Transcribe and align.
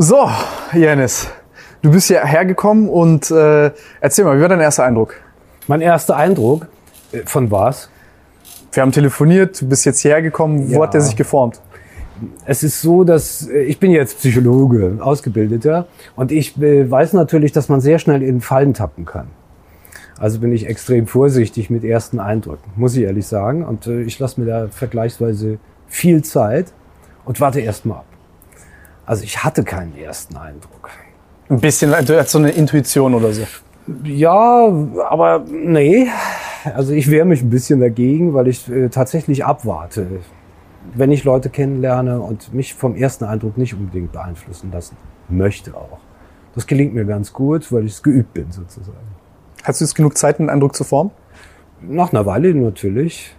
So, 0.00 0.30
Janis, 0.74 1.26
du 1.82 1.90
bist 1.90 2.06
hier 2.06 2.24
hergekommen 2.24 2.88
und 2.88 3.32
äh, 3.32 3.72
erzähl 4.00 4.24
mal, 4.24 4.38
wie 4.38 4.42
war 4.42 4.48
dein 4.48 4.60
erster 4.60 4.84
Eindruck? 4.84 5.14
Mein 5.66 5.80
erster 5.80 6.14
Eindruck 6.14 6.68
äh, 7.10 7.22
von 7.24 7.50
was? 7.50 7.90
Wir 8.70 8.84
haben 8.84 8.92
telefoniert, 8.92 9.60
du 9.60 9.68
bist 9.68 9.84
jetzt 9.84 9.98
hierher 9.98 10.22
gekommen, 10.22 10.70
wo 10.70 10.74
Ja. 10.74 10.82
hat 10.82 10.94
der 10.94 11.00
sich 11.00 11.16
geformt? 11.16 11.60
Es 12.44 12.62
ist 12.62 12.80
so, 12.80 13.02
dass 13.02 13.48
äh, 13.48 13.62
ich 13.62 13.80
bin 13.80 13.90
jetzt 13.90 14.18
Psychologe, 14.18 14.98
ausgebildeter, 15.00 15.88
und 16.14 16.30
ich 16.30 16.56
äh, 16.62 16.88
weiß 16.88 17.14
natürlich, 17.14 17.50
dass 17.50 17.68
man 17.68 17.80
sehr 17.80 17.98
schnell 17.98 18.22
in 18.22 18.40
Fallen 18.40 18.74
tappen 18.74 19.04
kann. 19.04 19.26
Also 20.16 20.38
bin 20.38 20.52
ich 20.52 20.68
extrem 20.68 21.08
vorsichtig 21.08 21.70
mit 21.70 21.82
ersten 21.82 22.20
Eindrücken, 22.20 22.70
muss 22.76 22.94
ich 22.94 23.02
ehrlich 23.02 23.26
sagen. 23.26 23.64
Und 23.64 23.88
ich 23.88 24.16
lasse 24.20 24.40
mir 24.40 24.46
da 24.46 24.68
vergleichsweise 24.68 25.58
viel 25.88 26.22
Zeit 26.22 26.66
und 27.24 27.40
warte 27.40 27.58
erst 27.58 27.84
mal 27.84 27.96
ab. 27.96 28.04
Also 29.08 29.24
ich 29.24 29.42
hatte 29.42 29.64
keinen 29.64 29.96
ersten 29.96 30.36
Eindruck. 30.36 30.90
Ein 31.48 31.60
bisschen, 31.60 31.92
du 32.04 32.18
hast 32.18 32.30
so 32.30 32.38
eine 32.38 32.50
Intuition 32.50 33.14
oder 33.14 33.32
so. 33.32 33.42
Ja, 34.04 34.70
aber 35.08 35.46
nee. 35.50 36.08
Also 36.74 36.92
ich 36.92 37.10
wehre 37.10 37.24
mich 37.24 37.40
ein 37.40 37.48
bisschen 37.48 37.80
dagegen, 37.80 38.34
weil 38.34 38.48
ich 38.48 38.68
äh, 38.68 38.90
tatsächlich 38.90 39.46
abwarte, 39.46 40.06
wenn 40.94 41.10
ich 41.10 41.24
Leute 41.24 41.48
kennenlerne 41.48 42.20
und 42.20 42.52
mich 42.52 42.74
vom 42.74 42.94
ersten 42.96 43.24
Eindruck 43.24 43.56
nicht 43.56 43.72
unbedingt 43.72 44.12
beeinflussen 44.12 44.70
lassen 44.70 44.98
möchte 45.30 45.74
auch. 45.74 46.00
Das 46.54 46.66
gelingt 46.66 46.92
mir 46.92 47.06
ganz 47.06 47.32
gut, 47.32 47.72
weil 47.72 47.86
ich 47.86 47.92
es 47.92 48.02
geübt 48.02 48.34
bin 48.34 48.52
sozusagen. 48.52 48.98
Hast 49.64 49.80
du 49.80 49.86
jetzt 49.86 49.94
genug 49.94 50.18
Zeit, 50.18 50.38
einen 50.38 50.50
Eindruck 50.50 50.76
zu 50.76 50.84
formen? 50.84 51.12
Nach 51.80 52.12
einer 52.12 52.26
Weile 52.26 52.54
natürlich. 52.54 53.34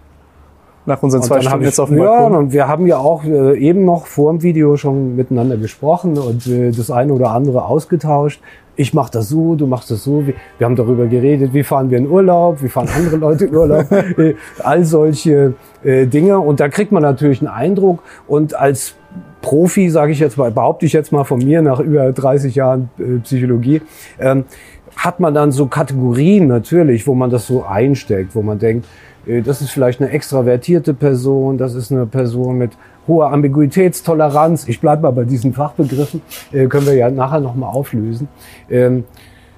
Nach 0.89 1.03
unseren 1.03 1.21
Und 1.21 1.27
zwei 1.27 1.41
Stunden 1.41 1.63
jetzt 1.65 1.79
auf 1.79 1.89
dem 1.89 1.99
ja, 1.99 2.25
und 2.25 2.51
wir 2.51 2.67
haben 2.67 2.87
ja 2.87 2.97
auch 2.97 3.23
äh, 3.23 3.55
eben 3.59 3.85
noch 3.85 4.07
vor 4.07 4.31
dem 4.31 4.41
Video 4.41 4.75
schon 4.75 5.15
miteinander 5.15 5.55
gesprochen 5.55 6.17
und 6.17 6.47
äh, 6.47 6.71
das 6.71 6.89
eine 6.89 7.13
oder 7.13 7.29
andere 7.29 7.65
ausgetauscht. 7.65 8.41
Ich 8.75 8.95
mache 8.95 9.11
das 9.11 9.29
so, 9.29 9.53
du 9.53 9.67
machst 9.67 9.91
das 9.91 10.03
so. 10.03 10.25
Wir, 10.25 10.33
wir 10.57 10.65
haben 10.65 10.75
darüber 10.75 11.05
geredet, 11.05 11.53
wie 11.53 11.61
fahren 11.61 11.91
wir 11.91 11.99
in 11.99 12.09
Urlaub, 12.09 12.63
wie 12.63 12.69
fahren 12.69 12.89
andere 12.95 13.17
Leute 13.17 13.45
in 13.45 13.55
Urlaub, 13.55 13.91
äh, 14.17 14.33
all 14.63 14.83
solche 14.83 15.53
äh, 15.83 16.07
Dinge. 16.07 16.39
Und 16.39 16.59
da 16.59 16.69
kriegt 16.69 16.91
man 16.91 17.03
natürlich 17.03 17.41
einen 17.41 17.49
Eindruck. 17.49 17.99
Und 18.27 18.55
als 18.55 18.95
Profi, 19.43 19.91
sage 19.91 20.11
ich 20.11 20.19
jetzt 20.19 20.39
mal, 20.39 20.49
behaupte 20.49 20.87
ich 20.87 20.93
jetzt 20.93 21.11
mal 21.11 21.23
von 21.23 21.37
mir 21.37 21.61
nach 21.61 21.79
über 21.79 22.11
30 22.11 22.55
Jahren 22.55 22.89
äh, 22.97 23.19
Psychologie, 23.19 23.83
ähm, 24.19 24.45
hat 24.95 25.19
man 25.19 25.35
dann 25.35 25.51
so 25.51 25.67
Kategorien 25.67 26.47
natürlich, 26.47 27.05
wo 27.05 27.13
man 27.13 27.29
das 27.29 27.45
so 27.45 27.63
einsteckt, 27.63 28.33
wo 28.33 28.41
man 28.41 28.57
denkt, 28.57 28.87
das 29.43 29.61
ist 29.61 29.71
vielleicht 29.71 30.01
eine 30.01 30.09
extravertierte 30.09 30.93
Person, 30.93 31.57
das 31.57 31.75
ist 31.75 31.91
eine 31.91 32.05
Person 32.05 32.57
mit 32.57 32.71
hoher 33.07 33.31
Ambiguitätstoleranz. 33.31 34.67
Ich 34.67 34.79
bleibe 34.79 35.03
mal 35.03 35.11
bei 35.11 35.25
diesen 35.25 35.53
Fachbegriffen, 35.53 36.21
äh, 36.51 36.67
können 36.67 36.85
wir 36.85 36.95
ja 36.95 37.09
nachher 37.09 37.39
nochmal 37.39 37.71
auflösen. 37.73 38.27
Ähm, 38.69 39.03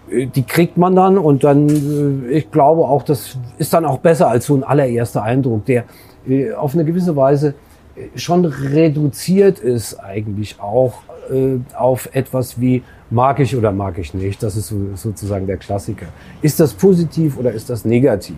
äh, 0.09 0.27
die 0.27 0.43
kriegt 0.43 0.77
man 0.77 0.95
dann 0.95 1.17
und 1.17 1.43
dann, 1.43 1.69
äh, 1.69 2.31
ich 2.31 2.51
glaube 2.51 2.81
auch, 2.81 3.03
das 3.03 3.37
ist 3.57 3.73
dann 3.73 3.85
auch 3.85 3.99
besser 3.99 4.27
als 4.27 4.45
so 4.45 4.55
ein 4.55 4.63
allererster 4.63 5.23
Eindruck, 5.23 5.65
der 5.65 5.85
äh, 6.27 6.53
auf 6.53 6.73
eine 6.73 6.85
gewisse 6.85 7.15
Weise 7.15 7.53
äh, 7.95 8.17
schon 8.17 8.45
reduziert 8.45 9.59
ist 9.59 9.99
eigentlich 9.99 10.59
auch 10.59 11.03
äh, 11.31 11.57
auf 11.75 12.09
etwas 12.13 12.59
wie 12.59 12.83
mag 13.09 13.39
ich 13.39 13.55
oder 13.55 13.71
mag 13.71 13.97
ich 13.97 14.13
nicht. 14.13 14.41
Das 14.41 14.55
ist 14.55 14.67
so, 14.67 14.77
sozusagen 14.95 15.45
der 15.45 15.57
Klassiker. 15.57 16.07
Ist 16.41 16.59
das 16.59 16.73
positiv 16.73 17.37
oder 17.37 17.51
ist 17.51 17.69
das 17.69 17.85
negativ? 17.85 18.37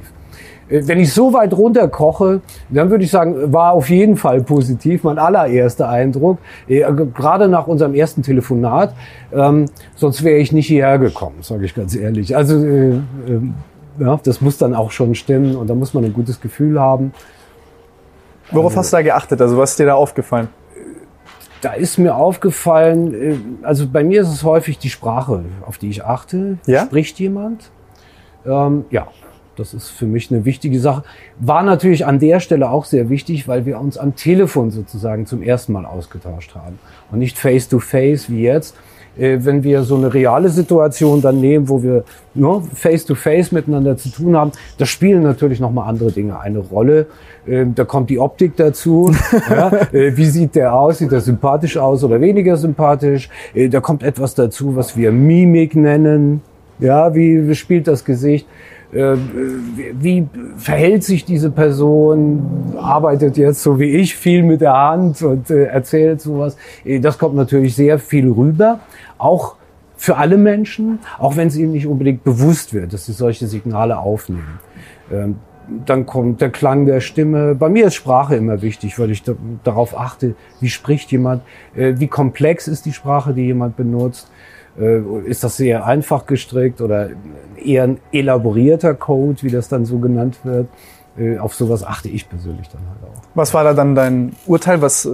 Äh, 0.73 0.87
Wenn 0.87 0.99
ich 0.99 1.13
so 1.13 1.33
weit 1.33 1.53
runterkoche, 1.53 2.41
dann 2.69 2.89
würde 2.89 3.03
ich 3.03 3.11
sagen, 3.11 3.53
war 3.53 3.73
auf 3.73 3.89
jeden 3.89 4.17
Fall 4.17 4.41
positiv, 4.41 5.03
mein 5.03 5.19
allererster 5.19 5.87
Eindruck, 5.87 6.39
äh, 6.67 6.83
gerade 7.13 7.47
nach 7.47 7.67
unserem 7.67 7.93
ersten 7.93 8.23
Telefonat. 8.23 8.93
Ähm, 9.31 9.65
sonst 9.95 10.23
wäre 10.23 10.37
ich 10.37 10.51
nicht 10.51 10.67
hierher 10.67 10.97
gekommen, 10.97 11.37
sage 11.41 11.65
ich 11.65 11.75
ganz 11.75 11.95
ehrlich. 11.95 12.35
Also 12.35 12.57
äh, 12.65 12.89
äh, 12.89 13.01
ja, 13.99 14.19
das 14.23 14.41
muss 14.41 14.57
dann 14.57 14.73
auch 14.73 14.91
schon 14.91 15.13
stimmen 15.13 15.55
und 15.55 15.69
da 15.69 15.75
muss 15.75 15.93
man 15.93 16.03
ein 16.03 16.13
gutes 16.13 16.41
Gefühl 16.41 16.79
haben. 16.79 17.13
Worauf 18.51 18.75
hast 18.75 18.91
du 18.91 18.97
da 18.97 19.03
geachtet? 19.03 19.41
Also 19.41 19.57
was 19.57 19.71
ist 19.71 19.79
dir 19.79 19.85
da 19.85 19.95
aufgefallen? 19.95 20.49
Da 21.61 21.73
ist 21.73 21.97
mir 21.97 22.15
aufgefallen, 22.15 23.13
äh, 23.13 23.35
also 23.61 23.87
bei 23.87 24.03
mir 24.03 24.21
ist 24.21 24.29
es 24.29 24.43
häufig 24.43 24.79
die 24.79 24.89
Sprache, 24.89 25.45
auf 25.65 25.77
die 25.77 25.89
ich 25.89 26.03
achte. 26.03 26.57
Ja? 26.65 26.85
Spricht 26.85 27.19
jemand? 27.19 27.71
Ähm, 28.45 28.85
ja, 28.89 29.07
das 29.55 29.73
ist 29.73 29.89
für 29.89 30.05
mich 30.05 30.31
eine 30.31 30.45
wichtige 30.45 30.79
Sache. 30.79 31.03
War 31.39 31.63
natürlich 31.63 32.05
an 32.05 32.19
der 32.19 32.39
Stelle 32.39 32.69
auch 32.69 32.85
sehr 32.85 33.09
wichtig, 33.09 33.47
weil 33.47 33.65
wir 33.65 33.79
uns 33.79 33.97
am 33.97 34.15
Telefon 34.15 34.71
sozusagen 34.71 35.25
zum 35.25 35.41
ersten 35.41 35.73
Mal 35.73 35.85
ausgetauscht 35.85 36.55
haben 36.55 36.79
und 37.11 37.19
nicht 37.19 37.37
face 37.37 37.67
to 37.69 37.79
face 37.79 38.29
wie 38.29 38.43
jetzt. 38.43 38.75
Äh, 39.15 39.39
Wenn 39.41 39.63
wir 39.63 39.83
so 39.83 39.95
eine 39.95 40.11
reale 40.11 40.49
Situation 40.49 41.21
dann 41.21 41.39
nehmen, 41.39 41.69
wo 41.69 41.83
wir 41.83 42.03
ne, 42.33 42.63
face 42.73 43.05
to 43.05 43.13
face 43.13 43.51
miteinander 43.51 43.95
zu 43.95 44.09
tun 44.09 44.35
haben, 44.35 44.51
da 44.79 44.85
spielen 44.87 45.21
natürlich 45.21 45.59
nochmal 45.59 45.87
andere 45.87 46.11
Dinge 46.11 46.39
eine 46.39 46.59
Rolle. 46.59 47.05
Ähm, 47.47 47.75
Da 47.75 47.83
kommt 47.85 48.09
die 48.09 48.17
Optik 48.17 48.55
dazu. 48.55 49.11
ja, 49.49 49.71
äh, 49.91 50.17
wie 50.17 50.25
sieht 50.25 50.55
der 50.55 50.73
aus? 50.73 50.97
Sieht 50.97 51.11
er 51.11 51.21
sympathisch 51.21 51.77
aus 51.77 52.03
oder 52.03 52.19
weniger 52.21 52.57
sympathisch? 52.57 53.29
Äh, 53.53 53.69
Da 53.69 53.81
kommt 53.81 54.01
etwas 54.01 54.33
dazu, 54.33 54.75
was 54.75 54.97
wir 54.97 55.11
Mimik 55.11 55.75
nennen. 55.75 56.41
Ja, 56.79 57.13
wie 57.13 57.53
spielt 57.53 57.87
das 57.87 58.03
Gesicht? 58.03 58.47
Äh, 58.93 59.15
wie- 59.99 60.27
verhält 60.57 61.03
sich 61.03 61.25
diese 61.25 61.49
Person? 61.49 62.73
Arbeitet 62.77 63.37
jetzt 63.37 63.63
so 63.63 63.79
wie 63.79 63.89
ich 63.89 64.15
viel 64.15 64.43
mit 64.43 64.61
der 64.61 64.73
Hand 64.77 65.21
und 65.23 65.49
äh, 65.49 65.65
erzählt 65.65 66.21
sowas. 66.21 66.57
Äh, 66.85 66.99
Das 66.99 67.17
kommt 67.17 67.35
natürlich 67.35 67.75
sehr 67.75 67.97
viel 67.99 68.29
rüber. 68.31 68.79
Auch 69.17 69.55
für 69.97 70.17
alle 70.17 70.37
Menschen, 70.37 70.99
auch 71.17 71.37
wenn 71.37 71.47
es 71.47 71.55
ihnen 71.57 71.71
nicht 71.71 71.87
unbedingt 71.87 72.23
bewusst 72.23 72.73
wird, 72.73 72.93
dass 72.93 73.05
sie 73.05 73.13
solche 73.13 73.47
Signale 73.47 73.97
aufnehmen. 73.97 74.59
Ähm, 75.11 75.35
dann 75.85 76.05
kommt 76.05 76.41
der 76.41 76.49
Klang 76.49 76.85
der 76.85 76.99
Stimme. 76.99 77.55
Bei 77.55 77.69
mir 77.69 77.87
ist 77.87 77.95
Sprache 77.95 78.35
immer 78.35 78.61
wichtig, 78.61 78.99
weil 78.99 79.11
ich 79.11 79.23
da, 79.23 79.31
darauf 79.63 79.97
achte, 79.97 80.35
wie 80.59 80.67
spricht 80.67 81.09
jemand, 81.13 81.41
wie 81.73 82.07
komplex 82.07 82.67
ist 82.67 82.85
die 82.85 82.91
Sprache, 82.91 83.33
die 83.33 83.43
jemand 83.45 83.77
benutzt. 83.77 84.29
Äh, 84.79 85.01
ist 85.25 85.43
das 85.43 85.57
sehr 85.57 85.85
einfach 85.85 86.25
gestrickt 86.25 86.81
oder 86.81 87.09
eher 87.63 87.83
ein 87.83 87.99
elaborierter 88.11 88.93
Code, 88.93 89.43
wie 89.43 89.49
das 89.49 89.69
dann 89.69 89.85
so 89.85 89.99
genannt 89.99 90.37
wird. 90.43 90.67
Äh, 91.15 91.37
auf 91.37 91.53
sowas 91.53 91.83
achte 91.83 92.09
ich 92.09 92.27
persönlich 92.27 92.67
dann 92.69 92.81
halt 92.89 93.03
auch. 93.03 93.21
Was 93.35 93.53
war 93.53 93.63
da 93.63 93.75
dann 93.75 93.93
dein 93.93 94.33
Urteil? 94.47 94.81
Was, 94.81 95.05
äh, 95.05 95.09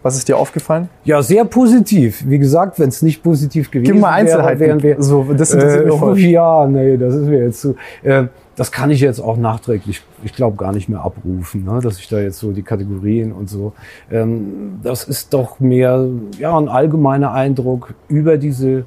was 0.00 0.16
ist 0.16 0.28
dir 0.28 0.36
aufgefallen? 0.36 0.88
Ja, 1.02 1.24
sehr 1.24 1.44
positiv. 1.44 2.22
Wie 2.28 2.38
gesagt, 2.38 2.78
wenn 2.78 2.88
es 2.88 3.02
nicht 3.02 3.20
positiv 3.20 3.72
gewesen 3.72 4.00
wäre, 4.00 4.58
wären 4.60 4.82
wir 4.82 5.02
so, 5.02 5.26
das 5.36 5.52
interessiert 5.52 5.86
äh, 5.86 5.86
mich 5.86 5.98
voll. 5.98 6.18
ja, 6.20 6.66
nee, 6.68 6.96
das 6.96 7.14
ist 7.14 7.26
mir 7.26 7.46
jetzt 7.46 7.60
zu. 7.60 7.74
Äh, 8.04 8.26
das 8.56 8.70
kann 8.70 8.90
ich 8.90 9.00
jetzt 9.00 9.20
auch 9.20 9.36
nachträglich, 9.36 10.02
ich 10.22 10.32
glaube, 10.32 10.56
gar 10.56 10.72
nicht 10.72 10.88
mehr 10.88 11.00
abrufen, 11.00 11.64
ne? 11.64 11.80
dass 11.82 11.98
ich 11.98 12.08
da 12.08 12.20
jetzt 12.20 12.38
so 12.38 12.52
die 12.52 12.62
Kategorien 12.62 13.32
und 13.32 13.48
so. 13.48 13.72
Ähm, 14.10 14.80
das 14.82 15.04
ist 15.04 15.34
doch 15.34 15.60
mehr 15.60 16.08
ja 16.38 16.56
ein 16.56 16.68
allgemeiner 16.68 17.32
Eindruck 17.32 17.94
über 18.08 18.36
diese 18.36 18.86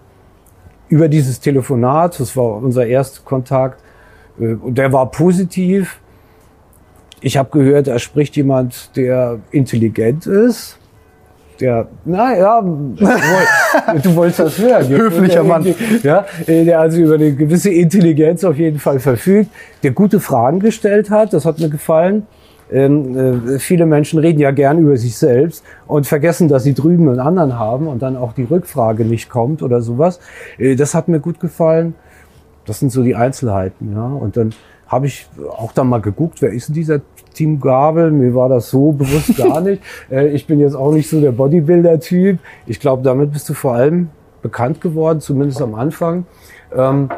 über 0.89 1.09
dieses 1.09 1.39
Telefonat. 1.39 2.19
Das 2.19 2.35
war 2.37 2.55
unser 2.57 2.85
erster 2.85 3.21
Kontakt. 3.23 3.81
Äh, 4.39 4.53
Und 4.53 4.77
der 4.77 4.93
war 4.93 5.11
positiv. 5.11 5.99
Ich 7.19 7.37
habe 7.37 7.49
gehört, 7.49 7.87
da 7.87 7.99
spricht 7.99 8.35
jemand, 8.35 8.95
der 8.95 9.39
intelligent 9.51 10.27
ist. 10.27 10.77
Der, 11.59 11.87
naja, 12.05 12.61
du 14.03 14.15
wolltest 14.15 14.39
das 14.39 14.57
hören. 14.59 14.87
Höflicher 14.87 15.43
Mann. 15.43 15.65
Ja, 16.03 16.25
äh, 16.45 16.65
der 16.65 16.79
also 16.79 16.99
über 16.99 17.15
eine 17.15 17.33
gewisse 17.33 17.71
Intelligenz 17.71 18.43
auf 18.43 18.57
jeden 18.57 18.79
Fall 18.79 18.99
verfügt, 18.99 19.49
der 19.83 19.91
gute 19.91 20.19
Fragen 20.19 20.59
gestellt 20.59 21.09
hat, 21.09 21.33
das 21.33 21.45
hat 21.45 21.59
mir 21.59 21.69
gefallen. 21.69 22.27
Ähm, 22.69 23.55
äh, 23.55 23.59
viele 23.59 23.85
Menschen 23.85 24.19
reden 24.19 24.39
ja 24.39 24.51
gern 24.51 24.79
über 24.79 24.97
sich 24.97 25.17
selbst 25.17 25.63
und 25.87 26.05
vergessen, 26.05 26.49
dass 26.49 26.63
sie 26.63 26.73
drüben 26.73 27.07
einen 27.07 27.19
anderen 27.19 27.57
haben 27.57 27.87
und 27.87 28.01
dann 28.01 28.17
auch 28.17 28.33
die 28.33 28.43
Rückfrage 28.43 29.05
nicht 29.05 29.29
kommt 29.29 29.63
oder 29.63 29.81
sowas. 29.81 30.19
Äh, 30.57 30.75
das 30.75 30.93
hat 30.93 31.07
mir 31.07 31.19
gut 31.19 31.39
gefallen. 31.39 31.95
Das 32.65 32.79
sind 32.79 32.91
so 32.91 33.03
die 33.03 33.15
Einzelheiten, 33.15 33.93
ja. 33.93 34.05
Und 34.05 34.35
dann 34.35 34.53
habe 34.87 35.07
ich 35.07 35.27
auch 35.57 35.71
dann 35.71 35.87
mal 35.87 36.01
geguckt, 36.01 36.41
wer 36.41 36.51
ist 36.51 36.67
denn 36.67 36.75
dieser 36.75 37.01
Team 37.37 37.59
Gabel? 37.59 38.11
Mir 38.11 38.33
war 38.35 38.49
das 38.49 38.69
so 38.69 38.91
bewusst 38.91 39.37
gar 39.43 39.61
nicht. 39.61 39.81
Äh, 40.11 40.29
ich 40.29 40.47
bin 40.47 40.59
jetzt 40.59 40.75
auch 40.75 40.91
nicht 40.91 41.09
so 41.09 41.21
der 41.21 41.31
Bodybuilder-Typ. 41.31 42.39
Ich 42.65 42.79
glaube, 42.79 43.03
damit 43.03 43.31
bist 43.31 43.47
du 43.49 43.53
vor 43.53 43.73
allem 43.73 44.09
bekannt 44.41 44.81
geworden, 44.81 45.19
zumindest 45.21 45.61
am 45.61 45.75
Anfang. 45.75 46.25
Ähm, 46.75 47.09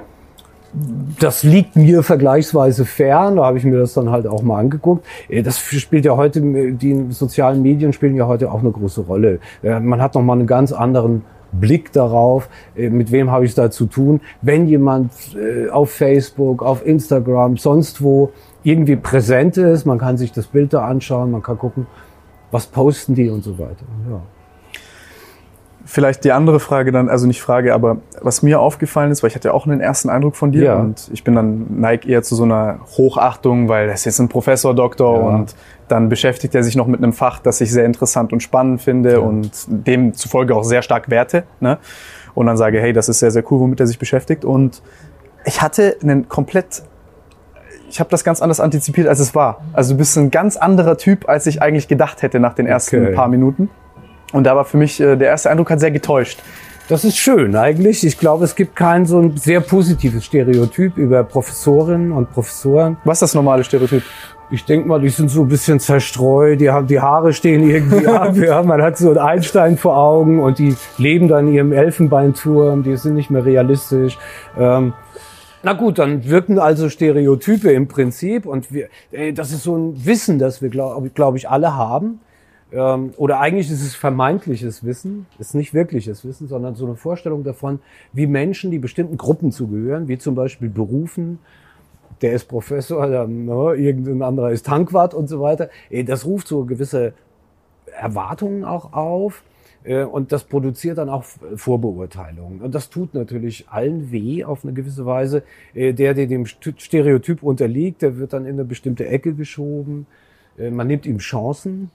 das 1.20 1.42
liegt 1.44 1.76
mir 1.76 2.04
vergleichsweise 2.04 2.86
fern, 2.86 3.38
da 3.38 3.46
habe 3.46 3.58
ich 3.58 3.64
mir 3.64 3.80
das 3.80 3.96
dann 3.96 4.12
halt 4.12 4.28
auch 4.28 4.44
mal 4.44 4.60
angeguckt. 4.60 5.04
Äh, 5.28 5.42
Das 5.42 5.58
spielt 5.60 6.06
ja 6.06 6.16
heute, 6.16 6.42
die 6.42 7.06
sozialen 7.10 7.62
Medien 7.62 7.92
spielen 7.94 8.16
ja 8.16 8.28
heute 8.28 8.52
auch 8.52 8.60
eine 8.60 8.72
große 8.72 9.02
Rolle. 9.02 9.40
Äh, 9.64 9.80
Man 9.80 10.02
hat 10.02 10.14
nochmal 10.16 10.38
einen 10.38 10.48
ganz 10.48 10.72
anderen 10.72 11.24
Blick 11.52 11.92
darauf, 11.92 12.48
mit 12.76 13.12
wem 13.12 13.32
habe 13.32 13.44
ich 13.44 13.52
es 13.52 13.56
da 13.56 13.72
zu 13.72 13.88
tun. 13.88 14.22
Wenn 14.44 14.68
jemand 14.68 15.12
auf 15.72 15.90
Facebook, 15.90 16.62
auf 16.62 16.86
Instagram, 16.86 17.58
sonst 17.58 18.04
wo 18.04 18.30
irgendwie 18.64 18.96
präsent 18.96 19.58
ist, 19.58 19.86
man 19.86 19.98
kann 19.98 20.18
sich 20.18 20.32
das 20.32 20.48
Bild 20.48 20.74
da 20.74 20.86
anschauen, 20.86 21.32
man 21.32 21.42
kann 21.42 21.58
gucken, 21.58 21.88
was 22.52 22.68
posten 22.68 23.16
die 23.16 23.30
und 23.30 23.44
so 23.44 23.58
weiter. 23.58 23.86
Ja. 24.10 24.22
Vielleicht 25.86 26.24
die 26.24 26.32
andere 26.32 26.60
Frage 26.60 26.92
dann, 26.92 27.10
also 27.10 27.26
nicht 27.26 27.42
Frage, 27.42 27.74
aber 27.74 27.98
was 28.22 28.44
mir 28.44 28.60
aufgefallen 28.60 29.12
ist, 29.12 29.24
weil 29.24 29.30
ich 29.30 29.36
hatte 29.36 29.48
ja 29.48 29.54
auch 29.56 29.66
einen 29.66 29.82
ersten 29.82 30.10
Eindruck 30.10 30.36
von 30.36 30.52
dir 30.52 30.64
Ja. 30.66 30.76
und 30.76 31.10
ich 31.12 31.24
bin 31.24 31.34
dann 31.34 31.80
neig 31.80 32.06
eher 32.08 32.22
zu 32.22 32.36
so 32.36 32.44
einer 32.44 32.80
Hochachtung, 32.98 33.70
weil 33.70 33.88
er 33.88 33.96
ist 33.96 34.06
jetzt 34.06 34.20
ein 34.20 34.30
Professor, 34.30 34.76
Doktor 34.76 35.18
Ja. 35.18 35.26
und 35.36 35.56
dann 35.88 36.10
beschäftigt 36.10 36.54
er 36.54 36.64
sich 36.64 36.76
noch 36.76 36.86
mit 36.86 37.02
einem 37.02 37.14
Fach, 37.14 37.40
das 37.40 37.60
ich 37.62 37.72
sehr 37.72 37.86
interessant 37.86 38.34
und 38.34 38.44
spannend 38.44 38.82
finde 38.82 39.22
und 39.22 39.52
demzufolge 39.68 40.56
auch 40.56 40.64
sehr 40.64 40.84
stark 40.84 41.10
werte. 41.10 41.44
Ne? 41.60 41.80
Und 42.36 42.46
dann 42.46 42.58
sage, 42.58 42.80
hey, 42.80 42.94
das 42.94 43.10
ist 43.10 43.20
sehr, 43.20 43.32
sehr 43.32 43.44
cool, 43.52 43.60
womit 43.60 43.80
er 43.80 43.88
sich 43.88 43.98
beschäftigt. 43.98 44.46
Und 44.46 44.84
ich 45.46 45.62
hatte 45.62 45.98
einen 46.04 46.30
komplett 46.30 46.84
ich 47.90 48.00
habe 48.00 48.10
das 48.10 48.24
ganz 48.24 48.42
anders 48.42 48.60
antizipiert, 48.60 49.08
als 49.08 49.20
es 49.20 49.36
war. 49.36 49.62
Also 49.74 49.94
du 49.94 49.98
bist 49.98 50.18
ein 50.18 50.32
ganz 50.32 50.58
anderer 50.58 50.98
Typ, 50.98 51.28
als 51.28 51.48
ich 51.48 51.62
eigentlich 51.62 51.88
gedacht 51.88 52.22
hätte 52.22 52.40
nach 52.40 52.54
den 52.54 52.66
ersten 52.68 53.04
Okay. 53.04 53.16
paar 53.16 53.28
Minuten. 53.28 53.70
Und 54.32 54.44
da 54.44 54.56
war 54.56 54.66
für 54.66 54.78
mich, 54.78 55.00
äh, 55.00 55.16
der 55.16 55.28
erste 55.30 55.50
Eindruck 55.50 55.72
hat 55.72 55.80
sehr 55.80 55.92
getäuscht. 55.92 56.40
Das 56.88 57.04
ist 57.04 57.18
schön 57.18 57.56
eigentlich. 57.56 58.04
Ich 58.06 58.18
glaube, 58.18 58.46
es 58.46 58.56
gibt 58.56 58.76
kein 58.76 59.06
so 59.06 59.20
ein 59.20 59.38
sehr 59.38 59.62
positives 59.62 60.26
Stereotyp 60.26 60.98
über 60.98 61.24
Professorinnen 61.24 62.12
und 62.12 62.32
Professoren. 62.32 62.98
Was 63.06 63.18
ist 63.18 63.22
das 63.22 63.36
normale 63.36 63.64
Stereotyp? 63.64 64.04
Ich 64.52 64.66
denke 64.66 64.88
mal, 64.88 65.00
die 65.00 65.10
sind 65.10 65.30
so 65.30 65.44
ein 65.44 65.48
bisschen 65.48 65.80
zerstreut, 65.80 66.60
die 66.60 66.72
haben 66.72 66.88
die 66.88 67.00
Haare 67.00 67.34
stehen 67.34 67.70
irgendwie 67.70 68.08
ab, 68.08 68.36
ja, 68.36 68.64
man 68.64 68.82
hat 68.82 68.98
so 68.98 69.10
einen 69.10 69.20
Einstein 69.20 69.78
vor 69.78 69.96
Augen 69.96 70.40
und 70.40 70.58
die 70.58 70.76
leben 70.98 71.28
dann 71.28 71.48
in 71.50 71.54
ihrem 71.54 71.72
Elfenbeinturm, 71.72 72.82
die 72.82 72.98
sind 72.98 73.14
nicht 73.14 73.30
mehr 73.30 73.46
realistisch. 73.46 74.18
Ähm, 74.58 74.94
na 75.64 75.74
gut, 75.74 76.00
dann 76.00 76.28
wirken 76.30 76.60
also 76.60 76.90
Stereotype 76.90 77.72
im 77.72 77.88
Prinzip 77.88 78.46
und 78.46 78.72
wir, 78.72 78.88
äh, 79.12 79.34
das 79.34 79.52
ist 79.52 79.64
so 79.64 79.76
ein 79.76 80.06
Wissen, 80.06 80.40
das 80.40 80.62
wir, 80.62 80.70
glaube 80.70 81.10
glaub 81.10 81.36
ich, 81.36 81.50
alle 81.50 81.76
haben. 81.76 82.22
Ähm, 82.72 83.12
oder 83.18 83.40
eigentlich 83.40 83.70
ist 83.72 83.82
es 83.82 83.96
vermeintliches 83.96 84.84
Wissen, 84.84 85.26
ist 85.40 85.56
nicht 85.56 85.74
wirkliches 85.74 86.24
Wissen, 86.24 86.48
sondern 86.48 86.76
so 86.76 86.86
eine 86.86 86.96
Vorstellung 86.96 87.44
davon, 87.44 87.80
wie 88.14 88.28
Menschen, 88.28 88.72
die 88.72 88.80
bestimmten 88.80 89.18
Gruppen 89.18 89.52
zugehören, 89.52 90.08
wie 90.08 90.18
zum 90.18 90.36
Beispiel 90.36 90.70
Berufen, 90.70 91.40
der 92.22 92.34
ist 92.34 92.46
Professor, 92.46 93.08
der, 93.08 93.28
ne, 93.28 93.76
irgendein 93.76 94.22
anderer 94.22 94.52
ist 94.52 94.66
Tankwart 94.66 95.14
und 95.14 95.28
so 95.28 95.42
weiter. 95.42 95.70
Das 96.06 96.26
ruft 96.26 96.48
so 96.48 96.66
gewisse 96.66 97.14
Erwartungen 97.98 98.64
auch 98.66 98.94
auf 98.94 99.44
und 100.04 100.32
das 100.32 100.44
produziert 100.44 100.98
dann 100.98 101.10
auch 101.10 101.24
Vorbeurteilungen. 101.56 102.62
Und 102.62 102.76
das 102.76 102.90
tut 102.90 103.14
natürlich 103.14 103.68
allen 103.70 104.12
weh 104.12 104.44
auf 104.44 104.64
eine 104.64 104.74
gewisse 104.74 105.06
Weise. 105.06 105.44
Äh, 105.74 105.94
Der, 105.94 106.14
der 106.14 106.28
dem 106.28 106.44
St- 106.46 106.80
Stereotyp 106.80 107.44
unterliegt, 107.44 108.02
der 108.02 108.18
wird 108.18 108.34
dann 108.34 108.46
in 108.46 108.54
eine 108.54 108.66
bestimmte 108.66 109.08
Ecke 109.08 109.34
geschoben. 109.34 110.06
Äh, 110.58 110.70
Man 110.72 110.88
nimmt 110.88 111.06
ihm 111.06 111.18
Chancen. 111.18 111.92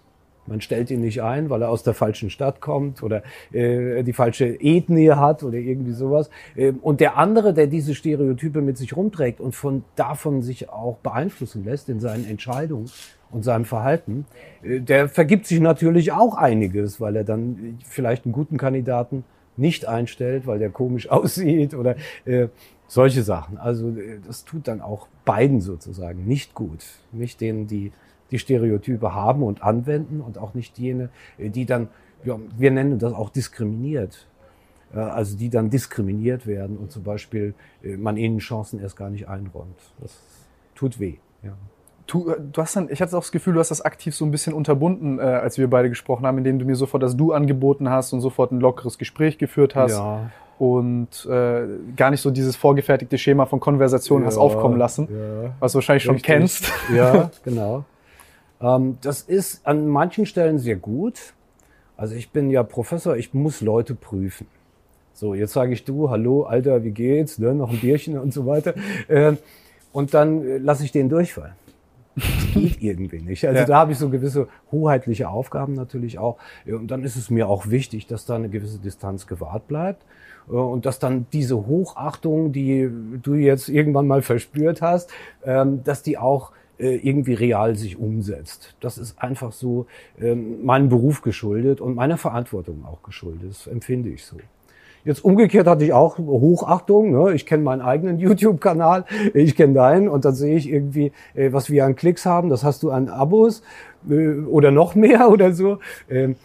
Man 0.47 0.61
stellt 0.61 0.91
ihn 0.91 1.01
nicht 1.01 1.23
ein, 1.23 1.49
weil 1.49 1.63
er 1.63 1.71
aus 1.71 1.85
der 1.85 1.95
falschen 1.95 2.29
Stadt 2.29 2.61
kommt 2.61 3.03
oder 3.03 3.23
äh, 3.53 4.03
die 4.03 4.13
falsche 4.13 4.45
Ethnie 4.61 5.13
hat 5.13 5.43
oder 5.43 5.57
irgendwie 5.57 5.93
sowas. 5.93 6.29
Ähm, 6.55 6.81
und 6.83 7.01
der 7.01 7.17
andere, 7.17 7.55
der 7.55 7.67
diese 7.67 7.95
Stereotype 7.95 8.61
mit 8.61 8.77
sich 8.77 8.95
rumträgt 8.95 9.41
und 9.41 9.55
von 9.55 9.85
davon 9.97 10.43
sich 10.43 10.69
auch 10.69 10.99
beeinflussen 10.99 11.65
lässt 11.65 11.89
in 11.89 11.99
seinen 11.99 12.27
Entscheidungen 12.27 12.91
und 13.35 13.43
seinem 13.43 13.65
Verhalten, 13.65 14.27
äh, 14.63 14.81
der 14.81 15.09
vergibt 15.09 15.47
sich 15.47 15.61
natürlich 15.61 16.13
auch 16.13 16.37
einiges, 16.37 17.01
weil 17.01 17.17
er 17.17 17.25
dann 17.25 17.77
äh, 17.81 17.85
vielleicht 17.85 18.25
einen 18.25 18.33
guten 18.33 18.57
Kandidaten 18.57 19.25
nicht 19.57 19.87
einstellt, 19.87 20.47
weil 20.47 20.59
der 20.59 20.71
komisch 20.71 21.09
aussieht 21.11 21.75
oder 21.75 21.97
äh, 22.25 22.49
solche 22.87 23.23
Sachen. 23.23 23.59
Also 23.59 23.91
äh, 23.91 24.21
das 24.25 24.45
tut 24.45 24.69
dann 24.69 24.81
auch 24.81 25.09
beiden 25.25 25.61
sozusagen 25.61 26.25
nicht 26.27 26.55
gut. 26.55 26.85
Nicht 27.13 27.41
denen, 27.41 27.67
die 27.67 27.93
die 28.31 28.39
Stereotype 28.39 29.15
haben 29.15 29.43
und 29.43 29.63
anwenden 29.63 30.21
und 30.21 30.39
auch 30.39 30.55
nicht 30.55 30.79
jene, 30.79 31.11
die 31.39 31.67
dann, 31.67 31.89
ja, 32.25 32.39
wir 32.57 32.71
nennen 32.71 32.99
das 32.99 33.13
auch 33.13 33.29
diskriminiert. 33.29 34.27
Also 34.93 35.37
die 35.37 35.51
dann 35.51 35.71
diskriminiert 35.71 36.47
werden 36.47 36.79
und 36.79 36.91
zum 36.91 37.03
Beispiel 37.03 37.55
man 37.83 38.17
ihnen 38.17 38.39
Chancen 38.39 38.81
erst 38.81 38.97
gar 38.97 39.11
nicht 39.11 39.29
einräumt. 39.29 39.79
Das 40.01 40.19
tut 40.75 40.99
weh. 40.99 41.17
Ja. 41.43 41.53
Du, 42.07 42.31
äh, 42.31 42.37
du 42.53 42.61
hast 42.61 42.77
dann, 42.77 42.89
ich 42.91 43.01
hatte 43.01 43.17
auch 43.17 43.23
das 43.23 43.33
Gefühl, 43.33 43.55
du 43.55 43.61
hast 43.61 43.71
das 43.71 43.81
aktiv 43.81 44.15
so 44.15 44.25
ein 44.25 44.31
bisschen 44.31 44.53
unterbunden, 44.53 45.19
äh, 45.19 45.23
als 45.23 45.57
wir 45.59 45.69
beide 45.69 45.89
gesprochen 45.89 46.27
haben, 46.27 46.39
indem 46.39 46.59
du 46.59 46.65
mir 46.65 46.77
sofort 46.77 47.03
das 47.03 47.17
Du 47.17 47.33
angeboten 47.33 47.89
hast 47.89 48.13
und 48.13 48.21
sofort 48.21 48.53
ein 48.53 48.61
lockeres 48.61 48.99
Gespräch 48.99 49.39
geführt 49.39 49.75
hast 49.75 49.93
Ja. 49.99 50.31
und 50.59 51.27
äh, 51.31 51.63
gar 51.97 52.11
nicht 52.11 52.21
so 52.21 52.31
dieses 52.31 52.57
vorgefertigte 52.57 53.17
Schema 53.17 53.47
von 53.47 53.59
Konversation 53.61 54.25
hast 54.27 54.37
Ja, 54.37 54.41
aufkommen 54.43 54.79
lassen, 54.79 55.09
Ja. 55.11 55.55
was 55.61 55.73
du 55.73 55.77
wahrscheinlich 55.77 56.03
schon 56.05 56.17
Richtig. 56.17 56.27
kennst. 56.35 56.73
Ja, 56.95 57.31
genau. 57.45 57.85
Ähm, 58.61 58.99
das 59.01 59.23
ist 59.23 59.67
an 59.67 59.87
manchen 59.89 60.27
Stellen 60.27 60.59
sehr 60.59 60.77
gut. 60.77 61.33
Also 61.97 62.15
ich 62.17 62.31
bin 62.31 62.51
ja 62.51 62.63
Professor, 62.65 63.17
ich 63.17 63.33
muss 63.35 63.61
Leute 63.61 63.95
prüfen. 63.95 64.47
So, 65.15 65.35
jetzt 65.35 65.53
sage 65.53 65.73
ich 65.73 65.85
du, 65.85 66.11
hallo, 66.11 66.43
Alter, 66.43 66.83
wie 66.85 66.91
geht's? 66.91 67.39
Ne, 67.39 67.55
noch 67.55 67.71
ein 67.71 67.79
Bierchen 67.79 68.19
und 68.19 68.35
so 68.35 68.47
weiter. 68.47 68.75
Ähm, 69.09 69.39
und 69.93 70.13
dann 70.13 70.43
äh, 70.45 70.59
lasse 70.59 70.85
ich 70.85 70.91
den 70.93 71.09
durchfallen. 71.09 71.53
Das 72.17 72.25
geht 72.55 72.81
irgendwie 72.81 73.21
nicht. 73.21 73.45
Also 73.47 73.61
Ja. 73.61 73.67
da 73.67 73.77
habe 73.79 73.93
ich 73.93 73.99
so 73.99 74.09
gewisse 74.09 74.49
hoheitliche 74.71 75.29
Aufgaben 75.29 75.73
natürlich 75.73 76.19
auch. 76.19 76.37
Und 76.67 76.91
dann 76.91 77.03
ist 77.03 77.17
es 77.17 77.29
mir 77.31 77.49
auch 77.49 77.69
wichtig, 77.71 78.07
dass 78.07 78.25
da 78.27 78.37
eine 78.37 78.49
gewisse 78.49 78.79
Distanz 78.79 79.27
gewahrt 79.27 79.67
bleibt. 79.67 80.05
Äh, 80.49 80.53
Und 80.53 80.87
dass 80.87 80.99
dann 80.99 81.27
diese 81.33 81.67
Hochachtung, 81.67 82.53
die 82.53 82.89
du 83.23 83.35
jetzt 83.35 83.69
irgendwann 83.69 84.07
mal 84.07 84.23
verspürt 84.23 84.81
hast, 84.83 85.11
ähm, 85.45 85.83
dass 85.85 86.03
die 86.03 86.19
auch 86.19 86.53
äh, 86.79 86.97
irgendwie 86.97 87.35
real 87.35 87.77
sich 87.77 87.99
umsetzt. 87.99 88.77
Das 88.81 88.99
ist 88.99 89.19
einfach 89.23 89.53
so 89.53 89.87
ähm, 90.21 90.65
meinem 90.65 90.89
Beruf 90.89 91.23
geschuldet 91.23 91.81
und 91.81 91.95
meiner 91.95 92.17
Verantwortung 92.19 92.85
auch 92.85 93.03
geschuldet. 93.03 93.51
Das 93.51 93.67
empfinde 93.67 94.11
ich 94.11 94.25
so. 94.25 94.37
Jetzt 95.05 95.25
umgekehrt 95.25 95.67
hatte 95.67 95.85
ich 95.85 95.93
auch 95.93 96.19
Hochachtung. 96.19 97.13
Ne? 97.13 97.35
Ich 97.35 97.45
kenne 97.47 97.63
meinen 97.63 97.83
eigenen 97.83 98.19
YouTube-Kanal, 98.21 99.05
ich 99.35 99.55
kenne 99.55 99.75
deinen 99.75 100.09
und 100.09 100.25
dann 100.25 100.35
sehe 100.35 100.57
ich 100.57 100.71
irgendwie, 100.71 101.13
äh, 101.35 101.53
was 101.53 101.71
wir 101.71 101.85
an 101.85 101.95
Klicks 101.95 102.25
haben. 102.25 102.49
Das 102.49 102.65
hast 102.65 102.83
du 102.83 102.91
an 102.91 103.09
Abos 103.09 103.63
äh, 104.09 104.39
oder 104.41 104.71
noch 104.71 104.95
mehr 104.95 105.29
oder 105.31 105.53
so. 105.53 105.79
Ähm, 106.09 106.37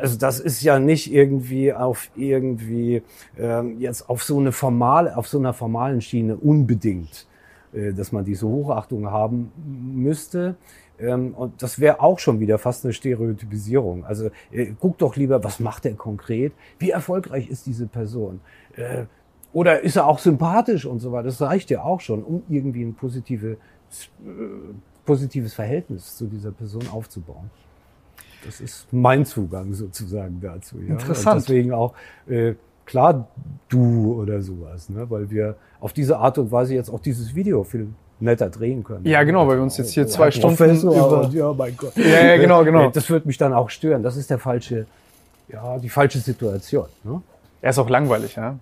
also 0.00 0.18
das 0.18 0.40
ist 0.40 0.62
ja 0.62 0.78
nicht 0.78 1.12
irgendwie 1.12 1.72
auf 1.72 2.10
irgendwie 2.16 3.02
ähm, 3.38 3.78
jetzt 3.78 4.08
auf 4.10 4.22
so 4.22 4.38
eine 4.38 4.52
formal, 4.52 5.12
auf 5.12 5.28
so 5.28 5.38
einer 5.38 5.52
formalen 5.52 6.00
Schiene 6.00 6.36
unbedingt, 6.36 7.26
äh, 7.72 7.92
dass 7.92 8.12
man 8.12 8.24
diese 8.24 8.46
Hochachtung 8.46 9.10
haben 9.10 9.52
müsste. 9.94 10.56
Ähm, 11.00 11.34
und 11.34 11.62
das 11.62 11.78
wäre 11.78 12.00
auch 12.00 12.18
schon 12.18 12.40
wieder 12.40 12.58
fast 12.58 12.84
eine 12.84 12.92
Stereotypisierung. 12.92 14.04
Also 14.04 14.30
äh, 14.50 14.72
guck 14.78 14.98
doch 14.98 15.16
lieber, 15.16 15.42
was 15.44 15.60
macht 15.60 15.86
er 15.86 15.94
konkret? 15.94 16.52
Wie 16.78 16.90
erfolgreich 16.90 17.48
ist 17.48 17.66
diese 17.66 17.86
Person? 17.86 18.40
Äh, 18.76 19.04
oder 19.52 19.80
ist 19.80 19.96
er 19.96 20.06
auch 20.06 20.18
sympathisch 20.18 20.84
und 20.84 21.00
so 21.00 21.12
weiter? 21.12 21.24
Das 21.24 21.40
reicht 21.40 21.70
ja 21.70 21.82
auch 21.82 22.00
schon, 22.00 22.22
um 22.22 22.42
irgendwie 22.48 22.82
ein 22.82 22.94
positive, 22.94 23.52
äh, 23.52 23.56
positives 25.04 25.54
Verhältnis 25.54 26.16
zu 26.16 26.26
dieser 26.26 26.52
Person 26.52 26.88
aufzubauen. 26.92 27.50
Das 28.44 28.60
ist 28.60 28.86
mein 28.92 29.24
Zugang 29.24 29.72
sozusagen 29.74 30.40
dazu. 30.40 30.78
Ja? 30.80 30.92
Interessant. 30.92 31.36
Und 31.36 31.48
deswegen 31.48 31.72
auch 31.72 31.94
äh, 32.28 32.54
klar 32.84 33.28
du 33.68 34.14
oder 34.20 34.42
sowas, 34.42 34.88
ne? 34.88 35.08
weil 35.10 35.30
wir 35.30 35.56
auf 35.80 35.92
diese 35.92 36.18
Art 36.18 36.38
und 36.38 36.50
Weise 36.50 36.74
jetzt 36.74 36.90
auch 36.90 37.00
dieses 37.00 37.34
Video 37.34 37.64
viel 37.64 37.88
netter 38.20 38.50
drehen 38.50 38.82
können. 38.84 39.04
Ja, 39.06 39.22
genau, 39.22 39.46
weil 39.46 39.56
wir 39.56 39.62
uns 39.62 39.76
jetzt 39.78 39.92
hier 39.92 40.04
Oh, 40.04 40.08
zwei 40.08 40.24
Herr 40.24 40.32
Stunden 40.32 40.80
über- 40.80 41.30
ja, 41.32 41.52
mein 41.52 41.76
Gott. 41.76 41.96
Ja, 41.96 42.04
ja, 42.26 42.36
genau, 42.36 42.64
genau. 42.64 42.88
Äh, 42.88 42.90
Das 42.92 43.08
wird 43.10 43.26
mich 43.26 43.38
dann 43.38 43.52
auch 43.52 43.70
stören. 43.70 44.02
Das 44.02 44.16
ist 44.16 44.30
der 44.30 44.38
falsche, 44.38 44.86
ja, 45.48 45.78
die 45.78 45.88
falsche 45.88 46.18
Situation. 46.18 46.86
Ne? 47.04 47.20
Er 47.60 47.70
ist 47.70 47.78
auch 47.78 47.90
langweilig, 47.90 48.36
ja. 48.36 48.58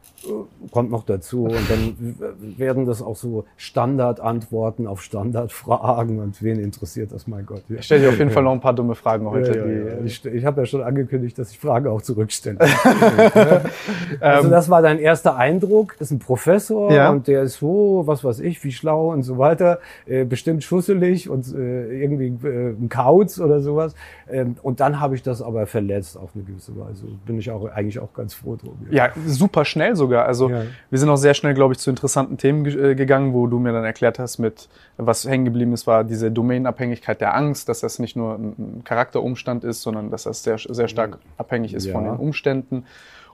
Kommt 0.71 0.91
noch 0.91 1.05
dazu 1.05 1.45
und 1.45 1.71
dann 1.71 2.17
werden 2.57 2.87
das 2.87 3.03
auch 3.03 3.17
so 3.17 3.45
Standardantworten 3.57 4.87
auf 4.87 5.03
Standardfragen 5.03 6.19
und 6.21 6.43
wen 6.43 6.59
interessiert 6.59 7.13
das, 7.13 7.27
mein 7.27 7.45
Gott. 7.45 7.63
Ja. 7.69 7.77
Ich 7.77 7.85
stelle 7.85 8.03
dir 8.03 8.09
auf 8.09 8.19
jeden 8.19 8.31
Fall 8.31 8.43
noch 8.43 8.53
ein 8.53 8.61
paar 8.61 8.73
dumme 8.75 8.95
Fragen 8.95 9.29
heute. 9.29 9.57
ja, 9.57 9.65
die, 9.65 9.73
ja. 9.73 10.05
Ich, 10.05 10.25
ich 10.25 10.45
habe 10.45 10.63
ja 10.63 10.67
schon 10.67 10.83
angekündigt, 10.83 11.39
dass 11.39 11.51
ich 11.51 11.59
Fragen 11.59 11.89
auch 11.89 12.03
zurückstelle. 12.03 12.59
Ähm, 14.21 14.21
also 14.21 14.51
das 14.51 14.71
war 14.71 14.83
dein 14.83 14.99
erster 14.99 15.37
Eindruck. 15.37 15.97
Das 15.99 16.09
ist 16.11 16.13
ein 16.17 16.19
Professor 16.21 16.93
Ja. 16.93 17.11
und 17.11 17.27
der 17.27 17.43
ist 17.43 17.59
so, 17.59 18.05
was 18.07 18.25
weiß 18.25 18.41
ich, 18.41 18.63
wie 18.65 18.73
schlau 18.73 19.13
und 19.13 19.23
so 19.25 19.37
weiter. 19.37 19.81
Äh, 20.07 20.25
bestimmt 20.25 20.63
schusselig 20.65 21.29
und 21.29 21.47
äh, 21.55 22.01
irgendwie 22.03 22.29
äh, 22.47 22.71
ein 22.71 22.89
Kauz 22.89 23.41
oder 23.41 23.61
sowas. 23.61 23.95
Ähm, 24.31 24.57
und 24.63 24.81
dann 24.81 25.01
habe 25.01 25.15
ich 25.17 25.23
das 25.23 25.43
aber 25.43 25.67
verletzt 25.67 26.17
auf 26.17 26.31
eine 26.35 26.45
gewisse 26.45 26.77
Weise. 26.79 27.05
Bin 27.27 27.39
ich 27.39 27.51
auch 27.51 27.65
eigentlich 27.67 27.99
auch 27.99 28.13
ganz 28.15 28.35
froh 28.35 28.57
drum. 28.57 28.77
Ja, 28.91 29.11
super 29.27 29.65
schnell 29.65 29.97
sogar. 29.97 30.27
Also 30.27 30.51
Ja. 30.51 30.63
wir 30.91 30.99
sind 30.99 31.09
auch 31.09 31.17
sehr 31.17 31.35
schnell, 31.35 31.55
glaube 31.55 31.75
ich, 31.75 31.79
zu 31.79 31.91
interessanten 31.91 32.37
Themen 32.39 32.65
ge 32.65 32.93
äh, 32.93 32.95
gegangen, 32.95 33.33
wo 33.35 33.47
du 33.47 33.59
mir 33.59 33.73
dann 33.73 33.85
erklärt 33.85 34.19
hast, 34.19 34.39
mit 34.39 34.69
was 34.97 35.25
hängen 35.27 35.45
geblieben 35.45 35.73
ist, 35.73 35.87
war 35.87 36.05
diese 36.05 36.31
Domainabhängigkeit 36.31 37.21
der 37.21 37.35
Angst, 37.35 37.69
dass 37.69 37.81
das 37.81 37.99
nicht 37.99 38.17
nur 38.17 38.35
ein, 38.35 38.83
Charakterumstand 38.85 39.65
ist, 39.65 39.83
sondern 39.83 40.11
dass 40.11 40.25
das 40.25 40.43
sehr, 40.43 40.59
sehr 40.59 40.89
stark 40.89 41.19
abhängig 41.39 41.75
ist 41.75 41.89
von 41.91 42.05
Ja. 42.05 42.13
den 42.13 42.19
Umständen. 42.21 42.85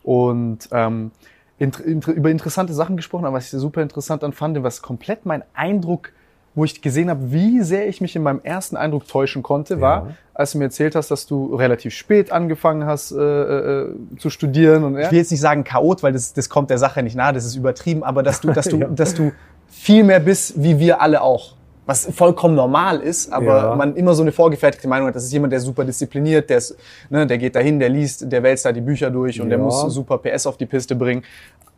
Und 0.02 0.68
ähm, 0.73 1.11
int 1.59 1.78
int 1.80 2.09
über 2.09 2.30
interessante 2.30 2.73
Sachen 2.73 2.97
gesprochen, 2.97 3.25
aber 3.25 3.37
was 3.37 3.52
ich 3.52 3.61
super 3.61 3.82
interessant 3.82 4.23
dann 4.23 4.32
fand, 4.32 4.61
was 4.62 4.82
komplett 4.82 5.26
mein 5.26 5.42
Eindruck 5.54 6.11
wo 6.54 6.64
ich 6.64 6.82
gesehen 6.82 7.09
habe, 7.09 7.32
wie 7.32 7.62
sehr 7.62 7.88
ich 7.88 8.00
mich 8.00 8.14
in 8.14 8.23
meinem 8.23 8.40
ersten 8.42 8.76
Eindruck 8.76 9.09
täuschen 9.09 9.42
konnte, 9.42 9.80
war, 9.80 10.09
Ja. 10.09 10.14
als 10.35 10.52
du 10.52 10.59
mir 10.59 10.64
erzählt 10.64 10.94
hast, 10.94 11.11
dass 11.11 11.26
du 11.26 11.54
relativ 11.54 11.94
spät 11.94 12.30
angefangen 12.30 12.85
hast 12.85 13.12
äh, 13.12 13.16
äh, 13.16 13.94
zu 14.18 14.28
studieren. 14.28 14.85
Und, 14.85 14.99
Ich 14.99 15.11
will 15.11 15.18
jetzt 15.18 15.30
nicht 15.30 15.40
sagen 15.40 15.64
Chaot, 15.64 16.02
weil 16.02 16.12
das, 16.12 16.35
das 16.35 16.49
kommt 16.50 16.68
der 16.71 16.78
Sache 16.78 17.02
nicht 17.02 17.16
nahe, 17.16 17.32
das 17.32 17.44
ist 17.47 17.56
übertrieben, 17.56 18.02
aber 18.04 18.23
dass 18.23 18.40
du, 18.40 18.52
dass 18.52 18.66
du, 18.68 18.76
Ja. 18.80 18.88
dass 18.88 19.14
du 19.14 19.32
viel 19.68 20.04
mehr 20.04 20.21
bist, 20.21 20.62
wie 20.62 20.78
wir 20.78 21.00
alle 21.00 21.23
auch. 21.23 21.54
Was 21.85 22.06
vollkommen 22.14 22.54
normal 22.54 23.00
ist, 23.00 23.32
aber 23.32 23.56
Ja. 23.71 23.75
man 23.75 23.97
immer 23.97 24.14
so 24.14 24.23
eine 24.23 24.30
vorgefertigte 24.30 24.87
Meinung 24.87 25.09
hat, 25.09 25.16
das 25.16 25.25
ist 25.25 25.32
jemand, 25.32 25.52
der 25.52 25.59
ist 25.59 25.64
super 25.64 25.85
diszipliniert, 25.85 26.49
der 26.50 26.59
ist, 26.59 26.76
ne, 27.11 27.26
der 27.26 27.38
geht 27.38 27.56
dahin, 27.56 27.80
der 27.80 27.88
liest, 27.88 28.30
der 28.30 28.42
wälzt 28.44 28.64
da 28.66 28.71
die 28.73 28.80
Bücher 28.82 29.11
durch 29.11 29.40
und 29.40 29.49
der 29.49 29.59
Ja. 29.59 29.64
muss 29.64 29.80
super 29.92 30.18
PS 30.18 30.47
auf 30.47 30.56
die 30.59 30.66
Piste 30.66 30.94
bringen. 30.94 31.25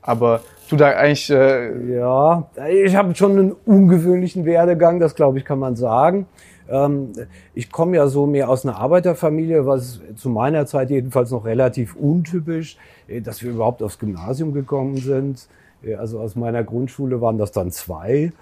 Aber 0.06 0.42
du 0.68 0.76
da 0.76 0.88
eigentlich, 0.88 1.30
äh, 1.30 1.96
Ja, 1.96 2.46
ich 2.68 2.94
habe 2.94 3.14
schon 3.14 3.32
einen 3.32 3.52
ungewöhnlichen 3.64 4.44
Werdegang, 4.44 5.00
das 5.00 5.14
glaube 5.14 5.38
ich, 5.38 5.44
kann 5.46 5.58
man 5.58 5.76
sagen. 5.76 6.26
Ähm, 6.68 7.12
ich 7.54 7.72
komme 7.72 7.96
ja 7.96 8.06
so 8.06 8.26
mehr 8.26 8.48
aus 8.50 8.64
einer 8.66 8.76
Arbeiterfamilie, 8.76 9.66
was 9.66 10.00
zu 10.16 10.28
meiner 10.28 10.66
Zeit 10.66 10.90
jedenfalls 10.90 11.30
noch 11.30 11.44
relativ 11.46 11.96
untypisch, 11.96 12.76
äh, 13.08 13.22
dass 13.22 13.42
wir 13.42 13.50
überhaupt 13.50 13.82
aufs 13.82 13.98
Gymnasium 13.98 14.52
gekommen 14.52 14.96
sind. 14.98 15.48
Äh, 15.82 15.94
Also 15.94 16.20
aus 16.20 16.36
meiner 16.36 16.64
Grundschule 16.64 17.20
waren 17.20 17.38
das 17.38 17.52
dann 17.52 17.70
zwei. 17.70 18.32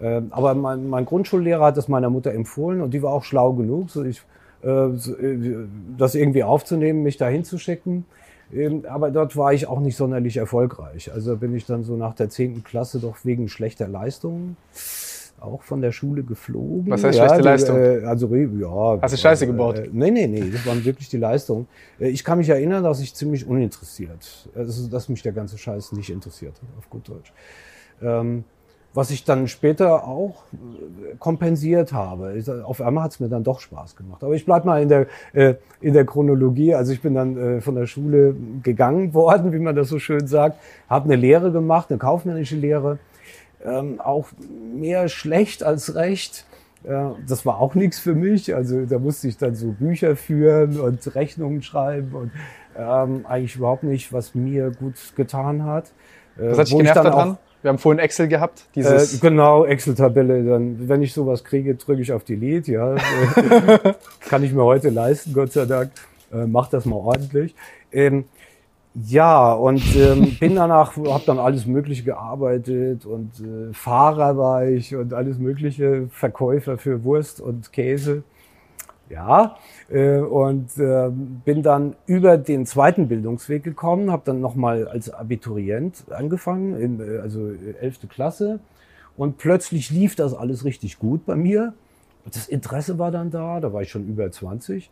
Ähm, 0.00 0.28
Aber 0.30 0.54
mein, 0.54 0.88
mein 0.88 1.04
Grundschullehrer 1.04 1.66
hat 1.66 1.76
das 1.76 1.88
meiner 1.88 2.10
Mutter 2.10 2.32
empfohlen 2.32 2.80
und 2.80 2.94
die 2.94 3.02
war 3.02 3.12
auch 3.12 3.24
schlau 3.24 3.52
genug, 3.54 3.90
so 3.90 4.04
ich, 4.04 4.22
äh, 4.62 4.68
äh, 4.68 5.66
das 5.96 6.14
irgendwie 6.14 6.44
aufzunehmen, 6.44 7.02
mich 7.02 7.16
da 7.16 7.26
hinzuschicken. 7.26 7.94
Ähm, 7.96 8.04
Aber 8.88 9.10
dort 9.10 9.36
war 9.36 9.52
ich 9.52 9.66
auch 9.66 9.80
nicht 9.80 9.96
sonderlich 9.96 10.36
erfolgreich. 10.36 11.12
Also 11.12 11.36
bin 11.36 11.54
ich 11.54 11.66
dann 11.66 11.84
so 11.84 11.96
nach 11.96 12.14
der 12.14 12.30
zehnten 12.30 12.64
Klasse 12.64 12.98
doch 12.98 13.16
wegen 13.24 13.48
schlechter 13.48 13.88
Leistungen 13.88 14.56
auch 15.40 15.62
von 15.62 15.80
der 15.80 15.92
Schule 15.92 16.22
geflogen. 16.22 16.90
Was 16.90 17.04
heißt 17.04 17.18
schlechte 17.18 17.38
die, 17.38 17.44
Leistung? 17.44 17.76
Äh, 17.76 18.04
also 18.04 18.34
ja. 18.34 18.98
Hast 19.00 19.14
du 19.14 19.18
Scheiße 19.18 19.46
gebaut? 19.46 19.78
Äh, 19.78 19.88
nee, 19.92 20.10
nee, 20.10 20.26
nee, 20.26 20.50
das 20.50 20.66
waren 20.66 20.84
wirklich 20.84 21.08
die 21.08 21.16
Leistungen. 21.16 21.66
Äh, 22.00 22.08
ich 22.08 22.24
kann 22.24 22.38
mich 22.38 22.48
erinnern, 22.48 22.84
dass 22.84 23.00
ich 23.00 23.14
ziemlich 23.14 23.46
uninteressiert, 23.46 24.48
also, 24.54 24.88
dass 24.88 25.08
mich 25.08 25.22
der 25.22 25.32
ganze 25.32 25.58
Scheiß 25.58 25.92
nicht 25.92 26.10
interessiert 26.10 26.54
hat, 26.54 26.78
auf 26.78 26.90
gut 26.90 27.08
Deutsch. 27.08 27.32
Ähm, 28.02 28.44
was 28.94 29.10
ich 29.10 29.24
dann 29.24 29.48
später 29.48 30.04
auch 30.04 30.42
äh, 30.52 31.16
kompensiert 31.18 31.92
habe. 31.92 32.36
Ich, 32.36 32.50
auf 32.50 32.80
einmal 32.80 33.04
hat 33.04 33.12
es 33.12 33.20
mir 33.20 33.28
dann 33.28 33.44
doch 33.44 33.60
Spaß 33.60 33.96
gemacht. 33.96 34.24
Aber 34.24 34.34
ich 34.34 34.44
bleib 34.44 34.64
mal 34.64 34.82
in 34.82 34.88
der, 34.88 35.06
äh, 35.32 35.54
in 35.80 35.94
der 35.94 36.04
Chronologie. 36.04 36.74
Also 36.74 36.92
ich 36.92 37.02
bin 37.02 37.14
dann 37.14 37.36
äh, 37.36 37.60
von 37.60 37.74
der 37.74 37.86
Schule 37.86 38.34
gegangen 38.62 39.14
worden, 39.14 39.52
wie 39.52 39.58
man 39.58 39.76
das 39.76 39.88
so 39.88 39.98
schön 39.98 40.26
sagt, 40.26 40.58
habe 40.88 41.04
eine 41.04 41.16
Lehre 41.16 41.52
gemacht, 41.52 41.90
eine 41.90 41.98
kaufmännische 41.98 42.56
Lehre. 42.56 42.98
Ähm, 43.64 44.00
auch 44.00 44.28
mehr 44.74 45.08
schlecht 45.08 45.62
als 45.62 45.94
recht. 45.94 46.44
Ja, 46.88 47.16
das 47.26 47.44
war 47.44 47.58
auch 47.58 47.74
nichts 47.74 47.98
für 47.98 48.14
mich. 48.14 48.54
Also 48.54 48.86
da 48.86 48.98
musste 48.98 49.28
ich 49.28 49.36
dann 49.36 49.54
so 49.54 49.72
Bücher 49.72 50.16
führen 50.16 50.78
und 50.80 51.14
Rechnungen 51.14 51.62
schreiben 51.62 52.14
und 52.14 52.30
ähm, 52.78 53.26
eigentlich 53.28 53.56
überhaupt 53.56 53.82
nicht, 53.82 54.12
was 54.12 54.34
mir 54.34 54.70
gut 54.70 54.94
getan 55.16 55.64
hat. 55.64 55.92
Äh, 56.38 56.50
was 56.50 56.58
hat 56.58 56.68
dich 56.68 56.76
genervt 56.76 56.96
daran? 56.96 57.38
Wir 57.62 57.70
haben 57.70 57.78
vorhin 57.78 57.98
Excel 57.98 58.28
gehabt, 58.28 58.60
äh, 58.60 58.64
dieses, 58.76 59.20
genau, 59.20 59.64
Excel-Tabelle. 59.64 60.44
Dann, 60.44 60.88
wenn 60.88 61.02
ich 61.02 61.12
sowas 61.12 61.42
kriege, 61.42 61.74
drücke 61.74 62.02
ich 62.02 62.12
auf 62.12 62.24
Delete. 62.24 62.72
Ja, 62.72 62.94
Äh, 62.94 63.94
kann 64.28 64.44
ich 64.44 64.52
mir 64.52 64.64
heute 64.64 64.90
leisten, 64.90 65.32
Gott 65.32 65.52
sei 65.52 65.64
Dank. 65.66 65.90
Äh, 66.32 66.46
mach 66.46 66.68
das 66.68 66.84
mal 66.84 66.96
ordentlich. 66.96 67.54
Ähm, 67.90 68.24
ja, 68.94 69.52
und 69.52 69.82
ähm, 69.96 70.36
bin 70.40 70.56
danach, 70.56 70.96
habe 70.96 71.22
dann 71.26 71.38
alles 71.38 71.66
Mögliche 71.66 72.02
gearbeitet 72.04 73.06
und 73.06 73.30
äh, 73.40 73.72
Fahrer 73.72 74.36
war 74.36 74.66
ich 74.66 74.96
und 74.96 75.14
alles 75.14 75.38
Mögliche, 75.38 76.08
Verkäufer 76.10 76.78
für 76.78 77.04
Wurst 77.04 77.40
und 77.40 77.72
Käse. 77.72 78.22
Ja, 79.10 79.56
äh, 79.88 80.18
und 80.18 80.70
ähm, 80.78 81.40
bin 81.44 81.62
dann 81.62 81.96
über 82.06 82.36
den 82.36 82.66
zweiten 82.66 83.08
Bildungsweg 83.08 83.64
gekommen, 83.64 84.12
habe 84.12 84.22
dann 84.26 84.40
nochmal 84.40 84.86
als 84.86 85.10
Abiturient 85.10 86.04
angefangen, 86.10 86.78
in, 86.78 87.00
äh, 87.00 87.18
also 87.18 87.48
äh, 87.48 87.74
11. 87.80 88.08
Klasse. 88.10 88.60
Und 89.16 89.38
plötzlich 89.38 89.90
lief 89.90 90.14
das 90.14 90.34
alles 90.34 90.64
richtig 90.64 90.98
gut 90.98 91.24
bei 91.24 91.36
mir. 91.36 91.72
Das 92.30 92.48
Interesse 92.48 92.98
war 92.98 93.10
dann 93.10 93.30
da, 93.30 93.60
da 93.60 93.72
war 93.72 93.82
ich 93.82 93.90
schon 93.90 94.06
über 94.06 94.30
20. 94.30 94.90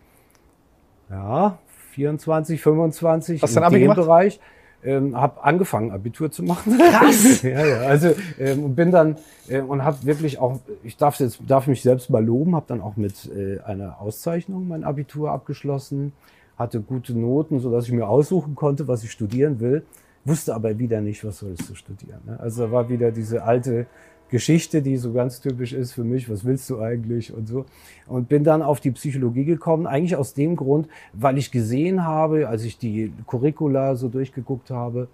Ja, 1.10 1.58
24, 1.92 2.60
25 2.60 3.42
Hast 3.42 3.56
du 3.56 3.60
in 3.60 3.70
dem 3.70 3.80
gemacht? 3.82 3.96
Bereich. 3.96 4.40
Ähm, 4.86 5.16
habe 5.16 5.42
angefangen, 5.42 5.90
Abitur 5.90 6.30
zu 6.30 6.44
machen. 6.44 6.78
Krass! 6.78 7.42
ja, 7.42 7.66
ja, 7.66 7.78
also 7.80 8.14
ähm, 8.38 8.64
und 8.64 8.76
bin 8.76 8.92
dann 8.92 9.16
äh, 9.48 9.60
und 9.60 9.82
habe 9.84 9.98
wirklich 10.04 10.38
auch, 10.38 10.60
ich 10.84 10.96
darf 10.96 11.18
jetzt 11.18 11.40
darf 11.46 11.66
mich 11.66 11.82
selbst 11.82 12.08
mal 12.08 12.24
loben, 12.24 12.54
habe 12.54 12.66
dann 12.68 12.80
auch 12.80 12.96
mit 12.96 13.28
äh, 13.34 13.58
einer 13.60 14.00
Auszeichnung 14.00 14.68
mein 14.68 14.84
Abitur 14.84 15.32
abgeschlossen, 15.32 16.12
hatte 16.56 16.80
gute 16.80 17.18
Noten, 17.18 17.58
so 17.58 17.70
dass 17.72 17.86
ich 17.86 17.92
mir 17.92 18.06
aussuchen 18.08 18.54
konnte, 18.54 18.86
was 18.86 19.02
ich 19.02 19.10
studieren 19.10 19.58
will, 19.58 19.84
wusste 20.24 20.54
aber 20.54 20.78
wieder 20.78 21.00
nicht, 21.00 21.24
was 21.24 21.38
sollst 21.38 21.68
du 21.68 21.74
studieren. 21.74 22.20
Ne? 22.24 22.38
Also 22.38 22.66
da 22.66 22.72
war 22.72 22.88
wieder 22.88 23.10
diese 23.10 23.42
alte 23.42 23.86
Geschichte, 24.28 24.82
die 24.82 24.96
so 24.96 25.12
ganz 25.12 25.40
typisch 25.40 25.72
ist 25.72 25.92
für 25.92 26.04
mich, 26.04 26.28
was 26.28 26.44
willst 26.44 26.68
du 26.70 26.80
eigentlich 26.80 27.32
und 27.32 27.46
so. 27.46 27.64
Und 28.06 28.28
bin 28.28 28.44
dann 28.44 28.62
auf 28.62 28.80
die 28.80 28.90
Psychologie 28.90 29.44
gekommen, 29.44 29.86
eigentlich 29.86 30.16
aus 30.16 30.34
dem 30.34 30.56
Grund, 30.56 30.88
weil 31.12 31.38
ich 31.38 31.50
gesehen 31.50 32.04
habe, 32.04 32.48
als 32.48 32.64
ich 32.64 32.78
die 32.78 33.12
Curricula 33.26 33.94
so 33.96 34.08
durchgeguckt 34.08 34.70
habe, 34.70 35.08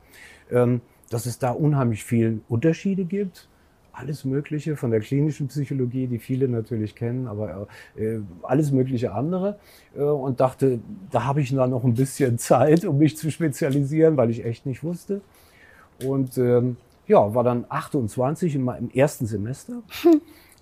ähm, 0.51 0.81
dass 1.11 1.27
es 1.27 1.39
da 1.39 1.51
unheimlich 1.51 2.05
viel 2.05 2.41
Unterschiede 2.49 3.05
gibt. 3.05 3.49
Alles 3.95 4.25
Mögliche 4.25 4.77
von 4.77 4.91
der 4.91 5.01
klinischen 5.01 5.49
Psychologie, 5.49 6.07
die 6.07 6.19
viele 6.19 6.49
natürlich 6.49 6.95
kennen, 6.95 7.27
aber 7.27 7.69
äh, 7.95 8.21
alles 8.43 8.73
mögliche 8.73 9.13
andere. 9.13 9.59
Äh, 9.95 10.01
und 10.01 10.41
dachte, 10.41 10.81
da 11.11 11.25
habe 11.25 11.43
ich 11.43 11.55
dann 11.55 11.69
noch 11.69 11.85
ein 11.85 11.93
bisschen 11.93 12.39
Zeit, 12.39 12.87
um 12.87 12.97
mich 12.97 13.19
zu 13.19 13.31
spezialisieren, 13.31 14.17
weil 14.17 14.31
ich 14.31 14.47
echt 14.47 14.65
nicht 14.65 14.83
wusste. 14.83 15.21
Und 16.03 16.39
ähm, 16.39 16.79
ja, 17.13 17.35
war 17.35 17.45
dann 17.45 17.67
28 17.69 18.55
in 18.55 18.65
meinem 18.65 18.91
ersten 18.91 19.27
Semester. 19.27 19.83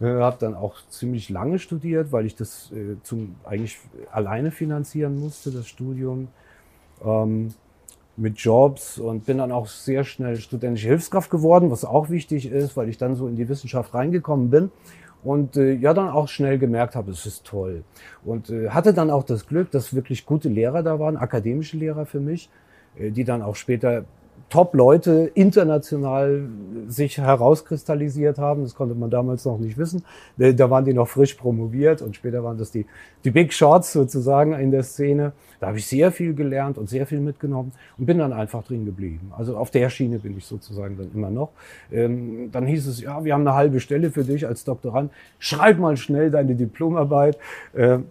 Äh, 0.02 0.18
habe 0.18 0.38
dann 0.40 0.54
auch 0.54 0.76
ziemlich 0.88 1.28
lange 1.28 1.58
studiert, 1.58 2.10
weil 2.10 2.24
ich 2.24 2.34
das 2.34 2.72
äh, 2.72 2.96
zum 3.02 3.34
eigentlich 3.44 3.78
alleine 4.10 4.50
finanzieren 4.50 5.20
musste, 5.20 5.50
das 5.50 5.68
Studium. 5.68 6.28
Ähm, 7.04 7.50
mit 8.16 8.38
Jobs 8.38 8.98
und 8.98 9.26
bin 9.26 9.38
dann 9.38 9.52
auch 9.52 9.66
sehr 9.66 10.04
schnell 10.04 10.36
studentische 10.36 10.88
Hilfskraft 10.88 11.30
geworden, 11.30 11.70
was 11.70 11.84
auch 11.84 12.08
wichtig 12.08 12.50
ist, 12.50 12.78
weil 12.78 12.88
ich 12.88 12.96
dann 12.96 13.14
so 13.14 13.28
in 13.28 13.36
die 13.36 13.48
Wissenschaft 13.48 13.92
reingekommen 13.92 14.48
bin 14.48 14.70
und 15.22 15.56
äh, 15.56 15.74
ja 15.74 15.94
dann 15.94 16.08
auch 16.08 16.28
schnell 16.28 16.58
gemerkt 16.58 16.96
habe, 16.96 17.10
es 17.10 17.26
ist 17.26 17.44
toll 17.44 17.84
und 18.24 18.50
äh, 18.50 18.70
hatte 18.70 18.94
dann 18.94 19.10
auch 19.10 19.24
das 19.24 19.46
Glück, 19.46 19.70
dass 19.70 19.94
wirklich 19.94 20.26
gute 20.26 20.48
Lehrer 20.48 20.82
da 20.82 20.98
waren, 20.98 21.16
akademische 21.16 21.76
Lehrer 21.76 22.06
für 22.06 22.20
mich, 22.20 22.50
äh, 22.98 23.10
die 23.10 23.24
dann 23.24 23.42
auch 23.42 23.56
später 23.56 24.04
Top-Leute 24.50 25.30
international 25.34 26.42
sich 26.88 27.18
herauskristallisiert 27.18 28.38
haben. 28.38 28.64
Das 28.64 28.74
konnte 28.74 28.96
man 28.96 29.08
damals 29.08 29.44
noch 29.44 29.58
nicht 29.58 29.78
wissen. 29.78 30.04
Da 30.36 30.68
waren 30.68 30.84
die 30.84 30.92
noch 30.92 31.06
frisch 31.06 31.34
promoviert 31.34 32.02
und 32.02 32.16
später 32.16 32.42
waren 32.42 32.58
das 32.58 32.72
die, 32.72 32.84
die 33.24 33.30
Big 33.30 33.52
Shots 33.52 33.92
sozusagen 33.92 34.52
in 34.54 34.72
der 34.72 34.82
Szene. 34.82 35.32
Da 35.60 35.68
habe 35.68 35.78
ich 35.78 35.86
sehr 35.86 36.10
viel 36.10 36.34
gelernt 36.34 36.78
und 36.78 36.88
sehr 36.88 37.06
viel 37.06 37.20
mitgenommen 37.20 37.72
und 37.96 38.06
bin 38.06 38.18
dann 38.18 38.32
einfach 38.32 38.64
drin 38.64 38.84
geblieben. 38.84 39.32
Also 39.38 39.56
auf 39.56 39.70
der 39.70 39.88
Schiene 39.88 40.18
bin 40.18 40.36
ich 40.36 40.46
sozusagen 40.46 40.96
dann 40.96 41.12
immer 41.14 41.30
noch. 41.30 41.50
Ähm, 41.92 42.50
dann 42.50 42.66
hieß 42.66 42.88
es, 42.88 43.00
ja, 43.00 43.24
wir 43.24 43.34
haben 43.34 43.46
eine 43.46 43.54
halbe 43.54 43.78
Stelle 43.78 44.10
für 44.10 44.24
dich 44.24 44.46
als 44.48 44.64
Doktorand. 44.64 45.12
Schreib 45.38 45.78
mal 45.78 45.96
schnell 45.96 46.30
deine 46.30 46.56
Diplomarbeit. 46.56 47.38
Ähm, 47.76 48.06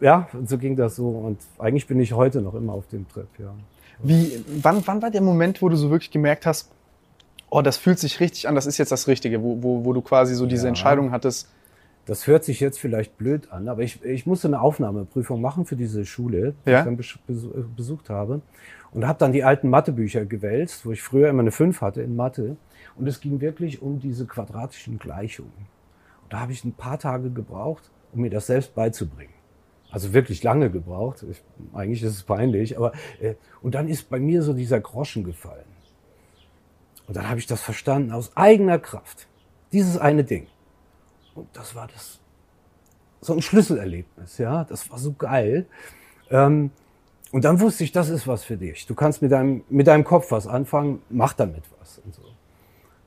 ja, 0.00 0.28
und 0.32 0.48
so 0.48 0.58
ging 0.58 0.74
das 0.74 0.96
so. 0.96 1.08
Und 1.08 1.38
eigentlich 1.58 1.86
bin 1.86 2.00
ich 2.00 2.12
heute 2.12 2.40
noch 2.40 2.54
immer 2.54 2.72
auf 2.72 2.88
dem 2.88 3.08
Trip, 3.08 3.28
ja. 3.38 3.54
Wie, 4.02 4.44
wann, 4.62 4.82
wann 4.86 5.02
war 5.02 5.10
der 5.10 5.22
Moment, 5.22 5.62
wo 5.62 5.68
du 5.68 5.76
so 5.76 5.90
wirklich 5.90 6.10
gemerkt 6.10 6.46
hast, 6.46 6.70
oh, 7.50 7.62
das 7.62 7.76
fühlt 7.76 7.98
sich 7.98 8.20
richtig 8.20 8.48
an, 8.48 8.54
das 8.54 8.66
ist 8.66 8.78
jetzt 8.78 8.92
das 8.92 9.06
Richtige, 9.08 9.42
wo, 9.42 9.62
wo, 9.62 9.84
wo 9.84 9.92
du 9.92 10.00
quasi 10.02 10.34
so 10.34 10.46
diese 10.46 10.64
Ja. 10.64 10.68
Entscheidung 10.68 11.10
hattest, 11.12 11.48
Das 12.08 12.28
hört 12.28 12.44
sich 12.44 12.60
jetzt 12.60 12.78
vielleicht 12.78 13.18
blöd 13.18 13.50
an, 13.50 13.66
aber 13.68 13.82
ich, 13.82 14.00
ich 14.04 14.26
musste 14.26 14.46
eine 14.46 14.60
Aufnahmeprüfung 14.60 15.40
machen 15.40 15.66
für 15.66 15.74
diese 15.74 16.04
Schule, 16.06 16.54
die 16.64 16.70
Ja. 16.70 16.78
ich 16.78 16.84
dann 16.84 16.96
bes- 16.96 17.18
besu- 17.28 17.64
besucht 17.74 18.10
habe. 18.10 18.42
Und 18.92 19.04
habe 19.08 19.18
dann 19.18 19.32
die 19.32 19.42
alten 19.42 19.68
Mathebücher 19.70 20.24
gewälzt, 20.24 20.86
wo 20.86 20.92
ich 20.92 21.02
früher 21.02 21.28
immer 21.28 21.40
eine 21.42 21.50
5 21.50 21.80
hatte 21.80 22.02
in 22.02 22.14
Mathe. 22.14 22.56
Und 22.94 23.08
es 23.08 23.20
ging 23.20 23.40
wirklich 23.40 23.82
um 23.82 23.98
diese 23.98 24.24
quadratischen 24.24 25.00
Gleichungen. 25.00 25.50
Und 26.22 26.32
da 26.32 26.38
habe 26.38 26.52
ich 26.52 26.64
ein 26.64 26.74
paar 26.74 27.00
Tage 27.00 27.28
gebraucht, 27.30 27.90
um 28.12 28.20
mir 28.20 28.30
das 28.30 28.46
selbst 28.46 28.76
beizubringen. 28.76 29.32
Also 29.90 30.12
wirklich 30.12 30.42
lange 30.42 30.70
gebraucht. 30.70 31.24
Ich, 31.30 31.42
eigentlich 31.74 32.02
ist 32.02 32.12
es 32.12 32.22
peinlich, 32.22 32.76
aber 32.76 32.92
äh, 33.20 33.34
und 33.62 33.74
dann 33.74 33.88
ist 33.88 34.10
bei 34.10 34.18
mir 34.18 34.42
so 34.42 34.52
dieser 34.52 34.80
Groschen 34.80 35.24
gefallen. 35.24 35.64
Und 37.06 37.16
dann 37.16 37.28
habe 37.28 37.38
ich 37.38 37.46
das 37.46 37.62
verstanden 37.62 38.12
aus 38.12 38.36
eigener 38.36 38.78
Kraft. 38.78 39.28
Dieses 39.72 39.96
eine 39.96 40.24
Ding. 40.24 40.48
Und 41.34 41.48
das 41.52 41.74
war 41.74 41.86
das 41.86 42.20
so 43.20 43.32
ein 43.32 43.42
Schlüsselerlebnis, 43.42 44.38
ja. 44.38 44.64
Das 44.64 44.90
war 44.90 44.98
so 44.98 45.12
geil. 45.12 45.66
Ähm, 46.30 46.70
und 47.32 47.44
dann 47.44 47.60
wusste 47.60 47.84
ich, 47.84 47.92
das 47.92 48.08
ist 48.08 48.26
was 48.26 48.44
für 48.44 48.56
dich. 48.56 48.86
Du 48.86 48.94
kannst 48.94 49.22
mit 49.22 49.32
deinem, 49.32 49.64
mit 49.68 49.86
deinem 49.86 50.04
Kopf 50.04 50.30
was 50.30 50.46
anfangen, 50.46 51.02
mach 51.10 51.32
damit 51.32 51.62
was 51.78 51.98
und 51.98 52.14
so. 52.14 52.22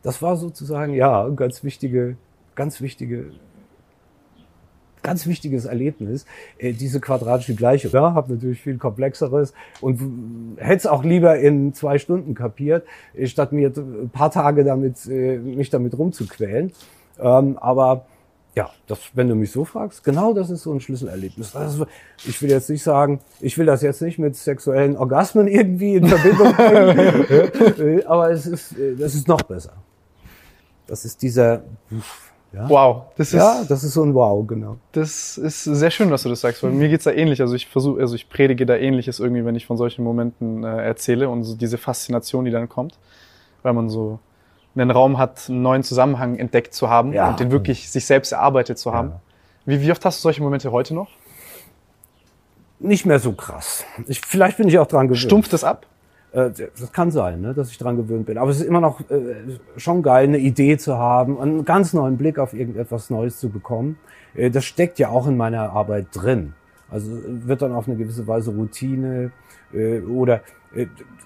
Das 0.01 0.21
war 0.21 0.37
sozusagen, 0.37 0.93
ja, 0.93 1.27
ganz 1.29 1.63
wichtige, 1.63 2.17
ganz 2.55 2.81
wichtige, 2.81 3.31
ganz 5.09 5.25
wichtiges 5.25 5.65
Erlebnis, 5.65 6.25
äh, 6.59 6.71
diese 6.71 6.99
quadratische 6.99 7.55
Gleichung. 7.55 7.91
Ja, 7.91 8.13
habe 8.13 8.33
natürlich 8.33 8.61
viel 8.61 8.77
komplexeres 8.77 9.53
und 9.81 10.55
hätte 10.57 10.75
es 10.75 10.85
auch 10.85 11.03
lieber 11.03 11.39
in 11.39 11.73
zwei 11.73 11.97
Stunden 11.97 12.35
kapiert, 12.35 12.85
äh, 13.15 13.25
statt 13.25 13.51
mir 13.51 13.71
ein 13.75 14.11
paar 14.13 14.29
Tage 14.29 14.63
damit, 14.63 15.07
äh, 15.07 15.39
mich 15.39 15.71
damit 15.71 15.97
rumzuquälen. 15.97 16.71
Ähm, 17.19 17.57
aber 17.57 18.05
ja, 18.55 18.69
das, 18.85 18.99
wenn 19.13 19.27
du 19.29 19.35
mich 19.35 19.51
so 19.51 19.65
fragst, 19.65 20.03
genau 20.03 20.33
das 20.33 20.51
ist 20.51 20.61
so 20.61 20.73
ein 20.73 20.79
Schlüsselerlebnis. 20.79 21.55
Also, 21.55 21.87
ich 22.27 22.39
will 22.43 22.51
jetzt 22.51 22.69
nicht 22.69 22.83
sagen, 22.83 23.19
ich 23.39 23.57
will 23.57 23.65
das 23.65 23.81
jetzt 23.81 24.03
nicht 24.03 24.19
mit 24.19 24.35
sexuellen 24.35 24.95
Orgasmen 24.95 25.47
irgendwie 25.59 25.95
in 25.95 26.05
Verbindung 26.05 26.53
bringen, 26.53 28.05
aber 28.05 28.29
es 28.29 28.45
ist, 28.45 28.75
das 28.99 29.15
ist 29.15 29.27
noch 29.27 29.41
besser. 29.41 29.73
Das 30.85 31.03
ist 31.05 31.21
dieser, 31.23 31.63
ja. 32.51 32.67
Wow, 32.67 33.03
das 33.15 33.27
ist 33.27 33.33
ja, 33.33 33.63
das 33.67 33.83
ist 33.83 33.93
so 33.93 34.03
ein 34.03 34.13
Wow, 34.15 34.45
genau. 34.47 34.77
Das 34.91 35.37
ist 35.37 35.63
sehr 35.63 35.91
schön, 35.91 36.09
dass 36.09 36.23
du 36.23 36.29
das 36.29 36.41
sagst, 36.41 36.63
weil 36.63 36.71
mir 36.71 36.89
geht's 36.89 37.03
da 37.03 37.11
ähnlich. 37.11 37.41
Also 37.41 37.53
ich 37.53 37.67
versuche, 37.67 38.01
also 38.01 38.15
ich 38.15 38.27
predige 38.27 38.65
da 38.65 38.75
ähnliches 38.75 39.19
irgendwie, 39.19 39.45
wenn 39.45 39.55
ich 39.55 39.67
von 39.67 39.77
solchen 39.77 40.03
Momenten 40.03 40.63
äh, 40.63 40.83
erzähle 40.83 41.29
und 41.29 41.43
so 41.43 41.55
diese 41.55 41.77
Faszination, 41.77 42.45
die 42.45 42.51
dann 42.51 42.67
kommt, 42.67 42.97
weil 43.61 43.73
man 43.73 43.89
so 43.89 44.19
einen 44.75 44.89
Raum 44.89 45.17
hat, 45.17 45.47
einen 45.47 45.61
neuen 45.61 45.83
Zusammenhang 45.83 46.37
entdeckt 46.37 46.73
zu 46.73 46.89
haben 46.89 47.13
ja. 47.13 47.29
und 47.29 47.39
den 47.39 47.51
wirklich 47.51 47.91
sich 47.91 48.05
selbst 48.05 48.31
erarbeitet 48.31 48.79
zu 48.79 48.93
haben. 48.93 49.09
Ja. 49.09 49.21
Wie, 49.65 49.81
wie 49.81 49.91
oft 49.91 50.03
hast 50.03 50.19
du 50.19 50.21
solche 50.23 50.41
Momente 50.41 50.71
heute 50.71 50.95
noch? 50.95 51.09
Nicht 52.79 53.05
mehr 53.05 53.19
so 53.19 53.33
krass. 53.33 53.83
Ich, 54.07 54.21
vielleicht 54.21 54.57
bin 54.57 54.67
ich 54.67 54.79
auch 54.79 54.87
dran 54.87 55.07
gewöhnt. 55.07 55.21
Stumpft 55.21 55.53
es 55.53 55.63
ab? 55.63 55.85
Äh, 56.31 56.51
das 56.79 56.91
kann 56.91 57.11
sein, 57.11 57.41
ne, 57.41 57.53
dass 57.53 57.71
ich 57.71 57.77
dran 57.77 57.97
gewöhnt 57.97 58.25
bin. 58.25 58.37
Aber 58.37 58.51
es 58.51 58.59
ist 58.59 58.67
immer 58.67 58.81
noch 58.81 58.99
äh, 59.09 59.35
schon 59.77 60.03
geil, 60.03 60.25
eine 60.25 60.37
Idee 60.37 60.77
zu 60.77 60.97
haben, 60.97 61.39
einen 61.39 61.65
ganz 61.65 61.93
neuen 61.93 62.17
Blick 62.17 62.39
auf 62.39 62.53
irgendetwas 62.53 63.09
Neues 63.09 63.39
zu 63.39 63.49
bekommen. 63.49 63.97
Äh, 64.35 64.49
das 64.51 64.65
steckt 64.65 64.99
ja 64.99 65.09
auch 65.09 65.27
in 65.27 65.37
meiner 65.37 65.71
Arbeit 65.71 66.07
drin. 66.13 66.53
Also 66.89 67.11
wird 67.25 67.61
dann 67.61 67.73
auf 67.73 67.87
eine 67.87 67.97
gewisse 67.97 68.27
Weise 68.27 68.51
Routine 68.51 69.31
äh, 69.73 70.01
oder 70.01 70.41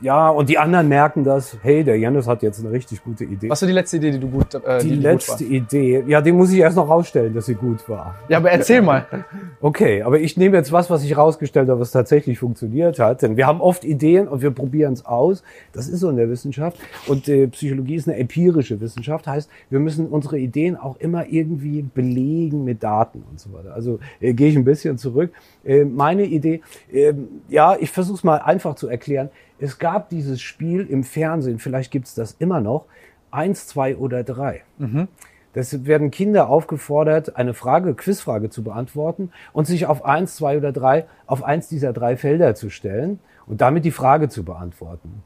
ja, 0.01 0.29
und 0.29 0.49
die 0.49 0.57
anderen 0.57 0.87
merken 0.87 1.23
das, 1.23 1.57
hey, 1.61 1.83
der 1.83 1.97
Janis 1.97 2.27
hat 2.27 2.43
jetzt 2.43 2.59
eine 2.59 2.71
richtig 2.71 3.03
gute 3.03 3.23
Idee. 3.25 3.49
Was 3.49 3.61
war 3.61 3.67
die 3.67 3.73
letzte 3.73 3.97
Idee, 3.97 4.11
die 4.11 4.19
du 4.19 4.29
gut 4.29 4.53
äh, 4.53 4.79
Die, 4.81 4.89
die 4.89 4.95
letzte 4.95 5.43
Idee, 5.43 6.03
ja, 6.07 6.21
die 6.21 6.31
muss 6.31 6.51
ich 6.51 6.59
erst 6.59 6.77
noch 6.77 6.89
rausstellen, 6.89 7.33
dass 7.33 7.45
sie 7.45 7.55
gut 7.55 7.87
war. 7.89 8.15
Ja, 8.29 8.37
aber 8.37 8.51
erzähl 8.51 8.81
mal. 8.81 9.05
Okay, 9.61 10.01
aber 10.01 10.19
ich 10.19 10.35
nehme 10.35 10.57
jetzt 10.57 10.73
was, 10.73 10.89
was 10.89 11.05
ich 11.05 11.15
rausgestellt 11.15 11.69
habe, 11.69 11.79
was 11.79 11.91
tatsächlich 11.91 12.37
funktioniert 12.37 12.99
hat. 12.99 13.21
Denn 13.21 13.37
wir 13.37 13.47
haben 13.47 13.61
oft 13.61 13.85
Ideen 13.85 14.27
und 14.27 14.41
wir 14.41 14.51
probieren 14.51 14.91
es 14.91 15.05
aus. 15.05 15.41
Das 15.71 15.87
ist 15.87 16.01
so 16.01 16.09
in 16.09 16.17
der 16.17 16.29
Wissenschaft. 16.29 16.77
Und 17.07 17.29
äh, 17.29 17.47
Psychologie 17.47 17.95
ist 17.95 18.09
eine 18.09 18.17
empirische 18.17 18.81
Wissenschaft. 18.81 19.25
Heißt, 19.25 19.49
wir 19.69 19.79
müssen 19.79 20.07
unsere 20.07 20.37
Ideen 20.37 20.75
auch 20.75 20.97
immer 20.99 21.27
irgendwie 21.27 21.81
belegen 21.81 22.65
mit 22.65 22.83
Daten 22.83 23.23
und 23.29 23.39
so 23.39 23.53
weiter. 23.53 23.73
Also 23.73 23.99
äh, 24.19 24.33
gehe 24.33 24.49
ich 24.49 24.57
ein 24.57 24.65
bisschen 24.65 24.97
zurück. 24.97 25.31
Äh, 25.63 25.85
meine 25.85 26.25
Idee, 26.25 26.61
äh, 26.91 27.13
ja, 27.47 27.77
ich 27.79 27.89
versuche 27.89 28.17
es 28.17 28.23
mal 28.25 28.39
einfach 28.39 28.75
zu 28.75 28.89
erklären. 28.89 29.29
Es 29.59 29.79
gab 29.79 30.09
dieses 30.09 30.41
Spiel 30.41 30.85
im 30.85 31.03
Fernsehen, 31.03 31.59
vielleicht 31.59 31.91
gibt 31.91 32.07
es 32.07 32.15
das 32.15 32.33
immer 32.39 32.61
noch, 32.61 32.85
eins, 33.31 33.67
zwei 33.67 33.97
oder 33.97 34.23
drei. 34.23 34.63
Mhm. 34.77 35.07
Das 35.53 35.85
werden 35.85 36.09
Kinder 36.09 36.49
aufgefordert, 36.49 37.35
eine 37.35 37.53
Frage, 37.53 37.93
Quizfrage 37.93 38.49
zu 38.49 38.63
beantworten 38.63 39.31
und 39.53 39.67
sich 39.67 39.85
auf 39.85 40.03
eins, 40.03 40.35
zwei 40.35 40.57
oder 40.57 40.71
drei, 40.71 41.05
auf 41.27 41.43
eins 41.43 41.67
dieser 41.67 41.93
drei 41.93 42.17
Felder 42.17 42.55
zu 42.55 42.69
stellen 42.69 43.19
und 43.45 43.61
damit 43.61 43.85
die 43.85 43.91
Frage 43.91 44.29
zu 44.29 44.43
beantworten. 44.43 45.21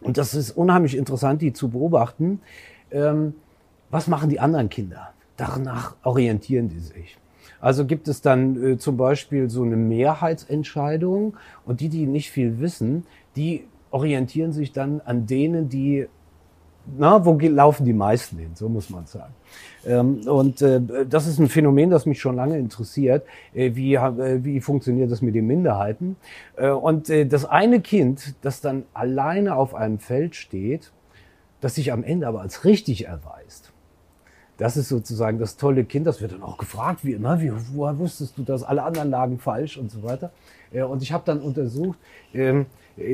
Und 0.00 0.18
das 0.18 0.34
ist 0.34 0.50
unheimlich 0.52 0.96
interessant, 0.96 1.42
die 1.42 1.52
zu 1.52 1.70
beobachten. 1.70 2.40
Ähm, 2.90 3.34
was 3.90 4.08
machen 4.08 4.30
die 4.30 4.40
anderen 4.40 4.68
Kinder? 4.68 5.12
Danach 5.36 5.96
orientieren 6.04 6.68
die 6.68 6.80
sich. 6.80 7.18
Also 7.64 7.86
gibt 7.86 8.08
es 8.08 8.20
dann 8.20 8.62
äh, 8.62 8.76
zum 8.76 8.98
Beispiel 8.98 9.48
so 9.48 9.62
eine 9.62 9.76
Mehrheitsentscheidung 9.76 11.34
und 11.64 11.80
die, 11.80 11.88
die 11.88 12.04
nicht 12.04 12.30
viel 12.30 12.60
wissen, 12.60 13.06
die 13.36 13.64
orientieren 13.90 14.52
sich 14.52 14.72
dann 14.72 15.00
an 15.00 15.26
denen, 15.26 15.70
die, 15.70 16.06
na, 16.98 17.24
wo 17.24 17.38
laufen 17.38 17.86
die 17.86 17.94
meisten 17.94 18.36
hin, 18.36 18.50
so 18.52 18.68
muss 18.68 18.90
man 18.90 19.06
sagen. 19.06 19.32
Ähm, 19.86 20.20
und 20.26 20.60
äh, 20.60 21.06
das 21.08 21.26
ist 21.26 21.38
ein 21.38 21.48
Phänomen, 21.48 21.88
das 21.88 22.04
mich 22.04 22.20
schon 22.20 22.36
lange 22.36 22.58
interessiert. 22.58 23.24
Äh, 23.54 23.74
wie, 23.74 23.94
äh, 23.94 24.44
wie 24.44 24.60
funktioniert 24.60 25.10
das 25.10 25.22
mit 25.22 25.34
den 25.34 25.46
Minderheiten? 25.46 26.16
Äh, 26.56 26.68
und 26.68 27.08
äh, 27.08 27.24
das 27.24 27.46
eine 27.46 27.80
Kind, 27.80 28.34
das 28.42 28.60
dann 28.60 28.82
alleine 28.92 29.56
auf 29.56 29.74
einem 29.74 30.00
Feld 30.00 30.36
steht, 30.36 30.92
das 31.62 31.76
sich 31.76 31.92
am 31.92 32.04
Ende 32.04 32.28
aber 32.28 32.42
als 32.42 32.66
richtig 32.66 33.06
erweist, 33.06 33.72
das 34.58 34.76
ist 34.76 34.88
sozusagen 34.88 35.38
das 35.38 35.56
tolle 35.56 35.84
Kind, 35.84 36.06
das 36.06 36.20
wird 36.20 36.32
dann 36.32 36.42
auch 36.42 36.58
gefragt, 36.58 37.04
wie, 37.04 37.16
na, 37.18 37.40
wie, 37.40 37.52
woher 37.72 37.98
wusstest 37.98 38.38
du 38.38 38.42
das? 38.42 38.62
Alle 38.62 38.82
anderen 38.82 39.10
lagen 39.10 39.38
falsch 39.38 39.76
und 39.76 39.90
so 39.90 40.02
weiter. 40.02 40.30
Äh, 40.72 40.82
und 40.82 41.02
ich 41.02 41.12
habe 41.12 41.24
dann 41.26 41.40
untersucht, 41.40 41.98
ähm, 42.32 42.66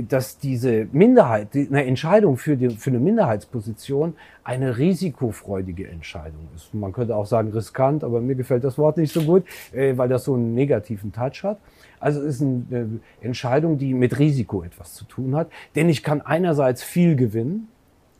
dass 0.09 0.38
diese 0.38 0.88
Minderheit, 0.92 1.48
eine 1.55 1.87
Entscheidung 1.87 2.37
für, 2.37 2.57
die, 2.57 2.68
für 2.68 2.90
eine 2.90 2.98
Minderheitsposition 2.98 4.14
eine 4.44 4.76
risikofreudige 4.76 5.88
Entscheidung 5.88 6.48
ist. 6.55 6.74
Man 6.74 6.92
könnte 6.92 7.16
auch 7.16 7.24
sagen 7.24 7.50
riskant, 7.50 8.05
aber 8.05 8.20
mir 8.20 8.35
gefällt 8.35 8.62
das 8.62 8.76
Wort 8.76 8.98
nicht 8.98 9.12
so 9.12 9.22
gut, 9.22 9.44
äh, 9.72 9.96
weil 9.96 10.09
das 10.09 10.24
so 10.24 10.35
einen 10.35 10.55
negativen 10.55 11.12
Touch 11.12 11.44
hat. 11.44 11.59
Also 11.98 12.20
es 12.20 12.37
ist 12.37 12.42
eine 12.42 13.00
Entscheidung, 13.20 13.79
die 13.79 13.94
mit 13.94 14.18
Risiko 14.18 14.62
etwas 14.62 14.94
zu 14.94 15.05
tun 15.05 15.35
hat. 15.35 15.50
Denn 15.76 15.88
ich 15.88 16.03
kann 16.03 16.20
einerseits 16.20 16.83
viel 16.83 17.16
gewinnen, 17.16 17.68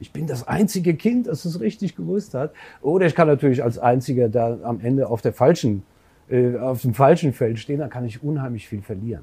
ich 0.01 0.13
bin 0.13 0.27
das 0.27 0.49
einzige 0.49 0.95
Kind, 0.95 1.27
das 1.27 1.45
es 1.45 1.61
richtig 1.61 1.95
gewusst 1.95 2.35
hat. 2.35 2.53
Oder 2.81 3.07
ich 3.07 3.15
kann 3.15 3.29
natürlich 3.29 3.63
als 3.63 3.79
einziger 3.79 4.29
da 4.29 4.59
am 4.63 4.81
Ende 4.81 5.09
auf 5.09 5.21
der 5.21 5.33
falschen, 5.33 5.83
äh, 6.29 6.57
auf 6.57 6.83
dem 6.83 6.95
falschen 6.95 7.33
Feld 7.33 7.59
stehen, 7.59 7.79
dann 7.79 7.91
kann 7.91 8.05
ich 8.05 8.23
unheimlich 8.23 8.67
viel 8.67 8.83
verlieren. 8.83 9.23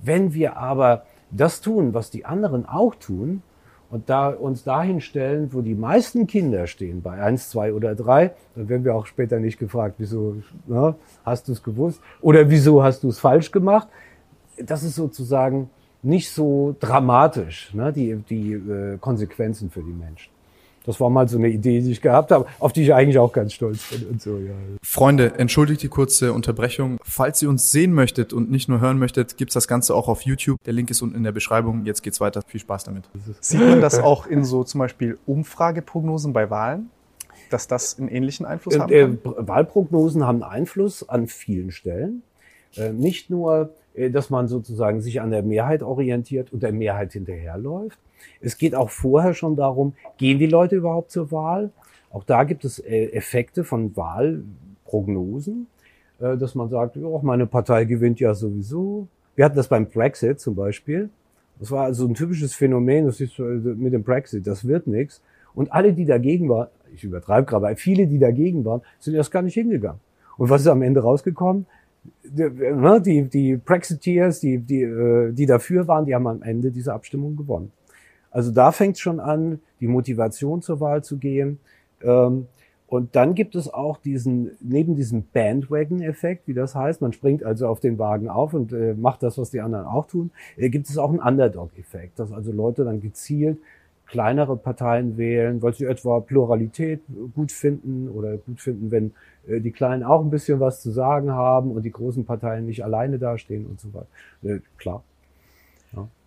Wenn 0.00 0.34
wir 0.34 0.56
aber 0.56 1.04
das 1.30 1.60
tun, 1.60 1.94
was 1.94 2.10
die 2.10 2.24
anderen 2.24 2.66
auch 2.66 2.94
tun, 2.94 3.42
und 3.88 4.10
da 4.10 4.30
uns 4.30 4.64
dahin 4.64 5.00
stellen, 5.00 5.52
wo 5.52 5.60
die 5.60 5.74
meisten 5.76 6.26
Kinder 6.26 6.66
stehen, 6.66 7.02
bei 7.02 7.22
eins, 7.22 7.50
zwei 7.50 7.72
oder 7.72 7.94
drei, 7.94 8.32
dann 8.56 8.68
werden 8.68 8.84
wir 8.84 8.96
auch 8.96 9.06
später 9.06 9.38
nicht 9.38 9.58
gefragt, 9.58 9.94
wieso 9.98 10.36
ne, 10.66 10.96
hast 11.24 11.46
du 11.46 11.52
es 11.52 11.62
gewusst 11.62 12.00
oder 12.20 12.50
wieso 12.50 12.82
hast 12.82 13.04
du 13.04 13.08
es 13.08 13.20
falsch 13.20 13.52
gemacht. 13.52 13.86
Das 14.58 14.82
ist 14.82 14.96
sozusagen 14.96 15.70
nicht 16.02 16.30
so 16.30 16.76
dramatisch, 16.80 17.72
ne, 17.74 17.92
die, 17.92 18.16
die 18.28 18.52
äh, 18.52 18.98
Konsequenzen 18.98 19.70
für 19.70 19.82
die 19.82 19.92
Menschen. 19.92 20.30
Das 20.86 21.00
war 21.00 21.10
mal 21.10 21.28
so 21.28 21.36
eine 21.36 21.48
Idee, 21.48 21.80
die 21.80 21.90
ich 21.90 22.00
gehabt 22.00 22.30
habe, 22.30 22.46
auf 22.60 22.72
die 22.72 22.82
ich 22.82 22.94
eigentlich 22.94 23.18
auch 23.18 23.32
ganz 23.32 23.52
stolz 23.52 23.90
bin 23.90 24.06
und 24.06 24.22
so, 24.22 24.38
ja. 24.38 24.52
Freunde, 24.84 25.34
entschuldigt 25.36 25.82
die 25.82 25.88
kurze 25.88 26.32
Unterbrechung. 26.32 26.98
Falls 27.02 27.42
ihr 27.42 27.48
uns 27.48 27.72
sehen 27.72 27.92
möchtet 27.92 28.32
und 28.32 28.52
nicht 28.52 28.68
nur 28.68 28.80
hören 28.80 28.98
möchtet, 28.98 29.36
gibt's 29.36 29.54
das 29.54 29.66
Ganze 29.66 29.96
auch 29.96 30.06
auf 30.06 30.22
YouTube. 30.22 30.62
Der 30.64 30.72
Link 30.72 30.90
ist 30.90 31.02
unten 31.02 31.16
in 31.16 31.24
der 31.24 31.32
Beschreibung. 31.32 31.84
Jetzt 31.84 32.02
geht's 32.02 32.20
weiter. 32.20 32.42
Viel 32.46 32.60
Spaß 32.60 32.84
damit. 32.84 33.04
Sieht 33.40 33.60
man 33.60 33.80
das 33.80 33.98
auch 33.98 34.28
in 34.28 34.44
so 34.44 34.62
zum 34.62 34.78
Beispiel 34.78 35.18
Umfrageprognosen 35.26 36.32
bei 36.32 36.50
Wahlen? 36.50 36.90
Dass 37.50 37.66
das 37.66 37.98
einen 37.98 38.08
ähnlichen 38.08 38.46
Einfluss 38.46 38.78
haben 38.78 38.90
kann? 38.90 39.34
Äh, 39.34 39.48
Wahlprognosen 39.48 40.24
haben 40.24 40.44
Einfluss 40.44 41.08
an 41.08 41.26
vielen 41.26 41.72
Stellen. 41.72 42.22
Äh, 42.76 42.92
nicht 42.92 43.28
nur, 43.28 43.72
äh, 43.85 43.85
dass 44.10 44.30
man 44.30 44.48
sozusagen 44.48 45.00
sich 45.00 45.20
an 45.20 45.30
der 45.30 45.42
Mehrheit 45.42 45.82
orientiert 45.82 46.52
und 46.52 46.62
der 46.62 46.72
Mehrheit 46.72 47.12
hinterherläuft, 47.12 47.98
es 48.40 48.58
geht 48.58 48.74
auch 48.74 48.90
vorher 48.90 49.34
schon 49.34 49.56
darum, 49.56 49.94
gehen 50.18 50.38
die 50.38 50.46
Leute 50.46 50.76
überhaupt 50.76 51.10
zur 51.10 51.30
Wahl? 51.32 51.70
Auch 52.10 52.24
da 52.24 52.44
gibt 52.44 52.64
es 52.64 52.78
äh, 52.78 53.06
Effekte 53.12 53.64
von 53.64 53.96
Wahlprognosen, 53.96 55.66
äh, 56.20 56.36
dass 56.36 56.54
man 56.54 56.68
sagt, 56.68 56.96
ja, 56.96 57.06
meine 57.22 57.46
Partei 57.46 57.84
gewinnt 57.84 58.20
ja 58.20 58.34
sowieso. 58.34 59.08
Wir 59.34 59.44
hatten 59.44 59.56
das 59.56 59.68
beim 59.68 59.86
Brexit 59.86 60.40
zum 60.40 60.54
Beispiel. 60.54 61.10
Das 61.58 61.70
war 61.70 61.84
also 61.84 62.06
ein 62.06 62.14
typisches 62.14 62.54
Phänomen, 62.54 63.06
das 63.06 63.20
ist 63.20 63.38
mit 63.38 63.92
dem 63.92 64.02
Brexit, 64.02 64.46
das 64.46 64.66
wird 64.66 64.86
nichts. 64.86 65.22
Und 65.54 65.72
alle, 65.72 65.94
die 65.94 66.04
dagegen 66.04 66.48
waren, 66.50 66.68
ich 66.94 67.02
übertreibe 67.02 67.46
gerade, 67.46 67.76
viele, 67.76 68.06
die 68.06 68.18
dagegen 68.18 68.64
waren, 68.64 68.82
sind 68.98 69.14
erst 69.14 69.30
gar 69.30 69.42
nicht 69.42 69.54
hingegangen. 69.54 70.00
Und 70.36 70.50
was 70.50 70.60
ist 70.60 70.66
am 70.66 70.82
Ende 70.82 71.00
rausgekommen? 71.00 71.66
Die, 72.24 73.02
die, 73.02 73.22
die 73.28 73.56
Brexiteers, 73.56 74.40
die, 74.40 74.58
die, 74.58 74.82
äh, 74.82 75.32
die 75.32 75.46
dafür 75.46 75.86
waren, 75.88 76.04
die 76.04 76.14
haben 76.14 76.26
am 76.26 76.42
Ende 76.42 76.70
diese 76.70 76.92
Abstimmung 76.92 77.36
gewonnen. 77.36 77.72
Also 78.30 78.50
da 78.50 78.72
fängt 78.72 78.98
schon 78.98 79.20
an, 79.20 79.60
die 79.80 79.86
Motivation 79.86 80.60
zur 80.60 80.80
Wahl 80.80 81.02
zu 81.02 81.16
gehen. 81.18 81.58
Ähm, 82.02 82.46
und 82.88 83.16
dann 83.16 83.34
gibt 83.34 83.56
es 83.56 83.72
auch 83.72 83.96
diesen, 83.98 84.52
neben 84.60 84.94
diesem 84.94 85.24
Bandwagon-Effekt, 85.32 86.46
wie 86.46 86.54
das 86.54 86.74
heißt, 86.74 87.00
man 87.00 87.12
springt 87.12 87.42
also 87.42 87.66
auf 87.66 87.80
den 87.80 87.98
Wagen 87.98 88.28
auf 88.28 88.54
und 88.54 88.72
äh, 88.72 88.94
macht 88.94 89.22
das, 89.22 89.38
was 89.38 89.50
die 89.50 89.60
anderen 89.60 89.86
auch 89.86 90.06
tun, 90.06 90.30
äh, 90.56 90.68
gibt 90.68 90.88
es 90.88 90.96
auch 90.96 91.10
einen 91.10 91.18
Underdog-Effekt, 91.18 92.18
dass 92.18 92.30
also 92.32 92.52
Leute 92.52 92.84
dann 92.84 93.00
gezielt 93.00 93.58
kleinere 94.06 94.56
Parteien 94.56 95.16
wählen, 95.16 95.60
weil 95.62 95.74
sie 95.74 95.84
etwa 95.84 96.20
Pluralität 96.20 97.00
gut 97.34 97.52
finden 97.52 98.08
oder 98.08 98.36
gut 98.36 98.60
finden, 98.60 98.90
wenn 98.90 99.12
äh, 99.48 99.60
die 99.60 99.72
Kleinen 99.72 100.02
auch 100.04 100.22
ein 100.22 100.30
bisschen 100.30 100.60
was 100.60 100.80
zu 100.80 100.90
sagen 100.90 101.32
haben 101.32 101.72
und 101.72 101.82
die 101.82 101.90
großen 101.92 102.24
Parteien 102.24 102.66
nicht 102.66 102.84
alleine 102.84 103.18
dastehen 103.18 103.66
und 103.66 103.80
so 103.80 103.88
weiter. 103.92 104.06
Äh, 104.42 104.60
klar, 104.78 105.02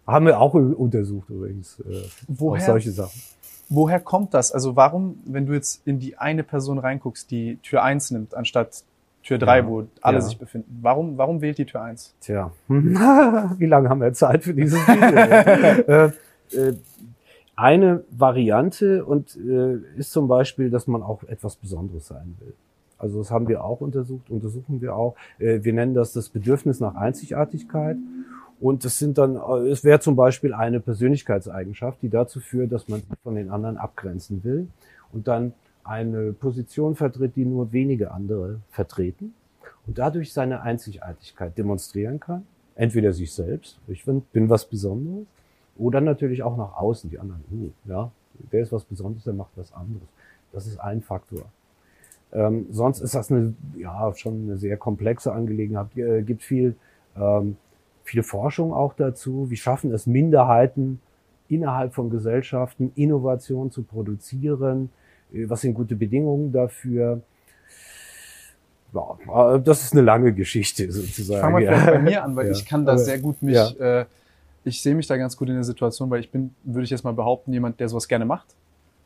haben 0.08 0.26
wir 0.26 0.40
auch 0.40 0.56
untersucht 0.56 1.30
übrigens. 1.30 1.80
Äh, 1.82 2.02
Woher, 2.28 2.66
solche 2.66 2.92
Sachen. 2.92 3.22
Woher 3.70 4.00
kommt 4.00 4.34
das? 4.34 4.52
Also 4.52 4.76
warum, 4.76 5.20
wenn 5.26 5.46
du 5.46 5.54
jetzt 5.54 5.86
in 5.86 6.00
die 6.00 6.18
eine 6.18 6.42
Person 6.44 6.80
reinguckst, 6.80 7.30
die 7.30 7.58
Tür 7.62 7.84
1 7.84 8.10
nimmt, 8.12 8.34
anstatt 8.34 8.84
Tür 9.22 9.38
3, 9.38 9.60
Ja. 9.60 9.68
wo 9.68 9.84
alle 10.02 10.18
Ja. 10.18 10.22
sich 10.22 10.40
befinden, 10.40 10.80
warum, 10.82 11.18
warum 11.20 11.42
wählt 11.42 11.60
die 11.60 11.66
Tür 11.66 11.84
1? 11.84 12.16
Tja, 12.22 12.52
wie 12.68 13.66
lange 13.68 13.90
haben 13.90 14.02
wir 14.02 14.12
Zeit 14.14 14.44
für 14.44 14.56
dieses 14.56 14.80
Video? 14.80 16.12
äh, 16.58 16.70
äh, 16.70 16.74
eine 17.60 18.04
Variante 18.10 19.06
und 19.06 19.36
äh, 19.36 19.78
ist 19.98 20.12
zum 20.12 20.28
Beispiel, 20.28 20.70
dass 20.70 20.88
man 20.88 21.04
auch 21.04 21.24
etwas 21.24 21.58
Besonderes 21.58 22.08
sein 22.08 22.36
will. 22.40 22.54
Also 22.98 23.20
das 23.20 23.32
haben 23.32 23.48
wir 23.48 23.64
auch 23.64 23.82
untersucht, 23.82 24.30
untersuchen 24.30 24.82
wir 24.82 24.96
auch. 24.96 25.16
Äh, 25.40 25.64
wir 25.64 25.74
nennen 25.74 25.94
das 25.94 26.14
das 26.14 26.30
Bedürfnis 26.30 26.80
nach 26.80 26.96
Einzigartigkeit. 26.96 27.98
Und 28.62 28.84
es 28.86 28.98
sind 28.98 29.18
dann, 29.18 29.36
äh, 29.36 29.70
es 29.70 29.84
wäre 29.84 30.00
zum 30.00 30.16
Beispiel 30.16 30.54
eine 30.54 30.80
Persönlichkeitseigenschaft, 30.80 32.02
die 32.02 32.10
dazu 32.10 32.40
führt, 32.40 32.72
dass 32.72 32.88
man 32.88 33.02
sich 33.02 33.10
von 33.24 33.36
den 33.36 33.50
anderen 33.50 33.78
abgrenzen 33.78 34.44
will 34.44 34.68
und 35.12 35.28
dann 35.28 35.54
eine 35.84 36.34
Position 36.34 36.96
vertritt, 36.96 37.36
die 37.36 37.46
nur 37.46 37.74
wenige 37.74 38.12
andere 38.12 38.60
vertreten 38.70 39.34
und 39.88 39.98
dadurch 39.98 40.32
seine 40.32 40.62
Einzigartigkeit 40.62 41.58
demonstrieren 41.58 42.20
kann. 42.20 42.46
Entweder 42.76 43.12
sich 43.12 43.34
selbst, 43.34 43.80
ich 43.88 44.06
bin, 44.06 44.22
bin 44.32 44.50
was 44.50 44.66
Besonderes, 44.66 45.26
oder 45.80 46.02
natürlich 46.02 46.44
auch 46.44 46.58
nach 46.58 46.76
außen, 46.76 47.10
die 47.10 47.18
anderen, 47.18 47.44
uh, 47.52 47.90
ja, 47.90 48.12
der 48.52 48.62
ist 48.62 48.72
was 48.72 48.84
Besonderes, 48.84 49.24
der 49.24 49.34
macht 49.34 49.52
was 49.56 49.74
anderes. 49.74 50.08
Das 50.52 50.68
ist 50.68 50.80
ein 50.80 51.02
Faktor. 51.02 51.46
Ähm, 52.32 52.68
sonst 52.70 53.00
ist 53.02 53.16
das 53.16 53.32
eine, 53.32 53.54
ja, 53.76 54.14
schon 54.16 54.44
eine 54.44 54.58
sehr 54.58 54.78
komplexe 54.78 55.32
Angelegenheit. 55.32 55.96
Äh, 55.98 56.22
gibt 56.22 56.44
viel, 56.44 56.76
ähm, 57.18 57.58
viel 58.04 58.24
Forschung 58.24 58.74
auch 58.74 58.94
dazu. 58.94 59.50
Wie 59.50 59.58
schaffen 59.58 59.92
es 59.92 60.06
Minderheiten 60.06 61.00
innerhalb 61.48 61.94
von 61.94 62.10
Gesellschaften, 62.10 62.92
Innovation 62.96 63.72
zu 63.72 63.84
produzieren? 63.84 64.90
Äh, 65.34 65.50
Was 65.50 65.62
sind 65.62 65.74
gute 65.74 65.96
Bedingungen 65.96 66.52
dafür? 66.52 67.22
Ja, 68.94 69.56
äh, 69.56 69.62
das 69.62 69.84
ist 69.84 69.94
eine 69.94 70.02
lange 70.02 70.34
Geschichte 70.34 70.92
sozusagen. 70.92 71.42
Fangen 71.42 71.58
wir 71.58 71.72
ja. 71.72 71.86
bei 71.86 72.00
mir 72.00 72.24
an, 72.24 72.36
weil 72.36 72.46
Ja. 72.48 72.52
ich 72.52 72.66
kann 72.66 72.86
da 72.86 72.98
sehr 72.98 73.20
gut 73.20 73.42
mich, 73.42 73.58
äh, 73.80 74.06
ich 74.64 74.82
sehe 74.82 74.96
mich 74.96 75.08
da 75.08 75.18
ganz 75.18 75.38
gut 75.38 75.50
in 75.50 75.56
der 75.56 75.64
Situation, 75.64 76.10
weil 76.10 76.20
ich 76.20 76.32
bin, 76.32 76.54
würde 76.64 76.84
ich 76.84 76.90
jetzt 76.90 77.04
mal 77.04 77.14
behaupten, 77.14 77.54
jemand, 77.54 77.80
der 77.80 77.90
sowas 77.90 78.08
gerne 78.08 78.26
macht. 78.26 78.48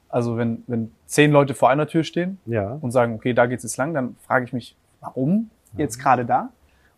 Also 0.09 0.37
wenn, 0.37 0.63
wenn 0.67 0.91
zehn 1.05 1.31
Leute 1.31 1.53
vor 1.53 1.69
einer 1.69 1.87
Tür 1.87 2.03
stehen 2.03 2.37
Ja. 2.45 2.77
und 2.81 2.91
sagen, 2.91 3.15
okay, 3.15 3.33
da 3.33 3.45
geht's 3.45 3.63
jetzt 3.63 3.77
lang, 3.77 3.93
dann 3.93 4.15
frage 4.25 4.45
ich 4.45 4.53
mich, 4.53 4.75
warum 5.01 5.49
jetzt 5.77 5.97
gerade 5.99 6.25
da? 6.25 6.49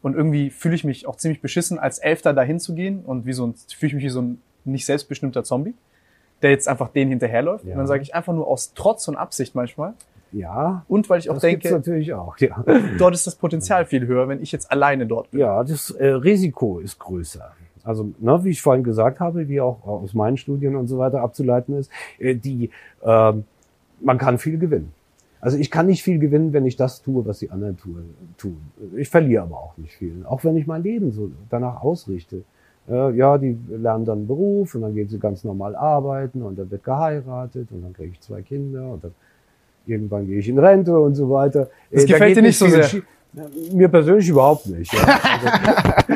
Und 0.01 0.15
irgendwie 0.15 0.49
fühle 0.49 0.75
ich 0.75 0.83
mich 0.83 1.07
auch 1.07 1.15
ziemlich 1.15 1.41
beschissen, 1.41 1.79
als 1.79 1.97
Elfter 1.97 2.33
dahin 2.33 2.59
zu 2.59 2.75
gehen 2.75 2.99
und 3.05 3.25
wie 3.25 3.33
so 3.33 3.47
ein, 3.47 3.55
fühle 3.75 3.87
ich 3.89 3.93
mich 3.95 4.03
wie 4.03 4.09
so 4.09 4.21
ein 4.21 4.41
nicht 4.65 4.85
selbstbestimmter 4.85 5.43
Zombie, 5.43 5.73
der 6.41 6.51
jetzt 6.51 6.67
einfach 6.67 6.89
denen 6.89 7.09
hinterherläuft. 7.11 7.65
Ja. 7.65 7.71
Und 7.71 7.77
dann 7.79 7.87
sage 7.87 8.03
ich 8.03 8.13
einfach 8.13 8.33
nur 8.33 8.47
aus 8.47 8.73
Trotz 8.73 9.07
und 9.07 9.15
Absicht 9.15 9.55
manchmal. 9.55 9.93
Ja. 10.31 10.83
Und 10.89 11.09
weil 11.09 11.19
ich 11.19 11.29
auch 11.29 11.35
Das 11.35 11.41
denke, 11.41 11.71
natürlich 11.71 12.13
auch. 12.13 12.37
Ja. 12.39 12.63
dort 12.97 13.13
ist 13.15 13.25
das 13.25 13.35
Potenzial 13.35 13.85
viel 13.85 14.05
höher, 14.05 14.27
wenn 14.27 14.41
ich 14.41 14.51
jetzt 14.51 14.69
alleine 14.71 15.05
dort 15.07 15.31
bin. 15.31 15.39
Ja, 15.39 15.63
das 15.63 15.89
äh, 15.91 16.07
Risiko 16.07 16.79
ist 16.79 16.99
größer. 16.99 17.53
Also, 17.85 18.11
ne, 18.19 18.43
wie 18.43 18.49
ich 18.49 18.61
vorhin 18.61 18.83
gesagt 18.83 19.19
habe, 19.21 19.47
wie 19.47 19.61
auch 19.61 19.85
aus 19.85 20.13
meinen 20.13 20.37
Studien 20.37 20.75
und 20.75 20.87
so 20.87 20.97
weiter 20.97 21.21
abzuleiten 21.21 21.77
ist, 21.77 21.89
äh, 22.19 22.35
die 22.35 22.71
ähm, 23.03 23.45
man 24.01 24.17
kann 24.17 24.37
viel 24.37 24.57
gewinnen. 24.57 24.91
Also 25.39 25.57
ich 25.57 25.69
kann 25.69 25.85
nicht 25.85 26.01
viel 26.01 26.17
gewinnen, 26.17 26.53
wenn 26.53 26.65
ich 26.65 26.75
das 26.75 27.01
tue, 27.03 27.23
was 27.25 27.39
die 27.39 27.51
anderen 27.51 27.77
tun. 27.77 28.57
Ich 28.97 29.09
verliere 29.09 29.43
aber 29.43 29.57
auch 29.57 29.77
nicht 29.77 29.93
viel, 29.93 30.25
auch 30.25 30.43
wenn 30.43 30.57
ich 30.57 30.65
mein 30.65 30.81
Leben 30.81 31.11
so 31.11 31.29
danach 31.49 31.83
ausrichte. 31.83 32.41
Äh, 32.89 33.15
ja, 33.15 33.37
die 33.37 33.57
lernen 33.69 34.05
dann 34.05 34.19
einen 34.19 34.27
Beruf 34.27 34.73
und 34.75 34.81
dann 34.81 34.95
gehen 34.95 35.07
sie 35.07 35.19
ganz 35.19 35.43
normal 35.43 35.75
arbeiten 35.75 36.41
und 36.41 36.57
dann 36.57 36.69
wird 36.71 36.83
geheiratet 36.83 37.67
und 37.71 37.83
dann 37.83 37.93
kriege 37.93 38.11
ich 38.13 38.21
zwei 38.21 38.41
Kinder 38.41 38.93
und 38.93 39.03
dann 39.03 39.11
irgendwann 39.85 40.25
gehe 40.25 40.39
ich 40.39 40.49
in 40.49 40.57
Rente 40.57 40.97
und 40.97 41.13
so 41.15 41.29
weiter. 41.29 41.69
Das 41.91 42.03
Äh, 42.03 42.07
gefällt 42.07 42.37
dir 42.37 42.41
nicht 42.41 42.57
so 42.57 42.67
sehr. 42.67 42.83
schief. 42.83 43.05
Mir 43.73 43.89
persönlich 43.89 44.29
überhaupt 44.29 44.67
nicht. 44.67 44.93
Ja. 44.93 45.19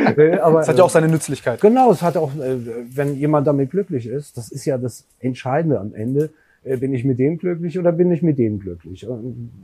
Also, 0.05 0.21
äh, 0.21 0.39
aber, 0.39 0.59
Das 0.59 0.69
hat 0.69 0.77
ja 0.77 0.83
auch 0.83 0.89
seine 0.89 1.07
Nützlichkeit. 1.07 1.59
Genau, 1.61 1.91
es 1.91 2.01
hat 2.01 2.15
auch, 2.17 2.31
äh, 2.35 2.57
wenn 2.95 3.15
jemand 3.15 3.47
damit 3.47 3.71
glücklich 3.71 4.05
ist, 4.07 4.37
das 4.37 4.51
ist 4.51 4.65
ja 4.65 4.77
das 4.77 5.05
Entscheidende 5.19 5.79
am 5.79 5.93
Ende. 5.93 6.29
Äh, 6.63 6.77
Bin 6.77 6.93
ich 6.93 7.03
mit 7.05 7.19
dem 7.19 7.37
glücklich 7.37 7.77
oder 7.79 7.91
bin 7.91 8.11
ich 8.11 8.21
mit 8.21 8.37
dem 8.37 8.59
glücklich? 8.59 9.07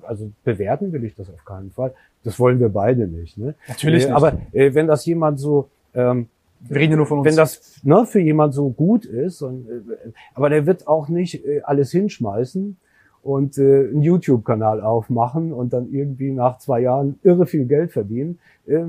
Also 0.03 0.31
bewerten 0.43 0.91
will 0.93 1.03
ich 1.03 1.15
das 1.15 1.29
auf 1.29 1.43
keinen 1.45 1.71
Fall. 1.71 1.93
Das 2.23 2.39
wollen 2.39 2.59
wir 2.59 2.69
beide 2.69 3.07
nicht. 3.07 3.37
Ne? 3.37 3.53
Natürlich 3.67 4.03
Äh, 4.03 4.07
nicht. 4.07 4.15
Aber 4.15 4.33
äh, 4.53 4.73
wenn 4.73 4.87
das 4.87 5.05
jemand 5.05 5.39
so, 5.39 5.69
ähm, 5.93 6.27
Wir 6.67 6.77
reden 6.77 6.91
ja 6.91 6.97
nur 6.97 7.05
von 7.05 7.19
uns. 7.19 7.27
wenn 7.27 7.35
das 7.35 7.79
ne, 7.83 8.05
für 8.05 8.19
jemand 8.21 8.53
so 8.53 8.69
gut 8.69 9.05
ist, 9.05 9.41
und, 9.41 9.67
äh, 9.67 10.11
aber 10.33 10.49
der 10.49 10.65
wird 10.65 10.87
auch 10.87 11.09
nicht 11.09 11.45
äh, 11.45 11.61
alles 11.63 11.91
hinschmeißen 11.91 12.77
und 13.25 13.57
äh, 13.57 13.87
einen 13.87 14.03
YouTube-Kanal 14.03 14.81
aufmachen 14.81 15.51
und 15.51 15.73
dann 15.73 15.91
irgendwie 15.91 16.31
nach 16.31 16.59
zwei 16.59 16.81
Jahren 16.81 17.17
irre 17.23 17.47
viel 17.47 17.65
Geld 17.65 17.91
verdienen. 17.91 18.37
Äh, 18.67 18.83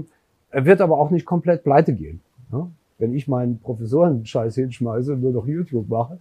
er 0.50 0.66
wird 0.66 0.82
aber 0.82 0.98
auch 0.98 1.10
nicht 1.10 1.24
komplett 1.24 1.64
pleite 1.64 1.94
gehen. 1.94 2.20
Ne? 2.52 2.70
Wenn 2.98 3.14
ich 3.14 3.28
meinen 3.28 3.58
Professoren-Scheiß 3.60 4.54
hinschmeiße 4.56 5.14
und 5.14 5.22
nur 5.22 5.32
noch 5.32 5.46
YouTube 5.46 5.88
mache, 5.88 6.18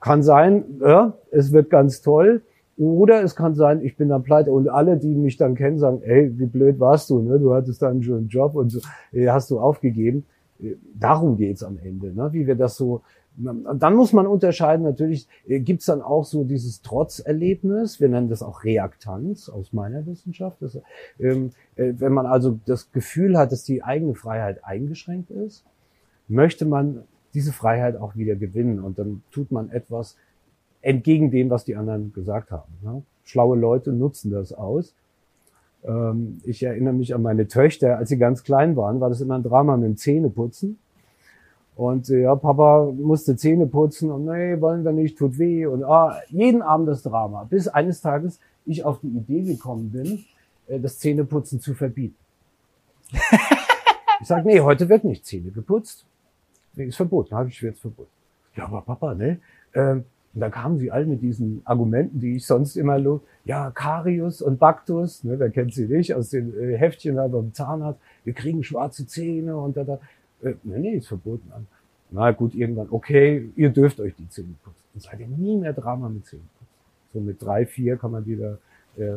kann 0.00 0.22
sein, 0.22 0.64
ja, 0.80 1.12
es 1.30 1.52
wird 1.52 1.68
ganz 1.68 2.00
toll. 2.00 2.40
Oder 2.78 3.22
es 3.22 3.36
kann 3.36 3.54
sein, 3.54 3.82
ich 3.84 3.98
bin 3.98 4.08
dann 4.08 4.22
pleite 4.22 4.50
und 4.50 4.70
alle, 4.70 4.96
die 4.96 5.14
mich 5.14 5.36
dann 5.36 5.54
kennen, 5.54 5.78
sagen, 5.78 6.00
ey, 6.02 6.32
wie 6.38 6.46
blöd 6.46 6.80
warst 6.80 7.10
du, 7.10 7.20
ne? 7.20 7.38
Du 7.38 7.52
hattest 7.52 7.80
schon 7.80 8.02
einen 8.04 8.28
Job 8.28 8.54
und 8.54 8.70
so, 8.70 8.80
äh, 9.12 9.28
hast 9.28 9.50
du 9.50 9.60
aufgegeben. 9.60 10.24
Äh, 10.62 10.76
Darum 10.98 11.36
geht's 11.36 11.62
am 11.62 11.76
Ende, 11.76 12.14
ne? 12.14 12.32
wie 12.32 12.46
wir 12.46 12.54
das 12.54 12.76
so. 12.76 13.02
Und 13.44 13.78
dann 13.80 13.94
muss 13.94 14.12
man 14.12 14.26
unterscheiden, 14.26 14.84
natürlich 14.84 15.28
äh, 15.46 15.60
gibt's 15.60 15.86
dann 15.86 16.02
auch 16.02 16.24
so 16.24 16.44
dieses 16.44 16.82
Trotzerlebnis, 16.82 18.00
wir 18.00 18.08
nennen 18.08 18.28
das 18.28 18.42
auch 18.42 18.64
Reaktanz 18.64 19.48
aus 19.48 19.72
meiner 19.72 20.04
Wissenschaft. 20.06 20.60
Das, 20.60 20.78
ähm, 21.20 21.52
äh, 21.76 21.94
wenn 21.98 22.12
man 22.12 22.26
also 22.26 22.58
das 22.66 22.90
Gefühl 22.90 23.38
hat, 23.38 23.52
dass 23.52 23.64
die 23.64 23.82
eigene 23.82 24.14
Freiheit 24.14 24.64
eingeschränkt 24.64 25.30
ist, 25.30 25.64
möchte 26.26 26.64
man 26.64 27.04
diese 27.34 27.52
Freiheit 27.52 27.96
auch 27.96 28.16
wieder 28.16 28.34
gewinnen 28.34 28.80
und 28.80 28.98
dann 28.98 29.22
tut 29.30 29.52
man 29.52 29.70
etwas 29.70 30.16
entgegen 30.80 31.30
dem, 31.30 31.50
was 31.50 31.64
die 31.64 31.76
anderen 31.76 32.12
gesagt 32.12 32.50
haben. 32.50 32.72
Ne? 32.82 33.02
Schlaue 33.24 33.56
Leute 33.56 33.92
nutzen 33.92 34.30
das 34.30 34.52
aus. 34.52 34.94
Ähm, 35.84 36.40
ich 36.44 36.62
erinnere 36.62 36.94
mich 36.94 37.14
an 37.14 37.22
meine 37.22 37.46
Töchter, 37.46 37.98
als 37.98 38.08
sie 38.08 38.18
ganz 38.18 38.42
klein 38.42 38.76
waren, 38.76 39.00
war 39.00 39.08
das 39.08 39.20
immer 39.20 39.36
ein 39.36 39.42
Drama 39.42 39.76
mit 39.76 39.86
dem 39.86 39.96
Zähneputzen. 39.96 40.78
Und 41.78 42.10
äh, 42.10 42.22
ja, 42.22 42.34
Papa 42.34 42.90
musste 42.90 43.36
Zähne 43.36 43.68
putzen 43.68 44.10
und 44.10 44.24
nee, 44.24 44.60
wollen 44.60 44.84
wir 44.84 44.90
nicht, 44.90 45.16
tut 45.16 45.38
weh. 45.38 45.64
Und 45.64 45.84
ah, 45.84 46.20
jeden 46.28 46.60
Abend 46.60 46.88
das 46.88 47.04
Drama. 47.04 47.44
Bis 47.44 47.68
eines 47.68 48.00
Tages 48.00 48.40
ich 48.66 48.84
auf 48.84 48.98
die 49.00 49.06
Idee 49.06 49.42
gekommen 49.42 49.92
bin, 49.92 50.24
äh, 50.66 50.80
das 50.80 50.98
Zähneputzen 50.98 51.60
zu 51.60 51.74
verbieten. 51.74 52.16
ich 54.20 54.26
sage, 54.26 54.48
nee, 54.48 54.58
heute 54.58 54.88
wird 54.88 55.04
nicht 55.04 55.24
Zähne 55.24 55.52
geputzt. 55.52 56.04
Nee, 56.74 56.86
ist 56.86 56.96
verboten, 56.96 57.36
habe 57.36 57.48
ich 57.48 57.60
jetzt 57.60 57.80
verboten. 57.80 58.10
Ja, 58.56 58.64
aber 58.64 58.80
Papa, 58.80 59.14
ne? 59.14 59.38
Ähm, 59.72 60.04
und 60.34 60.40
dann 60.40 60.50
kamen 60.50 60.78
sie 60.78 60.90
alle 60.90 61.06
mit 61.06 61.22
diesen 61.22 61.62
Argumenten, 61.64 62.18
die 62.18 62.36
ich 62.36 62.46
sonst 62.46 62.74
immer 62.76 62.98
lo, 62.98 63.20
ja, 63.44 63.70
Karius 63.70 64.42
und 64.42 64.58
Baktus, 64.58 65.22
ne, 65.22 65.38
wer 65.38 65.50
kennt 65.50 65.74
sie 65.74 65.86
nicht, 65.86 66.12
aus 66.12 66.30
den 66.30 66.52
äh, 66.58 66.76
Heftchen 66.76 67.16
da 67.16 67.28
beim 67.28 67.54
Zahnarzt, 67.54 68.00
wir 68.24 68.32
kriegen 68.32 68.64
schwarze 68.64 69.06
Zähne 69.06 69.56
und 69.56 69.76
da, 69.76 69.84
da. 69.84 70.00
Äh, 70.42 70.54
nee, 70.62 70.78
nee, 70.78 70.94
ist 70.96 71.08
verboten 71.08 71.50
an. 71.52 71.66
Na 72.10 72.30
gut, 72.30 72.54
irgendwann, 72.54 72.88
okay, 72.90 73.50
ihr 73.56 73.70
dürft 73.70 74.00
euch 74.00 74.14
die 74.14 74.28
Zähne 74.30 74.54
putzen. 74.62 74.76
Und 74.94 75.02
seitdem 75.02 75.36
nie 75.36 75.56
mehr 75.56 75.72
Drama 75.72 76.08
mit 76.08 76.26
Zähnen 76.26 76.48
putzen. 76.58 76.72
So 77.12 77.20
mit 77.20 77.42
drei, 77.42 77.66
vier 77.66 77.96
kann 77.96 78.10
man 78.12 78.24
wieder, 78.26 78.58
äh, 78.96 79.12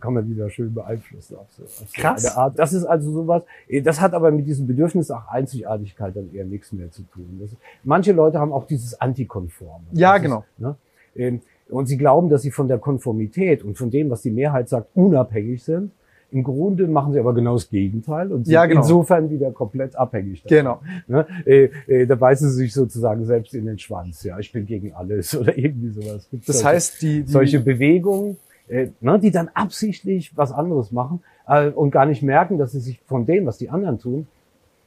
kann 0.00 0.14
man 0.14 0.28
wieder 0.28 0.50
schön 0.50 0.74
beeinflussen 0.74 1.36
auf 1.36 1.46
so, 1.52 1.62
auf 1.62 1.70
so 1.70 1.84
Krass. 1.94 2.24
eine 2.26 2.36
Art. 2.36 2.58
Das 2.58 2.72
ist 2.72 2.84
also 2.84 3.10
sowas, 3.12 3.44
äh, 3.68 3.80
das 3.80 4.00
hat 4.00 4.14
aber 4.14 4.30
mit 4.30 4.46
diesem 4.46 4.66
Bedürfnis 4.66 5.08
nach 5.08 5.28
Einzigartigkeit 5.28 6.14
dann 6.16 6.32
eher 6.34 6.44
nichts 6.44 6.72
mehr 6.72 6.90
zu 6.90 7.02
tun. 7.04 7.38
Das, 7.40 7.50
manche 7.84 8.12
Leute 8.12 8.38
haben 8.38 8.52
auch 8.52 8.66
dieses 8.66 9.00
Antikonforme. 9.00 9.84
Ja, 9.92 10.14
Das 10.14 10.22
genau. 10.22 10.38
Ist, 10.56 10.60
ne? 10.60 10.76
Ähm, 11.14 11.40
Und 11.68 11.86
sie 11.86 11.96
glauben, 11.96 12.28
dass 12.28 12.42
sie 12.42 12.50
von 12.50 12.68
der 12.68 12.78
Konformität 12.78 13.62
und 13.62 13.78
von 13.78 13.90
dem, 13.90 14.10
was 14.10 14.22
die 14.22 14.30
Mehrheit 14.30 14.68
sagt, 14.68 14.88
unabhängig 14.94 15.62
sind. 15.62 15.90
Im 16.32 16.42
Grunde 16.44 16.88
machen 16.88 17.12
sie 17.12 17.18
aber 17.20 17.34
genau 17.34 17.54
das 17.54 17.68
Gegenteil 17.68 18.32
und 18.32 18.44
sind 18.46 18.52
Ja, 18.54 18.64
genau. 18.66 18.80
insofern 18.80 19.28
wieder 19.30 19.50
komplett 19.52 19.94
abhängig. 19.96 20.42
davon. 20.42 20.56
Genau. 20.56 20.80
Ne? 21.06 21.26
Äh, 21.44 21.68
äh, 21.86 22.06
da 22.06 22.14
beißen 22.14 22.48
sie 22.50 22.56
sich 22.56 22.72
sozusagen 22.72 23.24
selbst 23.26 23.54
in 23.54 23.66
den 23.66 23.78
Schwanz. 23.78 24.22
Ja, 24.24 24.38
ich 24.38 24.50
bin 24.50 24.64
gegen 24.66 24.94
alles 24.94 25.36
oder 25.38 25.56
irgendwie 25.56 25.90
sowas. 25.90 26.26
Gibt's 26.30 26.46
Das 26.46 26.60
solche- 26.60 26.68
heißt, 26.74 27.02
die, 27.02 27.22
die 27.24 27.30
solche 27.30 27.60
Bewegungen, 27.60 28.38
äh, 28.68 28.88
ne, 29.00 29.18
die 29.18 29.30
dann 29.30 29.48
absichtlich 29.52 30.36
was 30.36 30.52
anderes 30.52 30.90
machen 30.90 31.22
äh, 31.46 31.68
und 31.70 31.90
gar 31.90 32.06
nicht 32.06 32.22
merken, 32.22 32.56
dass 32.58 32.72
sie 32.72 32.80
sich 32.80 33.00
von 33.06 33.26
dem, 33.26 33.44
was 33.46 33.58
die 33.58 33.68
anderen 33.68 33.98
tun, 33.98 34.26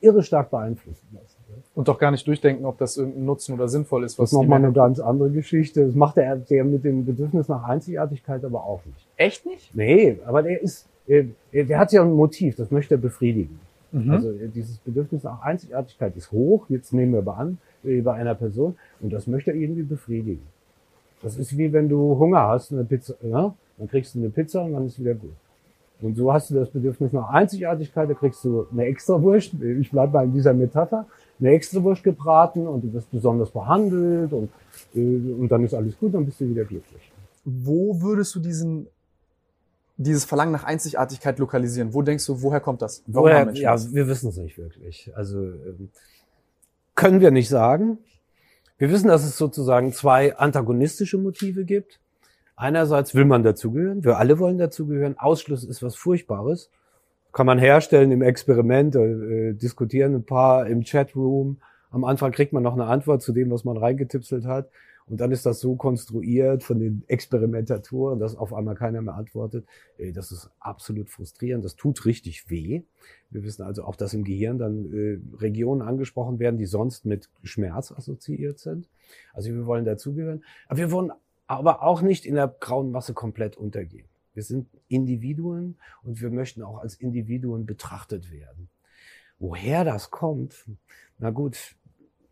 irre 0.01 0.23
stark 0.23 0.49
beeinflussen 0.51 1.05
lassen. 1.13 1.35
Und 1.73 1.87
doch 1.87 1.99
gar 1.99 2.11
nicht 2.11 2.25
durchdenken, 2.27 2.65
ob 2.65 2.77
das 2.77 2.97
irgendein 2.97 3.25
Nutzen 3.25 3.53
oder 3.53 3.67
sinnvoll 3.67 4.03
ist, 4.03 4.13
Das 4.13 4.19
was 4.19 4.31
ist 4.31 4.37
nochmal 4.37 4.63
eine 4.63 4.71
ganz 4.73 4.99
andere 4.99 5.29
Geschichte. 5.29 5.85
Das 5.85 5.95
macht 5.95 6.17
der, 6.17 6.35
der 6.37 6.63
mit 6.63 6.83
dem 6.83 7.05
Bedürfnis 7.05 7.47
nach 7.49 7.63
Einzigartigkeit 7.63 8.43
aber 8.45 8.63
auch 8.65 8.81
nicht. 8.85 9.05
Echt 9.17 9.45
nicht? 9.45 9.75
Nee, 9.75 10.17
aber 10.25 10.41
der 10.43 10.61
ist, 10.61 10.87
der 11.07 11.79
hat 11.79 11.91
ja 11.91 12.01
ein 12.01 12.13
Motiv, 12.13 12.55
das 12.55 12.71
möchte 12.71 12.95
er 12.95 12.97
befriedigen. 12.99 13.59
Mhm. 13.95 14.11
Also 14.11 14.31
äh, 14.31 14.49
dieses 14.49 14.77
Bedürfnis 14.79 15.23
nach 15.23 15.41
Einzigartigkeit 15.41 16.15
ist 16.17 16.31
hoch, 16.31 16.65
jetzt 16.69 16.93
nehmen 16.93 17.13
wir 17.13 17.19
aber 17.19 17.37
an, 17.37 17.57
äh, 17.83 18.01
bei 18.01 18.13
einer 18.13 18.35
Person, 18.35 18.75
und 18.99 19.13
das 19.13 19.25
möchte 19.27 19.51
er 19.51 19.57
irgendwie 19.57 19.83
befriedigen. 19.83 20.43
Das 21.21 21.37
ist 21.37 21.57
wie 21.57 21.71
wenn 21.71 21.87
du 21.87 22.17
Hunger 22.19 22.47
hast, 22.47 22.71
eine 22.71 22.83
Pizza, 22.83 23.15
ja? 23.23 23.53
dann 23.77 23.87
kriegst 23.87 24.15
du 24.15 24.19
eine 24.19 24.29
Pizza 24.29 24.63
und 24.63 24.73
dann 24.73 24.85
ist 24.85 24.99
wieder 24.99 25.13
gut. 25.13 25.33
Und 26.01 26.17
so 26.17 26.31
hast 26.33 26.49
du 26.49 26.55
das 26.55 26.69
Bedürfnis 26.69 27.13
nach 27.13 27.29
Einzigartigkeit, 27.29 28.09
da 28.09 28.13
kriegst 28.13 28.43
du 28.43 28.67
eine 28.71 28.83
Extrawurst, 28.85 29.53
ich 29.61 29.91
bleibe 29.91 30.11
bei 30.11 30.25
dieser 30.25 30.53
Metapher, 30.53 31.07
eine 31.39 31.51
Extrawurst 31.51 32.03
gebraten 32.03 32.67
und 32.67 32.83
du 32.83 32.93
wirst 32.93 33.09
besonders 33.11 33.49
behandelt 33.49 34.33
und, 34.33 34.49
äh, 34.93 34.99
und 34.99 35.47
dann 35.49 35.63
ist 35.63 35.73
alles 35.73 35.97
gut, 35.97 36.13
dann 36.13 36.25
bist 36.25 36.41
du 36.41 36.49
wieder 36.49 36.65
glücklich. 36.65 37.11
Wo 37.45 38.01
würdest 38.01 38.35
du 38.35 38.39
diesen, 38.41 38.87
dieses 39.97 40.25
Verlangen 40.25 40.51
nach 40.51 40.63
Einzigartigkeit 40.63 41.39
lokalisieren? 41.39 41.93
Wo 41.93 42.01
denkst 42.01 42.25
du, 42.25 42.41
woher 42.41 42.59
kommt 42.59 42.81
das? 42.81 43.03
Warum 43.07 43.29
woher, 43.29 43.53
ja, 43.53 43.71
das? 43.71 43.93
wir 43.93 44.07
wissen 44.07 44.29
es 44.29 44.37
nicht 44.37 44.57
wirklich. 44.57 45.11
Also 45.15 45.39
ähm, 45.39 45.89
können 46.95 47.21
wir 47.21 47.31
nicht 47.31 47.49
sagen. 47.49 47.99
Wir 48.77 48.89
wissen, 48.89 49.07
dass 49.07 49.23
es 49.23 49.37
sozusagen 49.37 49.93
zwei 49.93 50.35
antagonistische 50.35 51.17
Motive 51.17 51.63
gibt. 51.63 51.99
Einerseits 52.57 53.15
will 53.15 53.25
man 53.25 53.43
dazugehören, 53.43 54.03
wir 54.03 54.17
alle 54.17 54.39
wollen 54.39 54.57
dazugehören. 54.57 55.17
Ausschluss 55.17 55.63
ist 55.63 55.83
was 55.83 55.95
Furchtbares. 55.95 56.69
Kann 57.33 57.45
man 57.45 57.59
herstellen 57.59 58.11
im 58.11 58.21
Experiment, 58.21 58.95
äh, 58.95 59.53
diskutieren 59.53 60.15
ein 60.15 60.23
paar 60.23 60.67
im 60.67 60.83
Chatroom. 60.83 61.57
Am 61.91 62.05
Anfang 62.05 62.31
kriegt 62.31 62.53
man 62.53 62.63
noch 62.63 62.73
eine 62.73 62.85
Antwort 62.85 63.21
zu 63.21 63.33
dem, 63.33 63.51
was 63.51 63.65
man 63.65 63.77
reingetipselt 63.77 64.45
hat. 64.45 64.69
Und 65.07 65.21
dann 65.21 65.31
ist 65.31 65.45
das 65.45 65.59
so 65.59 65.75
konstruiert 65.75 66.63
von 66.63 66.79
den 66.79 67.03
Experimentatoren, 67.07 68.19
dass 68.19 68.35
auf 68.35 68.53
einmal 68.53 68.75
keiner 68.75 69.01
mehr 69.01 69.13
antwortet. 69.13 69.65
Das 70.13 70.31
ist 70.31 70.49
absolut 70.59 71.09
frustrierend. 71.09 71.63
Das 71.63 71.75
tut 71.75 72.05
richtig 72.05 72.49
weh. 72.49 72.81
Wir 73.29 73.43
wissen 73.43 73.61
also 73.61 73.83
auch, 73.83 73.95
dass 73.95 74.15
im 74.15 74.23
Gehirn 74.23 74.57
dann 74.57 74.91
äh, 74.91 75.19
Regionen 75.37 75.83
angesprochen 75.83 76.39
werden, 76.39 76.57
die 76.57 76.65
sonst 76.65 77.05
mit 77.05 77.29
Schmerz 77.43 77.91
assoziiert 77.91 78.57
sind. 78.57 78.89
Also 79.33 79.49
wir 79.53 79.67
wollen 79.67 79.85
dazugehören. 79.85 80.43
Aber 80.67 80.79
wir 80.79 80.91
wollen 80.91 81.11
aber 81.45 81.83
auch 81.83 82.01
nicht 82.01 82.25
in 82.25 82.33
der 82.33 82.47
grauen 82.47 82.91
Masse 82.91 83.13
komplett 83.13 83.57
untergehen. 83.57 84.07
Wir 84.33 84.41
sind 84.41 84.67
Individuen 84.87 85.77
und 86.03 86.19
wir 86.21 86.31
möchten 86.31 86.63
auch 86.63 86.79
als 86.79 86.95
Individuen 86.95 87.65
betrachtet 87.67 88.31
werden. 88.31 88.69
Woher 89.37 89.83
das 89.85 90.09
kommt, 90.09 90.65
na 91.19 91.29
gut, 91.29 91.75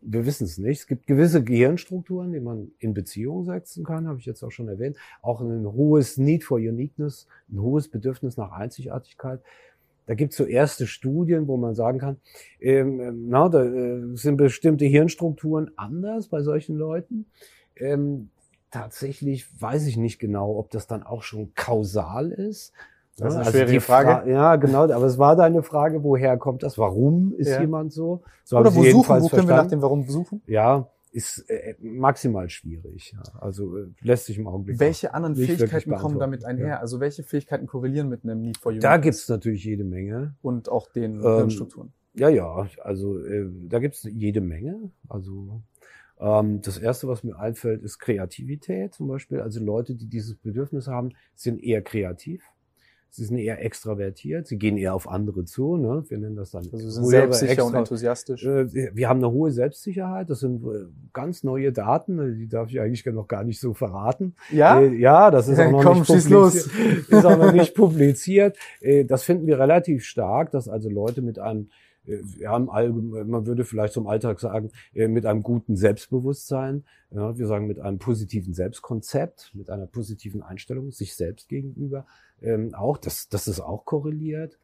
wir 0.06 0.26
wissen 0.26 0.44
es 0.44 0.58
nicht. 0.58 0.80
Es 0.80 0.86
gibt 0.86 1.06
gewisse 1.06 1.42
Gehirnstrukturen, 1.42 2.32
die 2.32 2.40
man 2.40 2.70
in 2.78 2.94
Beziehung 2.94 3.44
setzen 3.44 3.84
kann, 3.84 4.06
habe 4.06 4.18
ich 4.18 4.26
jetzt 4.26 4.42
auch 4.42 4.50
schon 4.50 4.68
erwähnt. 4.68 4.96
Auch 5.22 5.40
ein 5.40 5.66
hohes 5.66 6.18
Need 6.18 6.44
for 6.44 6.58
Uniqueness, 6.58 7.26
ein 7.50 7.60
hohes 7.60 7.88
Bedürfnis 7.88 8.36
nach 8.36 8.52
Einzigartigkeit. 8.52 9.40
Da 10.06 10.14
gibt 10.14 10.32
es 10.32 10.36
so 10.36 10.44
erste 10.44 10.86
Studien, 10.86 11.48
wo 11.48 11.56
man 11.56 11.74
sagen 11.74 11.98
kann, 11.98 12.18
ähm, 12.60 13.00
ähm 13.00 13.28
na, 13.28 13.48
da 13.48 13.64
äh, 13.64 14.16
sind 14.16 14.36
bestimmte 14.36 14.84
Hirnstrukturen 14.84 15.70
anders 15.76 16.28
bei 16.28 16.42
solchen 16.42 16.76
Leuten. 16.76 17.26
Ähm, 17.76 18.28
tatsächlich 18.70 19.46
weiß 19.60 19.86
ich 19.86 19.96
nicht 19.96 20.18
genau, 20.18 20.58
ob 20.58 20.70
das 20.70 20.86
dann 20.86 21.02
auch 21.02 21.22
schon 21.22 21.54
kausal 21.54 22.30
ist. 22.30 22.72
Das 23.16 23.28
ist 23.28 23.34
eine 23.36 23.46
also 23.46 23.58
schwierige 23.58 23.80
Frage. 23.80 24.08
Fra 24.08 24.26
ja, 24.26 24.56
genau. 24.56 24.82
Aber 24.90 25.06
es 25.06 25.18
war 25.18 25.36
deine 25.36 25.62
Frage, 25.62 26.02
woher 26.02 26.36
kommt 26.36 26.62
das? 26.62 26.78
Warum 26.78 27.32
ist 27.36 27.48
ja. 27.48 27.60
jemand 27.60 27.92
so? 27.92 28.22
so 28.42 28.58
Oder 28.58 28.74
wo 28.74 28.82
suchen? 28.82 29.22
Wo 29.22 29.28
können 29.28 29.48
wir 29.48 29.56
nach 29.56 29.68
dem 29.68 29.82
Warum 29.82 30.04
suchen? 30.08 30.42
Ja, 30.46 30.88
ist 31.12 31.48
äh, 31.48 31.76
maximal 31.80 32.50
schwierig. 32.50 33.12
Ja. 33.12 33.22
Also 33.40 33.76
äh, 33.78 33.86
lässt 34.00 34.26
sich 34.26 34.36
im 34.36 34.48
Augenblick. 34.48 34.80
Welche 34.80 35.14
anderen 35.14 35.36
Fähigkeiten 35.36 35.94
kommen 35.94 36.18
damit 36.18 36.44
einher? 36.44 36.66
Ja. 36.66 36.80
Also 36.80 36.98
welche 36.98 37.22
Fähigkeiten 37.22 37.68
korrelieren 37.68 38.08
mit 38.08 38.24
einem 38.24 38.40
Need 38.40 38.58
for 38.58 38.72
Uniqueness? 38.72 38.90
Da 38.90 38.96
gibt's 38.96 39.28
natürlich 39.28 39.64
jede 39.64 39.84
Menge. 39.84 40.34
Und 40.42 40.68
auch 40.68 40.90
den 40.90 41.22
ähm, 41.24 41.50
Strukturen. 41.50 41.92
Ja, 42.14 42.28
ja. 42.28 42.66
Also 42.82 43.24
äh, 43.24 43.48
da 43.68 43.78
gibt's 43.78 44.02
jede 44.02 44.40
Menge. 44.40 44.90
Also 45.08 45.62
ähm, 46.18 46.62
das 46.62 46.78
erste, 46.78 47.06
was 47.06 47.22
mir 47.22 47.38
einfällt, 47.38 47.82
ist 47.82 48.00
Kreativität 48.00 48.94
zum 48.94 49.06
Beispiel. 49.06 49.40
Also 49.40 49.62
Leute, 49.62 49.94
die 49.94 50.08
dieses 50.08 50.34
Bedürfnis 50.36 50.88
haben, 50.88 51.10
sind 51.36 51.62
eher 51.62 51.82
kreativ. 51.82 52.42
Sie 53.16 53.24
sind 53.24 53.38
eher 53.38 53.64
extravertiert, 53.64 54.48
sie 54.48 54.58
gehen 54.58 54.76
eher 54.76 54.92
auf 54.92 55.08
andere 55.08 55.44
zu. 55.44 55.76
Ne? 55.76 56.02
Wir 56.08 56.18
nennen 56.18 56.34
das 56.34 56.50
dann. 56.50 56.64
Also 56.72 56.90
sind 56.90 57.04
selbstsicher 57.06 57.52
extra, 57.52 57.68
und 57.68 57.74
enthusiastisch. 57.76 58.44
Äh, 58.44 58.92
wir 58.92 59.08
haben 59.08 59.18
eine 59.18 59.30
hohe 59.30 59.52
Selbstsicherheit. 59.52 60.28
Das 60.30 60.40
sind 60.40 60.64
äh, 60.64 60.86
ganz 61.12 61.44
neue 61.44 61.70
Daten, 61.70 62.18
äh, 62.18 62.34
die 62.34 62.48
darf 62.48 62.70
ich 62.70 62.80
eigentlich 62.80 63.06
noch 63.06 63.28
gar 63.28 63.44
nicht 63.44 63.60
so 63.60 63.72
verraten. 63.72 64.34
Ja, 64.50 64.80
ja, 64.80 65.30
das 65.30 65.46
ist 65.46 65.60
auch 65.60 65.70
noch 65.70 65.82
Komm, 65.84 65.98
nicht 66.00 66.08
publiziert. 66.08 66.54
Ist 67.08 67.24
auch 67.24 67.38
noch 67.38 67.52
nicht 67.52 67.76
publiziert. 67.76 68.56
Das 69.06 69.22
finden 69.22 69.46
wir 69.46 69.60
relativ 69.60 70.04
stark, 70.04 70.50
dass 70.50 70.68
also 70.68 70.90
Leute 70.90 71.22
mit 71.22 71.38
einem 71.38 71.68
wir 72.06 72.50
haben 72.50 72.70
allgemein, 72.70 73.28
man 73.28 73.46
würde 73.46 73.64
vielleicht 73.64 73.94
zum 73.94 74.06
Alltag 74.06 74.40
sagen, 74.40 74.70
mit 74.92 75.24
einem 75.26 75.42
guten 75.42 75.76
Selbstbewusstsein, 75.76 76.84
ja, 77.10 77.38
wir 77.38 77.46
sagen 77.46 77.66
mit 77.66 77.80
einem 77.80 77.98
positiven 77.98 78.52
Selbstkonzept, 78.52 79.52
mit 79.54 79.70
einer 79.70 79.86
positiven 79.86 80.42
Einstellung 80.42 80.92
sich 80.92 81.14
selbst 81.14 81.48
gegenüber, 81.48 82.06
ähm, 82.42 82.74
auch, 82.74 82.98
das, 82.98 83.28
das 83.28 83.48
ist 83.48 83.60
auch 83.60 83.84
korreliert. 83.84 84.58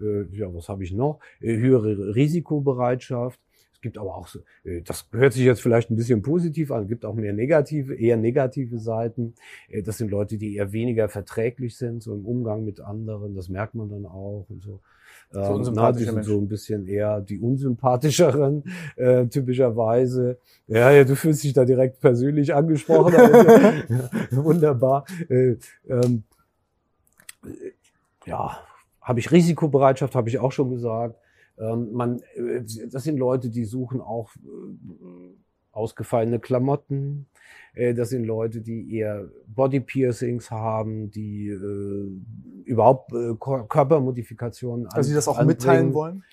Äh, 0.00 0.24
ja, 0.36 0.52
was 0.52 0.68
habe 0.68 0.84
ich 0.84 0.92
noch? 0.92 1.20
Äh, 1.40 1.56
höhere 1.56 2.14
Risikobereitschaft. 2.14 3.40
Es 3.72 3.80
gibt 3.80 3.96
aber 3.96 4.16
auch 4.16 4.28
äh, 4.64 4.82
das 4.82 5.06
hört 5.12 5.32
sich 5.32 5.44
jetzt 5.44 5.62
vielleicht 5.62 5.90
ein 5.90 5.96
bisschen 5.96 6.22
positiv 6.22 6.70
an, 6.70 6.88
gibt 6.88 7.04
auch 7.04 7.14
mehr 7.14 7.32
negative, 7.32 7.94
eher 7.94 8.16
negative 8.16 8.78
Seiten. 8.78 9.34
Äh, 9.68 9.82
das 9.82 9.98
sind 9.98 10.10
Leute, 10.10 10.38
die 10.38 10.56
eher 10.56 10.72
weniger 10.72 11.08
verträglich 11.08 11.76
sind, 11.76 12.02
so 12.02 12.14
im 12.14 12.26
Umgang 12.26 12.64
mit 12.64 12.80
anderen, 12.80 13.34
das 13.34 13.48
merkt 13.48 13.74
man 13.74 13.88
dann 13.88 14.06
auch 14.06 14.46
und 14.48 14.62
so. 14.62 14.80
So, 15.32 15.40
ähm, 15.40 15.72
na, 15.74 15.92
die 15.92 16.04
sind 16.04 16.24
so 16.24 16.38
ein 16.38 16.48
bisschen 16.48 16.88
eher 16.88 17.20
die 17.20 17.38
unsympathischeren, 17.38 18.64
äh, 18.96 19.26
typischerweise. 19.26 20.38
Ja, 20.66 20.90
ja, 20.90 21.04
du 21.04 21.14
fühlst 21.14 21.44
dich 21.44 21.52
da 21.52 21.64
direkt 21.64 22.00
persönlich 22.00 22.52
angesprochen. 22.52 23.14
wunderbar. 24.32 25.04
Äh, 25.28 25.56
ähm, 25.88 26.24
ja, 28.26 28.58
habe 29.00 29.20
ich 29.20 29.30
Risikobereitschaft, 29.30 30.14
habe 30.16 30.28
ich 30.28 30.38
auch 30.40 30.52
schon 30.52 30.70
gesagt. 30.70 31.16
Ähm, 31.58 31.92
man, 31.92 32.20
äh, 32.34 32.62
das 32.90 33.04
sind 33.04 33.16
Leute, 33.16 33.50
die 33.50 33.64
suchen 33.64 34.00
auch 34.00 34.30
äh, 34.36 35.34
ausgefallene 35.72 36.38
Klamotten. 36.38 37.26
Äh, 37.74 37.94
das 37.94 38.10
sind 38.10 38.24
Leute, 38.24 38.60
die 38.60 38.94
eher 38.96 39.28
Body 39.46 39.80
Piercings 39.80 40.50
haben, 40.50 41.10
die 41.10 41.48
äh, 41.48 42.10
überhaupt 42.64 43.12
äh, 43.12 43.34
Körpermodifikationen. 43.38 44.86
Also 44.88 45.10
die 45.10 45.14
das 45.14 45.28
auch 45.28 45.38
anbringen. 45.38 45.58
mitteilen 45.58 45.94
wollen? 45.94 46.24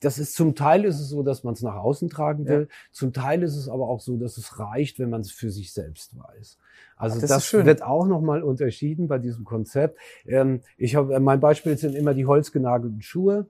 das 0.00 0.18
ist 0.18 0.34
zum 0.34 0.54
Teil 0.54 0.84
ist 0.84 1.00
es 1.00 1.08
so, 1.08 1.22
dass 1.22 1.42
man 1.42 1.54
es 1.54 1.62
nach 1.62 1.76
außen 1.76 2.08
tragen 2.08 2.46
will. 2.46 2.68
Ja. 2.70 2.76
Zum 2.92 3.12
Teil 3.12 3.42
ist 3.42 3.56
es 3.56 3.68
aber 3.68 3.88
auch 3.88 4.00
so, 4.00 4.16
dass 4.16 4.36
es 4.36 4.58
reicht, 4.58 4.98
wenn 4.98 5.10
man 5.10 5.22
es 5.22 5.32
für 5.32 5.50
sich 5.50 5.72
selbst 5.72 6.16
weiß. 6.16 6.58
Also 6.96 7.16
Ach, 7.16 7.20
das, 7.20 7.30
das 7.30 7.52
wird 7.52 7.82
auch 7.82 8.06
nochmal 8.06 8.42
unterschieden 8.42 9.08
bei 9.08 9.18
diesem 9.18 9.44
Konzept. 9.44 9.98
Ähm, 10.26 10.60
ich 10.76 10.96
habe 10.96 11.18
mein 11.20 11.40
Beispiel 11.40 11.76
sind 11.78 11.94
immer 11.94 12.14
die 12.14 12.26
holzgenagelten 12.26 13.02
Schuhe. 13.02 13.46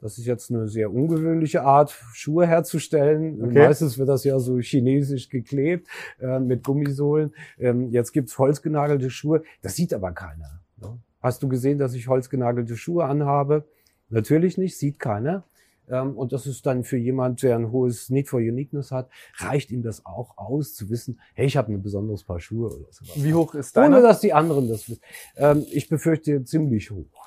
Das 0.00 0.16
ist 0.16 0.26
jetzt 0.26 0.50
eine 0.50 0.66
sehr 0.68 0.92
ungewöhnliche 0.92 1.62
Art, 1.62 1.94
Schuhe 2.14 2.46
herzustellen. 2.46 3.42
Okay. 3.42 3.66
Meistens 3.66 3.98
wird 3.98 4.08
das 4.08 4.24
ja 4.24 4.38
so 4.38 4.58
chinesisch 4.58 5.28
geklebt 5.28 5.88
äh, 6.20 6.38
mit 6.38 6.64
Gummisohlen. 6.64 7.34
Ähm, 7.58 7.90
jetzt 7.90 8.12
gibt's 8.12 8.38
holzgenagelte 8.38 9.10
Schuhe. 9.10 9.42
Das 9.62 9.76
sieht 9.76 9.92
aber 9.92 10.12
keiner. 10.12 10.60
Ne? 10.78 10.98
Hast 11.20 11.42
du 11.42 11.48
gesehen, 11.48 11.78
dass 11.78 11.94
ich 11.94 12.08
holzgenagelte 12.08 12.76
Schuhe 12.76 13.04
anhabe? 13.04 13.64
Natürlich 14.08 14.56
nicht, 14.56 14.78
sieht 14.78 14.98
keiner. 14.98 15.44
Ähm, 15.90 16.16
und 16.16 16.32
das 16.32 16.46
ist 16.46 16.64
dann 16.64 16.84
für 16.84 16.96
jemand, 16.96 17.42
der 17.42 17.56
ein 17.56 17.70
hohes 17.70 18.10
Need 18.10 18.28
for 18.28 18.40
Uniqueness 18.40 18.90
hat, 18.92 19.10
reicht 19.36 19.70
ihm 19.70 19.82
das 19.82 20.06
auch 20.06 20.38
aus, 20.38 20.74
zu 20.74 20.88
wissen, 20.88 21.20
hey, 21.34 21.46
ich 21.46 21.56
habe 21.56 21.72
ein 21.72 21.82
besonderes 21.82 22.24
Paar 22.24 22.40
Schuhe 22.40 22.68
oder 22.68 22.90
sowas. 22.90 23.12
Wie 23.16 23.34
hoch 23.34 23.54
ist 23.54 23.76
deine? 23.76 23.96
Ohne 23.96 24.06
dass 24.06 24.20
die 24.20 24.32
anderen 24.32 24.68
das 24.68 24.88
wissen. 24.88 25.02
Ähm, 25.36 25.66
ich 25.70 25.88
befürchte 25.88 26.44
ziemlich 26.44 26.90
hoch. 26.90 27.19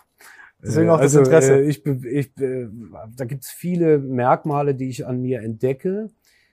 Deswegen 0.64 0.90
auch 0.90 0.98
das 0.98 1.16
also, 1.16 1.20
Interesse. 1.20 1.56
Äh, 1.60 1.68
ich, 1.68 1.86
ich, 1.86 2.38
äh, 2.40 2.68
da 3.16 3.26
gibt 3.26 3.44
es 3.44 3.52
viele 3.52 4.00
Merkmale, 4.00 4.76
die 4.76 4.90
ich 4.90 5.06
an 5.06 5.22
mir 5.22 5.42
entdecke, 5.42 6.10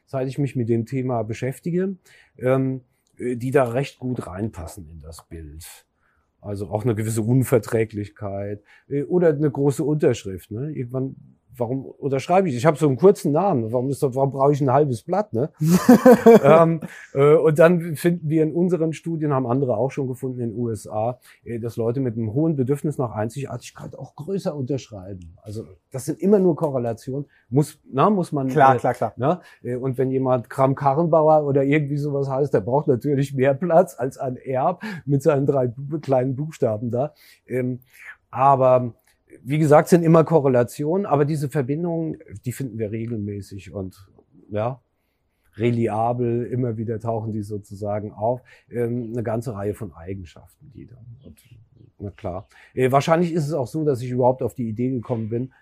seit 0.07 0.29
ich 0.29 0.38
mich 0.38 0.57
mit 0.57 0.68
dem 0.68 0.87
Thema 0.87 1.23
beschäftige, 1.23 1.96
ähm, 2.38 2.83
die 3.18 3.51
da 3.51 3.64
recht 3.64 3.99
gut 3.99 4.27
reinpassen 4.27 4.88
in 4.88 5.01
das 5.01 5.29
Bild. 5.29 5.87
Also 6.40 6.68
auch 6.68 6.85
eine 6.85 6.94
gewisse 6.94 7.23
Unverträglichkeit 7.23 8.62
äh, 8.88 9.05
oder 9.05 9.29
eine 9.29 9.51
große 9.51 9.85
Unterschrift. 9.85 10.51
Ne? 10.51 10.73
Irgendwann 10.73 11.16
warum 11.61 11.85
unterschreibe 11.85 12.49
ich? 12.49 12.57
Ich 12.57 12.66
habe 12.66 12.77
so 12.77 12.88
einen 12.88 12.96
kurzen 12.96 13.33
Namen. 13.33 13.73
Warum 13.73 13.88
ist 13.90 14.03
warum 14.03 14.33
brauche 14.33 14.53
ich 14.53 14.61
ein 14.61 14.73
halbes 14.73 15.03
Blatt? 15.03 15.33
Ne? 15.33 15.51
ähm, 16.42 16.81
äh, 17.14 17.35
und 17.35 17.59
dann 17.59 17.94
finden 17.96 18.29
wir 18.29 18.42
in 18.42 18.53
unseren 18.53 18.92
Studien, 18.92 19.33
haben 19.33 19.46
andere 19.46 19.77
auch 19.77 19.90
schon 19.90 20.09
gefunden 20.09 20.40
in 20.40 20.51
den 20.51 20.59
USA, 20.59 21.18
äh, 21.44 21.61
dass 21.61 21.77
Leute 21.77 22.01
mit 22.01 22.16
einem 22.16 22.33
hohen 22.33 22.57
Bedürfnis 22.57 22.99
nach 22.99 23.12
Einzigartigkeit 23.12 23.96
auch 23.96 24.16
größer 24.16 24.55
unterschreiben. 24.55 25.37
Also 25.42 25.64
das 25.92 26.07
sind 26.07 26.20
immer 26.20 26.38
nur 26.38 26.57
Korrelationen. 26.57 27.27
Muss, 27.49 27.79
na, 27.92 28.11
muss 28.11 28.33
man. 28.33 28.49
Klar, 28.49 28.77
äh, 28.77 28.79
klar, 28.79 28.94
klar. 28.94 29.12
Na, 29.16 29.42
äh, 29.62 29.77
und 29.77 29.99
wenn 29.99 30.11
jemand 30.11 30.51
Kram 30.51 30.75
Karrenbauer 30.75 31.44
oder 31.44 31.62
irgendwie 31.62 31.99
sowas 31.99 32.29
heißt, 32.29 32.55
der 32.55 32.61
braucht 32.61 32.88
natürlich 32.88 33.35
mehr 33.35 33.55
Platz 33.55 33.94
als 33.99 34.18
ein 34.18 34.37
Erb 34.37 34.83
mit 35.05 35.23
seinen 35.23 35.46
drei 35.46 35.73
kleinen 36.01 36.35
Buchstaben 36.35 36.90
da. 36.90 37.12
Ähm, 37.46 37.81
aber 38.31 38.94
wie 39.43 39.59
gesagt, 39.59 39.88
sind 39.88 40.03
immer 40.03 40.25
Korrelationen, 40.25 41.07
aber 41.07 41.25
diese 41.25 41.49
Verbindungen, 41.49 42.19
die 42.45 42.53
finden 42.53 42.79
wir 42.79 42.90
regelmäßig 42.90 43.73
und 43.73 44.11
ja, 44.51 44.81
reliabel, 45.57 46.47
immer 46.47 46.77
wieder 46.77 46.99
tauchen 47.01 47.33
die 47.33 47.43
sozusagen 47.43 48.12
auf. 48.12 48.40
Ähm, 48.71 49.11
eine 49.12 49.23
ganze 49.23 49.55
Reihe 49.55 49.75
von 49.75 49.93
Eigenschaften, 49.93 50.71
die 50.75 50.87
dann. 50.87 51.07
Und, 51.25 51.38
na 51.99 52.11
klar. 52.11 52.49
Äh, 52.75 52.90
wahrscheinlich 52.90 53.33
ist 53.33 53.47
es 53.47 53.53
auch 53.53 53.66
so, 53.66 53.85
dass 53.85 54.01
ich 54.03 54.11
überhaupt 54.11 54.43
auf 54.43 54.55
die 54.55 54.69
Idee 54.69 54.90
gekommen 54.90 55.29
bin, 55.29 55.53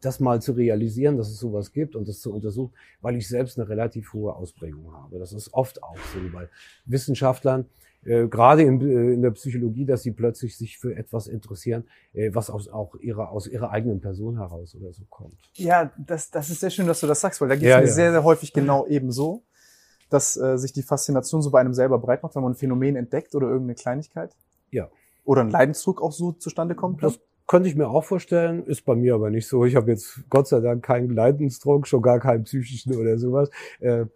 das 0.00 0.20
mal 0.20 0.40
zu 0.40 0.52
realisieren, 0.52 1.16
dass 1.16 1.28
es 1.28 1.38
sowas 1.38 1.72
gibt 1.72 1.94
und 1.94 2.08
das 2.08 2.20
zu 2.20 2.32
untersuchen, 2.32 2.72
weil 3.00 3.16
ich 3.16 3.28
selbst 3.28 3.58
eine 3.58 3.68
relativ 3.68 4.12
hohe 4.12 4.34
Ausprägung 4.34 4.92
habe. 4.92 5.18
Das 5.18 5.32
ist 5.32 5.52
oft 5.52 5.82
auch 5.82 5.98
so 6.14 6.18
bei 6.32 6.48
Wissenschaftlern, 6.86 7.66
äh, 8.04 8.28
gerade 8.28 8.62
in, 8.62 8.80
äh, 8.80 9.12
in 9.12 9.22
der 9.22 9.30
Psychologie, 9.32 9.84
dass 9.84 10.02
sie 10.02 10.12
plötzlich 10.12 10.56
sich 10.56 10.78
für 10.78 10.96
etwas 10.96 11.26
interessieren, 11.26 11.84
äh, 12.12 12.30
was 12.32 12.50
aus, 12.50 12.68
auch 12.68 12.94
ihrer, 12.96 13.30
aus 13.30 13.46
ihrer 13.46 13.70
eigenen 13.70 14.00
Person 14.00 14.38
heraus 14.38 14.74
oder 14.74 14.92
so 14.92 15.02
kommt. 15.10 15.38
Ja, 15.54 15.92
das, 15.98 16.30
das 16.30 16.50
ist 16.50 16.60
sehr 16.60 16.70
schön, 16.70 16.86
dass 16.86 17.00
du 17.00 17.06
das 17.06 17.20
sagst, 17.20 17.40
weil 17.40 17.48
da 17.48 17.56
geht 17.56 17.64
es 17.64 17.70
ja, 17.70 17.78
mir 17.78 17.86
ja. 17.86 17.92
sehr, 17.92 18.12
sehr 18.12 18.24
häufig 18.24 18.52
genau 18.52 18.86
ebenso, 18.86 19.42
dass 20.08 20.36
äh, 20.36 20.56
sich 20.56 20.72
die 20.72 20.82
Faszination 20.82 21.42
so 21.42 21.50
bei 21.50 21.60
einem 21.60 21.74
selber 21.74 21.98
breit 21.98 22.22
macht, 22.22 22.34
wenn 22.34 22.42
man 22.42 22.52
ein 22.52 22.56
Phänomen 22.56 22.96
entdeckt 22.96 23.34
oder 23.34 23.46
irgendeine 23.48 23.74
Kleinigkeit. 23.74 24.34
Ja. 24.70 24.88
Oder 25.24 25.42
ein 25.42 25.50
Leidensdruck 25.50 26.00
auch 26.00 26.12
so 26.12 26.32
zustande 26.32 26.74
kommt. 26.74 27.02
Das 27.02 27.20
könnte 27.46 27.68
ich 27.68 27.76
mir 27.76 27.88
auch 27.88 28.04
vorstellen, 28.04 28.64
ist 28.64 28.84
bei 28.84 28.94
mir 28.94 29.14
aber 29.14 29.28
nicht 29.28 29.46
so. 29.46 29.64
Ich 29.64 29.76
habe 29.76 29.90
jetzt 29.90 30.20
Gott 30.30 30.48
sei 30.48 30.60
Dank 30.60 30.84
keinen 30.84 31.10
Leidensdruck, 31.10 31.86
schon 31.86 32.00
gar 32.00 32.18
keinen 32.18 32.44
psychischen 32.44 32.96
oder 32.96 33.18
sowas. 33.18 33.50
Äh, 33.80 34.06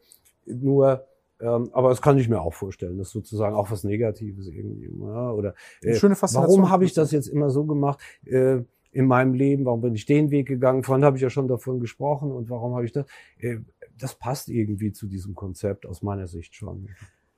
nur 0.47 1.05
ähm, 1.41 1.71
aber 1.73 1.89
das 1.89 2.01
kann 2.01 2.19
ich 2.19 2.29
mir 2.29 2.41
auch 2.41 2.55
vorstellen, 2.55 2.97
dass 2.99 3.11
sozusagen 3.11 3.55
auch 3.55 3.71
was 3.71 3.85
Negatives 3.85 4.47
irgendwie. 4.49 4.91
Ja, 5.01 5.33
oder 5.33 5.55
äh, 5.83 5.95
Schöne 5.95 6.17
Faszination. 6.17 6.59
warum 6.59 6.71
habe 6.71 6.85
ich 6.85 6.95
das 6.95 7.11
jetzt 7.11 7.27
immer 7.27 7.51
so 7.51 7.65
gemacht 7.65 8.01
äh, 8.25 8.59
in 8.93 9.07
meinem 9.07 9.35
Leben? 9.35 9.65
Warum 9.65 9.81
bin 9.81 9.95
ich 9.95 10.07
den 10.07 10.31
Weg 10.31 10.47
gegangen? 10.47 10.85
Vorhin 10.85 11.05
habe 11.05 11.17
ich 11.17 11.23
ja 11.23 11.31
schon 11.31 11.49
davon 11.49 11.81
gesprochen 11.81 12.31
und 12.31 12.51
warum 12.51 12.75
habe 12.75 12.85
ich 12.85 12.93
das? 12.93 13.07
Äh, 13.39 13.59
das 13.99 14.15
passt 14.15 14.49
irgendwie 14.49 14.93
zu 14.93 15.07
diesem 15.07 15.35
Konzept 15.35 15.87
aus 15.87 16.03
meiner 16.03 16.27
Sicht 16.27 16.55
schon. 16.55 16.89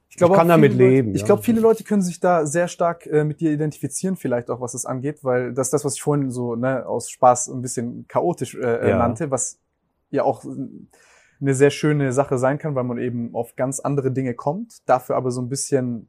Ich, 0.09 0.17
glaube, 0.17 0.35
ich 0.35 0.39
kann 0.39 0.49
damit 0.49 0.73
leben. 0.73 1.09
Leute, 1.09 1.19
ich 1.19 1.25
glaube, 1.25 1.43
viele 1.43 1.61
Leute 1.61 1.85
können 1.85 2.01
sich 2.01 2.21
da 2.21 2.47
sehr 2.47 2.69
stark 2.69 3.07
äh, 3.07 3.25
mit 3.25 3.41
dir 3.41 3.51
identifizieren, 3.51 4.17
vielleicht 4.17 4.51
auch 4.51 4.61
was 4.61 4.75
es 4.75 4.87
angeht, 4.87 5.25
weil 5.25 5.53
das 5.53 5.71
das, 5.71 5.85
was 5.85 5.97
ich 5.97 6.03
vorhin 6.03 6.31
so 6.31 6.55
ne, 6.55 6.87
aus 6.87 7.11
Spaß 7.11 7.49
ein 7.49 7.61
bisschen 7.61 8.07
chaotisch 8.09 8.55
äh, 8.55 8.61
äh 8.61 8.91
ja. 8.91 8.99
nannte, 8.99 9.31
was 9.31 9.59
ja 10.11 10.23
auch 10.23 10.45
eine 11.41 11.55
sehr 11.55 11.71
schöne 11.71 12.13
Sache 12.13 12.39
sein 12.39 12.59
kann, 12.59 12.75
weil 12.75 12.85
man 12.85 12.99
eben 12.99 13.35
auf 13.35 13.57
ganz 13.57 13.81
andere 13.81 14.11
Dinge 14.11 14.35
kommt, 14.35 14.89
dafür 14.89 15.17
aber 15.17 15.31
so 15.31 15.41
ein 15.41 15.49
bisschen 15.49 16.09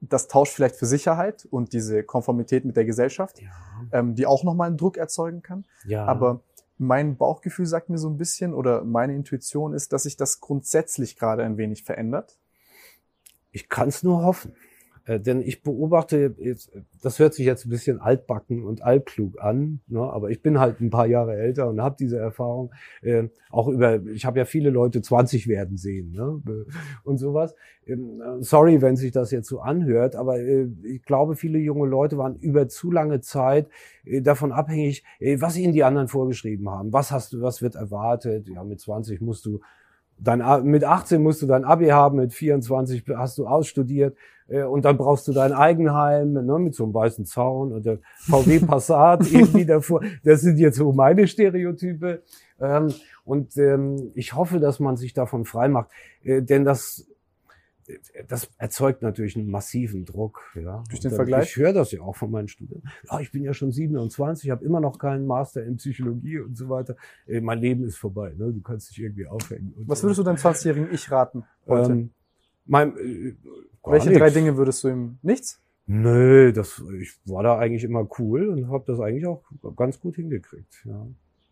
das 0.00 0.28
tauscht 0.28 0.54
vielleicht 0.54 0.76
für 0.76 0.86
Sicherheit 0.86 1.46
und 1.50 1.72
diese 1.72 2.02
Konformität 2.02 2.64
mit 2.64 2.76
der 2.76 2.84
Gesellschaft, 2.84 3.40
ja. 3.40 3.48
ähm, 3.92 4.14
die 4.14 4.26
auch 4.26 4.44
nochmal 4.44 4.68
einen 4.68 4.76
Druck 4.76 4.96
erzeugen 4.96 5.42
kann. 5.42 5.64
Ja. 5.86 6.04
Aber 6.04 6.42
mein 6.76 7.16
Bauchgefühl 7.16 7.66
sagt 7.66 7.88
mir 7.88 7.98
so 7.98 8.08
ein 8.08 8.18
bisschen 8.18 8.54
oder 8.54 8.84
meine 8.84 9.14
Intuition 9.14 9.74
ist, 9.74 9.92
dass 9.92 10.04
sich 10.04 10.16
das 10.16 10.40
grundsätzlich 10.40 11.16
gerade 11.16 11.44
ein 11.44 11.56
wenig 11.56 11.84
verändert. 11.84 12.38
Ich 13.52 13.68
kann 13.68 13.88
es 13.88 14.02
nur 14.02 14.22
hoffen. 14.22 14.54
Äh, 15.06 15.20
denn 15.20 15.42
ich 15.42 15.62
beobachte, 15.62 16.34
jetzt, 16.38 16.72
das 17.02 17.18
hört 17.18 17.34
sich 17.34 17.44
jetzt 17.44 17.66
ein 17.66 17.70
bisschen 17.70 18.00
altbacken 18.00 18.64
und 18.64 18.82
altklug 18.82 19.40
an, 19.40 19.80
ne? 19.86 20.00
aber 20.00 20.30
ich 20.30 20.40
bin 20.40 20.58
halt 20.58 20.80
ein 20.80 20.90
paar 20.90 21.06
Jahre 21.06 21.36
älter 21.36 21.68
und 21.68 21.80
habe 21.82 21.96
diese 21.98 22.18
Erfahrung 22.18 22.72
äh, 23.02 23.24
auch 23.50 23.68
über, 23.68 24.02
ich 24.06 24.24
habe 24.24 24.38
ja 24.38 24.46
viele 24.46 24.70
Leute 24.70 25.02
20 25.02 25.46
werden 25.46 25.76
sehen 25.76 26.12
ne? 26.12 26.40
und 27.04 27.18
sowas. 27.18 27.54
Ähm, 27.86 28.22
sorry, 28.40 28.80
wenn 28.80 28.96
sich 28.96 29.12
das 29.12 29.30
jetzt 29.30 29.48
so 29.48 29.60
anhört, 29.60 30.16
aber 30.16 30.38
äh, 30.38 30.68
ich 30.84 31.02
glaube, 31.02 31.36
viele 31.36 31.58
junge 31.58 31.86
Leute 31.86 32.16
waren 32.16 32.36
über 32.36 32.68
zu 32.68 32.90
lange 32.90 33.20
Zeit 33.20 33.68
äh, 34.06 34.22
davon 34.22 34.52
abhängig, 34.52 35.04
äh, 35.18 35.38
was 35.38 35.58
ihnen 35.58 35.74
die 35.74 35.84
anderen 35.84 36.08
vorgeschrieben 36.08 36.70
haben. 36.70 36.94
Was 36.94 37.10
hast 37.12 37.34
du, 37.34 37.42
was 37.42 37.60
wird 37.60 37.74
erwartet? 37.74 38.48
Ja, 38.48 38.64
mit 38.64 38.80
20 38.80 39.20
musst 39.20 39.44
du 39.44 39.60
Dein, 40.16 40.64
mit 40.64 40.84
18 40.84 41.20
musst 41.20 41.42
du 41.42 41.46
dein 41.46 41.64
Abi 41.64 41.88
haben, 41.88 42.18
mit 42.18 42.32
24 42.32 43.04
hast 43.16 43.36
du 43.36 43.48
ausstudiert 43.48 44.16
und 44.46 44.84
dann 44.84 44.98
brauchst 44.98 45.26
du 45.26 45.32
dein 45.32 45.52
Eigenheim 45.52 46.32
ne, 46.32 46.58
mit 46.58 46.74
so 46.74 46.84
einem 46.84 46.94
weißen 46.94 47.24
Zaun 47.24 47.72
und 47.72 47.86
der 47.86 47.98
VW 48.18 48.60
Passat 48.60 49.26
irgendwie 49.32 49.64
davor. 49.64 50.02
Das 50.22 50.42
sind 50.42 50.58
jetzt 50.58 50.76
so 50.76 50.92
meine 50.92 51.26
Stereotype. 51.26 52.22
Ähm, 52.60 52.92
und 53.24 53.56
ähm, 53.56 54.12
ich 54.14 54.34
hoffe, 54.34 54.60
dass 54.60 54.80
man 54.80 54.96
sich 54.96 55.14
davon 55.14 55.44
frei 55.44 55.68
macht, 55.68 55.90
äh, 56.22 56.42
denn 56.42 56.64
das 56.64 57.06
das 58.28 58.50
erzeugt 58.58 59.02
natürlich 59.02 59.36
einen 59.36 59.50
massiven 59.50 60.04
Druck. 60.04 60.40
Ja. 60.54 60.82
Durch 60.88 61.00
den 61.00 61.10
Vergleich? 61.10 61.50
Ich 61.50 61.56
höre 61.56 61.72
das 61.72 61.92
ja 61.92 62.00
auch 62.00 62.16
von 62.16 62.30
meinen 62.30 62.48
Studenten. 62.48 62.88
Ja, 63.10 63.20
ich 63.20 63.30
bin 63.30 63.44
ja 63.44 63.52
schon 63.52 63.72
27, 63.72 64.50
habe 64.50 64.64
immer 64.64 64.80
noch 64.80 64.98
keinen 64.98 65.26
Master 65.26 65.62
in 65.62 65.76
Psychologie 65.76 66.38
und 66.38 66.56
so 66.56 66.68
weiter. 66.68 66.96
Ey, 67.26 67.40
mein 67.40 67.58
Leben 67.58 67.84
ist 67.84 67.96
vorbei. 67.96 68.32
Ne? 68.36 68.52
Du 68.52 68.62
kannst 68.62 68.90
dich 68.90 69.00
irgendwie 69.00 69.26
aufhängen. 69.26 69.74
Was 69.86 70.02
würdest 70.02 70.18
du 70.18 70.22
deinem 70.22 70.36
20-jährigen 70.36 70.92
Ich 70.92 71.10
raten 71.10 71.44
heute? 71.66 71.92
Ähm, 71.92 72.10
mein, 72.66 72.96
äh, 72.96 73.34
Welche 73.84 74.08
nichts. 74.08 74.20
drei 74.20 74.30
Dinge 74.30 74.56
würdest 74.56 74.84
du 74.84 74.88
ihm? 74.88 75.18
Nichts? 75.22 75.60
Nö, 75.86 76.52
das, 76.52 76.82
ich 77.00 77.12
war 77.26 77.42
da 77.42 77.58
eigentlich 77.58 77.84
immer 77.84 78.08
cool 78.18 78.48
und 78.48 78.70
habe 78.70 78.84
das 78.86 79.00
eigentlich 79.00 79.26
auch 79.26 79.42
ganz 79.76 80.00
gut 80.00 80.16
hingekriegt. 80.16 80.86
Ja. 80.86 81.06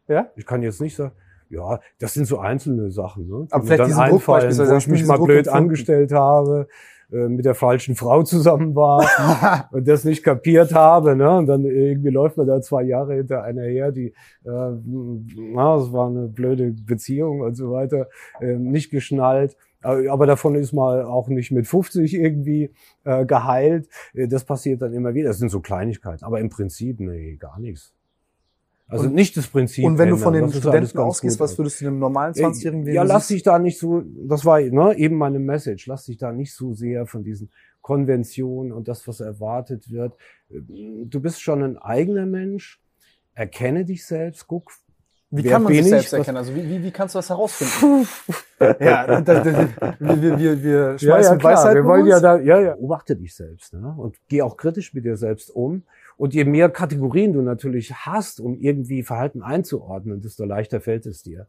ja? 0.09 0.27
Ich 0.37 0.47
kann 0.47 0.63
jetzt 0.63 0.81
nicht 0.81 0.97
sagen, 0.97 1.13
ja, 1.51 1.81
das 1.99 2.15
sind 2.15 2.25
so 2.25 2.39
einzelne 2.39 2.91
Sachen, 2.91 3.29
ne? 3.29 3.47
Aber 3.51 3.65
vielleicht 3.65 3.81
dann 3.81 3.93
einfallen, 3.93 4.57
wo 4.57 4.77
ich 4.77 4.89
mich 4.89 5.05
mal 5.05 5.19
Druck 5.19 5.27
blöd 5.27 5.49
angestellt 5.49 6.11
habe, 6.13 6.67
äh, 7.13 7.29
mit 7.29 7.45
der 7.45 7.55
falschen 7.55 7.95
Frau 7.95 8.23
zusammen 8.23 8.75
war 8.75 9.69
und 9.73 9.87
das 9.87 10.05
nicht 10.05 10.23
kapiert 10.23 10.73
habe, 10.73 11.15
ne? 11.15 11.37
Und 11.37 11.47
dann 11.47 11.67
irgendwie 11.67 12.09
läuft 12.09 12.39
man 12.39 12.47
da 12.47 12.63
zwei 12.63 12.85
Jahre 12.85 13.17
hinter 13.17 13.43
einer 13.43 13.65
her, 13.65 13.93
die, 13.93 14.15
äh, 14.45 14.73
na, 14.85 15.77
das 15.77 15.93
war 15.93 16.09
eine 16.09 16.29
blöde 16.29 16.75
Beziehung 16.87 17.43
und 17.43 17.55
so 17.55 17.71
weiter, 17.71 18.09
äh, 18.41 18.57
nicht 18.57 18.91
geschnallt. 18.91 19.55
Aber 19.83 20.27
davon 20.27 20.55
ist 20.55 20.73
mal 20.73 21.05
auch 21.05 21.29
nicht 21.29 21.51
mit 21.51 21.67
50 21.67 22.15
irgendwie 22.15 22.71
äh, 23.05 23.27
geheilt. 23.27 23.89
Äh, 24.15 24.29
das 24.29 24.45
passiert 24.45 24.83
dann 24.83 24.93
immer 24.93 25.15
wieder. 25.15 25.29
Das 25.29 25.39
sind 25.39 25.51
so 25.51 25.61
Kleinigkeiten. 25.61 26.25
Aber 26.25 26.41
im 26.41 26.49
Prinzip, 26.49 27.01
nee, 27.01 27.37
gar 27.37 27.59
nichts. 27.59 27.95
Also 28.93 29.07
und, 29.07 29.15
nicht 29.15 29.37
das 29.37 29.47
Prinzip. 29.47 29.85
Und 29.85 29.97
wenn 29.97 30.11
du 30.11 30.17
von 30.17 30.35
den 30.35 30.53
Studenten 30.53 30.99
ausgehst, 30.99 31.41
was 31.41 31.57
würdest 31.57 31.81
du 31.81 31.87
einem 31.87 31.99
normalen 31.99 32.35
20-Jährigen 32.35 32.87
Ja, 32.93 33.05
lass 33.05 33.29
dich 33.29 33.43
da 33.43 33.59
nicht 33.59 33.79
so, 33.79 34.03
das 34.29 34.45
war 34.45 34.61
ne, 34.61 34.95
eben 34.99 35.17
meine 35.17 35.39
Message, 35.39 35.87
lass 35.87 36.05
dich 36.05 36.19
da 36.19 36.31
nicht 36.31 36.55
so 36.55 36.75
sehr 36.75 37.07
von 37.07 37.25
diesen 37.25 37.51
Konventionen 37.81 38.71
und 38.71 38.89
das, 38.89 39.09
was 39.09 39.21
erwartet 39.21 39.91
wird. 39.91 40.15
Du 40.49 41.21
bist 41.21 41.41
schon 41.41 41.63
ein 41.63 41.79
eigener 41.79 42.27
Mensch, 42.27 42.83
erkenne 43.35 43.87
dich 43.87 44.05
selbst, 44.05 44.47
guck, 44.47 44.71
wie 45.35 45.43
kann 45.43 45.63
man 45.63 45.73
sich 45.73 45.89
selbst 45.89 46.13
erkennen? 46.13 46.37
Also 46.37 46.55
wie, 46.55 46.69
wie, 46.69 46.83
wie 46.85 46.91
kannst 46.91 47.15
du 47.15 47.19
das 47.19 47.31
herausfinden? 47.31 48.07
ja, 48.81 49.21
das, 49.21 49.43
das, 49.43 49.69
wir, 49.99 50.39
wir, 50.39 50.63
wir 50.63 50.99
schmeißen 50.99 51.39
ja, 51.39 51.39
ja. 51.39 51.43
Weisheit 51.43 51.75
wir 51.75 51.85
wollen 51.85 52.07
ja 52.07 52.21
da, 52.21 52.39
ja, 52.39 52.61
ja, 52.61 52.75
beobachte 52.75 53.17
dich 53.17 53.35
selbst 53.35 53.73
ne? 53.73 53.95
und 53.97 54.17
geh 54.29 54.43
auch 54.43 54.59
kritisch 54.59 54.93
mit 54.93 55.07
dir 55.07 55.17
selbst 55.17 55.51
um 55.51 55.85
und 56.19 56.35
je 56.35 56.45
mehr 56.45 56.69
Kategorien 56.69 57.33
du 57.33 57.41
natürlich 57.41 57.95
hast, 57.95 58.41
um 58.41 58.59
irgendwie 58.59 59.03
Verhalten 59.03 59.43
einzuordnen, 59.43 60.21
desto 60.21 60.45
leichter 60.45 60.83
fällt 60.83 61.07
es 61.07 61.23
dir. 61.23 61.47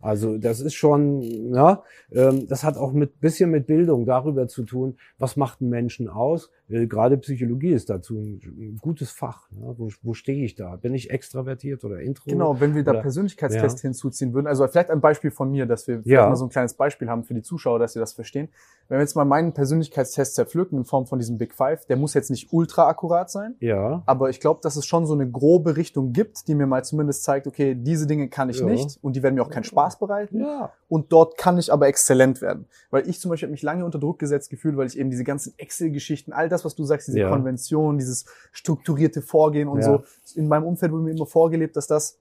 Also 0.00 0.38
das 0.38 0.60
ist 0.60 0.74
schon, 0.74 1.20
ja, 1.54 1.82
ähm, 2.12 2.46
das 2.48 2.64
hat 2.64 2.76
auch 2.76 2.92
mit 2.92 3.20
bisschen 3.20 3.50
mit 3.50 3.66
Bildung 3.66 4.06
darüber 4.06 4.48
zu 4.48 4.64
tun, 4.64 4.96
was 5.18 5.36
macht 5.36 5.60
einen 5.60 5.70
Menschen 5.70 6.08
aus. 6.08 6.50
Äh, 6.68 6.86
gerade 6.86 7.18
Psychologie 7.18 7.72
ist 7.72 7.90
dazu 7.90 8.16
ein, 8.16 8.78
gutes 8.80 9.10
Fach. 9.10 9.50
Ne? 9.50 9.74
Wo, 9.76 9.90
wo 10.02 10.14
stehe 10.14 10.44
ich 10.44 10.54
da? 10.54 10.76
Bin 10.76 10.94
ich 10.94 11.10
extravertiert 11.10 11.84
oder 11.84 12.00
intro? 12.00 12.30
Genau, 12.30 12.60
wenn 12.60 12.74
wir 12.74 12.84
da 12.84 12.92
oder, 12.92 13.02
Persönlichkeitstest 13.02 13.78
ja. 13.78 13.82
hinzuziehen 13.82 14.32
würden. 14.32 14.46
Also 14.46 14.66
vielleicht 14.68 14.90
ein 14.90 15.00
Beispiel 15.00 15.30
von 15.30 15.50
mir, 15.50 15.66
dass 15.66 15.86
wir 15.86 16.00
ja. 16.04 16.28
mal 16.28 16.36
so 16.36 16.46
ein 16.46 16.50
kleines 16.50 16.74
Beispiel 16.74 17.08
haben 17.08 17.24
für 17.24 17.34
die 17.34 17.42
Zuschauer, 17.42 17.78
dass 17.78 17.92
sie 17.92 17.98
das 17.98 18.12
verstehen. 18.12 18.48
Wenn 18.88 18.98
wir 18.98 19.02
jetzt 19.02 19.14
mal 19.14 19.24
meinen 19.24 19.52
Persönlichkeitstest 19.52 20.34
zerpflücken 20.34 20.78
in 20.78 20.84
Form 20.84 21.06
von 21.06 21.18
diesem 21.18 21.38
Big 21.38 21.54
Five, 21.54 21.86
der 21.86 21.96
muss 21.96 22.14
jetzt 22.14 22.30
nicht 22.30 22.52
ultra 22.52 22.88
akkurat 22.88 23.30
sein. 23.30 23.54
Ja. 23.60 24.02
Aber 24.06 24.30
ich 24.30 24.40
glaube, 24.40 24.60
dass 24.62 24.76
es 24.76 24.86
schon 24.86 25.06
so 25.06 25.14
eine 25.14 25.30
grobe 25.30 25.76
Richtung 25.76 26.12
gibt, 26.12 26.48
die 26.48 26.54
mir 26.54 26.66
mal 26.66 26.84
zumindest 26.84 27.22
zeigt, 27.24 27.46
okay, 27.46 27.74
diese 27.74 28.06
Dinge 28.06 28.28
kann 28.28 28.48
ich 28.48 28.60
ja. 28.60 28.66
nicht 28.66 28.98
und 29.02 29.14
die 29.14 29.22
werden 29.22 29.34
mir 29.34 29.42
auch 29.42 29.50
keinen 29.50 29.64
Spaß 29.64 29.89
bereiten. 29.98 30.40
Ja. 30.40 30.72
Und 30.88 31.12
dort 31.12 31.36
kann 31.36 31.58
ich 31.58 31.72
aber 31.72 31.86
exzellent 31.88 32.40
werden. 32.40 32.66
Weil 32.90 33.08
ich 33.08 33.20
zum 33.20 33.30
Beispiel 33.30 33.46
habe 33.46 33.52
mich 33.52 33.62
lange 33.62 33.84
unter 33.84 33.98
Druck 33.98 34.18
gesetzt 34.18 34.50
gefühlt, 34.50 34.76
weil 34.76 34.86
ich 34.86 34.98
eben 34.98 35.10
diese 35.10 35.24
ganzen 35.24 35.54
Excel-Geschichten, 35.56 36.32
all 36.32 36.48
das, 36.48 36.64
was 36.64 36.74
du 36.74 36.84
sagst, 36.84 37.08
diese 37.08 37.20
ja. 37.20 37.30
Konvention, 37.30 37.98
dieses 37.98 38.26
strukturierte 38.52 39.22
Vorgehen 39.22 39.68
und 39.68 39.80
ja. 39.80 39.84
so, 39.84 40.02
in 40.34 40.48
meinem 40.48 40.64
Umfeld 40.64 40.92
wurde 40.92 41.04
mir 41.04 41.12
immer 41.12 41.26
vorgelebt, 41.26 41.76
dass 41.76 41.86
das 41.86 42.18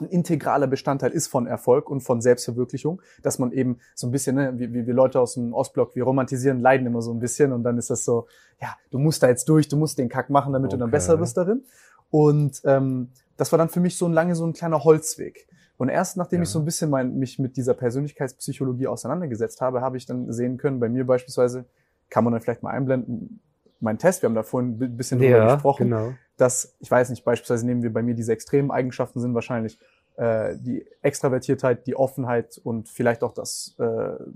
ein 0.00 0.08
integraler 0.08 0.66
Bestandteil 0.66 1.10
ist 1.10 1.28
von 1.28 1.46
Erfolg 1.46 1.90
und 1.90 2.00
von 2.00 2.20
Selbstverwirklichung, 2.20 3.02
dass 3.22 3.38
man 3.38 3.52
eben 3.52 3.78
so 3.94 4.06
ein 4.06 4.10
bisschen, 4.10 4.36
ne, 4.36 4.52
wie, 4.56 4.72
wie 4.72 4.86
wir 4.86 4.94
Leute 4.94 5.20
aus 5.20 5.34
dem 5.34 5.52
Ostblock, 5.52 5.94
wir 5.94 6.04
romantisieren 6.04 6.60
Leiden 6.60 6.86
immer 6.86 7.02
so 7.02 7.12
ein 7.12 7.20
bisschen 7.20 7.52
und 7.52 7.62
dann 7.62 7.78
ist 7.78 7.90
das 7.90 8.04
so, 8.04 8.26
ja, 8.60 8.68
du 8.90 8.98
musst 8.98 9.22
da 9.22 9.28
jetzt 9.28 9.48
durch, 9.48 9.68
du 9.68 9.76
musst 9.76 9.98
den 9.98 10.08
Kack 10.08 10.30
machen, 10.30 10.52
damit 10.52 10.68
okay. 10.68 10.76
du 10.76 10.80
dann 10.80 10.90
besser 10.90 11.16
bist 11.16 11.36
darin. 11.36 11.64
Und 12.10 12.60
ähm, 12.64 13.10
das 13.36 13.52
war 13.52 13.58
dann 13.58 13.68
für 13.68 13.80
mich 13.80 13.96
so 13.96 14.06
ein 14.06 14.12
lange 14.12 14.34
so 14.34 14.44
ein 14.44 14.52
kleiner 14.52 14.84
Holzweg. 14.84 15.46
Und 15.80 15.88
erst 15.88 16.18
nachdem 16.18 16.40
ja. 16.40 16.42
ich 16.42 16.50
so 16.50 16.58
ein 16.58 16.66
bisschen 16.66 16.90
mein, 16.90 17.18
mich 17.18 17.38
mit 17.38 17.56
dieser 17.56 17.72
Persönlichkeitspsychologie 17.72 18.86
auseinandergesetzt 18.86 19.62
habe, 19.62 19.80
habe 19.80 19.96
ich 19.96 20.04
dann 20.04 20.30
sehen 20.30 20.58
können, 20.58 20.78
bei 20.78 20.90
mir 20.90 21.06
beispielsweise, 21.06 21.64
kann 22.10 22.22
man 22.22 22.34
dann 22.34 22.42
vielleicht 22.42 22.62
mal 22.62 22.68
einblenden, 22.68 23.40
mein 23.80 23.96
Test, 23.96 24.20
wir 24.20 24.28
haben 24.28 24.34
da 24.34 24.42
vorhin 24.42 24.78
ein 24.78 24.96
bisschen 24.98 25.18
drüber 25.18 25.38
ja, 25.38 25.54
gesprochen, 25.54 25.88
genau. 25.88 26.12
dass, 26.36 26.76
ich 26.80 26.90
weiß 26.90 27.08
nicht, 27.08 27.24
beispielsweise 27.24 27.64
nehmen 27.64 27.82
wir 27.82 27.90
bei 27.90 28.02
mir 28.02 28.14
diese 28.14 28.30
extremen 28.30 28.70
Eigenschaften 28.70 29.20
sind 29.20 29.32
wahrscheinlich 29.32 29.78
äh, 30.16 30.56
die 30.58 30.84
Extravertiertheit, 31.02 31.86
die 31.86 31.96
Offenheit 31.96 32.60
und 32.62 32.88
vielleicht 32.88 33.22
auch 33.22 33.32
das, 33.32 33.74
äh, 33.78 33.84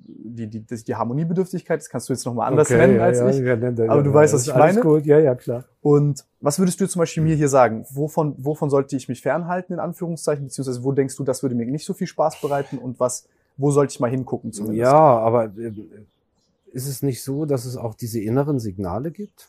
die, 0.07 0.47
die, 0.47 0.61
die, 0.61 0.85
die 0.85 0.95
Harmoniebedürftigkeit. 0.95 1.81
Das 1.81 1.91
kannst 1.91 2.09
du 2.09 2.13
jetzt 2.15 2.25
nochmal 2.25 2.49
anders 2.49 2.71
Okay, 2.71 2.79
nennen 2.79 2.97
ja, 2.97 3.05
als 3.05 3.19
ja, 3.19 3.29
ich. 3.29 3.39
ja, 3.39 3.55
ja, 3.55 3.91
Aber 3.91 4.03
du 4.03 4.13
weißt, 4.13 4.33
was 4.33 4.47
ich 4.47 4.55
meine? 4.55 4.81
Gut. 4.81 5.05
Ja, 5.05 5.19
ja, 5.19 5.35
klar. 5.35 5.65
Und 5.83 6.25
was 6.41 6.59
würdest 6.59 6.81
du 6.81 6.89
zum 6.89 7.01
Beispiel 7.01 7.23
mir 7.23 7.37
hier 7.37 7.49
sagen? 7.49 7.85
Wovon, 7.91 8.35
wovon 8.39 8.71
sollte 8.71 8.97
ich 8.97 9.09
mich 9.09 9.21
fernhalten, 9.21 9.75
in 9.75 9.79
Anführungszeichen, 9.79 10.47
beziehungsweise 10.47 10.83
wo 10.83 10.93
denkst 10.93 11.17
du, 11.17 11.25
das 11.25 11.43
würde 11.43 11.55
mir 11.55 11.67
nicht 11.67 11.85
so 11.85 11.93
viel 11.93 12.07
Spaß 12.07 12.41
bereiten 12.41 12.79
und 12.79 12.99
was, 12.99 13.29
wo 13.57 13.71
sollte 13.71 13.93
ich 13.93 14.01
mal 14.01 14.11
hingucken 14.11 14.53
zumindest? 14.53 14.81
Ja, 14.81 14.93
aber 14.93 15.45
äh, 15.45 15.73
ist 16.73 16.89
es 16.89 17.03
nicht 17.03 17.23
so, 17.23 17.45
dass 17.45 17.67
es 17.67 17.77
auch 17.77 17.95
diese 17.95 18.21
inneren 18.21 18.59
Signale 18.59 19.11
gibt? 19.11 19.49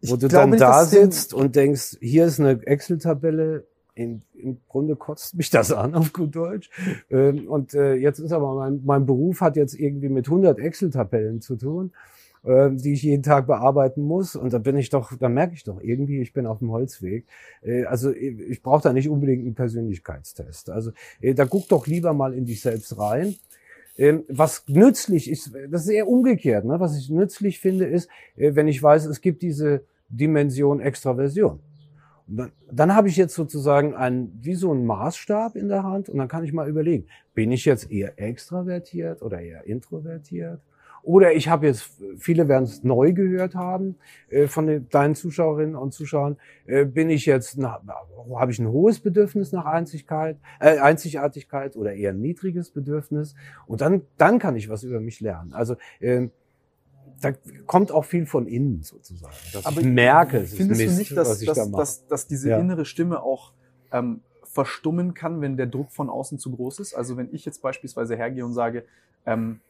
Ich 0.00 0.10
Wo 0.10 0.16
du 0.16 0.28
glaube 0.28 0.50
dann 0.50 0.58
da 0.58 0.84
sitzt 0.84 1.32
und 1.32 1.56
denkst, 1.56 1.98
hier 2.00 2.26
ist 2.26 2.40
eine 2.40 2.66
Excel-Tabelle, 2.66 3.64
im, 3.96 4.20
im 4.34 4.58
Grunde 4.68 4.94
kotzt 4.94 5.34
mich 5.34 5.50
das 5.50 5.72
an, 5.72 5.94
auf 5.94 6.12
gut 6.12 6.36
Deutsch. 6.36 6.70
Ähm, 7.10 7.48
und 7.48 7.74
äh, 7.74 7.94
jetzt 7.94 8.18
ist 8.18 8.32
aber 8.32 8.54
mein, 8.54 8.82
mein 8.84 9.06
Beruf 9.06 9.40
hat 9.40 9.56
jetzt 9.56 9.74
irgendwie 9.74 10.10
mit 10.10 10.26
100 10.26 10.58
Excel-Tabellen 10.58 11.40
zu 11.40 11.56
tun, 11.56 11.92
ähm, 12.44 12.76
die 12.76 12.92
ich 12.92 13.02
jeden 13.02 13.22
Tag 13.22 13.46
bearbeiten 13.46 14.02
muss. 14.02 14.36
Und 14.36 14.52
da 14.52 14.58
bin 14.58 14.76
ich 14.76 14.90
doch, 14.90 15.16
da 15.16 15.28
merke 15.28 15.54
ich 15.54 15.64
doch 15.64 15.80
irgendwie, 15.80 16.20
ich 16.20 16.34
bin 16.34 16.46
auf 16.46 16.58
dem 16.58 16.70
Holzweg. 16.70 17.24
Äh, 17.62 17.84
also 17.84 18.12
ich, 18.12 18.38
ich 18.38 18.62
brauche 18.62 18.82
da 18.82 18.92
nicht 18.92 19.08
unbedingt 19.08 19.44
einen 19.44 19.54
Persönlichkeitstest. 19.54 20.68
Also 20.70 20.92
äh, 21.22 21.34
da 21.34 21.46
guck 21.46 21.66
doch 21.68 21.86
lieber 21.86 22.12
mal 22.12 22.34
in 22.34 22.44
dich 22.44 22.60
selbst 22.60 22.98
rein. 22.98 23.34
Ähm, 23.96 24.24
was 24.28 24.64
nützlich 24.68 25.30
ist, 25.30 25.52
das 25.70 25.84
ist 25.84 25.88
eher 25.88 26.06
umgekehrt. 26.06 26.66
Ne? 26.66 26.78
Was 26.80 26.98
ich 26.98 27.08
nützlich 27.08 27.60
finde, 27.60 27.86
ist, 27.86 28.10
äh, 28.36 28.54
wenn 28.54 28.68
ich 28.68 28.82
weiß, 28.82 29.06
es 29.06 29.22
gibt 29.22 29.40
diese 29.40 29.84
Dimension 30.10 30.80
Extraversion. 30.80 31.60
Dann, 32.26 32.52
dann 32.70 32.94
habe 32.94 33.08
ich 33.08 33.16
jetzt 33.16 33.34
sozusagen 33.34 33.94
einen, 33.94 34.38
wie 34.42 34.54
so 34.54 34.72
einen 34.72 34.84
Maßstab 34.84 35.56
in 35.56 35.68
der 35.68 35.84
Hand 35.84 36.08
und 36.08 36.18
dann 36.18 36.28
kann 36.28 36.44
ich 36.44 36.52
mal 36.52 36.68
überlegen, 36.68 37.06
bin 37.34 37.52
ich 37.52 37.64
jetzt 37.64 37.90
eher 37.90 38.18
extravertiert 38.20 39.22
oder 39.22 39.40
eher 39.40 39.64
introvertiert? 39.66 40.60
Oder 41.06 41.34
ich 41.34 41.48
habe 41.48 41.66
jetzt, 41.66 41.88
viele 42.18 42.48
werden 42.48 42.64
es 42.64 42.82
neu 42.82 43.12
gehört 43.12 43.54
haben 43.54 43.94
äh, 44.28 44.48
von 44.48 44.66
den, 44.66 44.88
deinen 44.88 45.14
Zuschauerinnen 45.14 45.76
und 45.76 45.94
Zuschauern, 45.94 46.36
äh, 46.66 46.84
bin 46.84 47.10
ich 47.10 47.26
jetzt, 47.26 47.56
habe 47.62 48.50
ich 48.50 48.58
ein 48.58 48.68
hohes 48.68 48.98
Bedürfnis 48.98 49.52
nach 49.52 49.66
Einzigkeit, 49.66 50.36
äh, 50.58 50.78
Einzigartigkeit 50.80 51.76
oder 51.76 51.94
eher 51.94 52.10
ein 52.10 52.20
niedriges 52.20 52.72
Bedürfnis? 52.72 53.36
Und 53.68 53.82
dann, 53.82 54.02
dann 54.16 54.40
kann 54.40 54.56
ich 54.56 54.68
was 54.68 54.82
über 54.82 54.98
mich 54.98 55.20
lernen. 55.20 55.52
Also 55.52 55.76
ähm, 56.00 56.32
da 57.20 57.32
kommt 57.66 57.92
auch 57.92 58.04
viel 58.04 58.26
von 58.26 58.46
innen 58.46 58.82
sozusagen. 58.82 59.34
Dass 59.52 59.66
Aber 59.66 59.80
ich 59.80 59.86
merke, 59.86 60.38
es 60.38 60.52
ist 60.52 60.56
Findest 60.58 60.80
Mist, 60.86 60.94
du 60.94 60.98
nicht, 60.98 61.16
dass, 61.16 61.44
dass, 61.44 61.56
da 61.56 61.66
dass, 61.66 62.06
dass 62.06 62.26
diese 62.26 62.50
Ja. 62.50 62.58
innere 62.58 62.84
Stimme 62.84 63.22
auch 63.22 63.52
ähm, 63.92 64.20
verstummen 64.42 65.14
kann, 65.14 65.40
wenn 65.40 65.56
der 65.56 65.66
Druck 65.66 65.92
von 65.92 66.10
außen 66.10 66.38
zu 66.38 66.54
groß 66.54 66.80
ist? 66.80 66.94
Also 66.94 67.16
wenn 67.16 67.32
ich 67.32 67.44
jetzt 67.44 67.62
beispielsweise 67.62 68.16
hergehe 68.16 68.44
und 68.44 68.52
sage, 68.52 68.84
ähm, 69.24 69.60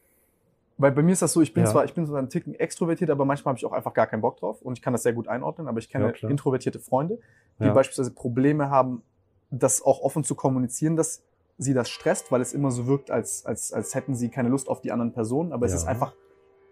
weil 0.78 0.92
bei 0.92 1.02
mir 1.02 1.12
ist 1.12 1.22
das 1.22 1.32
so, 1.32 1.40
ich 1.40 1.54
bin 1.54 1.64
Ja. 1.64 1.70
zwar, 1.70 1.84
ich 1.84 1.94
bin 1.94 2.06
zwar 2.06 2.20
ein 2.20 2.28
Ticken 2.28 2.54
extrovertiert, 2.54 3.10
aber 3.10 3.24
manchmal 3.24 3.52
habe 3.52 3.58
ich 3.58 3.64
auch 3.64 3.72
einfach 3.72 3.94
gar 3.94 4.06
keinen 4.06 4.20
Bock 4.20 4.36
drauf 4.38 4.60
und 4.60 4.76
ich 4.76 4.82
kann 4.82 4.92
das 4.92 5.02
sehr 5.02 5.14
gut 5.14 5.26
einordnen, 5.26 5.68
aber 5.68 5.78
ich 5.78 5.88
kenne 5.88 6.12
Ja, 6.22 6.28
introvertierte 6.28 6.80
Freunde, 6.80 7.18
die 7.60 7.70
beispielsweise 7.70 8.10
Probleme 8.10 8.68
haben, 8.68 9.02
das 9.50 9.80
auch 9.80 10.00
offen 10.00 10.22
zu 10.24 10.34
kommunizieren, 10.34 10.96
dass 10.96 11.22
sie 11.56 11.72
das 11.72 11.88
stresst, 11.88 12.30
weil 12.30 12.42
es 12.42 12.52
immer 12.52 12.70
so 12.70 12.86
wirkt, 12.86 13.10
als, 13.10 13.46
als, 13.46 13.72
als 13.72 13.94
hätten 13.94 14.14
sie 14.14 14.28
keine 14.28 14.50
Lust 14.50 14.68
auf 14.68 14.82
die 14.82 14.92
anderen 14.92 15.12
Personen, 15.12 15.52
aber 15.52 15.64
es 15.64 15.72
ist 15.72 15.86
einfach 15.86 16.14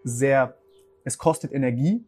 sehr, 0.03 0.55
es 1.05 1.17
kostet 1.17 1.53
Energie, 1.53 2.03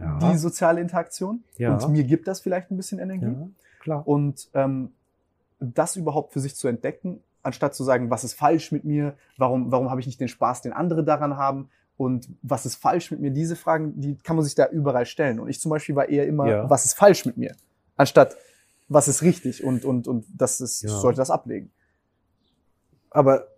ja. 0.00 0.18
die 0.18 0.36
soziale 0.36 0.80
Interaktion. 0.80 1.44
Ja. 1.56 1.76
Und 1.76 1.92
mir 1.92 2.02
gibt 2.02 2.26
das 2.26 2.40
vielleicht 2.40 2.70
ein 2.72 2.76
bisschen 2.76 2.98
Energie. 2.98 3.26
ja, 3.26 3.48
klar. 3.80 4.08
Und 4.08 4.48
ähm, 4.54 4.90
das 5.60 5.94
überhaupt 5.96 6.32
für 6.32 6.40
sich 6.40 6.56
zu 6.56 6.66
entdecken, 6.66 7.20
anstatt 7.42 7.74
zu 7.74 7.84
sagen, 7.84 8.10
was 8.10 8.24
ist 8.24 8.34
falsch 8.34 8.72
mit 8.72 8.84
mir, 8.84 9.14
warum, 9.36 9.70
warum 9.70 9.90
habe 9.90 10.00
ich 10.00 10.06
nicht 10.06 10.20
den 10.20 10.28
Spaß, 10.28 10.62
den 10.62 10.72
andere 10.72 11.04
daran 11.04 11.36
haben 11.36 11.68
und 11.96 12.28
was 12.42 12.66
ist 12.66 12.76
falsch 12.76 13.10
mit 13.10 13.20
mir, 13.20 13.30
diese 13.30 13.56
Fragen, 13.56 14.00
die 14.00 14.16
kann 14.16 14.36
man 14.36 14.44
sich 14.44 14.54
da 14.54 14.66
überall 14.68 15.06
stellen. 15.06 15.40
Und 15.40 15.48
ich 15.48 15.60
zum 15.60 15.70
Beispiel 15.70 15.94
war 15.96 16.08
eher 16.08 16.26
immer, 16.26 16.48
Ja. 16.48 16.70
was 16.70 16.84
ist 16.84 16.94
falsch 16.94 17.24
mit 17.24 17.36
mir, 17.36 17.54
anstatt 17.96 18.36
was 18.88 19.08
ist 19.08 19.22
richtig 19.22 19.64
und, 19.64 19.84
und, 19.84 20.08
und 20.08 20.24
das 20.36 20.60
ist, 20.60 20.82
Ja. 20.82 20.90
sollte 20.90 21.18
das 21.18 21.30
ablegen. 21.30 21.70
Aber 23.10 23.48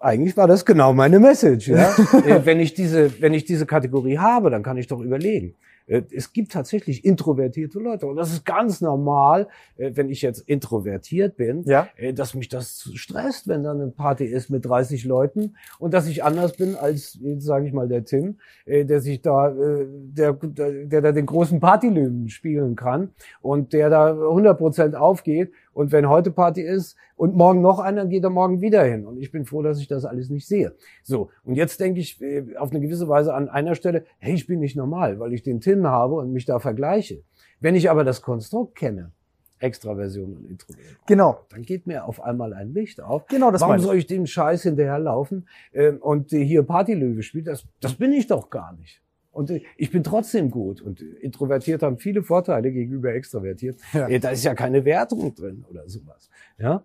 eigentlich 0.00 0.36
war 0.36 0.46
das 0.46 0.64
genau 0.64 0.92
meine 0.92 1.18
Message. 1.20 1.68
Ja? 1.68 1.94
Äh, 2.26 2.44
wenn, 2.46 2.60
ich 2.60 2.74
diese, 2.74 3.20
wenn 3.20 3.34
ich 3.34 3.44
diese 3.44 3.66
Kategorie 3.66 4.18
habe, 4.18 4.50
dann 4.50 4.62
kann 4.62 4.76
ich 4.76 4.86
doch 4.86 5.00
überlegen. 5.00 5.54
Äh, 5.86 6.02
Es 6.14 6.32
gibt 6.32 6.52
tatsächlich 6.52 7.04
introvertierte 7.04 7.78
Leute 7.78 8.06
und 8.06 8.16
das 8.16 8.32
ist 8.32 8.44
ganz 8.46 8.80
normal, 8.80 9.48
äh, 9.76 9.90
wenn 9.94 10.08
ich 10.08 10.22
jetzt 10.22 10.40
introvertiert 10.48 11.36
bin, 11.36 11.62
Ja? 11.64 11.88
dass 12.14 12.34
mich 12.34 12.48
das 12.48 12.90
stresst, 12.94 13.48
wenn 13.48 13.62
dann 13.64 13.80
eine 13.80 13.90
Party 13.90 14.24
ist 14.24 14.48
mit 14.50 14.64
30 14.64 15.04
Leuten 15.04 15.56
und 15.78 15.92
dass 15.92 16.06
ich 16.06 16.22
anders 16.24 16.56
bin 16.56 16.76
als, 16.76 17.18
sage 17.38 17.66
ich 17.66 17.72
mal, 17.72 17.88
der 17.88 18.04
Tim, 18.04 18.38
der 18.66 19.00
sich 19.00 19.20
da, 19.22 19.52
der, 19.52 20.32
der, 20.32 21.02
da 21.02 21.12
den 21.12 21.26
großen 21.26 21.60
Partylöwen 21.60 22.28
spielen 22.28 22.76
kann 22.76 23.10
und 23.42 23.72
der 23.72 23.90
da 23.90 24.12
100% 24.12 24.94
aufgeht 24.94 25.52
und 25.74 25.92
wenn 25.92 26.08
heute 26.08 26.30
Party 26.30 26.62
ist 26.62 26.96
und 27.16 27.34
morgen 27.36 27.60
noch 27.60 27.78
einer, 27.78 28.06
geht 28.06 28.24
er 28.24 28.30
morgen 28.30 28.60
wieder 28.60 28.82
hin 28.84 29.06
und 29.06 29.20
ich 29.20 29.30
bin 29.30 29.44
froh, 29.44 29.62
dass 29.62 29.78
ich 29.80 29.88
das 29.88 30.04
alles 30.04 30.30
nicht 30.30 30.46
sehe. 30.46 30.74
So, 31.02 31.30
und 31.44 31.54
jetzt 31.56 31.80
denke 31.80 32.00
ich 32.00 32.20
äh, 32.22 32.56
auf 32.56 32.70
eine 32.70 32.80
gewisse 32.80 33.08
Weise 33.08 33.34
an 33.34 33.48
einer 33.48 33.74
Stelle, 33.74 34.04
hey, 34.18 34.34
ich 34.34 34.46
bin 34.46 34.60
nicht 34.60 34.76
normal, 34.76 35.18
weil 35.20 35.32
ich 35.32 35.42
den 35.42 35.60
Tim 35.60 35.86
habe 35.86 36.14
und 36.14 36.32
mich 36.32 36.46
da 36.46 36.58
vergleiche. 36.58 37.22
Wenn 37.60 37.74
ich 37.74 37.90
aber 37.90 38.04
das 38.04 38.22
Konstrukt 38.22 38.76
kenne, 38.76 39.10
Extraversion 39.58 40.34
und 40.36 40.44
Introversion, 40.50 40.96
Genau. 41.06 41.40
dann 41.50 41.62
geht 41.62 41.86
mir 41.86 42.04
auf 42.04 42.22
einmal 42.22 42.52
ein 42.52 42.74
Licht 42.74 43.00
auf. 43.00 43.26
Genau, 43.26 43.50
das 43.50 43.60
Warum 43.60 43.78
soll 43.78 43.96
ich 43.96 44.06
dem 44.06 44.26
Scheiß 44.26 44.62
hinterherlaufen 44.62 45.48
ähm, 45.72 45.98
und 45.98 46.32
äh, 46.32 46.44
hier 46.44 46.62
Partylöwe 46.62 47.22
spielt? 47.22 47.46
Das, 47.46 47.64
das 47.80 47.94
bin 47.94 48.12
ich 48.12 48.26
doch 48.26 48.50
gar 48.50 48.72
nicht. 48.74 49.00
Und 49.34 49.50
ich 49.76 49.90
bin 49.90 50.04
trotzdem 50.04 50.50
gut. 50.50 50.80
Und 50.80 51.00
introvertiert 51.02 51.82
haben 51.82 51.98
viele 51.98 52.22
Vorteile 52.22 52.70
gegenüber 52.70 53.12
extrovertiert. 53.12 53.80
Ja. 53.92 54.08
Äh, 54.08 54.20
da 54.20 54.30
ist 54.30 54.44
ja 54.44 54.54
keine 54.54 54.84
Wertung 54.84 55.34
drin 55.34 55.64
oder 55.68 55.88
sowas. 55.88 56.30
Ja. 56.56 56.84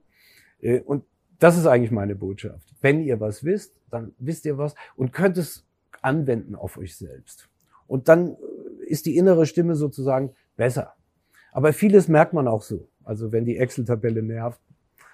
Äh, 0.60 0.80
und 0.82 1.04
das 1.38 1.58
ist 1.58 1.68
eigentlich 1.68 1.92
meine 1.92 2.16
Botschaft. 2.16 2.74
Wenn 2.82 3.02
ihr 3.02 3.20
was 3.20 3.44
wisst, 3.44 3.76
dann 3.92 4.14
wisst 4.18 4.46
ihr 4.46 4.58
was 4.58 4.74
und 4.96 5.14
könnt 5.14 5.38
es 5.38 5.64
anwenden 6.02 6.56
auf 6.56 6.78
euch 6.78 6.98
selbst. 6.98 7.50
Und 7.88 8.10
dann 8.10 8.32
äh, 8.32 8.86
ist 8.86 9.06
die 9.06 9.16
innere 9.16 9.46
Stimme 9.46 9.76
sozusagen 9.76 10.32
besser. 10.58 10.94
Aber 11.52 11.72
vieles 11.72 12.08
merkt 12.08 12.34
man 12.34 12.48
auch 12.48 12.64
so. 12.64 12.90
Also 13.04 13.32
wenn 13.32 13.46
die 13.46 13.58
Excel-Tabelle 13.58 14.24
nervt 14.24 14.60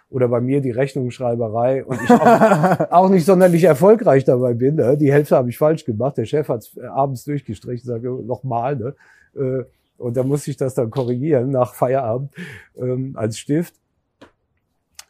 oder 0.10 0.28
bei 0.28 0.40
mir 0.40 0.62
die 0.62 0.72
Rechnungsschreiberei 0.72 1.84
und 1.86 2.00
ich 2.02 2.10
auch, 2.12 2.92
auch 2.92 3.10
nicht 3.10 3.26
sonderlich 3.26 3.64
erfolgreich 3.64 4.24
dabei 4.24 4.54
bin. 4.54 4.76
Ne? 4.76 4.98
Die 4.98 5.12
Hälfte 5.12 5.36
habe 5.36 5.50
ich 5.50 5.58
falsch 5.58 5.84
gemacht. 5.86 6.18
Der 6.18 6.26
Chef 6.26 6.48
hat 6.48 6.62
es 6.64 6.78
abends 6.78 7.24
durchgestrichen, 7.26 7.86
sage 7.88 8.10
nochmal. 8.12 8.76
Ne? 8.76 8.96
Äh, 9.36 9.64
Und 9.98 10.16
da 10.18 10.24
muss 10.24 10.48
ich 10.48 10.58
das 10.58 10.74
dann 10.76 10.90
korrigieren 10.92 11.50
nach 11.50 11.74
Feierabend 11.74 12.32
ähm, 12.78 13.14
als 13.16 13.38
Stift. 13.40 13.76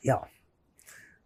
Ja, 0.02 0.26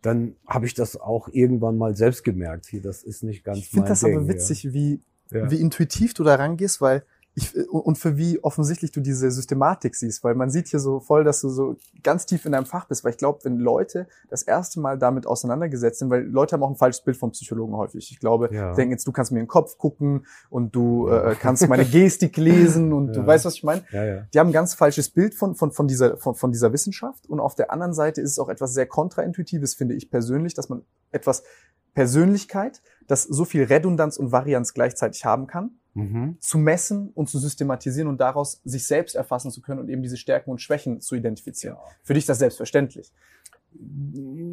dann 0.02 0.36
habe 0.48 0.66
ich 0.66 0.74
das 0.74 1.00
auch 1.00 1.28
irgendwann 1.32 1.78
mal 1.78 1.96
selbst 1.96 2.24
gemerkt. 2.24 2.66
Hier, 2.68 2.82
das 2.82 3.04
ist 3.04 3.24
nicht 3.24 3.44
ganz 3.44 3.60
Ich 3.60 3.66
finde 3.70 3.82
mein 3.82 3.90
das 3.90 4.00
Ding, 4.00 4.16
aber 4.18 4.28
witzig, 4.30 4.74
wie, 4.74 5.02
Ja. 5.32 5.52
wie 5.52 5.60
intuitiv 5.60 6.14
du 6.14 6.24
da 6.24 6.36
rangehst, 6.36 6.80
weil 6.82 7.04
ich, 7.42 7.70
und 7.70 7.98
für 7.98 8.18
wie 8.18 8.44
offensichtlich 8.44 8.92
du 8.92 9.00
diese 9.02 9.32
Systematik 9.32 9.96
siehst, 9.96 10.24
weil 10.24 10.36
man 10.36 10.50
sieht 10.50 10.68
hier 10.68 10.80
so 10.80 11.00
voll, 11.00 11.24
dass 11.24 11.42
du 11.42 11.50
so 11.50 11.76
ganz 12.04 12.26
tief 12.26 12.46
in 12.46 12.52
deinem 12.52 12.66
Fach 12.66 12.86
bist, 12.86 13.04
weil 13.04 13.12
ich 13.12 13.18
glaube, 13.18 13.40
wenn 13.44 13.58
Leute 13.58 14.08
das 14.30 14.44
erste 14.44 14.80
Mal 14.80 14.98
damit 14.98 15.26
auseinandergesetzt 15.26 16.00
sind, 16.00 16.10
weil 16.10 16.24
Leute 16.24 16.54
haben 16.54 16.64
auch 16.64 16.70
ein 16.70 16.76
falsches 16.76 17.04
Bild 17.04 17.18
vom 17.18 17.32
Psychologen 17.32 17.76
häufig. 17.76 18.12
Ich 18.12 18.20
glaube, 18.20 18.50
Ja. 18.52 18.74
denken 18.74 18.92
jetzt, 18.92 19.08
du 19.08 19.12
kannst 19.12 19.32
mir 19.32 19.40
in 19.40 19.46
den 19.46 19.50
Kopf 19.50 19.78
gucken 19.78 20.26
und 20.50 20.76
du 20.76 21.08
äh, 21.08 21.36
kannst 21.40 21.68
meine 21.68 21.86
Gestik 21.86 22.38
lesen 22.38 22.94
und 22.94 23.08
du 23.14 23.22
Ja. 23.22 23.28
weißt, 23.28 23.46
was 23.46 23.56
ich 23.56 23.64
meine. 23.64 23.84
Ja, 23.92 24.04
ja. 24.06 24.28
Die 24.34 24.40
haben 24.40 24.50
ein 24.50 24.54
ganz 24.54 24.74
falsches 24.74 25.10
Bild 25.10 25.34
von, 25.36 25.56
von, 25.56 25.72
von, 25.72 25.88
dieser, 25.88 26.18
von, 26.18 26.36
von 26.36 26.52
dieser 26.52 26.74
Wissenschaft. 26.74 27.28
Und 27.28 27.40
auf 27.40 27.56
der 27.56 27.72
anderen 27.72 27.94
Seite 27.94 28.22
ist 28.22 28.32
es 28.32 28.40
auch 28.40 28.50
etwas 28.50 28.74
sehr 28.74 28.86
kontraintuitives, 28.86 29.74
finde 29.76 29.96
ich 29.96 30.10
persönlich, 30.12 30.54
dass 30.54 30.70
man 30.70 30.84
etwas 31.12 31.44
Persönlichkeit, 31.94 32.82
das 33.08 33.24
so 33.24 33.46
viel 33.46 33.64
Redundanz 33.64 34.18
und 34.18 34.32
Varianz 34.32 34.74
gleichzeitig 34.74 35.26
haben 35.26 35.48
kann, 35.48 35.79
Mhm. 35.96 36.38
zu 36.40 36.58
messen 36.60 37.10
und 37.16 37.30
zu 37.30 37.40
systematisieren 37.40 38.08
und 38.08 38.20
daraus 38.22 38.62
sich 38.64 38.86
selbst 38.86 39.16
erfassen 39.16 39.52
zu 39.52 39.62
können 39.62 39.80
und 39.80 39.90
eben 39.90 40.02
diese 40.02 40.18
Stärken 40.18 40.52
und 40.52 40.62
Schwächen 40.62 41.02
zu 41.02 41.16
identifizieren. 41.16 41.76
Ja. 41.78 41.84
Für 42.04 42.14
dich 42.14 42.22
ist 42.24 42.30
das 42.30 42.40
selbstverständlich. 42.40 43.12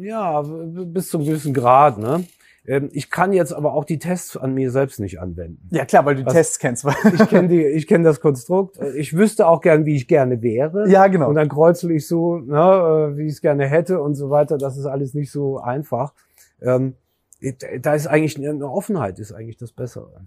Ja, 0.01 0.41
bis 0.43 1.09
zum 1.09 1.23
gewissen 1.23 1.53
Grad. 1.53 1.97
Ne? 1.97 2.25
Ähm, 2.65 2.89
Ich 2.91 3.09
kann 3.09 3.33
jetzt 3.33 3.53
aber 3.53 3.73
auch 3.73 3.85
die 3.85 3.97
Tests 3.99 4.37
an 4.37 4.53
mir 4.53 4.71
selbst 4.71 4.99
nicht 4.99 5.19
anwenden. 5.19 5.67
Ja, 5.71 5.85
klar, 5.85 6.05
weil 6.05 6.15
du 6.15 6.21
die 6.21 6.25
Was- 6.27 6.33
Tests 6.33 6.59
kennst. 6.59 6.85
Ich 7.13 7.27
kenne 7.29 7.47
die, 7.47 7.63
ich 7.65 7.87
kenne 7.87 8.03
das 8.03 8.19
Konstrukt. 8.19 8.77
Ich 8.95 9.15
wüsste 9.15 9.47
auch 9.47 9.61
gern, 9.61 9.85
wie 9.85 9.95
ich 9.95 10.07
gerne 10.07 10.41
wäre. 10.41 10.89
ja, 10.89 11.07
genau. 11.07 11.29
Und 11.29 11.35
dann 11.35 11.49
kreuzel 11.49 11.91
ich 11.91 12.07
so, 12.07 12.37
ne, 12.37 13.11
äh, 13.13 13.17
wie 13.17 13.25
ich 13.25 13.33
es 13.33 13.41
gerne 13.41 13.67
hätte 13.67 14.01
und 14.01 14.15
so 14.15 14.29
weiter. 14.29 14.57
Das 14.57 14.77
ist 14.77 14.85
alles 14.85 15.13
nicht 15.13 15.31
so 15.31 15.59
einfach. 15.59 16.13
Ähm, 16.61 16.95
da 17.81 17.93
ist 17.93 18.07
eigentlich 18.07 18.37
eine 18.37 18.67
Offenheit, 18.69 19.19
ist 19.19 19.31
eigentlich 19.31 19.57
das 19.57 19.71
Bessere. 19.71 20.21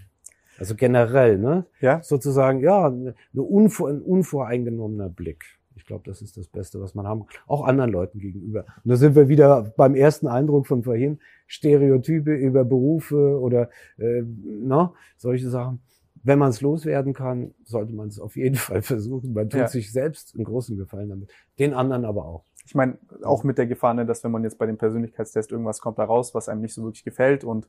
Also 0.60 0.74
generell, 0.76 1.38
ne? 1.38 1.64
Ja. 1.80 2.02
Sozusagen, 2.02 2.60
ja, 2.60 2.86
eine 2.86 3.14
unvor, 3.42 3.88
ein 3.88 4.02
unvoreingenommener 4.02 5.08
Blick. 5.08 5.44
Ich 5.74 5.86
glaube, 5.86 6.02
das 6.04 6.20
ist 6.20 6.36
das 6.36 6.46
Beste, 6.46 6.80
was 6.80 6.94
man 6.94 7.06
haben 7.06 7.24
kann. 7.26 7.38
Auch 7.46 7.64
anderen 7.64 7.90
Leuten 7.90 8.18
gegenüber. 8.18 8.66
Und 8.84 8.90
da 8.90 8.96
sind 8.96 9.14
wir 9.16 9.28
wieder 9.28 9.72
beim 9.76 9.94
ersten 9.94 10.28
Eindruck 10.28 10.66
von 10.66 10.82
vorhin. 10.82 11.18
Stereotype 11.46 12.32
über 12.34 12.64
Berufe 12.64 13.40
oder 13.40 13.70
äh, 13.98 14.22
na, 14.44 14.92
solche 15.16 15.48
Sachen. 15.48 15.80
Wenn 16.22 16.38
man 16.38 16.50
es 16.50 16.60
loswerden 16.60 17.14
kann, 17.14 17.54
sollte 17.64 17.94
man 17.94 18.08
es 18.08 18.20
auf 18.20 18.36
jeden 18.36 18.56
Fall 18.56 18.82
versuchen. 18.82 19.32
Man 19.32 19.48
tut 19.48 19.60
Ja. 19.60 19.68
sich 19.68 19.90
selbst 19.90 20.34
einen 20.34 20.44
großen 20.44 20.76
Gefallen 20.76 21.08
damit. 21.08 21.30
Den 21.58 21.72
anderen 21.72 22.04
aber 22.04 22.26
auch. 22.26 22.44
Ich 22.66 22.74
meine, 22.74 22.98
auch 23.22 23.42
mit 23.42 23.56
der 23.58 23.66
Gefahr, 23.66 23.94
ne, 23.94 24.04
dass 24.04 24.22
wenn 24.22 24.30
man 24.30 24.44
jetzt 24.44 24.58
bei 24.58 24.66
dem 24.66 24.76
Persönlichkeitstest 24.76 25.50
irgendwas 25.50 25.80
kommt 25.80 25.98
da 25.98 26.04
raus, 26.04 26.34
was 26.34 26.48
einem 26.50 26.60
nicht 26.60 26.74
so 26.74 26.82
wirklich 26.84 27.02
gefällt 27.04 27.42
und 27.42 27.66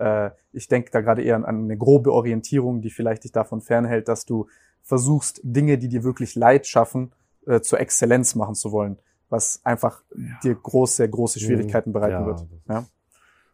äh, 0.00 0.30
ich 0.52 0.68
denke 0.68 0.90
da 0.90 1.00
gerade 1.00 1.22
eher 1.22 1.36
an, 1.36 1.44
an 1.44 1.64
eine 1.64 1.76
grobe 1.76 2.12
Orientierung, 2.12 2.80
die 2.80 2.90
vielleicht 2.90 3.24
dich 3.24 3.32
davon 3.32 3.60
fernhält, 3.60 4.08
dass 4.08 4.24
du 4.24 4.46
versuchst, 4.82 5.40
Dinge, 5.44 5.78
die 5.78 5.88
dir 5.88 6.02
wirklich 6.04 6.34
Leid 6.34 6.66
schaffen, 6.66 7.12
äh, 7.46 7.60
zur 7.60 7.80
Exzellenz 7.80 8.34
machen 8.34 8.54
zu 8.54 8.72
wollen, 8.72 8.98
was 9.28 9.60
einfach 9.64 10.02
dir 10.42 10.54
große, 10.54 11.08
große 11.08 11.38
Schwierigkeiten 11.38 11.92
bereiten 11.92 12.12
Ja, 12.22 12.26
wird. 12.26 12.46
Ja? 12.68 12.84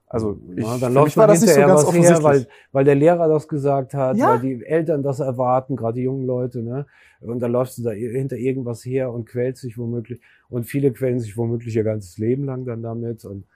Also 0.09 0.39
ich, 0.57 0.65
Ja, 0.65 0.79
dann 0.79 0.95
läuft 0.95 1.17
war 1.17 1.27
das 1.27 1.41
nicht 1.41 1.53
so 1.53 1.61
ganz 1.61 1.73
was 1.73 1.81
her, 1.83 1.89
offensichtlich. 1.89 2.25
weil, 2.25 2.47
weil 2.73 2.85
der 2.85 2.95
Lehrer 2.95 3.29
das 3.29 3.49
gesagt 3.49 3.93
hat, 3.93 4.17
Ja. 4.17 4.31
weil 4.35 4.41
die 4.41 4.65
Eltern 4.65 5.03
das 5.03 5.19
erwarten, 5.19 5.75
gerade 5.77 5.95
die 5.97 6.03
jungen 6.05 6.25
Leute, 6.27 6.63
ne? 6.63 6.87
Und 7.21 7.41
dann 7.41 7.51
läufst 7.51 7.79
du 7.79 7.83
da 7.83 7.91
hinter 7.91 8.37
irgendwas 8.37 8.85
her 8.85 9.11
und 9.13 9.25
quält 9.27 9.57
sich 9.57 9.77
womöglich. 9.79 10.21
Und 10.49 10.65
viele 10.65 10.93
quälen 10.93 11.19
sich 11.19 11.37
womöglich 11.37 11.75
ihr 11.75 11.83
ganzes 11.83 12.19
Leben 12.19 12.45
lang 12.45 12.65
dann 12.67 12.83
damit 12.83 13.25
und 13.25 13.47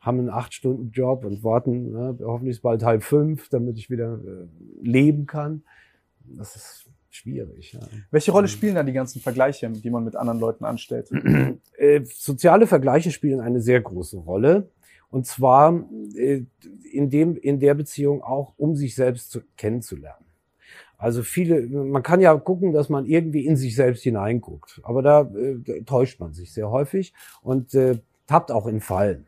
haben 0.00 0.18
einen 0.18 0.30
acht-Stunden-Job 0.30 1.24
und 1.24 1.44
warten, 1.44 1.92
ne? 1.92 2.18
hoffentlich 2.22 2.62
bald 2.62 2.82
halb 2.82 3.02
fünf, 3.02 3.48
damit 3.50 3.78
ich 3.78 3.90
wieder 3.90 4.14
äh, 4.14 4.46
leben 4.82 5.26
kann. 5.26 5.62
Das 6.24 6.56
ist 6.56 6.90
schwierig. 7.10 7.74
Ja. 7.74 7.80
Welche 8.10 8.32
Rolle 8.32 8.48
spielen 8.48 8.76
da 8.76 8.82
die 8.82 8.92
ganzen 8.92 9.20
Vergleiche, 9.20 9.68
die 9.68 9.90
man 9.90 10.04
mit 10.04 10.16
anderen 10.16 10.40
Leuten 10.40 10.64
anstellt? 10.64 11.10
äh, 11.76 12.00
soziale 12.04 12.66
Vergleiche 12.66 13.10
spielen 13.10 13.40
eine 13.40 13.60
sehr 13.60 13.80
große 13.80 14.16
Rolle. 14.16 14.70
Und 15.10 15.26
zwar 15.26 15.84
äh, 16.14 16.44
in, 16.90 17.10
dem, 17.10 17.36
in 17.36 17.58
der 17.60 17.74
Beziehung 17.74 18.22
auch, 18.22 18.54
um 18.56 18.76
sich 18.76 18.94
selbst 18.94 19.32
zu, 19.32 19.40
kennenzulernen. 19.56 20.24
Also 20.96 21.22
viele, 21.22 21.66
man 21.66 22.02
kann 22.02 22.20
ja 22.20 22.34
gucken, 22.36 22.72
dass 22.72 22.88
man 22.88 23.06
irgendwie 23.06 23.44
in 23.44 23.56
sich 23.56 23.74
selbst 23.74 24.02
hineinguckt. 24.02 24.80
Aber 24.82 25.02
da, 25.02 25.22
äh, 25.22 25.56
da 25.58 25.72
täuscht 25.84 26.20
man 26.20 26.32
sich 26.32 26.54
sehr 26.54 26.70
häufig 26.70 27.12
und 27.42 27.76
tappt 28.26 28.52
auch 28.52 28.66
in 28.66 28.80
Fallen. 28.80 29.26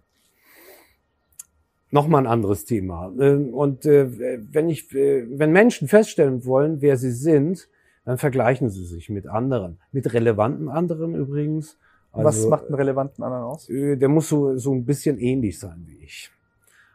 Nochmal 1.92 2.22
ein 2.22 2.26
anderes 2.26 2.64
Thema. 2.64 3.12
Ähm, 3.20 3.52
Und 3.54 3.86
äh, 3.86 4.08
wenn 4.50 4.68
ich, 4.68 4.92
äh, 4.94 5.26
wenn 5.38 5.52
Menschen 5.52 5.86
feststellen 5.88 6.44
wollen, 6.46 6.80
wer 6.80 6.96
sie 6.96 7.12
sind, 7.12 7.68
dann 8.04 8.18
vergleichen 8.18 8.68
sie 8.70 8.84
sich 8.84 9.08
mit 9.10 9.26
anderen, 9.28 9.78
mit 9.92 10.12
relevanten 10.12 10.68
anderen 10.68 11.14
übrigens. 11.14 11.78
was 12.12 12.36
Also, 12.38 12.48
macht 12.48 12.66
einen 12.66 12.74
relevanten 12.74 13.22
anderen 13.22 13.44
aus? 13.44 13.68
äh, 13.68 13.96
Der 13.96 14.08
muss 14.08 14.28
so 14.28 14.56
so 14.56 14.72
ein 14.74 14.84
bisschen 14.84 15.18
ähnlich 15.18 15.58
sein 15.60 15.84
wie 15.86 16.02
ich. 16.04 16.30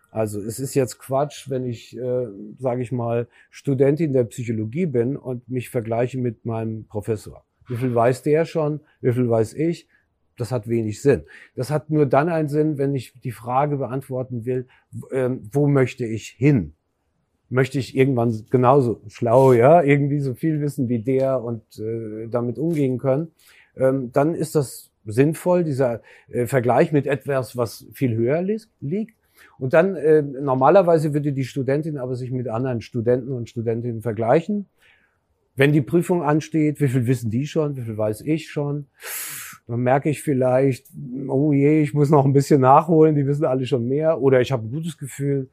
Also 0.09 0.41
es 0.41 0.59
ist 0.59 0.73
jetzt 0.73 0.97
Quatsch, 0.99 1.49
wenn 1.49 1.65
ich, 1.65 1.95
äh, 1.95 2.27
sage 2.59 2.81
ich 2.81 2.91
mal, 2.91 3.27
Studentin 3.51 4.13
der 4.13 4.23
Psychologie 4.23 4.87
bin 4.87 5.15
und 5.15 5.47
mich 5.47 5.69
vergleiche 5.69 6.17
mit 6.17 6.45
meinem 6.45 6.85
Professor. 6.85 7.43
Wie 7.67 7.75
viel 7.75 7.93
weiß 7.93 8.23
der 8.23 8.45
schon? 8.45 8.79
Wie 9.01 9.13
viel 9.13 9.29
weiß 9.29 9.53
ich? 9.53 9.87
Das 10.38 10.51
hat 10.51 10.67
wenig 10.67 11.01
Sinn. 11.01 11.23
Das 11.55 11.71
hat 11.71 11.89
nur 11.89 12.05
dann 12.05 12.29
einen 12.29 12.47
Sinn, 12.47 12.77
wenn 12.77 12.95
ich 12.95 13.13
die 13.23 13.31
Frage 13.31 13.77
beantworten 13.77 14.45
will, 14.45 14.67
ähm, 15.11 15.49
wo 15.51 15.67
möchte 15.67 16.05
ich 16.05 16.29
hin? 16.29 16.73
Möchte 17.49 17.79
ich 17.79 17.95
irgendwann 17.95 18.45
genauso 18.49 19.01
schlau, 19.07 19.53
ja, 19.53 19.81
irgendwie 19.81 20.19
so 20.19 20.33
viel 20.33 20.61
wissen 20.61 20.89
wie 20.89 20.99
der 20.99 21.43
und 21.43 21.63
äh, 21.79 22.27
damit 22.27 22.59
umgehen 22.59 22.97
können? 22.97 23.31
Ähm, 23.75 24.11
dann 24.11 24.35
ist 24.35 24.55
das 24.55 24.91
sinnvoll, 25.05 25.63
dieser 25.63 26.01
äh, 26.29 26.45
Vergleich 26.45 26.91
mit 26.91 27.07
etwas, 27.07 27.57
was 27.57 27.88
viel 27.93 28.15
höher 28.15 28.41
li 28.41 28.59
liegt. 28.81 29.15
Und 29.59 29.73
dann 29.73 29.95
äh, 29.95 30.21
normalerweise 30.21 31.13
würde 31.13 31.31
die 31.31 31.45
Studentin 31.45 31.97
aber 31.97 32.15
sich 32.15 32.31
mit 32.31 32.47
anderen 32.47 32.81
Studenten 32.81 33.31
und 33.31 33.49
Studentinnen 33.49 34.01
vergleichen. 34.01 34.67
Wenn 35.55 35.71
die 35.71 35.81
Prüfung 35.81 36.21
ansteht, 36.21 36.79
wie 36.81 36.88
viel 36.88 37.07
wissen 37.07 37.31
die 37.31 37.47
schon, 37.47 37.75
wie 37.77 37.81
viel 37.81 37.97
weiß 37.97 38.21
ich 38.21 38.49
schon? 38.49 38.88
Dann 39.68 39.82
merke 39.82 40.09
ich 40.09 40.22
vielleicht, 40.22 40.88
oh 41.28 41.51
je, 41.51 41.82
ich 41.82 41.93
muss 41.93 42.09
noch 42.09 42.26
ein 42.26 42.34
bisschen 42.34 42.61
nachholen, 42.61 43.15
die 43.15 43.28
wissen 43.28 43.45
alle 43.45 43.65
schon 43.65 43.88
mehr. 43.88 44.22
Oder 44.22 44.41
ich 44.41 44.51
habe 44.51 44.65
ein 44.65 44.72
gutes 44.72 44.97
Gefühl. 44.97 45.49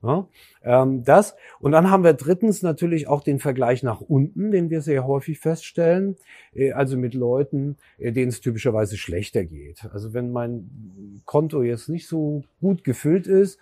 Ja, 0.00 0.28
ähm, 0.62 1.02
das. 1.02 1.34
Und 1.58 1.72
dann 1.72 1.90
haben 1.90 2.04
wir 2.04 2.12
drittens 2.12 2.62
natürlich 2.62 3.08
auch 3.08 3.20
den 3.20 3.40
Vergleich 3.40 3.82
nach 3.82 4.00
unten, 4.00 4.52
den 4.52 4.70
wir 4.70 4.80
sehr 4.80 5.04
häufig 5.08 5.40
feststellen. 5.40 6.14
Äh, 6.54 6.70
also 6.70 6.96
mit 6.96 7.14
Leuten, 7.14 7.76
äh, 7.98 8.12
denen 8.12 8.28
es 8.28 8.40
typischerweise 8.40 8.96
schlechter 8.96 9.44
geht. 9.44 9.84
Also 9.92 10.14
wenn 10.14 10.30
mein 10.30 11.20
Konto 11.24 11.62
jetzt 11.64 11.88
nicht 11.88 12.06
so 12.06 12.44
gut 12.60 12.84
gefüllt 12.84 13.26
ist, 13.26 13.58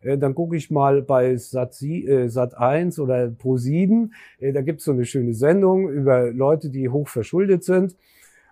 äh, 0.00 0.18
dann 0.18 0.34
gucke 0.34 0.56
ich 0.56 0.70
mal 0.70 1.00
bei 1.00 1.36
Sat, 1.36 1.80
äh, 1.82 2.28
Sat 2.28 2.56
1 2.56 2.98
oder 2.98 3.28
Pro 3.28 3.56
7. 3.56 4.12
Äh, 4.40 4.52
da 4.52 4.60
gibt's 4.60 4.84
so 4.84 4.92
eine 4.92 5.06
schöne 5.06 5.32
Sendung 5.32 5.88
über 5.88 6.30
Leute, 6.30 6.68
die 6.68 6.90
hoch 6.90 7.08
verschuldet 7.08 7.64
sind. 7.64 7.96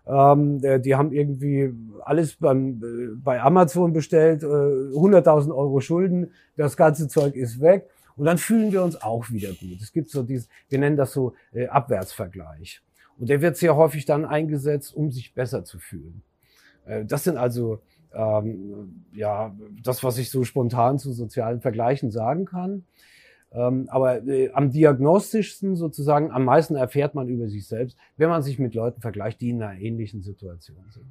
Ähm, 0.07 0.61
äh, 0.63 0.79
die 0.81 0.95
haben 0.95 1.13
irgendwie 1.13 1.73
alles 2.05 2.37
beim, 2.37 2.83
äh, 2.83 3.17
bei 3.17 3.41
Amazon 3.43 3.93
bestellt, 3.93 4.43
äh, 4.43 4.47
100.000 4.47 5.55
Euro 5.55 5.81
Schulden, 5.81 6.31
das 6.57 6.77
ganze 6.77 7.09
Zeug 7.09 7.35
ist 7.35 7.61
weg. 7.61 7.89
Und 8.17 8.25
dann 8.25 8.39
fühlen 8.39 8.73
wir 8.73 8.83
uns 8.83 9.01
auch 9.03 9.31
wieder 9.31 9.49
gut. 9.49 9.81
Es 9.83 9.93
gibt 9.93 10.11
so 10.11 10.23
dieses, 10.23 10.49
wir 10.69 10.79
nennen 10.79 10.97
das 10.97 11.13
so 11.13 11.35
äh, 11.53 11.67
Abwärtsvergleich. 11.67 12.83
Und 13.19 13.29
der 13.29 13.41
wird 13.41 13.57
sehr 13.57 13.77
häufig 13.77 14.05
dann 14.05 14.25
eingesetzt, 14.25 14.95
um 14.95 15.11
sich 15.11 15.35
besser 15.35 15.65
zu 15.65 15.79
fühlen. 15.79 16.23
Äh, 16.87 17.05
das 17.05 17.25
sind 17.25 17.37
also 17.37 17.81
ähm, 18.15 19.05
ja 19.13 19.55
das, 19.83 20.03
was 20.03 20.19
ich 20.19 20.31
so 20.31 20.45
spontan 20.45 20.99
zu 20.99 21.13
sozialen 21.13 21.61
Vergleichen 21.61 22.11
sagen 22.11 22.47
kann. 22.47 22.85
Ähm, 23.53 23.89
aber 23.91 24.27
äh, 24.27 24.51
am 24.53 24.71
diagnostischsten 24.71 25.77
sozusagen, 25.77 26.31
am 26.31 26.45
meisten 26.45 26.77
erfährt 26.77 27.15
man 27.15 27.29
über 27.29 27.49
sich 27.49 27.67
selbst, 27.67 27.97
wenn 28.17 28.29
man 28.29 28.43
sich 28.43 28.59
mit 28.59 28.75
Leuten 28.75 29.01
vergleicht, 29.01 29.41
die 29.41 29.51
in 29.51 29.63
einer 29.63 29.81
ähnlichen 29.81 30.23
Situation 30.23 30.85
sind. 30.91 31.07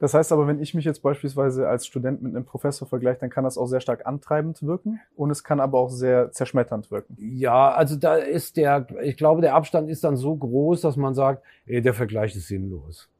Das 0.00 0.14
heißt 0.14 0.32
aber, 0.32 0.46
wenn 0.46 0.60
ich 0.60 0.72
mich 0.72 0.86
jetzt 0.86 1.02
beispielsweise 1.02 1.68
als 1.68 1.86
Student 1.86 2.22
mit 2.22 2.34
einem 2.34 2.46
Professor 2.46 2.88
vergleiche, 2.88 3.20
dann 3.20 3.28
kann 3.28 3.44
das 3.44 3.58
auch 3.58 3.66
sehr 3.66 3.82
stark 3.82 4.06
antreibend 4.06 4.62
wirken 4.62 4.98
und 5.14 5.30
es 5.30 5.44
kann 5.44 5.60
aber 5.60 5.78
auch 5.78 5.90
sehr 5.90 6.32
zerschmetternd 6.32 6.90
wirken. 6.90 7.16
Ja, 7.20 7.70
also 7.72 7.96
da 7.96 8.14
ist 8.14 8.56
der, 8.56 8.86
ich 9.02 9.18
glaube, 9.18 9.42
der 9.42 9.54
Abstand 9.54 9.90
ist 9.90 10.02
dann 10.02 10.16
so 10.16 10.34
groß, 10.34 10.80
dass 10.80 10.96
man 10.96 11.14
sagt, 11.14 11.42
ey, 11.66 11.82
der 11.82 11.92
Vergleich 11.92 12.34
ist 12.34 12.48
sinnlos. 12.48 13.10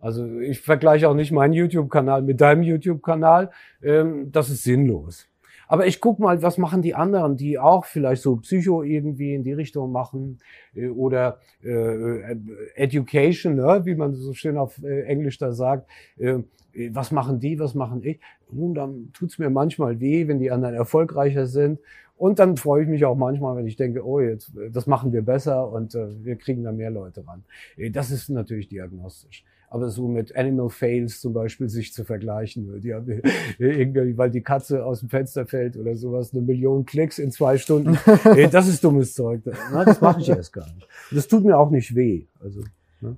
Also 0.00 0.26
ich 0.40 0.60
vergleiche 0.60 1.08
auch 1.08 1.14
nicht 1.14 1.30
meinen 1.30 1.54
YouTube-Kanal 1.54 2.22
mit 2.22 2.40
deinem 2.40 2.64
YouTube-Kanal. 2.64 3.50
Ähm, 3.80 4.32
das 4.32 4.50
ist 4.50 4.64
sinnlos. 4.64 5.28
Aber 5.74 5.88
ich 5.88 6.00
guck 6.00 6.20
mal, 6.20 6.40
was 6.40 6.56
machen 6.56 6.82
die 6.82 6.94
anderen, 6.94 7.36
die 7.36 7.58
auch 7.58 7.84
vielleicht 7.84 8.22
so 8.22 8.36
Psycho 8.36 8.84
irgendwie 8.84 9.34
in 9.34 9.42
die 9.42 9.54
Richtung 9.54 9.90
machen 9.90 10.38
äh, 10.76 10.86
oder 10.86 11.40
äh, 11.64 11.70
äh, 11.70 12.36
Education, 12.76 13.56
ne, 13.56 13.80
wie 13.82 13.96
man 13.96 14.14
so 14.14 14.34
schön 14.34 14.56
auf 14.56 14.80
äh, 14.84 15.02
Englisch 15.02 15.36
da 15.38 15.50
sagt. 15.50 15.90
Äh, 16.16 16.44
äh, 16.74 16.90
was 16.92 17.10
machen 17.10 17.40
die, 17.40 17.58
was 17.58 17.74
machen 17.74 18.04
ich? 18.04 18.20
Nun, 18.52 18.74
dann 18.74 19.10
tut's 19.14 19.40
mir 19.40 19.50
manchmal 19.50 19.98
weh, 19.98 20.28
wenn 20.28 20.38
die 20.38 20.52
anderen 20.52 20.76
erfolgreicher 20.76 21.48
sind. 21.48 21.80
Und 22.16 22.38
dann 22.38 22.56
freue 22.56 22.84
ich 22.84 22.88
mich 22.88 23.04
auch 23.04 23.16
manchmal, 23.16 23.56
wenn 23.56 23.66
ich 23.66 23.74
denke, 23.74 24.06
oh, 24.06 24.20
jetzt, 24.20 24.52
das 24.70 24.86
machen 24.86 25.12
wir 25.12 25.22
besser 25.22 25.68
und 25.72 25.96
äh, 25.96 26.06
wir 26.24 26.36
kriegen 26.36 26.62
da 26.62 26.70
mehr 26.70 26.92
Leute 26.92 27.26
ran. 27.26 27.42
Das 27.90 28.12
ist 28.12 28.28
natürlich 28.28 28.68
diagnostisch. 28.68 29.44
Aber 29.74 29.90
so 29.90 30.06
mit 30.06 30.36
Animal 30.36 30.70
Fails 30.70 31.20
zum 31.20 31.32
Beispiel 31.32 31.68
sich 31.68 31.92
zu 31.92 32.04
vergleichen, 32.04 32.80
die 32.80 32.94
haben 32.94 33.22
irgendwie, 33.58 34.16
weil 34.16 34.30
die 34.30 34.40
Katze 34.40 34.84
aus 34.86 35.00
dem 35.00 35.08
Fenster 35.08 35.46
fällt 35.46 35.76
oder 35.76 35.96
sowas, 35.96 36.32
eine 36.32 36.42
Million 36.42 36.86
Klicks 36.86 37.18
in 37.18 37.32
zwei 37.32 37.58
Stunden. 37.58 37.98
Das 38.52 38.68
ist 38.68 38.84
dummes 38.84 39.14
Zeug. 39.14 39.42
Na, 39.72 39.84
das 39.84 40.00
mache 40.00 40.20
ich 40.20 40.28
erst 40.28 40.52
gar 40.52 40.64
nicht. 40.74 40.86
Das 41.10 41.26
tut 41.26 41.44
mir 41.44 41.58
auch 41.58 41.70
nicht 41.70 41.96
weh. 41.96 42.26
Also, 42.40 42.60
ne? 43.00 43.16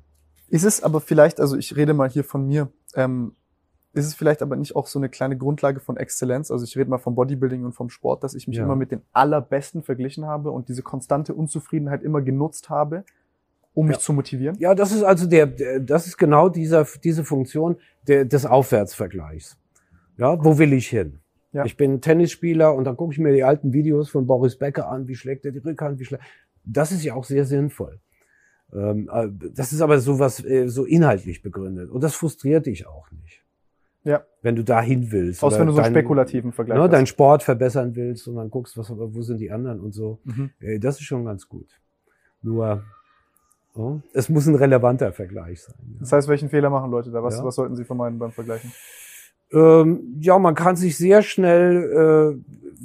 Ist 0.48 0.64
es 0.64 0.82
aber 0.82 1.02
vielleicht, 1.02 1.40
also 1.40 1.58
ich 1.58 1.76
rede 1.76 1.92
mal 1.92 2.08
hier 2.08 2.24
von 2.24 2.46
mir, 2.46 2.70
ähm, 2.94 3.32
ist 3.92 4.06
es 4.06 4.14
vielleicht 4.14 4.40
aber 4.40 4.56
nicht 4.56 4.74
auch 4.76 4.86
so 4.86 4.98
eine 4.98 5.10
kleine 5.10 5.36
Grundlage 5.36 5.80
von 5.80 5.98
Exzellenz? 5.98 6.50
Also 6.50 6.64
ich 6.64 6.74
rede 6.78 6.88
mal 6.88 6.96
vom 6.96 7.14
Bodybuilding 7.14 7.66
und 7.66 7.72
vom 7.72 7.90
Sport, 7.90 8.24
dass 8.24 8.32
ich 8.34 8.48
mich 8.48 8.56
Ja. 8.56 8.64
immer 8.64 8.76
mit 8.76 8.92
den 8.92 9.02
allerbesten 9.12 9.82
verglichen 9.82 10.24
habe 10.24 10.50
und 10.52 10.70
diese 10.70 10.82
konstante 10.82 11.34
Unzufriedenheit 11.34 12.02
immer 12.02 12.22
genutzt 12.22 12.70
habe, 12.70 13.04
um 13.76 13.86
mich 13.86 13.96
Ja. 13.96 14.00
zu 14.00 14.12
motivieren. 14.12 14.56
Ja, 14.58 14.74
das 14.74 14.90
ist 14.90 15.02
also 15.02 15.26
der, 15.28 15.46
der 15.46 15.80
das 15.80 16.06
ist 16.06 16.16
genau 16.16 16.48
dieser, 16.48 16.86
diese 17.04 17.24
Funktion 17.24 17.76
der, 18.08 18.24
des 18.24 18.46
Aufwärtsvergleichs. 18.46 19.56
Ja, 20.16 20.42
wo 20.44 20.58
will 20.58 20.72
ich 20.72 20.88
hin? 20.88 21.18
Ja. 21.52 21.64
Ich 21.64 21.76
bin 21.76 22.00
Tennisspieler 22.00 22.74
und 22.74 22.84
dann 22.84 22.96
gucke 22.96 23.12
ich 23.12 23.18
mir 23.18 23.32
die 23.32 23.44
alten 23.44 23.72
Videos 23.72 24.08
von 24.10 24.26
Boris 24.26 24.56
Becker 24.56 24.88
an, 24.88 25.08
wie 25.08 25.14
schlägt 25.14 25.44
er 25.44 25.52
die 25.52 25.58
Rückhand, 25.58 25.98
wie 26.00 26.04
schlägt. 26.04 26.22
Das 26.64 26.90
ist 26.90 27.04
ja 27.04 27.14
auch 27.14 27.24
sehr 27.24 27.44
sinnvoll. 27.44 28.00
Ähm, 28.72 29.08
äh, 29.12 29.28
das 29.54 29.72
ist 29.72 29.80
aber 29.80 29.98
sowas 30.00 30.42
äh, 30.44 30.68
so 30.68 30.84
inhaltlich 30.84 31.42
begründet 31.42 31.90
und 31.90 32.02
das 32.02 32.14
frustriert 32.14 32.66
dich 32.66 32.86
auch 32.86 33.10
nicht, 33.12 33.42
Ja. 34.04 34.24
wenn 34.42 34.56
du 34.56 34.64
dahin 34.64 35.12
willst. 35.12 35.42
Oder 35.44 35.58
wenn 35.60 35.66
du 35.68 35.72
so 35.74 35.78
einen 35.80 35.92
dein- 35.94 36.02
spekulativen 36.02 36.52
Vergleich 36.52 36.76
ne, 36.78 36.84
hast. 36.84 36.92
deinen 36.92 37.06
Sport 37.06 37.42
verbessern 37.44 37.94
willst 37.94 38.26
und 38.26 38.36
dann 38.36 38.50
guckst, 38.50 38.76
was, 38.76 38.90
wo 38.90 39.22
sind 39.22 39.38
die 39.38 39.52
anderen 39.52 39.80
und 39.80 39.92
so. 39.92 40.18
Mhm. 40.24 40.50
Äh, 40.60 40.78
Das 40.80 40.96
ist 40.96 41.04
schon 41.04 41.24
ganz 41.26 41.46
gut. 41.48 41.68
Nur 42.42 42.82
Es 44.12 44.28
muss 44.28 44.46
ein 44.46 44.54
relevanter 44.54 45.12
Vergleich 45.12 45.62
sein. 45.62 45.74
Ja. 45.80 45.96
Das 46.00 46.12
heißt, 46.12 46.28
welchen 46.28 46.48
Fehler 46.48 46.70
machen 46.70 46.90
Leute 46.90 47.10
da? 47.10 47.22
Was, 47.22 47.38
Ja. 47.38 47.44
was 47.44 47.54
sollten 47.56 47.76
sie 47.76 47.84
vermeiden 47.84 48.18
beim 48.18 48.30
Vergleichen? 48.32 48.72
Ähm, 49.52 50.16
ja, 50.20 50.38
man 50.38 50.54
kann 50.54 50.74
sich 50.76 50.96
sehr 50.96 51.22
schnell 51.22 52.36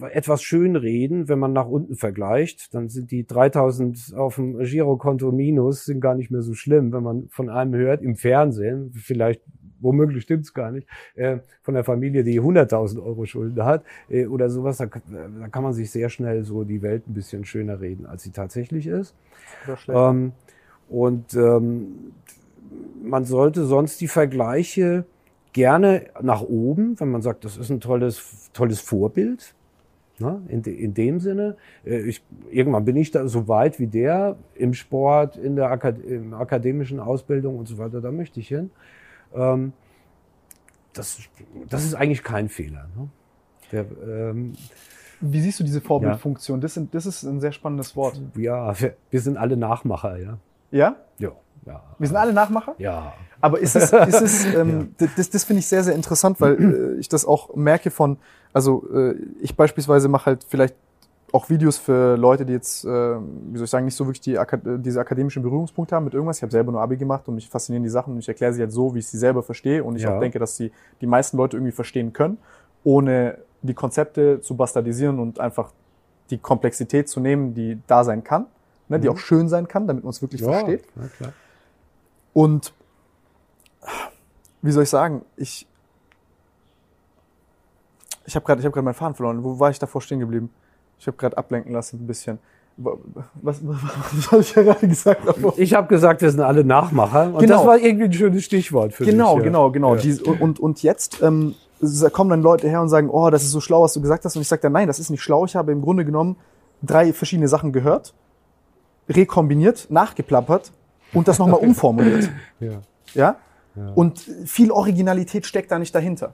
äh, 0.02 0.06
etwas 0.12 0.44
schönreden, 0.44 1.28
wenn 1.28 1.40
man 1.40 1.54
nach 1.54 1.68
unten 1.68 1.96
vergleicht. 1.96 2.74
Dann 2.74 2.88
sind 2.90 3.10
die 3.12 3.26
3000 3.26 4.14
auf 4.16 4.36
dem 4.36 4.60
Girokonto 4.60 5.32
minus 5.32 5.86
sind 5.86 6.02
gar 6.02 6.14
nicht 6.16 6.30
mehr 6.30 6.42
so 6.44 6.54
schlimm, 6.54 6.94
wenn 6.94 7.04
man 7.04 7.28
von 7.30 7.50
einem 7.50 7.74
hört 7.74 8.02
im 8.04 8.16
Fernsehen. 8.16 8.92
Vielleicht, 8.94 9.42
womöglich 9.80 10.22
stimmt's 10.24 10.54
gar 10.54 10.72
nicht, 10.72 10.88
äh, 11.16 11.40
von 11.64 11.74
der 11.74 11.84
Familie, 11.84 12.24
die 12.24 12.40
100.000 12.40 13.04
Euro 13.04 13.26
Schulden 13.26 13.66
hat 13.66 13.84
äh, 14.10 14.28
oder 14.28 14.50
sowas. 14.52 14.78
Da, 14.78 14.86
da 14.86 15.48
kann 15.48 15.64
man 15.64 15.74
sich 15.74 15.90
sehr 15.90 16.10
schnell 16.10 16.44
so 16.44 16.64
die 16.64 16.84
Welt 16.84 17.08
ein 17.08 17.14
bisschen 17.16 17.44
schöner 17.44 17.82
reden, 17.82 18.06
als 18.06 18.22
sie 18.22 18.32
tatsächlich 18.32 18.86
ist. 18.86 19.16
Ähm, 20.12 20.32
und 20.92 21.34
ähm, 21.36 22.12
man 23.02 23.24
sollte 23.24 23.66
sonst 23.66 24.02
die 24.02 24.10
Vergleiche 24.10 25.06
gerne 25.54 26.08
nach 26.22 26.42
oben, 26.42 27.00
wenn 27.00 27.10
man 27.10 27.22
sagt, 27.22 27.46
das 27.46 27.58
ist 27.58 27.70
ein 27.70 27.80
tolles, 27.80 28.50
tolles 28.54 28.82
Vorbild. 28.82 29.56
Ne? 30.20 30.42
In, 30.50 30.62
de, 30.62 30.76
in 30.76 30.94
dem 30.94 31.20
Sinne, 31.20 31.56
äh, 31.86 32.02
ich, 32.02 32.22
irgendwann 32.52 32.84
bin 32.84 32.98
ich 32.98 33.10
da 33.10 33.28
so 33.28 33.48
weit 33.48 33.80
wie 33.80 33.88
der 33.88 34.36
im 34.54 34.74
Sport, 34.74 35.38
in 35.38 35.56
der 35.56 35.72
Akad 35.72 35.98
in 36.00 36.34
akademischen 36.34 37.00
Ausbildung 37.00 37.58
und 37.58 37.68
so 37.68 37.78
weiter, 37.78 38.02
da 38.02 38.12
möchte 38.12 38.42
ich 38.42 38.50
hin. 38.50 38.70
Ähm, 39.34 39.72
das, 40.94 41.20
das 41.70 41.86
ist 41.86 41.96
eigentlich 41.96 42.22
kein 42.22 42.50
Fehler. 42.50 42.90
Ne? 42.98 43.08
Der, 43.72 43.86
ähm, 44.06 44.54
Wie 45.22 45.40
siehst 45.40 45.62
du 45.62 45.64
diese 45.64 45.80
Vorbildfunktion? 45.80 46.60
Das, 46.60 46.74
sind, 46.74 46.94
das 46.94 47.06
ist 47.06 47.24
ein 47.24 47.40
sehr 47.40 47.54
spannendes 47.54 47.96
Wort. 47.96 48.22
ja, 48.36 48.80
wir, 48.80 48.96
wir 49.10 49.22
sind 49.22 49.38
alle 49.38 49.56
Nachmacher, 49.56 50.18
ja. 50.18 50.38
Ja? 50.72 50.96
Ja. 51.20 51.32
ja. 51.66 51.84
Wir 52.00 52.08
sind 52.08 52.18
alle 52.18 52.34
Nachmacher? 52.34 52.76
Ja. 52.78 53.14
Aber 53.40 53.60
ist 53.60 53.76
es, 53.76 53.92
ist 53.92 54.22
es 54.22 54.46
ähm, 54.56 54.96
d- 55.00 55.10
das, 55.16 55.30
das 55.30 55.44
finde 55.44 55.60
ich 55.60 55.68
sehr, 55.68 55.84
sehr 55.84 55.96
interessant, 55.96 56.40
weil 56.40 56.96
äh, 56.96 57.00
ich 57.00 57.10
das 57.10 57.26
auch 57.26 57.56
merke 57.56 57.90
von, 57.92 58.18
also 58.54 58.88
äh, 58.94 59.16
ich 59.42 59.56
beispielsweise 59.56 60.08
mache 60.08 60.28
halt 60.28 60.46
vielleicht 60.48 60.76
auch 61.34 61.50
Videos 61.50 61.78
für 61.78 62.18
Leute, 62.18 62.46
die 62.46 62.54
jetzt, 62.54 62.84
äh, 62.84 62.88
wie 62.90 63.58
soll 63.58 63.64
ich 63.64 63.70
sagen, 63.70 63.86
nicht 63.86 63.96
so 63.96 64.06
wirklich 64.06 64.20
die, 64.22 64.38
diese 64.80 65.00
akademischen 65.00 65.42
Berührungspunkte 65.42 65.96
haben 65.96 66.04
mit 66.04 66.14
irgendwas. 66.14 66.38
Ich 66.38 66.44
habe 66.44 66.52
selber 66.52 66.72
nur 66.74 66.82
Abi 66.82 66.98
gemacht 66.98 67.28
und 67.28 67.36
mich 67.36 67.50
faszinieren 67.50 67.84
die 67.84 67.90
Sachen 67.90 68.14
und 68.14 68.20
ich 68.20 68.28
erkläre 68.28 68.52
sie 68.54 68.62
halt 68.62 68.72
so, 68.74 68.94
wie 68.94 69.00
ich 69.00 69.08
sie 69.08 69.18
selber 69.18 69.42
verstehe 69.42 69.82
und 69.84 69.96
ich 69.96 70.04
Ja. 70.04 70.16
auch 70.16 70.20
denke, 70.20 70.40
dass 70.40 70.58
sie 70.58 70.72
die 71.00 71.08
meisten 71.08 71.38
Leute 71.38 71.56
irgendwie 71.58 71.72
verstehen 71.72 72.12
können, 72.14 72.38
ohne 72.84 73.38
die 73.62 73.74
Konzepte 73.74 74.42
zu 74.42 74.56
bastardisieren 74.56 75.20
und 75.20 75.40
einfach 75.40 75.72
die 76.32 76.38
Komplexität 76.38 77.08
zu 77.08 77.20
nehmen, 77.22 77.54
die 77.54 77.80
da 77.88 78.04
sein 78.04 78.24
kann, 78.24 78.46
ne, 78.92 79.00
die 79.00 79.08
Mhm. 79.10 79.14
auch 79.16 79.18
schön 79.20 79.50
sein 79.50 79.68
kann, 79.68 79.88
damit 79.88 80.04
man 80.04 80.12
es 80.12 80.22
wirklich 80.22 80.44
versteht. 80.44 80.84
Ja. 81.20 81.30
Und 82.34 82.74
wie 84.62 84.72
soll 84.72 84.84
ich 84.84 84.90
sagen, 84.90 85.24
ich 85.38 85.68
ich 88.26 88.36
habe 88.36 88.46
gerade 88.46 88.60
ich 88.62 88.66
habe 88.66 88.74
gerade 88.74 88.86
meinen 88.86 88.94
Faden 88.94 89.16
verloren. 89.16 89.44
Wo 89.44 89.60
war 89.60 89.70
ich 89.72 89.80
davor 89.80 90.02
stehen 90.02 90.20
geblieben? 90.20 90.52
Ich 91.00 91.08
habe 91.08 91.18
gerade 91.18 91.38
ablenken 91.38 91.74
lassen 91.74 92.04
ein 92.04 92.08
bisschen. 92.08 92.38
Was, 92.78 92.98
was, 93.42 93.60
was 93.66 94.32
habe 94.32 94.42
ich 94.42 94.56
ja 94.56 94.64
gerade 94.64 94.88
gesagt 94.88 95.28
davor? 95.28 95.54
Ich 95.58 95.74
habe 95.74 95.88
gesagt, 95.88 96.22
wir 96.22 96.30
sind 96.32 96.42
alle 96.42 96.64
Nachmacher. 96.64 97.34
Und 97.34 97.40
Genau. 97.40 97.58
das 97.58 97.66
war 97.66 97.78
irgendwie 97.78 98.06
ein 98.06 98.14
schönes 98.14 98.44
Stichwort 98.46 98.94
für 98.94 99.06
Genau, 99.06 99.36
dich. 99.36 99.40
ja. 99.40 99.44
genau, 99.46 99.72
genau. 99.72 99.96
Ja. 99.96 100.32
Und, 100.40 100.60
und 100.60 100.84
jetzt 100.84 101.22
ähm, 101.22 101.56
kommen 102.14 102.30
dann 102.30 102.42
Leute 102.42 102.70
her 102.70 102.82
und 102.82 102.90
sagen, 102.90 103.10
oh, 103.10 103.30
das 103.30 103.44
ist 103.44 103.52
so 103.52 103.60
schlau, 103.60 103.82
was 103.84 103.94
du 103.94 104.02
gesagt 104.02 104.24
hast. 104.24 104.36
Und 104.36 104.44
ich 104.44 104.48
sage 104.48 104.62
dann, 104.62 104.72
nein, 104.74 104.88
das 104.88 105.00
ist 105.00 105.10
nicht 105.10 105.22
schlau. 105.24 105.46
Ich 105.46 105.56
habe 105.56 105.72
im 105.72 105.82
Grunde 105.82 106.06
genommen 106.06 106.38
drei 106.84 107.12
verschiedene 107.14 107.48
Sachen 107.48 107.74
gehört, 107.74 108.14
rekombiniert, 109.10 109.88
nachgeplappert 109.90 110.72
und 111.14 111.28
das 111.28 111.40
nochmal 111.40 111.60
umformuliert. 111.62 112.30
Ja. 112.60 112.82
Ja? 113.14 113.36
Und 113.96 114.20
viel 114.46 114.72
Originalität 114.72 115.46
steckt 115.46 115.72
da 115.72 115.80
nicht 115.80 115.96
dahinter. 115.96 116.34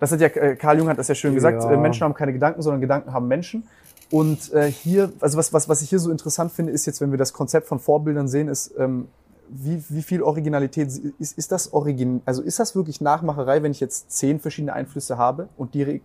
Das 0.00 0.12
hat 0.12 0.20
ja, 0.20 0.28
äh, 0.28 0.56
Karl 0.56 0.78
Jung 0.78 0.88
hat 0.88 0.98
das 0.98 1.08
ja 1.08 1.14
schön 1.14 1.34
gesagt, 1.34 1.62
Ja. 1.62 1.72
äh, 1.72 1.76
Menschen 1.76 2.04
haben 2.04 2.14
keine 2.14 2.32
Gedanken, 2.32 2.62
sondern 2.62 2.80
Gedanken 2.80 3.12
haben 3.12 3.28
Menschen. 3.28 3.66
Und 4.10 4.52
äh, 4.52 4.70
hier, 4.70 5.12
also 5.20 5.36
was, 5.38 5.52
was, 5.52 5.68
was 5.68 5.82
ich 5.82 5.90
hier 5.90 5.98
so 5.98 6.10
interessant 6.10 6.52
finde, 6.52 6.72
ist 6.72 6.86
jetzt, 6.86 7.00
wenn 7.00 7.10
wir 7.10 7.18
das 7.18 7.32
Konzept 7.32 7.66
von 7.66 7.80
Vorbildern 7.80 8.28
sehen, 8.28 8.48
ist, 8.48 8.72
ähm, 8.78 9.08
wie, 9.48 9.82
wie 9.88 10.02
viel 10.02 10.22
Originalität 10.22 10.88
ist, 11.18 11.38
ist 11.38 11.52
das 11.52 11.72
Origin, 11.72 12.20
also 12.24 12.42
ist 12.42 12.58
das 12.58 12.74
wirklich 12.74 13.00
Nachmacherei, 13.00 13.62
wenn 13.62 13.70
ich 13.72 13.80
jetzt 13.80 14.10
zehn 14.10 14.40
verschiedene 14.40 14.72
Einflüsse 14.72 15.18
habe 15.18 15.48
und 15.56 15.74
die 15.74 16.02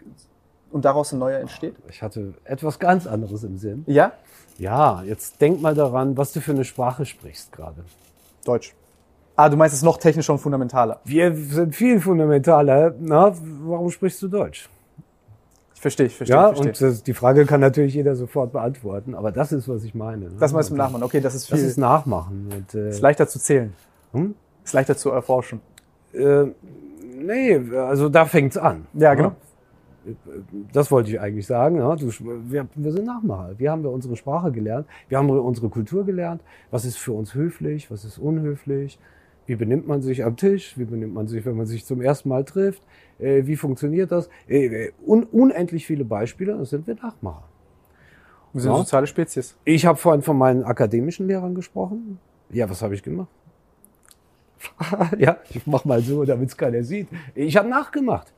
und 0.71 0.85
daraus 0.85 1.11
ein 1.11 1.19
neuer 1.19 1.39
entsteht? 1.39 1.75
Ich 1.89 2.01
hatte 2.01 2.33
etwas 2.43 2.79
ganz 2.79 3.07
anderes 3.07 3.43
im 3.43 3.57
Sinn. 3.57 3.83
Ja? 3.87 4.13
Ja, 4.61 5.01
jetzt 5.01 5.41
denk 5.41 5.59
mal 5.59 5.73
daran, 5.73 6.15
was 6.17 6.33
du 6.33 6.39
für 6.39 6.51
eine 6.51 6.63
Sprache 6.63 7.03
sprichst 7.03 7.51
gerade. 7.51 7.83
Deutsch. 8.45 8.75
Ah, 9.35 9.49
du 9.49 9.57
meinst 9.57 9.73
es 9.73 9.81
noch 9.81 9.97
technischer 9.97 10.33
und 10.33 10.39
fundamentaler. 10.39 10.99
Wir 11.03 11.35
sind 11.35 11.75
viel 11.75 11.99
fundamentaler. 11.99 12.93
Na, 12.99 13.33
warum 13.63 13.89
sprichst 13.89 14.21
du 14.21 14.27
Deutsch? 14.27 14.69
Ich 15.73 15.81
verstehe, 15.81 16.05
ich 16.05 16.15
verstehe. 16.15 16.37
ja, 16.37 16.51
ich 16.51 16.57
verstehe. 16.61 16.89
und 16.89 16.93
das, 16.93 17.01
die 17.01 17.15
Frage 17.15 17.47
kann 17.47 17.59
natürlich 17.59 17.95
jeder 17.95 18.15
sofort 18.15 18.51
beantworten, 18.51 19.15
aber 19.15 19.31
das 19.31 19.51
ist, 19.51 19.67
was 19.67 19.83
ich 19.83 19.95
meine. 19.95 20.25
ne? 20.25 20.35
das 20.39 20.53
meinst 20.53 20.69
du 20.69 20.75
Nachmachen. 20.75 21.01
Okay, 21.01 21.21
das 21.21 21.33
ist 21.33 21.47
viel. 21.47 21.57
Das 21.57 21.65
ist 21.65 21.77
Nachmachen. 21.77 22.49
Und, 22.53 22.75
äh, 22.75 22.89
ist 22.89 23.01
leichter 23.01 23.27
zu 23.27 23.39
zählen. 23.39 23.73
hm? 24.11 24.35
Ist 24.63 24.73
leichter 24.73 24.95
zu 24.95 25.09
erforschen. 25.09 25.59
äh, 26.13 26.45
nee, 27.17 27.59
also 27.75 28.09
da 28.09 28.25
fängt's 28.25 28.57
an. 28.57 28.85
Ja, 28.93 29.15
genau. 29.15 29.35
Das 30.73 30.91
wollte 30.91 31.11
ich 31.11 31.19
eigentlich 31.19 31.45
sagen. 31.45 31.77
Ja. 31.77 31.95
Du, 31.95 32.07
wir, 32.09 32.67
wir 32.73 32.91
sind 32.91 33.05
Nachmacher. 33.05 33.53
Wir 33.57 33.71
haben 33.71 33.83
wir 33.83 33.91
unsere 33.91 34.15
Sprache 34.15 34.51
gelernt. 34.51 34.87
Wir 35.09 35.17
haben 35.17 35.29
unsere 35.29 35.69
Kultur 35.69 36.05
gelernt. 36.05 36.41
Was 36.71 36.85
ist 36.85 36.97
für 36.97 37.11
uns 37.13 37.33
höflich? 37.35 37.91
Was 37.91 38.03
ist 38.05 38.17
unhöflich? 38.17 38.99
Wie 39.45 39.55
benimmt 39.55 39.87
man 39.87 40.01
sich 40.01 40.23
am 40.23 40.37
Tisch? 40.37 40.77
Wie 40.77 40.85
benimmt 40.85 41.13
man 41.13 41.27
sich, 41.27 41.45
wenn 41.45 41.55
man 41.57 41.65
sich 41.65 41.85
zum 41.85 42.01
ersten 42.01 42.29
Mal 42.29 42.45
trifft? 42.45 42.81
Äh, 43.19 43.45
wie 43.45 43.55
funktioniert 43.55 44.11
das? 44.11 44.29
Äh, 44.47 44.65
äh, 44.65 44.91
un, 45.05 45.23
unendlich 45.23 45.85
viele 45.85 46.05
Beispiele. 46.05 46.57
Das 46.57 46.69
sind 46.71 46.87
wir 46.87 46.95
Nachmacher. 46.95 47.43
Wir 48.53 48.61
sind 48.61 48.71
Ja. 48.71 48.77
soziale 48.77 49.07
Spezies. 49.07 49.55
Ich 49.65 49.85
habe 49.85 49.97
vorhin 49.97 50.21
von 50.21 50.37
meinen 50.37 50.63
akademischen 50.63 51.27
Lehrern 51.27 51.55
gesprochen. 51.55 52.19
Ja, 52.49 52.69
was 52.69 52.81
habe 52.81 52.95
ich 52.95 53.03
gemacht? 53.03 53.29
ja, 55.17 55.37
ich 55.49 55.65
mach 55.65 55.85
mal 55.85 56.01
so, 56.01 56.23
damit 56.23 56.49
es 56.49 56.57
keiner 56.57 56.83
sieht. 56.83 57.07
Ich 57.33 57.55
habe 57.57 57.67
nachgemacht. 57.69 58.31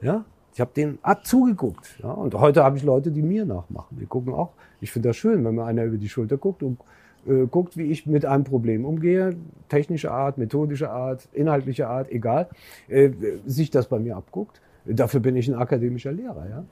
Ja, 0.00 0.24
ich 0.56 0.60
habe 0.62 0.70
denen 0.74 0.98
ab 1.02 1.26
zugeguckt. 1.26 1.98
Ja, 2.02 2.12
und 2.12 2.34
heute 2.34 2.64
habe 2.64 2.78
ich 2.78 2.82
Leute, 2.82 3.10
die 3.10 3.20
mir 3.20 3.44
nachmachen. 3.44 3.98
Die 4.00 4.06
gucken 4.06 4.32
auch. 4.32 4.52
Ich 4.80 4.90
finde 4.90 5.10
das 5.10 5.18
schön, 5.18 5.44
wenn 5.44 5.54
mir 5.54 5.66
einer 5.66 5.84
über 5.84 5.98
die 5.98 6.08
Schulter 6.08 6.38
guckt 6.38 6.62
und 6.62 6.80
äh, 7.26 7.44
guckt, 7.46 7.76
wie 7.76 7.82
ich 7.82 8.06
mit 8.06 8.24
einem 8.24 8.44
Problem 8.44 8.86
umgehe, 8.86 9.36
technische 9.68 10.10
Art, 10.10 10.38
methodische 10.38 10.88
Art, 10.88 11.28
inhaltliche 11.34 11.88
Art, 11.88 12.10
egal, 12.10 12.48
äh, 12.88 13.10
sich 13.44 13.70
das 13.70 13.86
bei 13.88 13.98
mir 13.98 14.16
abguckt. 14.16 14.62
Dafür 14.86 15.20
bin 15.20 15.36
ich 15.36 15.46
ein 15.46 15.56
akademischer 15.56 16.12
Lehrer. 16.12 16.46
Ja? 16.48 16.64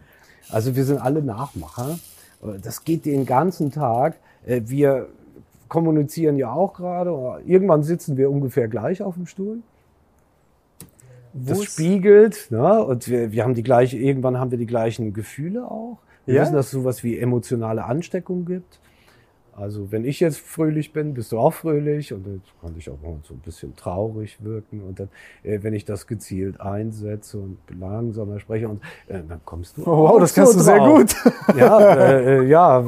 Also 0.49 0.77
wir 0.77 0.85
sind 0.85 0.97
alle 0.97 1.23
Nachmacher. 1.23 1.99
Das 2.63 2.85
geht 2.85 3.05
den 3.05 3.27
ganzen 3.27 3.71
Tag. 3.71 4.17
Äh, 4.47 4.63
Wir 4.65 5.09
kommunizieren 5.69 6.39
ja 6.39 6.51
auch 6.51 6.73
gerade. 6.73 7.43
Irgendwann 7.45 7.83
sitzen 7.83 8.17
wir 8.17 8.31
ungefähr 8.31 8.67
gleich 8.67 9.03
auf 9.03 9.17
dem 9.17 9.27
Stuhl. 9.27 9.59
Das 11.35 11.65
spiegelt, 11.65 12.47
ne? 12.51 12.85
Und 12.85 13.09
wir, 13.09 13.33
wir 13.33 13.43
haben 13.43 13.55
die 13.55 13.63
gleiche, 13.63 13.99
irgendwann 13.99 14.39
haben 14.39 14.51
wir 14.51 14.59
die 14.59 14.67
gleichen 14.67 15.13
Gefühle 15.13 15.65
auch. 15.71 15.99
Wir 16.27 16.37
Ja? 16.37 16.43
wissen, 16.43 16.55
dass 16.55 16.67
es 16.67 16.73
sowas 16.73 17.03
wie 17.05 17.19
emotionale 17.19 17.85
Ansteckung 17.85 18.45
gibt. 18.47 18.79
Also 19.57 19.93
wenn 19.93 20.05
ich 20.05 20.21
jetzt 20.21 20.39
fröhlich 20.41 20.93
bin, 20.93 21.15
bist 21.15 21.31
du 21.33 21.39
auch 21.39 21.53
fröhlich 21.53 22.13
und 22.13 22.27
dann 22.27 22.43
kann 22.61 22.75
ich 22.77 22.91
auch 22.91 23.01
mal 23.03 23.17
so 23.23 23.35
ein 23.35 23.41
bisschen 23.41 23.77
traurig 23.77 24.39
wirken 24.43 24.83
und 24.83 24.99
dann, 25.01 25.09
äh, 25.43 25.61
wenn 25.63 25.75
ich 25.75 25.85
das 25.85 26.07
gezielt 26.07 26.61
einsetze 26.61 27.39
und 27.39 27.59
langsamer 27.79 28.41
spreche 28.41 28.69
und 28.69 28.83
äh, 29.07 29.21
dann 29.29 29.41
kommst 29.45 29.77
du. 29.77 29.83
Oh, 29.83 30.09
wow, 30.09 30.21
das 30.21 30.35
kannst 30.35 30.53
so 30.53 30.59
du 30.59 30.65
sehr 30.65 30.79
drauf. 30.79 30.99
gut. 30.99 31.15
Ja, 31.57 31.95
äh, 31.95 32.39
äh, 32.39 32.43
ja, 32.49 32.83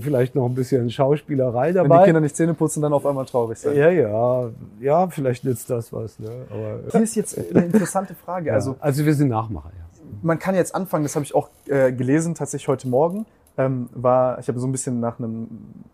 vielleicht 0.00 0.34
noch 0.34 0.46
ein 0.46 0.54
bisschen 0.54 0.88
Schauspielerei 0.90 1.74
Wenn 1.74 1.84
die 1.84 1.88
dabei. 1.88 2.04
Kinder 2.04 2.20
nicht 2.20 2.36
Zähne 2.36 2.54
putzen, 2.54 2.80
dann 2.82 2.92
auf 2.92 3.04
einmal 3.04 3.26
traurig 3.26 3.58
sein. 3.58 3.76
ja, 3.76 3.90
ja, 3.90 4.50
ja, 4.80 5.08
vielleicht 5.08 5.44
nützt 5.44 5.68
das 5.68 5.92
was. 5.92 6.18
Ne? 6.18 6.30
Aber, 6.50 6.80
Hier 6.92 7.02
ist 7.02 7.14
jetzt 7.16 7.38
eine 7.54 7.66
interessante 7.66 8.14
Frage. 8.14 8.48
ja. 8.48 8.54
Also 8.54 8.76
also 8.80 9.04
wir 9.04 9.14
sind 9.14 9.28
Nachmacher. 9.28 9.70
Ja. 9.76 10.04
man 10.22 10.38
kann 10.38 10.54
jetzt 10.54 10.74
anfangen, 10.74 11.02
das 11.04 11.14
habe 11.14 11.24
ich 11.24 11.34
auch 11.34 11.50
äh, 11.66 11.92
gelesen, 11.92 12.34
tatsächlich 12.34 12.68
heute 12.68 12.88
Morgen. 12.88 13.26
Ähm, 13.60 13.88
war, 13.92 14.38
ich 14.38 14.48
habe 14.48 14.58
so 14.58 14.66
ein 14.66 14.72
bisschen 14.72 15.00
nach 15.00 15.18
einem, 15.18 15.48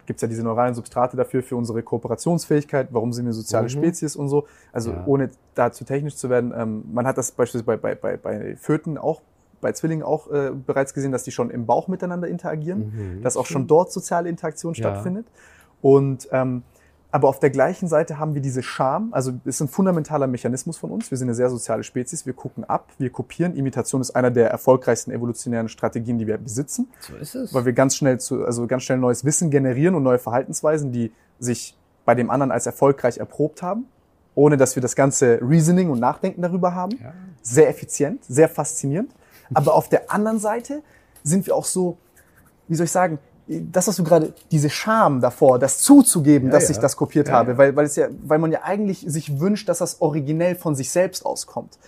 gibt's 0.07 0.23
ja 0.23 0.29
diese 0.29 0.43
neuralen 0.43 0.75
Substrate 0.75 1.17
dafür, 1.17 1.43
für 1.43 1.57
unsere 1.57 1.83
Kooperationsfähigkeit, 1.83 2.89
warum 2.93 3.12
sind 3.12 3.27
wir 3.27 3.33
soziale 3.33 3.64
Mhm. 3.64 3.71
Spezies 3.71 4.14
und 4.17 4.29
so. 4.29 4.47
Also 4.73 4.93
Ja. 4.93 5.03
ohne 5.07 5.31
da 5.55 5.73
zu 5.73 5.85
technisch 5.85 6.17
zu 6.17 6.31
werden, 6.31 6.53
ähm, 6.57 6.85
man 6.93 7.07
hat 7.07 7.19
das 7.19 7.33
beispielsweise 7.33 7.64
bei, 7.64 7.77
bei, 7.77 7.95
bei, 7.95 8.17
bei 8.17 8.57
Föten 8.57 8.99
auch, 8.99 9.23
bei 9.61 9.73
Zwillingen 9.73 10.05
auch 10.05 10.31
äh, 10.31 10.51
bereits 10.53 10.95
gesehen, 10.95 11.12
dass 11.12 11.25
die 11.25 11.31
schon 11.33 11.51
im 11.51 11.67
Bauch 11.67 11.89
miteinander 11.89 12.29
interagieren, 12.29 12.93
Mhm. 13.17 13.23
dass 13.23 13.37
auch 13.37 13.47
schon 13.47 13.67
dort 13.67 13.91
soziale 13.93 14.29
Interaktion 14.29 14.75
Ja. 14.75 14.79
stattfindet. 14.79 15.27
Und 15.83 16.29
ähm, 16.33 16.62
aber 17.12 17.28
auf 17.28 17.38
der 17.38 17.50
gleichen 17.50 17.88
Seite 17.88 18.18
haben 18.18 18.34
wir 18.34 18.42
diese 18.42 18.62
Scham, 18.62 19.09
also 19.12 19.32
es 19.44 19.57
ist 19.57 19.61
ein 19.61 19.68
fundamentaler 19.68 20.26
Mechanismus 20.26 20.76
von 20.76 20.90
uns. 20.90 21.11
Wir 21.11 21.16
sind 21.18 21.28
eine 21.28 21.34
sehr 21.34 21.48
soziale 21.48 21.82
Spezies, 21.84 22.26
wir 22.26 22.32
gucken 22.34 22.64
ab, 22.64 22.88
wir 22.98 23.11
kopieren. 23.11 23.54
Imitation 23.57 24.00
ist 24.00 24.11
einer 24.11 24.30
der 24.30 24.50
erfolgreichsten 24.50 25.12
evolutionären 25.12 25.68
Strategien, 25.68 26.18
die 26.18 26.26
wir 26.26 26.36
besitzen, 26.36 26.88
So 27.00 27.16
ist 27.16 27.34
es. 27.34 27.54
weil 27.54 27.64
wir 27.64 27.72
ganz 27.72 27.96
schnell 27.96 28.18
zu, 28.20 28.44
also 28.44 28.66
ganz 28.66 28.82
schnell 28.82 28.98
neues 28.98 29.24
Wissen 29.24 29.50
generieren 29.50 29.94
und 29.94 30.02
neue 30.02 30.18
Verhaltensweisen, 30.18 30.92
die 30.92 31.12
sich 31.38 31.76
bei 32.04 32.14
dem 32.14 32.30
anderen 32.30 32.50
als 32.52 32.66
erfolgreich 32.66 33.18
erprobt 33.18 33.62
haben, 33.62 33.86
ohne 34.34 34.57
dass 34.57 34.76
wir 34.76 34.80
das 34.82 34.94
ganze 34.96 35.38
Reasoning 35.42 35.90
und 35.90 36.00
Nachdenken 36.00 36.42
darüber 36.42 36.74
haben. 36.74 36.92
Ja. 37.02 37.12
Sehr 37.42 37.68
effizient, 37.68 38.24
sehr 38.24 38.48
faszinierend. 38.48 39.12
Aber 39.54 39.74
auf 39.74 39.88
der 39.88 40.11
anderen 40.11 40.38
Seite 40.38 40.82
sind 41.22 41.46
wir 41.46 41.54
auch 41.54 41.64
so, 41.64 41.96
wie 42.68 42.74
soll 42.74 42.84
ich 42.84 42.92
sagen, 42.92 43.18
das, 43.49 43.86
was 43.86 43.97
du 43.97 44.05
gerade, 44.05 44.32
diese 44.51 44.70
Scham 44.70 45.20
davor, 45.20 45.59
das 45.59 45.78
zuzugeben, 45.78 46.49
Ja, 46.49 46.55
dass 46.55 46.64
ja. 46.64 46.70
ich 46.72 46.78
das 46.78 46.97
kopiert 46.97 47.28
Ja, 47.28 47.34
habe, 47.34 47.53
ja. 47.53 47.59
Weil, 47.59 47.76
weil, 47.76 47.86
es 47.86 47.97
ja, 47.97 48.09
weil 48.24 48.38
man 48.38 48.51
ja 48.51 48.61
eigentlich 48.64 49.05
sich 49.07 49.38
wünscht, 49.38 49.68
dass 49.68 49.78
das 49.78 50.01
originell 50.01 50.57
von 50.57 50.74
sich 50.74 50.90
selbst 50.90 51.24
auskommt. 51.24 51.78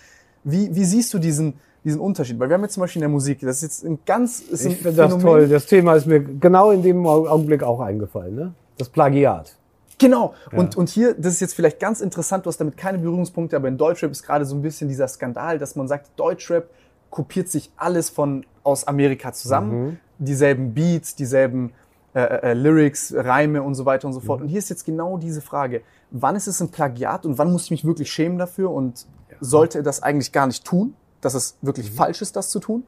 Wie, 0.44 0.74
wie 0.74 0.84
siehst 0.84 1.12
du 1.14 1.18
diesen, 1.18 1.54
diesen 1.84 2.00
Unterschied? 2.00 2.38
Weil 2.38 2.48
wir 2.48 2.54
haben 2.54 2.62
jetzt 2.62 2.74
zum 2.74 2.82
Beispiel 2.82 3.00
in 3.00 3.09
der 3.09 3.09
Musik, 3.11 3.40
das 3.40 3.56
ist 3.56 3.62
jetzt 3.62 3.84
ein 3.84 3.98
ganz, 4.06 4.40
ist 4.40 4.64
ein 4.64 4.72
Ich 4.72 4.78
finde 4.78 4.96
das 4.96 5.18
toll. 5.18 5.48
Das 5.48 5.66
Thema 5.66 5.94
ist 5.94 6.06
mir 6.06 6.20
genau 6.20 6.70
in 6.70 6.82
dem 6.82 7.04
Augenblick 7.06 7.62
auch 7.62 7.80
eingefallen. 7.80 8.34
Ne? 8.34 8.54
Das 8.76 8.88
Plagiat. 8.88 9.56
Genau. 9.98 10.34
Und, 10.52 10.76
und 10.76 10.88
hier, 10.88 11.14
das 11.14 11.34
ist 11.34 11.40
jetzt 11.40 11.54
vielleicht 11.54 11.80
ganz 11.80 12.00
interessant, 12.00 12.46
du 12.46 12.48
hast 12.48 12.59
damit 12.59 12.76
keine 12.76 12.98
Berührungspunkte, 12.98 13.56
aber 13.56 13.66
in 13.66 13.76
Deutschrap 13.76 14.12
ist 14.12 14.22
gerade 14.22 14.44
so 14.44 14.54
ein 14.54 14.62
bisschen 14.62 14.88
dieser 14.88 15.09
Skandal, 15.09 15.59
dass 15.59 15.74
man 15.74 15.88
sagt, 15.88 16.11
Deutschrap 16.16 16.70
kopiert 17.11 17.48
sich 17.48 17.72
alles 17.76 18.09
von 18.09 18.46
aus 18.62 18.86
Amerika 18.86 19.32
zusammen. 19.32 19.98
Dieselben 20.18 20.74
Beats, 20.74 21.14
dieselben 21.14 21.72
äh, 22.14 22.20
äh, 22.20 22.52
Lyrics, 22.54 23.14
Reime 23.16 23.62
und 23.62 23.74
so 23.74 23.84
weiter 23.84 24.06
und 24.08 24.14
so 24.14 24.20
fort. 24.20 24.40
Und 24.40 24.48
hier 24.48 24.58
ist 24.58 24.68
jetzt 24.70 24.84
genau 24.84 25.16
diese 25.18 25.40
Frage, 25.40 25.82
wann 26.10 26.36
ist 26.36 26.46
es 26.46 26.60
ein 26.60 26.70
Plagiat 26.70 27.24
und 27.26 27.38
wann 27.38 27.52
muss 27.52 27.64
ich 27.64 27.70
mich 27.70 27.84
wirklich 27.84 28.10
schämen 28.10 28.38
dafür 28.38 28.70
und 28.70 29.06
sollte 29.40 29.82
das 29.82 30.02
eigentlich 30.02 30.32
gar 30.32 30.46
nicht 30.46 30.64
tun, 30.64 30.94
dass 31.20 31.34
es 31.34 31.56
wirklich 31.62 31.90
falsch 31.90 32.22
ist, 32.22 32.34
das 32.36 32.48
zu 32.50 32.58
tun? 32.60 32.82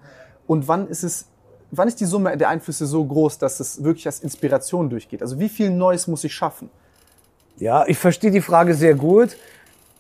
Und 0.47 0.67
wann 0.69 0.89
ist 0.89 1.05
es, 1.05 1.27
wann 1.71 1.87
ist 1.87 2.01
die 2.01 2.07
Summe 2.07 2.37
der 2.37 2.49
Einflüsse 2.49 2.87
so 2.87 3.05
groß, 3.05 3.39
dass 3.39 3.61
es 3.61 3.85
wirklich 3.85 4.07
als 4.07 4.21
Inspiration 4.21 4.91
durchgeht? 4.91 5.23
Also 5.23 5.39
wie 5.39 5.49
viel 5.49 5.71
Neues 5.71 6.09
muss 6.09 6.25
ich 6.25 6.35
schaffen? 6.35 6.71
Ja, 7.59 7.85
ich 7.87 7.99
verstehe 7.99 8.31
die 8.31 8.41
Frage 8.41 8.75
sehr 8.75 8.95
gut. 8.95 9.37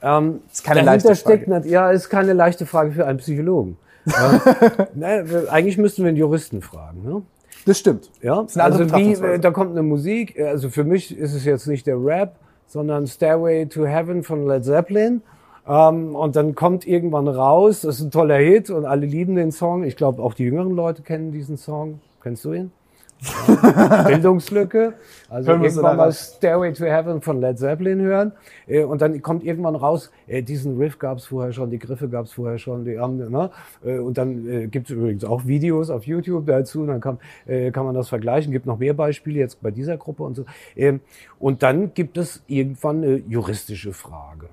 Ähm, 0.03 0.41
Ist 0.51 0.65
keine 0.65 0.81
leichte 0.83 1.15
steckt 1.15 1.45
Frage. 1.45 1.51
nat- 1.51 1.67
ja, 1.67 1.91
ist 1.91 2.09
keine 2.09 2.33
leichte 2.33 2.65
Frage 2.67 2.91
für 2.93 3.07
einen 3.07 3.19
Psychologen. 3.19 3.77
Ähm, 4.07 4.87
ne, 4.95 5.47
eigentlich 5.51 5.79
müssten 5.79 6.03
wir 6.03 6.09
einen 6.09 6.17
Juristen 6.17 6.63
fragen. 6.63 7.03
Ne? 7.03 7.23
Das 7.67 7.79
stimmt. 7.79 8.11
Ja, 8.23 8.41
andere 8.41 8.63
also 8.63 8.97
wie, 8.97 9.13
äh, 9.13 9.39
da 9.39 9.51
kommt 9.51 9.73
eine 9.73 9.83
Musik, 9.83 10.37
äh, 10.37 10.45
also 10.45 10.71
für 10.71 10.85
mich 10.85 11.17
ist 11.17 11.35
es 11.35 11.45
jetzt 11.45 11.67
nicht 11.67 11.87
der 11.87 12.03
Rap, 12.03 12.37
sondern 12.67 13.07
Stairway 13.07 13.67
to 13.67 13.85
Heaven 13.85 14.23
von 14.23 14.47
Led 14.47 14.65
Zeppelin. 14.65 15.23
Ähm, 15.67 16.15
und 16.15 16.37
dann 16.37 16.55
kommt 16.55 16.87
irgendwann 16.87 17.29
raus, 17.29 17.83
das 17.83 17.97
ist 17.97 18.07
ein 18.07 18.11
toller 18.11 18.39
Hit 18.39 18.71
und 18.71 18.87
alle 18.87 19.07
lieben 19.07 19.37
den 19.37 19.53
Song. 19.53 19.85
Ich 19.85 19.97
glaube, 19.97 20.23
auch 20.23 20.35
die 20.35 20.45
jüngeren 20.45 20.75
Leute 20.75 21.03
kennen 21.03 21.33
diesen 21.33 21.57
Song. 21.57 22.01
Kennst 22.23 22.45
du 22.45 22.53
ihn? 22.53 22.73
Bildungslücke. 24.07 24.95
Also 25.29 25.53
irgendwann 25.53 25.97
mal. 25.97 26.13
Stairway 26.13 26.73
to 26.73 26.85
Heaven 26.85 27.21
von 27.21 27.41
Led 27.41 27.59
Zeppelin 27.59 28.01
hören. 28.01 28.33
Äh, 28.67 28.85
Und 28.85 29.03
dann 29.03 29.21
kommt 29.21 29.45
irgendwann 29.45 29.77
raus, 29.77 30.11
äh, 30.27 30.43
diesen 30.43 30.79
Riff 30.79 30.99
gab 30.99 31.19
es 31.19 31.27
vorher 31.27 31.53
schon, 31.53 31.71
die 31.71 31.79
Griffe 31.79 32.09
gab 32.09 32.27
es 32.27 32.33
vorher 32.33 32.59
schon, 32.59 32.85
die 32.85 32.97
ne? 32.97 33.51
Äh, 33.85 33.99
Und 33.99 34.17
dann 34.17 34.71
gibt 34.71 34.91
es 34.91 34.97
übrigens 34.97 35.25
auch 35.25 35.47
Videos 35.47 35.91
auf 35.91 36.05
YouTube 36.05 36.47
dazu, 36.47 36.87
dann 36.87 37.01
kann, 37.01 37.19
kann 37.47 37.85
man 37.85 37.95
das 37.95 38.09
vergleichen. 38.09 38.53
Gibt 38.53 38.67
noch 38.67 38.79
mehr 38.79 38.95
Beispiele 38.95 39.39
jetzt 39.39 39.61
bei 39.63 39.71
dieser 39.71 39.97
Gruppe 39.97 40.23
und 40.23 40.35
so. 40.35 40.45
Ähm, 40.77 41.01
Und 41.39 41.63
dann 41.63 41.93
gibt 41.95 42.17
es 42.17 42.43
irgendwann 42.47 43.03
eine 43.03 43.17
juristische 43.17 43.93
Frage. 43.93 44.49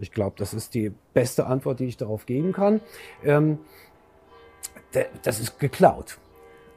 Ich 0.00 0.12
glaube, 0.12 0.36
das 0.38 0.54
ist 0.54 0.74
die 0.74 0.92
beste 1.14 1.46
Antwort, 1.46 1.80
die 1.80 1.86
ich 1.86 1.96
darauf 1.96 2.26
geben 2.26 2.52
kann. 2.52 2.80
Ähm, 3.24 3.58
das 5.22 5.40
ist 5.40 5.58
geklaut. 5.58 6.18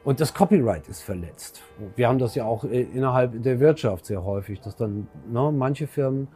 Und 0.04 0.20
das 0.20 0.34
Copyright 0.34 0.88
ist 0.88 1.02
verletzt. 1.02 1.62
Wir 1.94 2.08
haben 2.08 2.18
das 2.18 2.34
ja 2.34 2.44
auch 2.44 2.64
äh, 2.64 2.82
innerhalb 2.82 3.42
der 3.42 3.60
Wirtschaft 3.60 4.06
sehr 4.06 4.24
häufig, 4.24 4.60
dass 4.60 4.74
dann 4.74 5.06
ne, 5.30 5.52
manche 5.52 5.86
Firmen 5.86 6.28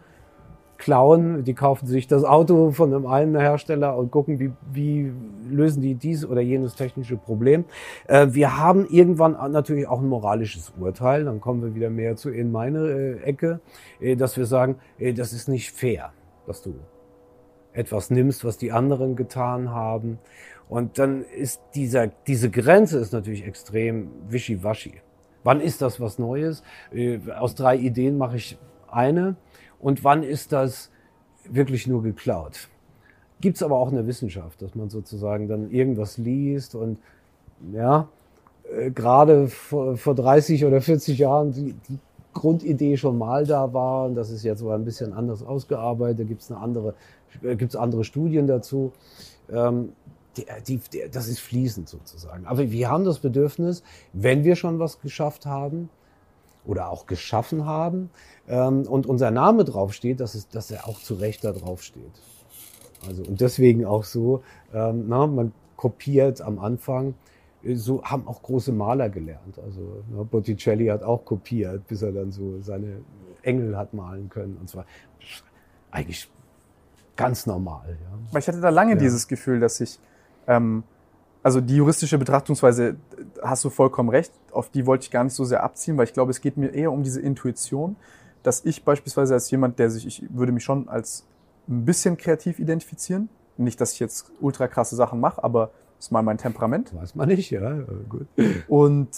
klauen, 0.79 1.45
die 1.45 1.55
kaufen 1.55 1.87
sich 1.87 2.07
das 2.07 2.25
Auto 2.25 2.71
von 2.71 2.93
einem 2.93 3.07
einen 3.07 3.39
Hersteller 3.39 3.97
und 3.97 4.11
gucken, 4.11 4.39
wie, 4.39 4.53
wie 4.73 5.13
lösen 5.49 5.83
die 5.83 5.95
dies 5.95 6.25
oder 6.25 6.41
jenes 6.41 6.75
technische 6.75 7.17
Problem. 7.17 7.65
Äh, 8.07 8.29
wir 8.31 8.59
haben 8.59 8.87
irgendwann 8.89 9.33
natürlich 9.53 9.89
auch 9.89 10.01
ein 10.01 10.09
moralisches 10.09 10.73
Urteil, 10.79 11.25
dann 11.25 11.41
kommen 11.41 11.63
wir 11.63 11.75
wieder 11.75 11.91
mehr 11.91 12.17
zu 12.17 12.31
in 12.31 12.53
meine 12.53 12.89
äh, 12.89 13.23
Ecke, 13.23 13.61
äh, 14.01 14.17
dass 14.17 14.37
wir 14.37 14.47
sagen, 14.47 14.77
äh, 14.99 15.13
das 15.13 15.33
ist 15.33 15.49
nicht 15.49 15.73
fair, 15.73 16.13
dass 16.47 16.63
du 16.63 16.75
etwas 17.77 18.11
nimmst, 18.11 18.45
was 18.45 18.59
die 18.59 18.73
anderen 18.73 19.17
getan 19.17 19.71
haben. 19.71 20.19
Und 20.69 20.99
dann 20.99 21.25
ist 21.25 21.61
dieser, 21.75 22.09
diese 22.27 22.51
Grenze 22.51 22.99
ist 22.99 23.13
natürlich 23.13 23.47
extrem 23.47 24.11
wischiwaschi. 24.29 24.95
Wann 25.45 25.61
ist 25.61 25.81
das 25.83 26.01
was 26.01 26.19
Neues? 26.19 26.63
Äh, 26.93 27.21
Aus 27.39 27.55
drei 27.55 27.77
Ideen 27.77 28.19
mache 28.19 28.37
ich 28.37 28.59
eine. 28.91 29.37
Und 29.79 30.03
wann 30.03 30.23
ist 30.23 30.53
das 30.53 30.91
wirklich 31.49 31.87
nur 31.87 32.03
geklaut? 32.03 32.69
Gibt's 33.41 33.63
aber 33.63 33.77
auch 33.77 33.91
in 33.91 33.97
der 33.97 34.07
Wissenschaft, 34.07 34.63
dass 34.63 34.75
man 34.75 34.89
sozusagen 34.89 35.47
dann 35.47 35.71
irgendwas 35.71 36.19
liest 36.19 36.75
und 36.75 36.99
ja, 37.73 38.09
äh, 38.75 38.91
gerade 38.91 39.49
vor, 39.49 39.97
vor 39.97 40.15
30 40.15 40.65
oder 40.65 40.81
40 40.81 41.19
Jahren 41.19 41.53
die, 41.53 41.75
die 41.89 41.99
Grundidee 42.33 42.97
schon 42.97 43.17
mal 43.17 43.47
da 43.47 43.73
war 43.73 44.07
und 44.07 44.15
das 44.15 44.31
ist 44.31 44.43
jetzt 44.43 44.63
aber 44.63 44.75
ein 44.75 44.85
bisschen 44.85 45.13
anders 45.13 45.43
ausgearbeitet, 45.43 46.29
gibt's 46.29 46.51
eine 46.51 46.61
andere, 46.61 46.95
äh, 47.43 47.57
gibt's 47.57 47.77
andere 47.77 48.05
Studien 48.05 48.47
dazu. 48.47 48.93
Ähm, 49.51 49.93
die, 50.37 50.47
die, 50.67 51.09
das 51.11 51.29
ist 51.29 51.41
fließend 51.41 51.89
sozusagen. 51.89 52.47
Aber 52.47 52.71
wir 52.71 52.91
haben 52.91 53.05
das 53.05 53.21
Bedürfnis, 53.21 53.83
wenn 54.13 54.45
wir 54.45 54.57
schon 54.57 54.79
was 54.79 55.01
geschafft 55.01 55.47
haben 55.47 55.89
oder 56.65 56.91
auch 56.91 57.07
geschaffen 57.07 57.65
haben 57.65 58.11
ähm, 58.49 58.83
und 58.83 59.07
unser 59.07 59.31
Name 59.31 59.65
draufsteht, 59.65 60.21
dass, 60.21 60.35
es, 60.35 60.49
dass 60.49 60.71
er 60.71 60.89
auch 60.89 61.01
zu 61.01 61.15
Recht 61.15 61.45
da 61.45 61.53
draufsteht. 61.53 62.13
Also 63.07 63.23
und 63.23 63.41
deswegen 63.41 63.85
auch 63.85 64.05
so, 64.05 64.43
ähm, 64.75 65.05
na, 65.09 65.27
man 65.27 65.53
kopiert 65.77 66.41
am 66.41 66.59
Anfang. 66.59 67.15
äh, 67.63 67.75
So 67.75 68.03
haben 68.03 68.27
auch 68.27 68.43
große 68.43 68.73
Maler 68.73 69.09
gelernt. 69.09 69.59
Also 69.59 70.03
ne, 70.11 70.25
Botticelli 70.25 70.87
hat 70.89 71.03
auch 71.03 71.25
kopiert, 71.25 71.87
bis 71.87 72.03
er 72.03 72.13
dann 72.13 72.33
so 72.33 72.61
seine 72.61 73.01
Engel 73.43 73.77
hat 73.77 73.95
malen 73.95 74.29
können. 74.29 74.57
Und 74.59 74.69
zwar 74.69 74.87
eigentlich 75.91 76.29
ganz 77.17 77.47
normal. 77.47 77.89
Ja. 77.89 78.19
Weil 78.33 78.41
ich 78.41 78.49
hatte 78.49 78.61
da 78.61 78.69
lange 78.71 78.93
Ja. 78.93 78.99
dieses 78.99 79.29
Gefühl, 79.29 79.61
dass 79.61 79.81
ich, 79.81 79.99
ähm, 80.47 80.83
also 81.43 81.61
die 81.61 81.77
juristische 81.77 82.19
Betrachtungsweise, 82.19 82.89
äh, 82.89 82.95
hast 83.43 83.65
du 83.65 83.71
vollkommen 83.71 84.09
recht, 84.09 84.33
auf 84.53 84.69
die 84.71 84.87
wollte 84.87 85.05
ich 85.05 85.11
gar 85.11 85.25
nicht 85.25 85.35
so 85.35 85.45
sehr 85.45 85.63
abziehen, 85.63 85.97
weil 85.97 86.05
ich 86.05 86.13
glaube, 86.13 86.31
es 86.31 86.41
geht 86.41 86.57
mir 86.57 86.69
eher 86.69 86.93
um 86.93 87.03
diese 87.03 87.21
Intuition, 87.21 87.97
dass 88.43 88.65
ich 88.65 88.85
beispielsweise 88.85 89.35
als 89.35 89.51
jemand, 89.51 89.79
der 89.79 89.91
sich, 89.91 90.07
ich 90.07 90.25
würde 90.31 90.53
mich 90.53 90.65
schon 90.65 90.89
als 90.89 91.25
ein 91.69 91.85
bisschen 91.85 92.17
kreativ 92.17 92.59
identifizieren. 92.59 93.29
Nicht, 93.57 93.81
dass 93.81 93.93
ich 93.93 94.01
jetzt 94.01 94.31
ultra 94.41 94.69
krasse 94.69 94.97
Sachen 94.97 95.19
mache, 95.19 95.43
aber 95.43 95.71
ist 95.99 96.13
mal 96.13 96.23
mein 96.23 96.39
Temperament. 96.39 96.95
Weiß 96.95 97.15
man 97.15 97.29
nicht, 97.29 97.51
ja. 97.51 97.79
Gut. 98.09 98.27
Und 98.69 99.09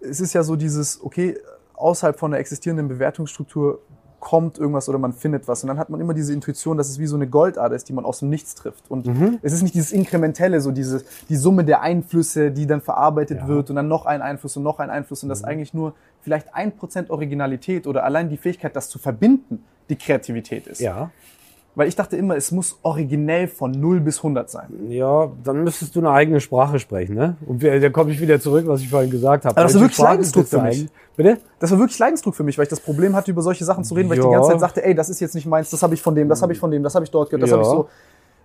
es 0.00 0.20
ist 0.20 0.32
ja 0.32 0.42
so 0.42 0.56
dieses, 0.56 1.00
okay, 1.02 1.38
außerhalb 1.74 2.18
von 2.18 2.32
der 2.32 2.40
existierenden 2.40 2.88
Bewertungsstruktur 2.88 3.78
kommt 4.26 4.58
irgendwas 4.58 4.88
oder 4.88 4.98
man 4.98 5.12
findet 5.12 5.46
was. 5.46 5.62
Und 5.62 5.68
dann 5.68 5.78
hat 5.78 5.88
man 5.88 6.00
immer 6.00 6.12
diese 6.12 6.32
Intuition, 6.32 6.76
dass 6.76 6.88
es 6.88 6.98
wie 6.98 7.06
so 7.06 7.14
eine 7.14 7.28
Goldader 7.28 7.76
ist, 7.76 7.88
die 7.88 7.92
man 7.92 8.04
aus 8.04 8.18
dem 8.18 8.28
Nichts 8.28 8.56
trifft. 8.56 8.90
Und 8.90 9.06
es 9.40 9.52
ist 9.52 9.62
nicht 9.62 9.76
dieses 9.76 9.92
Inkrementelle, 9.92 10.60
so 10.60 10.72
diese, 10.72 11.04
die 11.28 11.36
Summe 11.36 11.62
der 11.64 11.80
Einflüsse, 11.80 12.50
die 12.50 12.66
dann 12.66 12.80
verarbeitet 12.80 13.42
Ja. 13.42 13.46
wird 13.46 13.70
und 13.70 13.76
dann 13.76 13.86
noch 13.86 14.04
ein 14.04 14.22
Einfluss 14.22 14.56
und 14.56 14.64
noch 14.64 14.80
ein 14.80 14.90
Einfluss 14.90 15.22
und 15.22 15.28
das 15.28 15.44
eigentlich 15.44 15.74
nur 15.74 15.94
vielleicht 16.22 16.56
ein 16.56 16.72
Prozent 16.76 17.10
Originalität 17.10 17.86
oder 17.86 18.02
allein 18.02 18.28
die 18.28 18.36
Fähigkeit, 18.36 18.74
das 18.74 18.88
zu 18.88 18.98
verbinden, 18.98 19.62
die 19.88 19.94
Kreativität 19.96 20.66
ist. 20.66 20.80
Ja. 20.80 21.12
Weil 21.76 21.88
ich 21.88 21.94
dachte 21.94 22.16
immer, 22.16 22.36
es 22.36 22.50
muss 22.52 22.78
originell 22.82 23.48
von 23.48 23.70
0 23.70 24.00
bis 24.00 24.16
100 24.16 24.48
sein. 24.48 24.68
Ja, 24.88 25.30
dann 25.44 25.62
müsstest 25.62 25.94
du 25.94 26.00
eine 26.00 26.10
eigene 26.10 26.40
Sprache 26.40 26.78
sprechen, 26.78 27.14
ne? 27.14 27.36
Und 27.46 27.62
da 27.62 27.90
komme 27.90 28.12
ich 28.12 28.20
wieder 28.20 28.40
zurück, 28.40 28.64
was 28.66 28.80
ich 28.80 28.88
vorhin 28.88 29.10
gesagt 29.10 29.44
habe. 29.44 29.54
Aber 29.54 29.62
das 29.64 29.74
Welche 29.74 29.84
wirklich 29.84 29.96
Sprache 29.96 30.12
Leidensdruck 30.12 30.46
für 30.48 30.62
mich. 30.62 30.88
Bitte? 31.18 31.36
Das 31.58 31.70
war 31.70 31.78
wirklich 31.78 31.98
Leidensdruck 31.98 32.34
für 32.34 32.44
mich, 32.44 32.56
weil 32.56 32.62
ich 32.62 32.70
das 32.70 32.80
Problem 32.80 33.14
hatte, 33.14 33.30
über 33.30 33.42
solche 33.42 33.66
Sachen 33.66 33.84
zu 33.84 33.92
reden, 33.92 34.08
weil 34.08 34.16
ich 34.16 34.24
Ja. 34.24 34.30
die 34.30 34.34
ganze 34.36 34.50
Zeit 34.52 34.60
sagte, 34.60 34.84
ey, 34.86 34.94
das 34.94 35.10
ist 35.10 35.20
jetzt 35.20 35.34
nicht 35.34 35.46
meins, 35.46 35.68
das 35.68 35.82
habe 35.82 35.92
ich 35.92 36.00
von 36.00 36.14
dem, 36.14 36.30
das 36.30 36.40
habe 36.40 36.54
ich 36.54 36.58
von 36.58 36.70
dem, 36.70 36.82
das 36.82 36.94
habe 36.94 37.04
ich 37.04 37.10
dort 37.10 37.28
gehört, 37.28 37.42
das 37.42 37.50
Ja. 37.50 37.56
habe 37.56 37.62
ich 37.64 37.68
so. 37.68 37.88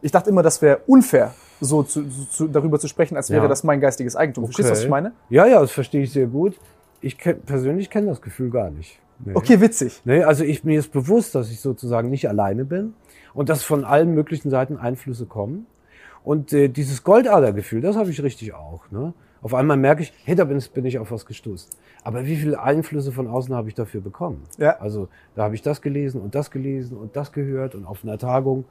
Ich 0.02 0.12
dachte 0.12 0.30
immer, 0.30 0.44
das 0.44 0.62
wäre 0.62 0.82
unfair, 0.88 1.34
so 1.62 1.84
zu, 1.84 2.04
zu, 2.32 2.50
darüber 2.50 2.80
zu 2.80 2.90
sprechen, 2.90 3.16
als 3.16 3.30
wäre 3.30 3.44
Ja. 3.44 3.48
das 3.48 3.64
mein 3.64 3.80
geistiges 3.80 4.18
Eigentum. 4.18 4.44
Verstehst 4.46 4.68
du, 4.68 4.74
was 4.74 4.84
ich 4.84 4.90
meine? 4.90 5.14
Ja, 5.30 5.46
ja, 5.46 5.62
das 5.62 5.72
verstehe 5.72 6.02
ich 6.04 6.12
sehr 6.12 6.26
gut. 6.28 6.60
Ich 7.00 7.18
kenn, 7.18 7.40
persönlich 7.44 7.90
kenne 7.90 8.08
das 8.08 8.22
Gefühl 8.22 8.50
gar 8.50 8.72
nicht. 8.72 9.00
Nee. 9.24 9.32
Okay, 9.36 9.62
witzig. 9.62 10.02
Nee, 10.04 10.24
also 10.24 10.44
ich, 10.44 10.64
mir 10.66 10.80
ist 10.80 10.92
bewusst, 10.92 11.34
dass 11.36 11.50
ich 11.50 11.62
sozusagen 11.62 12.10
nicht 12.10 12.28
alleine 12.28 12.66
bin 12.66 12.94
und 13.34 13.50
dass 13.50 13.64
von 13.64 13.84
allen 13.84 14.14
möglichen 14.14 14.50
Seiten 14.50 14.78
Einflüsse 14.78 15.26
kommen. 15.26 15.66
Und 16.24 16.54
äh, 16.54 16.68
dieses 16.68 17.04
Goldadergefühl, 17.04 17.82
das 17.82 17.96
habe 17.96 18.10
ich 18.12 18.22
richtig 18.22 18.54
auch. 18.54 18.90
Ne? 18.92 19.14
Auf 19.42 19.56
einmal 19.56 19.78
merke 19.78 20.04
ich, 20.04 20.14
hey, 20.24 20.36
da 20.36 20.44
bin, 20.44 20.62
bin 20.74 20.86
ich 20.86 21.00
auf 21.00 21.12
was 21.12 21.26
gestoßen. 21.26 21.72
Aber 22.04 22.26
wie 22.26 22.36
viele 22.36 22.62
Einflüsse 22.62 23.12
von 23.12 23.28
außen 23.28 23.56
habe 23.56 23.70
ich 23.70 23.76
dafür 23.76 24.02
bekommen? 24.02 24.44
Ja. 24.58 24.78
Also 24.80 25.08
da 25.36 25.44
habe 25.44 25.56
ich 25.56 25.62
das 25.62 25.82
gelesen 25.82 26.22
und 26.22 26.36
das 26.36 26.52
gelesen 26.52 26.98
und 26.98 27.16
das 27.16 27.32
gehört 27.32 27.74
und 27.76 27.86
auf 27.86 28.04
einer 28.04 28.18
Tagung 28.18 28.66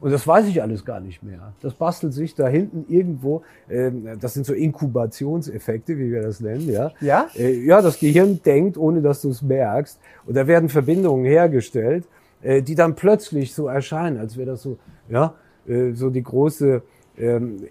Und 0.00 0.10
das 0.10 0.26
weiß 0.26 0.46
ich 0.48 0.60
alles 0.60 0.84
gar 0.84 1.00
nicht 1.00 1.22
mehr. 1.22 1.54
Das 1.60 1.74
bastelt 1.74 2.12
sich 2.12 2.34
da 2.34 2.46
hinten 2.46 2.84
irgendwo. 2.92 3.42
Ähm, 3.70 4.18
das 4.20 4.34
sind 4.34 4.44
so 4.44 4.52
Inkubationseffekte, 4.52 5.98
wie 5.98 6.12
wir 6.12 6.22
das 6.22 6.40
nennen. 6.40 6.68
Ja, 6.68 6.92
Ja? 7.00 7.28
Äh, 7.34 7.64
ja 7.64 7.80
das 7.80 7.98
Gehirn 7.98 8.40
denkt, 8.44 8.76
ohne 8.76 9.02
dass 9.02 9.22
du 9.22 9.30
es 9.30 9.40
merkst. 9.40 9.98
Und 10.26 10.36
da 10.36 10.46
werden 10.46 10.68
Verbindungen 10.68 11.24
hergestellt, 11.24 12.04
äh, 12.44 12.62
die 12.62 12.76
dann 12.76 12.94
plötzlich 12.94 13.54
so 13.54 13.66
erscheinen, 13.66 14.18
als 14.18 14.36
wäre 14.36 14.50
das 14.52 14.62
so, 14.62 14.78
ja, 15.08 15.34
äh, 15.66 15.92
so 15.94 16.10
die 16.10 16.22
große 16.22 16.82
ähm, 17.16 17.68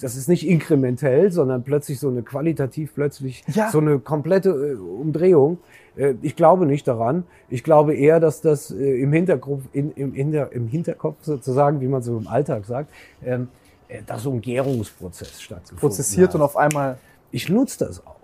das 0.00 0.16
ist 0.16 0.28
nicht 0.28 0.48
inkrementell, 0.48 1.30
sondern 1.30 1.62
plötzlich 1.62 2.00
so 2.00 2.08
eine 2.08 2.22
qualitativ 2.22 2.94
plötzlich 2.94 3.44
Ja. 3.54 3.70
so 3.70 3.80
eine 3.80 3.98
komplette 3.98 4.50
äh, 4.50 4.74
Umdrehung. 4.76 5.58
Äh, 5.96 6.14
ich 6.22 6.36
glaube 6.36 6.64
nicht 6.64 6.88
daran. 6.88 7.24
Ich 7.50 7.62
glaube 7.64 7.94
eher, 7.94 8.18
dass 8.18 8.40
das 8.40 8.70
äh, 8.70 9.00
im 9.02 9.12
Hinterkopf, 9.12 9.62
in, 9.72 9.92
im, 9.92 10.14
Hinter, 10.14 10.52
im 10.52 10.68
Hinterkopf 10.68 11.18
sozusagen, 11.22 11.80
wie 11.82 11.86
man 11.86 12.02
so 12.02 12.16
im 12.16 12.28
Alltag 12.28 12.64
sagt, 12.64 12.90
ähm, 13.22 13.48
äh, 13.88 14.00
dass 14.06 14.22
so 14.22 14.32
ein 14.32 14.40
Gärungsprozess 14.40 15.40
stattgefunden 15.42 15.80
Prozessiert 15.80 16.28
hat. 16.28 16.36
und 16.36 16.42
auf 16.42 16.56
einmal. 16.56 16.98
Ich 17.30 17.50
nutze 17.50 17.84
das 17.84 18.06
auch. 18.06 18.16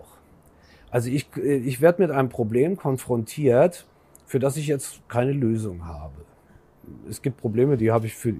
Also 0.89 1.09
ich, 1.11 1.27
äh, 1.37 1.57
ich 1.57 1.79
werde 1.79 2.01
mit 2.01 2.09
einem 2.09 2.29
Problem 2.29 2.75
konfrontiert, 2.75 3.85
für 4.25 4.39
das 4.39 4.57
ich 4.57 4.67
jetzt 4.67 5.07
keine 5.07 5.31
Lösung 5.31 5.85
habe. 5.85 6.13
Es 7.09 7.21
gibt 7.21 7.37
Probleme, 7.37 7.77
die 7.77 7.91
habe 7.91 8.05
ich 8.07 8.15
für 8.15 8.35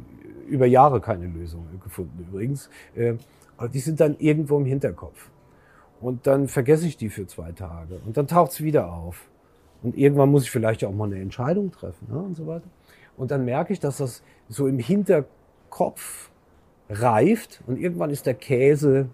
über 0.47 0.65
Jahre 0.65 1.01
keine 1.01 1.27
Lösung 1.27 1.65
gefunden 1.83 2.25
übrigens. 2.29 2.69
Äh, 2.95 3.15
Aber 3.57 3.69
die 3.69 3.79
sind 3.79 3.99
dann 3.99 4.15
irgendwo 4.19 4.57
im 4.57 4.65
Hinterkopf. 4.65 5.29
Und 6.01 6.27
dann 6.27 6.47
vergesse 6.47 6.85
ich 6.87 6.97
die 6.97 7.09
für 7.09 7.25
zwei 7.25 7.51
Tage. 7.51 7.99
Und 8.05 8.17
dann 8.17 8.27
taucht's 8.27 8.61
wieder 8.61 8.91
auf. 8.91 9.27
Und 9.81 9.97
irgendwann 9.97 10.29
muss 10.29 10.43
ich 10.43 10.51
vielleicht 10.51 10.83
auch 10.83 10.91
mal 10.91 11.05
eine 11.05 11.19
Entscheidung 11.19 11.71
treffen 11.71 12.07
ne, 12.11 12.19
und 12.19 12.35
so 12.35 12.47
weiter. 12.47 12.67
Und 13.17 13.31
dann 13.31 13.45
merke 13.45 13.73
ich, 13.73 13.79
dass 13.79 13.97
das 13.97 14.23
so 14.49 14.67
im 14.67 14.79
Hinterkopf 14.79 16.29
reift 16.89 17.63
und 17.65 17.79
irgendwann 17.79 18.09
ist 18.09 18.25
der 18.25 18.33
Käse 18.33 19.09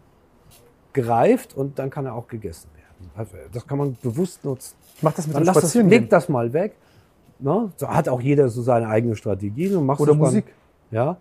gereift 0.93 1.55
und 1.55 1.79
dann 1.79 1.89
kann 1.89 2.05
er 2.05 2.15
auch 2.15 2.27
gegessen 2.27 2.69
werden. 2.73 2.80
Also 3.15 3.35
das 3.53 3.65
kann 3.67 3.77
man 3.77 3.97
bewusst 4.01 4.43
nutzen. 4.45 4.75
Ich 4.97 5.03
mach 5.03 5.13
das 5.13 5.27
mit 5.27 5.35
Dann 5.35 5.43
dem 5.43 5.47
lass 5.47 5.55
das, 5.55 5.63
Spazieren. 5.65 5.89
leg 5.89 6.09
das 6.09 6.29
mal 6.29 6.51
weg. 6.53 6.73
Ne? 7.39 7.71
So 7.77 7.87
hat 7.87 8.07
auch 8.09 8.21
jeder 8.21 8.49
so 8.49 8.61
seine 8.61 8.87
eigene 8.87 9.15
Strategie. 9.15 9.75
Oder 9.75 9.93
es 9.93 9.99
mal- 10.07 10.15
Musik. 10.15 10.45
Ja, 10.91 11.17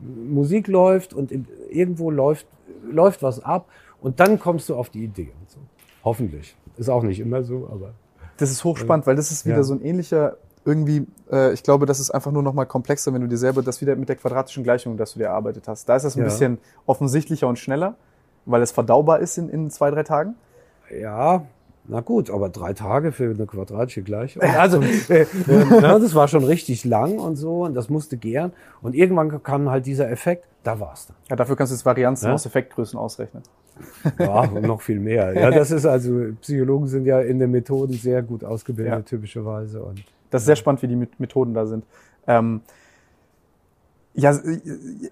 Musik 0.00 0.68
läuft 0.68 1.14
und 1.14 1.32
irgendwo 1.70 2.10
läuft, 2.10 2.46
läuft 2.90 3.22
was 3.22 3.40
ab 3.42 3.66
und 4.00 4.20
dann 4.20 4.38
kommst 4.38 4.68
du 4.68 4.74
auf 4.76 4.90
die 4.90 5.04
Idee. 5.04 5.32
So. 5.48 5.58
Hoffentlich. 6.04 6.56
Ist 6.76 6.88
auch 6.90 7.02
nicht 7.02 7.20
immer 7.20 7.42
so, 7.42 7.68
aber 7.72 7.90
Das 8.36 8.50
ist 8.50 8.64
hochspannend, 8.64 9.06
weil 9.06 9.16
das 9.16 9.30
ist 9.30 9.46
wieder 9.46 9.58
Ja. 9.58 9.62
so 9.62 9.74
ein 9.74 9.82
ähnlicher, 9.84 10.36
irgendwie, 10.64 11.06
äh, 11.30 11.52
ich 11.52 11.62
glaube, 11.62 11.86
das 11.86 12.00
ist 12.00 12.10
einfach 12.10 12.32
nur 12.32 12.42
noch 12.42 12.52
mal 12.52 12.64
komplexer, 12.64 13.12
wenn 13.14 13.20
du 13.22 13.28
dir 13.28 13.36
selber 13.38 13.62
das 13.62 13.80
wieder 13.80 13.94
mit 13.96 14.08
der 14.08 14.16
quadratischen 14.16 14.64
Gleichung, 14.64 14.96
dass 14.96 15.12
du 15.12 15.20
dir 15.20 15.26
erarbeitet 15.26 15.68
hast. 15.68 15.88
Da 15.88 15.94
ist 15.96 16.02
das 16.04 16.16
ein 16.16 16.20
Ja. 16.20 16.24
bisschen 16.24 16.58
offensichtlicher 16.86 17.46
und 17.46 17.58
schneller, 17.58 17.94
weil 18.44 18.60
es 18.62 18.72
verdaubar 18.72 19.20
ist 19.20 19.38
in, 19.38 19.48
in 19.48 19.70
zwei, 19.70 19.90
drei 19.90 20.02
Tagen. 20.02 20.34
Ja, 21.00 21.44
na 21.86 22.00
gut, 22.00 22.30
aber 22.30 22.48
drei 22.48 22.72
Tage 22.72 23.12
für 23.12 23.30
eine 23.30 23.46
quadratische 23.46 24.02
Gleichung. 24.02 24.42
Also, 24.58 24.80
äh, 24.80 25.26
na, 25.70 25.98
das 25.98 26.14
war 26.14 26.28
schon 26.28 26.44
richtig 26.44 26.84
lang 26.84 27.18
und 27.18 27.36
so 27.36 27.64
und 27.64 27.74
das 27.74 27.88
musste 27.90 28.16
gären. 28.16 28.52
Und 28.80 28.94
irgendwann 28.94 29.42
kam 29.42 29.68
halt 29.70 29.84
dieser 29.86 30.10
Effekt, 30.10 30.44
da 30.62 30.80
war's 30.80 31.06
dann. 31.08 31.16
Ja, 31.28 31.36
dafür 31.36 31.56
kannst 31.56 31.72
du 31.72 31.76
jetzt 31.76 31.84
Varianzen 31.84 32.28
Ja. 32.28 32.34
aus 32.34 32.46
Effektgrößen 32.46 32.98
ausrechnen. 32.98 33.42
Ja, 34.18 34.40
und 34.42 34.62
noch 34.62 34.80
viel 34.80 35.00
mehr. 35.00 35.34
Ja, 35.34 35.50
das 35.50 35.70
ist 35.72 35.84
also, 35.84 36.26
Psychologen 36.40 36.86
sind 36.86 37.06
ja 37.06 37.20
in 37.20 37.38
den 37.38 37.50
Methoden 37.50 37.92
sehr 37.94 38.22
gut 38.22 38.44
ausgebildet, 38.44 38.92
Ja. 38.94 39.00
typischerweise. 39.02 39.82
Und 39.82 40.04
Das 40.30 40.42
ist 40.42 40.46
sehr 40.46 40.56
spannend, 40.56 40.80
wie 40.82 40.88
die 40.88 40.96
Met- 40.96 41.18
Methoden 41.20 41.52
da 41.54 41.66
sind. 41.66 41.84
Ähm, 42.26 42.60
ja, 44.16 44.30
äh, 44.32 44.60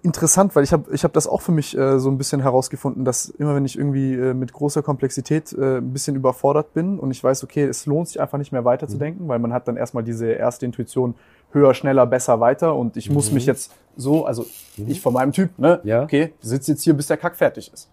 interessant, 0.03 0.55
weil 0.55 0.63
ich 0.65 0.73
habe 0.73 0.93
ich 0.95 1.03
hab 1.03 1.13
das 1.13 1.27
auch 1.27 1.43
für 1.43 1.53
mich 1.53 1.77
äh, 1.77 1.99
so 1.99 2.09
ein 2.11 2.19
bisschen 2.19 2.41
herausgefunden, 2.41 3.05
dass 3.05 3.29
immer 3.31 3.55
wenn 3.55 3.65
ich 3.65 3.77
irgendwie 3.77 4.15
äh, 4.15 4.35
mit 4.35 4.53
großer 4.53 4.83
Komplexität 4.83 5.53
äh, 5.53 5.79
ein 5.79 5.93
bisschen 5.93 6.15
überfordert 6.15 6.73
bin 6.73 6.99
und 6.99 7.11
ich 7.11 7.23
weiß, 7.23 7.43
okay, 7.43 7.65
es 7.65 7.87
lohnt 7.87 8.09
sich 8.09 8.21
einfach 8.21 8.39
nicht 8.39 8.53
mehr 8.53 8.65
weiterzudenken, 8.65 9.27
weil 9.29 9.41
man 9.41 9.53
hat 9.53 9.67
dann 9.67 9.77
erstmal 9.77 10.05
diese 10.05 10.31
erste 10.31 10.67
Intuition 10.67 11.15
höher, 11.53 11.75
schneller, 11.75 12.07
besser, 12.07 12.41
weiter 12.41 12.77
und 12.77 12.97
ich 12.97 13.11
muss 13.11 13.33
mich 13.33 13.45
jetzt 13.47 13.73
so, 13.97 14.25
also 14.25 14.47
ich 14.77 15.01
von 15.01 15.13
meinem 15.13 15.33
Typ, 15.33 15.59
ne, 15.59 15.81
Ja. 15.85 16.03
okay, 16.03 16.33
sitze 16.41 16.73
jetzt 16.73 16.83
hier, 16.83 16.95
bis 16.95 17.09
der 17.09 17.17
Kack 17.17 17.37
fertig 17.37 17.73
ist. 17.73 17.89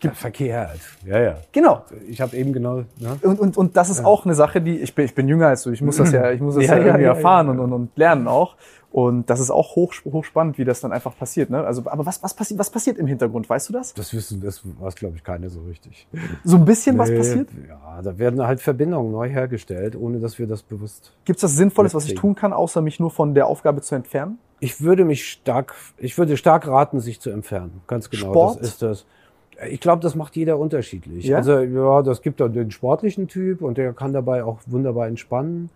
Gibt 0.00 0.16
verkehrt. 0.16 0.80
Ja, 1.04 1.20
ja. 1.20 1.36
Genau. 1.52 1.84
Ich 2.08 2.20
habe 2.22 2.34
eben 2.34 2.54
genau. 2.54 2.84
Ne? 2.98 3.18
Und, 3.22 3.38
und, 3.38 3.56
und 3.58 3.76
das 3.76 3.90
ist 3.90 4.02
auch 4.02 4.24
eine 4.24 4.34
Sache, 4.34 4.62
die 4.62 4.78
ich 4.78 4.94
bin, 4.94 5.04
ich 5.04 5.14
bin 5.14 5.28
jünger 5.28 5.48
als 5.48 5.62
du. 5.62 5.70
Ich 5.70 5.82
muss 5.82 5.96
das 5.96 6.10
ja, 6.10 6.30
ich 6.30 6.40
muss 6.40 6.54
das 6.54 6.64
ja, 6.66 6.74
Ja, 6.74 6.78
ja, 6.78 6.86
irgendwie 6.86 7.04
ja, 7.04 7.10
erfahren 7.10 7.46
ja. 7.46 7.52
Und, 7.52 7.60
und, 7.60 7.72
und 7.72 7.96
lernen 7.96 8.26
auch. 8.26 8.56
Und 8.92 9.30
das 9.30 9.38
ist 9.38 9.50
auch 9.50 9.76
hoch, 9.76 9.94
hochspannend, 10.04 10.58
wie 10.58 10.64
das 10.64 10.80
dann 10.80 10.90
einfach 10.90 11.16
passiert. 11.16 11.48
Ne? 11.48 11.62
Also, 11.62 11.82
aber 11.86 12.06
was, 12.06 12.22
was 12.24 12.34
passiert, 12.34 12.58
was 12.58 12.70
passiert 12.70 12.98
im 12.98 13.06
Hintergrund? 13.06 13.48
Weißt 13.48 13.68
du 13.68 13.72
das? 13.72 13.94
Das 13.94 14.12
wissen, 14.12 14.40
das 14.42 14.62
weiß, 14.64 14.96
glaube 14.96 15.16
ich, 15.16 15.22
keiner 15.22 15.48
so 15.48 15.60
richtig. 15.60 16.08
So 16.42 16.56
ein 16.56 16.64
bisschen 16.64 16.98
was 16.98 17.10
Nee, 17.10 17.16
passiert? 17.18 17.48
Ja, 17.68 18.02
da 18.02 18.18
werden 18.18 18.44
halt 18.44 18.60
Verbindungen 18.60 19.12
neu 19.12 19.28
hergestellt, 19.28 19.94
ohne 19.94 20.18
dass 20.18 20.40
wir 20.40 20.48
das 20.48 20.62
bewusst. 20.62 21.12
Gibt 21.24 21.36
es 21.36 21.44
was 21.44 21.52
Sinnvolles, 21.54 21.94
was 21.94 22.06
ich 22.06 22.14
tun 22.14 22.34
kann, 22.34 22.52
außer 22.52 22.82
mich 22.82 22.98
nur 22.98 23.12
von 23.12 23.34
der 23.34 23.46
Aufgabe 23.46 23.80
zu 23.80 23.94
entfernen? 23.94 24.38
Ich 24.58 24.80
würde 24.80 25.04
mich 25.04 25.24
stark, 25.24 25.74
ich 25.96 26.18
würde 26.18 26.36
stark 26.36 26.66
raten, 26.66 26.98
sich 26.98 27.20
zu 27.20 27.30
entfernen. 27.30 27.82
Ganz 27.86 28.10
genau. 28.10 28.32
Sport? 28.32 28.60
Das 28.60 28.68
ist 28.68 28.82
das. 28.82 29.06
Ich 29.68 29.80
glaube, 29.80 30.02
das 30.02 30.14
macht 30.14 30.36
jeder 30.36 30.58
unterschiedlich. 30.58 31.26
Ja? 31.26 31.38
Also 31.38 31.60
ja, 31.60 32.02
das 32.02 32.22
gibt 32.22 32.40
dann 32.40 32.52
den 32.52 32.70
sportlichen 32.70 33.28
Typ 33.28 33.62
und 33.62 33.76
der 33.78 33.92
kann 33.92 34.12
dabei 34.12 34.44
auch 34.44 34.60
wunderbar 34.66 35.06
entspannen. 35.06 35.70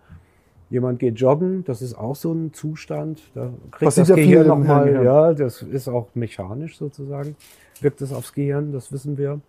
Jemand 0.71 0.97
geht 0.99 1.19
joggen, 1.19 1.63
das 1.65 1.81
ist 1.83 1.93
auch 1.95 2.15
so 2.15 2.33
ein 2.33 2.51
Zustand. 2.53 3.21
Da 3.35 3.51
kriegt 3.71 3.85
Passiert 3.85 4.09
das 4.09 4.09
ja 4.09 4.15
Gehirn 4.15 4.47
nochmal, 4.47 4.89
Hirn, 4.89 5.03
ja, 5.03 5.33
das 5.33 5.61
ist 5.61 5.87
auch 5.87 6.07
mechanisch 6.15 6.77
sozusagen, 6.77 7.35
wirkt 7.81 8.01
es 8.01 8.11
aufs 8.11 8.33
Gehirn, 8.33 8.71
das 8.71 8.91
wissen 8.91 9.17
wir. 9.17 9.39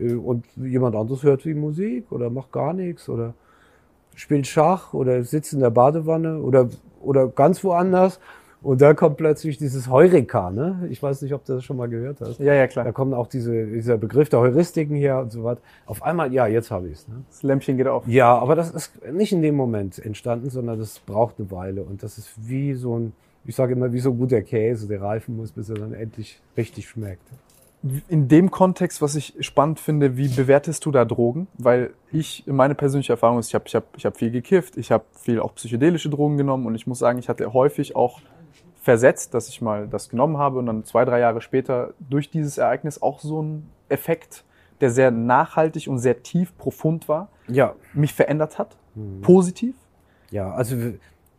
Äh, 0.00 0.14
Und 0.14 0.46
jemand 0.56 0.96
anderes 0.96 1.22
hört 1.22 1.44
wie 1.44 1.54
Musik 1.54 2.10
oder 2.10 2.30
macht 2.30 2.50
gar 2.52 2.72
nichts 2.72 3.08
oder 3.10 3.34
spielt 4.14 4.46
Schach 4.46 4.94
oder 4.94 5.22
sitzt 5.22 5.52
in 5.52 5.60
der 5.60 5.70
Badewanne 5.70 6.40
oder, 6.40 6.68
oder 7.02 7.28
ganz 7.28 7.62
woanders. 7.62 8.18
Und 8.60 8.80
da 8.80 8.92
kommt 8.92 9.16
plötzlich 9.18 9.56
dieses 9.56 9.88
Heureka, 9.88 10.50
ne? 10.50 10.88
Ich 10.90 11.00
weiß 11.02 11.22
nicht, 11.22 11.32
ob 11.32 11.44
du 11.44 11.54
das 11.54 11.64
schon 11.64 11.76
mal 11.76 11.88
gehört 11.88 12.20
hast. 12.20 12.40
Ja, 12.40 12.54
ja, 12.54 12.62
Da 12.62 12.66
klar. 12.66 12.92
kommen 12.92 13.14
auch 13.14 13.28
diese, 13.28 13.66
dieser 13.66 13.96
Begriff 13.98 14.28
der 14.28 14.40
Heuristiken 14.40 14.96
her 14.96 15.20
und 15.20 15.30
so 15.30 15.44
weiter. 15.44 15.60
Auf 15.86 16.02
einmal, 16.02 16.32
ja, 16.32 16.46
jetzt 16.48 16.70
habe 16.70 16.88
ich's. 16.88 17.06
Ne? 17.06 17.22
Das 17.28 17.42
Lämpchen 17.44 17.76
geht 17.76 17.86
auf. 17.86 18.06
Ja, 18.08 18.36
aber 18.36 18.56
das 18.56 18.70
ist 18.72 18.92
nicht 19.12 19.32
in 19.32 19.42
dem 19.42 19.54
Moment 19.54 20.04
entstanden, 20.04 20.50
sondern 20.50 20.78
das 20.78 20.98
braucht 20.98 21.36
eine 21.38 21.50
Weile. 21.52 21.82
Und 21.84 22.02
das 22.02 22.18
ist 22.18 22.30
wie 22.36 22.74
so 22.74 22.98
ein, 22.98 23.12
ich 23.44 23.54
sage 23.54 23.74
immer, 23.74 23.92
wie 23.92 24.00
so 24.00 24.10
ein 24.10 24.18
guter 24.18 24.42
Käse, 24.42 24.88
der 24.88 25.02
reifen 25.02 25.36
muss, 25.36 25.52
bis 25.52 25.68
er 25.70 25.76
dann 25.76 25.94
endlich 25.94 26.40
richtig 26.56 26.88
schmeckt. 26.88 27.22
In 28.08 28.26
dem 28.26 28.50
Kontext, 28.50 29.00
was 29.00 29.14
ich 29.14 29.34
spannend 29.38 29.78
finde, 29.78 30.16
wie 30.16 30.26
bewertest 30.26 30.84
du 30.84 30.90
da 30.90 31.04
Drogen? 31.04 31.46
Weil 31.58 31.90
ich, 32.10 32.42
meine 32.46 32.74
persönliche 32.74 33.12
Erfahrung 33.12 33.38
ist, 33.38 33.48
ich 33.48 33.54
habe 33.54 33.64
ich 33.68 33.74
hab, 33.76 33.84
ich 33.96 34.04
hab 34.04 34.16
viel 34.16 34.32
gekifft, 34.32 34.76
ich 34.76 34.90
habe 34.90 35.04
viel 35.12 35.38
auch 35.38 35.54
psychedelische 35.54 36.10
Drogen 36.10 36.36
genommen 36.36 36.66
und 36.66 36.74
ich 36.74 36.88
muss 36.88 36.98
sagen, 36.98 37.20
ich 37.20 37.28
hatte 37.28 37.52
häufig 37.52 37.94
auch 37.94 38.20
versetzt, 38.80 39.34
dass 39.34 39.48
ich 39.48 39.60
mal 39.60 39.88
das 39.88 40.08
genommen 40.08 40.38
habe 40.38 40.58
und 40.58 40.66
dann 40.66 40.84
zwei, 40.84 41.04
drei 41.04 41.20
Jahre 41.20 41.40
später 41.40 41.94
durch 41.98 42.30
dieses 42.30 42.58
Ereignis 42.58 43.02
auch 43.02 43.20
so 43.20 43.42
ein 43.42 43.68
Effekt, 43.88 44.44
der 44.80 44.90
sehr 44.90 45.10
nachhaltig 45.10 45.88
und 45.88 45.98
sehr 45.98 46.22
tief, 46.22 46.56
profund 46.56 47.08
war, 47.08 47.28
Ja, 47.48 47.74
mich 47.94 48.14
verändert 48.14 48.58
hat, 48.58 48.76
positiv. 49.22 49.74
ja, 50.30 50.50
also 50.52 50.76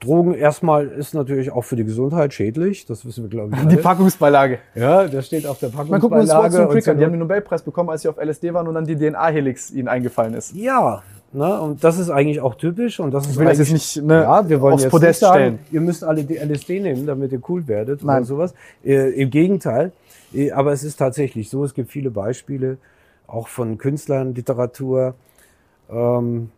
Drogen 0.02 0.34
erstmal 0.34 0.88
ist 0.88 1.14
natürlich 1.14 1.52
auch 1.52 1.64
für 1.64 1.76
die 1.76 1.84
Gesundheit 1.84 2.34
schädlich, 2.34 2.86
das 2.86 3.06
wissen 3.06 3.24
wir, 3.26 3.30
glaube 3.30 3.54
ich. 3.54 3.60
Die 3.64 3.68
alle. 3.68 3.78
Packungsbeilage. 3.78 4.60
Ja, 4.74 5.06
das 5.08 5.28
steht 5.28 5.46
auf 5.46 5.60
der 5.60 5.70
Man 5.72 6.00
guckt 6.00 6.14
uns 6.16 6.30
Watson 6.30 6.30
Packungsbeilage. 6.30 6.62
und 6.62 6.68
und 6.68 6.74
Crick 6.74 6.88
an, 6.88 6.98
die 6.98 7.04
haben 7.04 7.12
den 7.12 7.20
Nobelpreis 7.20 7.64
bekommen, 7.64 7.90
als 7.90 8.04
sie 8.04 8.08
auf 8.10 8.18
LSD 8.18 8.54
waren 8.54 8.68
und 8.70 8.76
dann 8.76 8.86
die 8.86 8.96
DNA-Helix 8.96 9.72
ihnen 9.72 9.90
eingefallen 9.90 10.34
ist. 10.36 10.56
Ja, 10.56 11.04
ne, 11.34 11.62
und 11.62 11.84
das 11.84 12.00
ist 12.00 12.10
eigentlich 12.10 12.42
auch 12.42 12.56
typisch 12.56 13.00
und 13.00 13.12
das 13.12 13.26
ist 13.26 13.34
Ich 13.34 13.40
will 13.40 13.46
das 13.46 13.58
jetzt 13.58 13.72
nicht 13.72 14.04
ne, 14.04 14.22
ja, 14.22 14.48
wir 14.48 14.62
wollen 14.62 14.74
aufs 14.74 14.84
jetzt 14.84 14.92
Podest 14.92 15.22
nicht 15.22 15.30
sagen, 15.30 15.44
stellen. 15.44 15.60
ihr 15.72 15.82
müsst 15.82 16.04
alle 16.04 16.24
die 16.24 16.38
LSD 16.38 16.80
nehmen, 16.80 17.06
damit 17.06 17.32
ihr 17.32 17.42
cool 17.50 17.68
werdet 17.68 18.04
Nein. 18.04 18.18
oder 18.18 18.26
sowas. 18.26 18.54
Äh, 18.84 19.12
Im 19.12 19.30
Gegenteil, 19.30 19.92
äh, 20.34 20.52
aber 20.52 20.72
es 20.72 20.84
ist 20.84 20.98
tatsächlich 20.98 21.50
so, 21.50 21.64
es 21.64 21.74
gibt 21.74 21.92
viele 21.92 22.12
Beispiele, 22.12 22.78
auch 23.28 23.48
von 23.48 23.78
Künstlern, 23.78 24.34
Literatur, 24.34 25.16
ähm, 25.90 26.50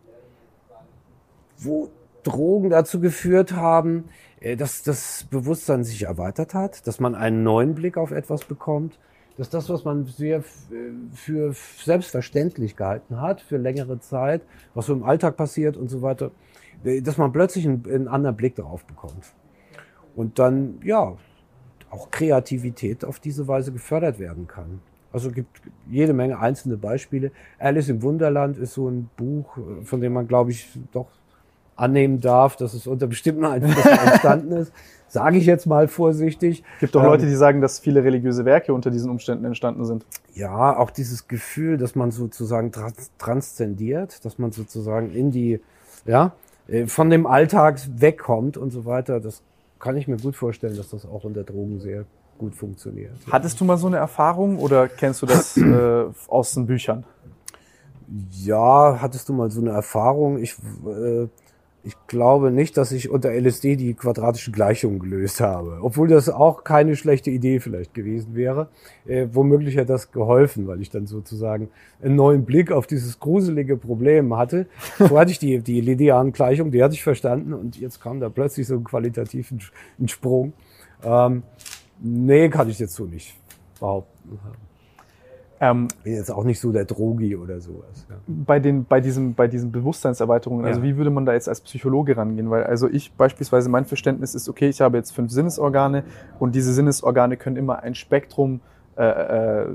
wo 1.58 1.88
Drogen 2.22 2.70
dazu 2.70 3.00
geführt 3.00 3.52
haben, 3.52 4.04
äh, 4.40 4.56
dass 4.56 4.82
das 4.82 5.26
Bewusstsein 5.30 5.84
sich 5.84 6.04
erweitert 6.04 6.54
hat, 6.54 6.86
dass 6.86 7.00
man 7.00 7.14
einen 7.14 7.42
neuen 7.42 7.74
Blick 7.74 7.96
auf 7.96 8.10
etwas 8.10 8.44
bekommt, 8.44 8.98
dass 9.42 9.50
das, 9.50 9.68
was 9.68 9.84
man 9.84 10.06
sehr 10.06 10.38
äh, 10.38 10.42
für 11.14 11.52
selbstverständlich 11.82 12.76
gehalten 12.76 13.20
hat, 13.20 13.40
für 13.40 13.56
längere 13.56 13.98
Zeit, 13.98 14.42
was 14.72 14.86
so 14.86 14.92
im 14.92 15.02
Alltag 15.02 15.36
passiert 15.36 15.76
und 15.76 15.88
so 15.88 16.00
weiter, 16.00 16.30
äh, 16.84 17.02
dass 17.02 17.18
man 17.18 17.32
plötzlich 17.32 17.66
einen, 17.66 17.84
einen 17.86 18.06
anderen 18.06 18.36
Blick 18.36 18.54
darauf 18.54 18.84
bekommt. 18.84 19.32
Und 20.14 20.38
dann, 20.38 20.78
ja, 20.84 21.16
auch 21.90 22.10
Kreativität 22.12 23.04
auf 23.04 23.18
diese 23.18 23.48
Weise 23.48 23.72
gefördert 23.72 24.20
werden 24.20 24.46
kann. 24.46 24.80
Also 25.12 25.32
gibt 25.32 25.60
jede 25.90 26.12
Menge 26.12 26.38
einzelne 26.38 26.76
Beispiele. 26.76 27.32
Alice 27.58 27.88
im 27.88 28.00
Wunderland 28.00 28.56
ist 28.58 28.74
so 28.74 28.88
ein 28.88 29.10
Buch, 29.16 29.58
äh, 29.58 29.84
von 29.84 30.00
dem 30.00 30.12
man, 30.12 30.28
glaube 30.28 30.52
ich, 30.52 30.68
doch 30.92 31.08
annehmen 31.82 32.20
darf, 32.20 32.56
dass 32.56 32.74
es 32.74 32.86
unter 32.86 33.06
bestimmten 33.06 33.44
Einflüssen 33.44 33.90
entstanden 33.90 34.52
ist. 34.52 34.72
Sage 35.08 35.36
ich 35.36 35.44
jetzt 35.44 35.66
mal 35.66 35.88
vorsichtig. 35.88 36.64
Gibt 36.80 36.96
auch 36.96 37.02
Ähm, 37.02 37.08
Leute, 37.08 37.26
die 37.26 37.34
sagen, 37.34 37.60
dass 37.60 37.80
viele 37.80 38.02
religiöse 38.02 38.46
Werke 38.46 38.72
unter 38.72 38.90
diesen 38.90 39.10
Umständen 39.10 39.44
entstanden 39.44 39.84
sind. 39.84 40.06
Ja, 40.32 40.78
auch 40.78 40.90
dieses 40.90 41.28
Gefühl, 41.28 41.76
dass 41.76 41.94
man 41.94 42.10
sozusagen 42.12 42.72
trans 42.72 43.10
transzendiert, 43.18 44.24
dass 44.24 44.38
man 44.38 44.52
sozusagen 44.52 45.10
in 45.12 45.30
die, 45.30 45.60
ja, 46.06 46.32
äh, 46.68 46.86
von 46.86 47.10
dem 47.10 47.26
Alltag 47.26 47.80
wegkommt 47.94 48.56
und 48.56 48.70
so 48.70 48.86
weiter. 48.86 49.20
Das 49.20 49.42
kann 49.78 49.96
ich 49.96 50.08
mir 50.08 50.16
gut 50.16 50.36
vorstellen, 50.36 50.76
dass 50.76 50.90
das 50.90 51.04
auch 51.04 51.24
unter 51.24 51.42
Drogen 51.42 51.80
sehr 51.80 52.04
gut 52.38 52.54
funktioniert. 52.54 53.12
Hattest 53.30 53.60
du 53.60 53.64
mal 53.66 53.76
so 53.76 53.88
eine 53.88 53.98
Erfahrung 53.98 54.58
oder 54.58 54.88
kennst 54.88 55.20
du 55.20 55.26
das 55.26 55.56
äh, 55.58 56.04
aus 56.28 56.54
den 56.54 56.66
Büchern? 56.66 57.04
Ja, 58.30 58.98
hattest 59.00 59.28
du 59.28 59.32
mal 59.32 59.50
so 59.50 59.60
eine 59.60 59.70
Erfahrung? 59.70 60.38
Ich, 60.38 60.54
äh, 60.86 61.28
ich 61.84 61.94
glaube 62.06 62.52
nicht, 62.52 62.76
dass 62.76 62.92
ich 62.92 63.10
unter 63.10 63.32
LSD 63.32 63.76
die 63.76 63.94
quadratische 63.94 64.52
Gleichung 64.52 65.00
gelöst 65.00 65.40
habe. 65.40 65.78
Obwohl 65.82 66.06
das 66.06 66.28
auch 66.28 66.62
keine 66.62 66.94
schlechte 66.94 67.30
Idee 67.30 67.58
vielleicht 67.58 67.92
gewesen 67.92 68.34
wäre. 68.36 68.68
Äh, 69.04 69.26
womöglich 69.32 69.76
hat 69.76 69.88
das 69.88 70.12
geholfen, 70.12 70.68
weil 70.68 70.80
ich 70.80 70.90
dann 70.90 71.06
sozusagen 71.06 71.70
einen 72.00 72.14
neuen 72.14 72.44
Blick 72.44 72.70
auf 72.70 72.86
dieses 72.86 73.18
gruselige 73.18 73.76
Problem 73.76 74.36
hatte. 74.36 74.66
Vorher 74.96 75.20
hatte 75.20 75.32
ich 75.32 75.40
die, 75.40 75.58
die 75.58 75.80
linearen 75.80 76.32
Gleichung, 76.32 76.70
die 76.70 76.82
hatte 76.82 76.94
ich 76.94 77.02
verstanden 77.02 77.52
und 77.52 77.78
jetzt 77.78 78.00
kam 78.00 78.20
da 78.20 78.28
plötzlich 78.28 78.66
so 78.66 78.74
ein 78.74 78.84
qualitativen 78.84 79.60
Sprung. 80.06 80.52
Ähm, 81.02 81.42
nee, 82.00 82.48
kann 82.48 82.68
ich 82.68 82.78
jetzt 82.78 82.94
so 82.94 83.06
nicht 83.06 83.34
behaupten. 83.80 84.38
Ähm, 85.62 85.86
jetzt 86.04 86.30
auch 86.32 86.42
nicht 86.42 86.58
so 86.58 86.72
der 86.72 86.84
Drogi 86.84 87.36
oder 87.36 87.60
sowas. 87.60 88.04
Ja. 88.10 88.16
bei 88.26 88.58
den 88.58 88.84
bei 88.84 89.00
diesem 89.00 89.34
bei 89.34 89.46
diesen 89.46 89.70
Bewusstseinserweiterungen, 89.70 90.66
also 90.66 90.80
Ja. 90.80 90.84
wie 90.86 90.96
würde 90.96 91.10
man 91.10 91.24
da 91.24 91.34
jetzt 91.34 91.48
als 91.48 91.60
Psychologe 91.60 92.16
rangehen? 92.16 92.50
Weil 92.50 92.64
also 92.64 92.88
ich 92.90 93.12
beispielsweise 93.12 93.68
mein 93.70 93.84
Verständnis 93.84 94.34
ist, 94.34 94.48
okay, 94.48 94.68
ich 94.68 94.80
habe 94.80 94.96
jetzt 94.96 95.12
fünf 95.12 95.30
Sinnesorgane 95.30 96.02
und 96.40 96.54
diese 96.56 96.72
Sinnesorgane 96.72 97.36
können 97.36 97.56
immer 97.56 97.80
ein 97.82 97.94
Spektrum 97.94 98.60
äh, 98.96 99.04
äh, 99.04 99.66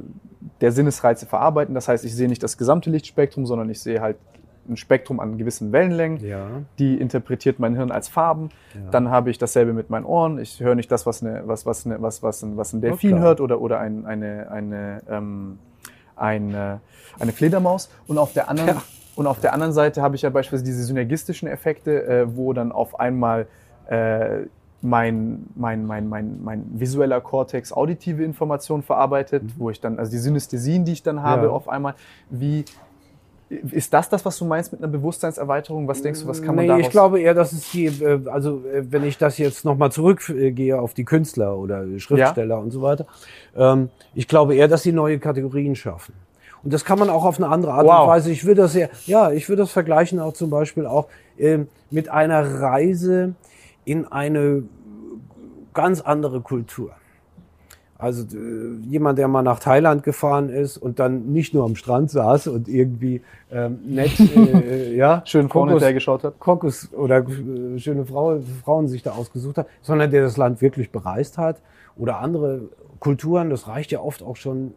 der 0.62 0.72
Sinnesreize 0.74 1.26
verarbeiten. 1.26 1.74
Das 1.74 1.88
heißt, 1.88 2.04
ich 2.04 2.14
sehe 2.14 2.28
nicht 2.28 2.44
das 2.44 2.58
gesamte 2.58 2.90
Lichtspektrum, 2.90 3.46
sondern 3.46 3.70
ich 3.70 3.80
sehe 3.80 4.02
halt 4.02 4.18
ein 4.70 4.76
Spektrum 4.76 5.22
an 5.22 5.38
gewissen 5.38 5.72
Wellenlängen. 5.72 6.20
Ja. 6.20 6.48
Die 6.78 6.96
interpretiert 7.00 7.58
mein 7.60 7.76
Hirn 7.76 7.90
als 7.92 8.10
Farben. 8.10 8.50
Ja. 8.74 8.82
Dann 8.92 9.10
habe 9.10 9.30
ich 9.30 9.38
dasselbe 9.38 9.72
mit 9.72 9.90
meinen 9.90 10.04
Ohren. 10.06 10.38
Ich 10.40 10.60
höre 10.60 10.76
nicht 10.76 10.92
das, 10.92 11.06
was 11.06 11.24
eine, 11.24 11.44
was 11.46 11.66
was 11.66 11.86
eine, 11.86 12.02
was 12.02 12.22
was 12.22 12.44
ein, 12.44 12.58
was 12.58 12.74
ein 12.74 12.82
Delfin 12.82 13.12
klar. 13.12 13.22
hört 13.22 13.40
oder 13.42 13.62
oder 13.62 13.80
ein, 13.80 14.06
eine 14.06 14.52
eine 14.52 15.02
ähm, 15.10 15.58
eine 16.18 16.80
eine 17.20 17.32
Fledermaus. 17.32 17.90
Und 18.08 18.18
auf 18.20 18.34
der 18.34 18.48
anderen 18.50 18.70
Ja. 18.76 18.82
und 19.16 19.26
auf 19.28 19.40
der 19.40 19.54
anderen 19.54 19.74
Seite 19.74 20.02
habe 20.04 20.16
ich 20.16 20.22
ja 20.22 20.30
beispielsweise 20.30 20.64
diese 20.66 20.84
synergistischen 20.84 21.48
Effekte, 21.48 22.04
äh, 22.06 22.36
wo 22.38 22.54
dann 22.54 22.72
auf 22.72 23.00
einmal 23.00 23.48
äh, 23.90 24.46
mein, 24.84 25.48
mein, 25.56 25.86
mein, 25.88 26.08
mein, 26.08 26.40
mein 26.44 26.64
visueller 26.80 27.20
Kortex 27.20 27.74
auditive 27.74 28.24
Informationen 28.24 28.84
verarbeitet, 28.84 29.42
wo 29.58 29.72
ich 29.72 29.82
dann, 29.82 29.98
also 29.98 30.12
die 30.12 30.20
Synästhesien, 30.20 30.86
die 30.86 30.92
ich 30.92 31.02
dann 31.02 31.24
habe, 31.24 31.44
Mhm. 31.44 31.48
Ja. 31.48 31.54
auf 31.56 31.68
einmal, 31.68 31.96
wie, 32.30 32.64
ist 33.50 33.94
das 33.94 34.10
das, 34.10 34.26
was 34.26 34.38
du 34.38 34.46
meinst 34.46 34.72
mit 34.72 34.82
einer 34.82 34.92
Bewusstseinserweiterung? 34.92 35.88
Was 35.88 36.02
denkst 36.02 36.22
du, 36.22 36.28
was 36.28 36.42
kann 36.42 36.56
man 36.56 36.66
nee, 36.66 36.68
daraus? 36.68 36.86
ich 36.86 36.90
glaube 36.90 37.22
eher, 37.22 37.34
dass 37.34 37.54
es 37.54 37.72
die, 37.72 37.86
äh, 37.86 38.20
also 38.28 38.64
äh, 38.66 38.84
wenn 38.92 39.04
ich 39.04 39.18
das 39.18 39.38
jetzt 39.38 39.64
nochmal 39.64 39.92
zurückgehe 39.92 40.80
auf 40.80 40.94
die 40.94 41.06
Künstler 41.06 41.58
oder 41.58 41.86
Schriftsteller 41.98 42.60
und 42.60 42.72
so 42.72 42.82
weiter, 42.82 43.06
ähm, 43.56 43.90
ich 44.14 44.28
glaube 44.28 44.56
eher, 44.56 44.68
dass 44.68 44.84
sie 44.84 44.92
neue 44.92 45.20
Kategorien 45.20 45.76
schaffen. 45.76 46.14
Und 46.64 46.74
das 46.74 46.84
kann 46.84 47.00
man 47.00 47.10
auch 47.10 47.24
auf 47.24 47.38
eine 47.38 47.48
andere 47.48 47.74
Art 47.74 47.86
Wow. 47.86 48.02
und 48.02 48.08
Weise. 48.08 48.32
Ich 48.32 48.44
würde 48.44 48.64
das 48.64 48.74
ja, 48.74 48.88
ja, 49.06 49.32
ich 49.32 49.48
würde 49.48 49.62
das 49.62 49.72
vergleichen 49.72 50.20
auch 50.20 50.34
zum 50.34 50.50
Beispiel 50.50 50.86
auch 50.86 51.08
ähm, 51.38 51.70
mit 51.90 52.10
einer 52.10 52.60
Reise 52.62 53.36
in 53.86 54.06
eine 54.06 54.64
ganz 55.74 56.02
andere 56.02 56.42
Kultur. 56.42 56.92
Also 58.00 58.24
äh, 58.38 58.76
jemand, 58.88 59.18
der 59.18 59.28
mal 59.28 59.42
nach 59.42 59.60
Thailand 59.60 60.04
gefahren 60.04 60.50
ist 60.50 60.78
und 60.78 61.00
dann 61.00 61.32
nicht 61.34 61.54
nur 61.54 61.66
am 61.66 61.76
Strand 61.76 62.12
saß 62.12 62.48
und 62.48 62.68
irgendwie 62.68 63.22
ähm, 63.52 63.80
nett, 63.86 64.20
äh, 64.20 64.96
ja, 64.96 65.24
Schön 65.26 65.50
Kokos- 65.50 65.82
hergeschaut 65.82 66.24
hat. 66.24 66.40
Kokos 66.40 66.94
oder 66.94 67.26
äh, 67.28 67.80
schöne 67.80 68.06
Frau, 68.06 68.40
Frauen 68.64 68.88
sich 68.88 69.02
da 69.02 69.12
ausgesucht 69.14 69.58
hat, 69.58 69.68
sondern 69.82 70.12
der 70.12 70.22
das 70.22 70.38
Land 70.38 70.62
wirklich 70.62 70.92
bereist 70.92 71.38
hat 71.40 71.62
oder 71.96 72.20
andere 72.20 72.70
Kulturen. 73.00 73.50
Das 73.50 73.68
reicht 73.68 73.92
ja 73.92 74.00
oft 74.00 74.22
auch 74.22 74.36
schon 74.36 74.74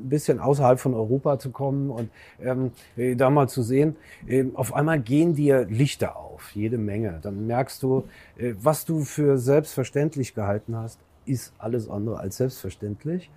ein 0.00 0.08
bisschen 0.10 0.38
außerhalb 0.38 0.78
von 0.78 0.92
Europa 0.94 1.38
zu 1.38 1.50
kommen 1.50 1.90
und 1.90 2.10
ähm, 2.42 2.72
äh, 2.96 3.16
da 3.16 3.30
mal 3.30 3.48
zu 3.48 3.62
sehen, 3.62 3.96
äh, 4.26 4.44
auf 4.54 4.74
einmal 4.74 5.00
gehen 5.00 5.34
dir 5.34 5.64
Lichter 5.64 6.16
auf, 6.16 6.50
jede 6.54 6.76
Menge. 6.78 7.18
Dann 7.22 7.46
merkst 7.46 7.82
du, 7.82 8.04
äh, 8.36 8.52
was 8.62 8.84
du 8.84 9.00
für 9.00 9.38
selbstverständlich 9.38 10.34
gehalten 10.34 10.76
hast, 10.76 10.98
ist 11.28 11.52
alles 11.58 11.88
andere 11.88 12.18
als 12.18 12.38
selbstverständlich. 12.38 13.30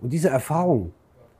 Und 0.00 0.12
diese 0.12 0.28
Erfahrung, 0.28 0.92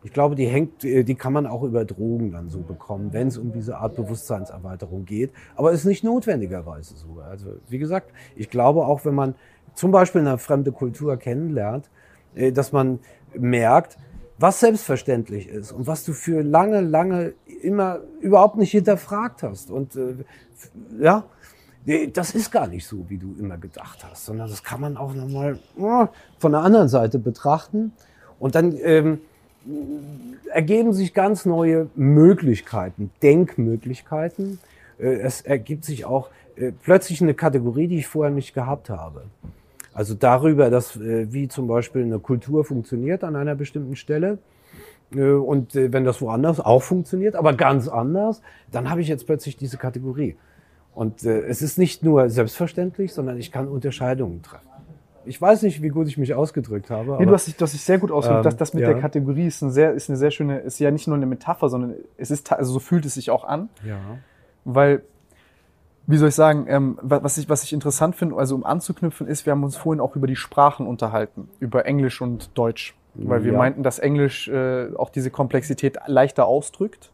ich 0.03 0.13
glaube, 0.13 0.35
die 0.35 0.47
hängt, 0.47 0.85
äh, 0.85 1.03
die 1.03 1.15
kann 1.15 1.33
man 1.33 1.47
auch 1.47 1.63
über 1.63 1.85
Drogen 1.85 2.33
dann 2.33 2.51
so 2.51 2.61
bekommen, 2.61 3.13
wenn 3.13 3.29
es 3.29 3.39
um 3.39 3.53
diese 3.53 3.79
Art 3.79 3.97
Bewusstseinserweiterung 3.97 5.05
geht. 5.05 5.33
Aber 5.57 5.73
ist 5.73 5.85
nicht 5.85 6.05
notwendigerweise 6.05 6.95
so. 6.95 7.21
Also 7.21 7.55
wie 7.69 7.79
gesagt, 7.79 8.13
ich 8.37 8.51
glaube 8.51 8.87
auch, 8.87 9.05
wenn 9.05 9.15
man 9.15 9.35
zum 9.75 9.91
Beispiel 9.91 10.21
eine 10.21 10.39
fremde 10.39 10.73
Kultur 10.73 11.17
kennenlernt, 11.17 11.91
äh, 12.35 12.53
dass 12.53 12.73
man 12.73 13.01
merkt, 13.35 13.97
was 14.39 14.61
selbstverständlich 14.61 15.49
ist 15.49 15.73
und 15.73 15.87
was 15.87 16.05
du 16.05 16.13
für 16.13 16.43
lange, 16.43 16.81
lange 16.81 17.35
immer 17.63 18.01
überhaupt 18.21 18.57
nicht 18.57 18.73
hinterfragt 18.73 19.43
hast. 19.43 19.71
Und 19.71 19.97
äh, 19.97 20.17
ja, 21.01 21.25
Nee, 21.85 22.09
Das 22.13 22.35
ist 22.35 22.51
gar 22.51 22.67
nicht 22.67 22.87
so, 22.87 23.05
wie 23.09 23.19
du 23.19 23.35
immer 23.39 23.59
gedacht 23.59 24.05
hast, 24.09 24.25
sondern 24.25 24.49
das 24.49 24.63
kann 24.63 24.81
man 24.81 24.97
auch 24.97 25.15
nochmal 25.15 25.59
von 26.39 26.53
der 26.53 26.63
anderen 26.63 26.89
Seite 26.89 27.19
betrachten. 27.19 27.93
Und 28.39 28.55
dann 28.55 28.75
ähm, 28.83 29.21
ergeben 30.53 30.93
sich 30.93 31.15
ganz 31.15 31.45
neue 31.47 31.89
Möglichkeiten, 31.95 33.11
Denkmöglichkeiten. 33.23 34.59
Äh, 34.99 35.15
es 35.21 35.41
ergibt 35.43 35.85
sich 35.85 36.05
auch 36.05 36.31
äh, 36.57 36.73
plötzlich 36.73 37.21
eine 37.23 37.35
Kategorie, 37.35 37.89
die 37.89 37.99
ich 37.99 38.07
vorher 38.07 38.33
nicht 38.33 38.55
gehabt 38.55 38.91
habe. 38.91 39.25
Also 39.93 40.15
darüber, 40.15 40.71
dass 40.71 40.97
äh, 40.97 41.33
wie 41.33 41.49
zum 41.49 41.67
Beispiel 41.67 42.03
eine 42.03 42.19
Kultur 42.19 42.65
funktioniert 42.65 43.25
an 43.25 43.37
einer 43.37 43.55
bestimmten 43.55 43.97
Stelle. 43.97 44.39
Und 45.11 45.75
wenn 45.75 46.03
das 46.03 46.21
woanders 46.21 46.59
auch 46.59 46.83
funktioniert, 46.83 47.37
aber 47.37 47.53
ganz 47.53 47.87
anders, 47.87 48.41
dann 48.73 48.91
habe 48.91 49.01
ich 49.01 49.07
jetzt 49.07 49.27
plötzlich 49.27 49.57
diese 49.57 49.77
Kategorie. 49.77 50.35
Und 50.95 51.25
äh, 51.25 51.41
es 51.43 51.61
ist 51.63 51.79
nicht 51.79 52.03
nur 52.03 52.29
selbstverständlich, 52.31 53.13
sondern 53.13 53.37
ich 53.39 53.51
kann 53.51 53.69
Unterscheidungen 53.69 54.43
treffen. 54.43 54.69
Ich 55.27 55.41
weiß 55.41 55.63
nicht, 55.63 55.81
wie 55.83 55.89
gut 55.89 56.07
ich 56.07 56.19
mich 56.19 56.35
ausgedrückt 56.35 56.91
habe. 56.91 57.07
Nee, 57.11 57.15
aber- 57.15 57.27
du 57.27 57.33
hast 57.33 57.47
dich, 57.47 57.57
du 57.57 57.63
hast 57.65 57.73
dich 57.73 57.83
sehr 57.83 57.99
gut 57.99 58.11
ausgedrückt. 58.11 58.45
Ähm, 58.45 58.51
das, 58.51 58.57
das 58.57 58.75
mit 58.75 58.83
ja. 58.83 58.91
der 58.93 59.01
Kategorie 59.01 59.47
ist, 59.47 59.63
ein 59.63 59.71
sehr, 59.71 59.93
ist 59.93 60.09
eine 60.11 60.19
sehr 60.19 60.31
schöne, 60.31 60.59
ist 60.59 60.79
ja 60.79 60.91
nicht 60.91 61.07
nur 61.09 61.17
eine 61.17 61.27
Metapher, 61.27 61.69
sondern 61.69 61.95
es 62.19 62.31
ist, 62.31 62.53
also 62.53 62.73
so 62.75 62.79
fühlt 62.79 63.07
es 63.07 63.15
sich 63.15 63.31
auch 63.31 63.45
an. 63.45 63.69
ja. 63.85 63.97
Weil, 64.67 65.03
wie 66.07 66.17
soll 66.19 66.29
ich 66.29 66.35
sagen, 66.35 66.67
ähm, 66.69 66.99
wa- 67.03 67.21
was, 67.23 67.39
ich, 67.39 67.49
was 67.49 67.65
ich 67.65 67.73
interessant 67.73 68.15
finde, 68.17 68.37
also 68.37 68.55
um 68.55 68.65
anzuknüpfen, 68.65 69.27
ist, 69.27 69.47
wir 69.47 69.51
haben 69.53 69.65
uns 69.65 69.77
vorhin 69.77 70.01
auch 70.01 70.15
über 70.17 70.27
die 70.27 70.37
Sprachen 70.37 70.87
unterhalten, 70.87 71.49
über 71.61 71.87
Englisch 71.87 72.21
und 72.21 72.51
Deutsch. 72.57 72.95
Weil 73.15 73.45
wir 73.45 73.53
Ja. 73.53 73.59
meinten, 73.59 73.83
dass 73.85 73.99
Englisch 74.01 74.49
äh, 74.49 74.89
auch 74.97 75.09
diese 75.09 75.31
Komplexität 75.31 75.99
leichter 76.07 76.47
ausdrückt, 76.47 77.11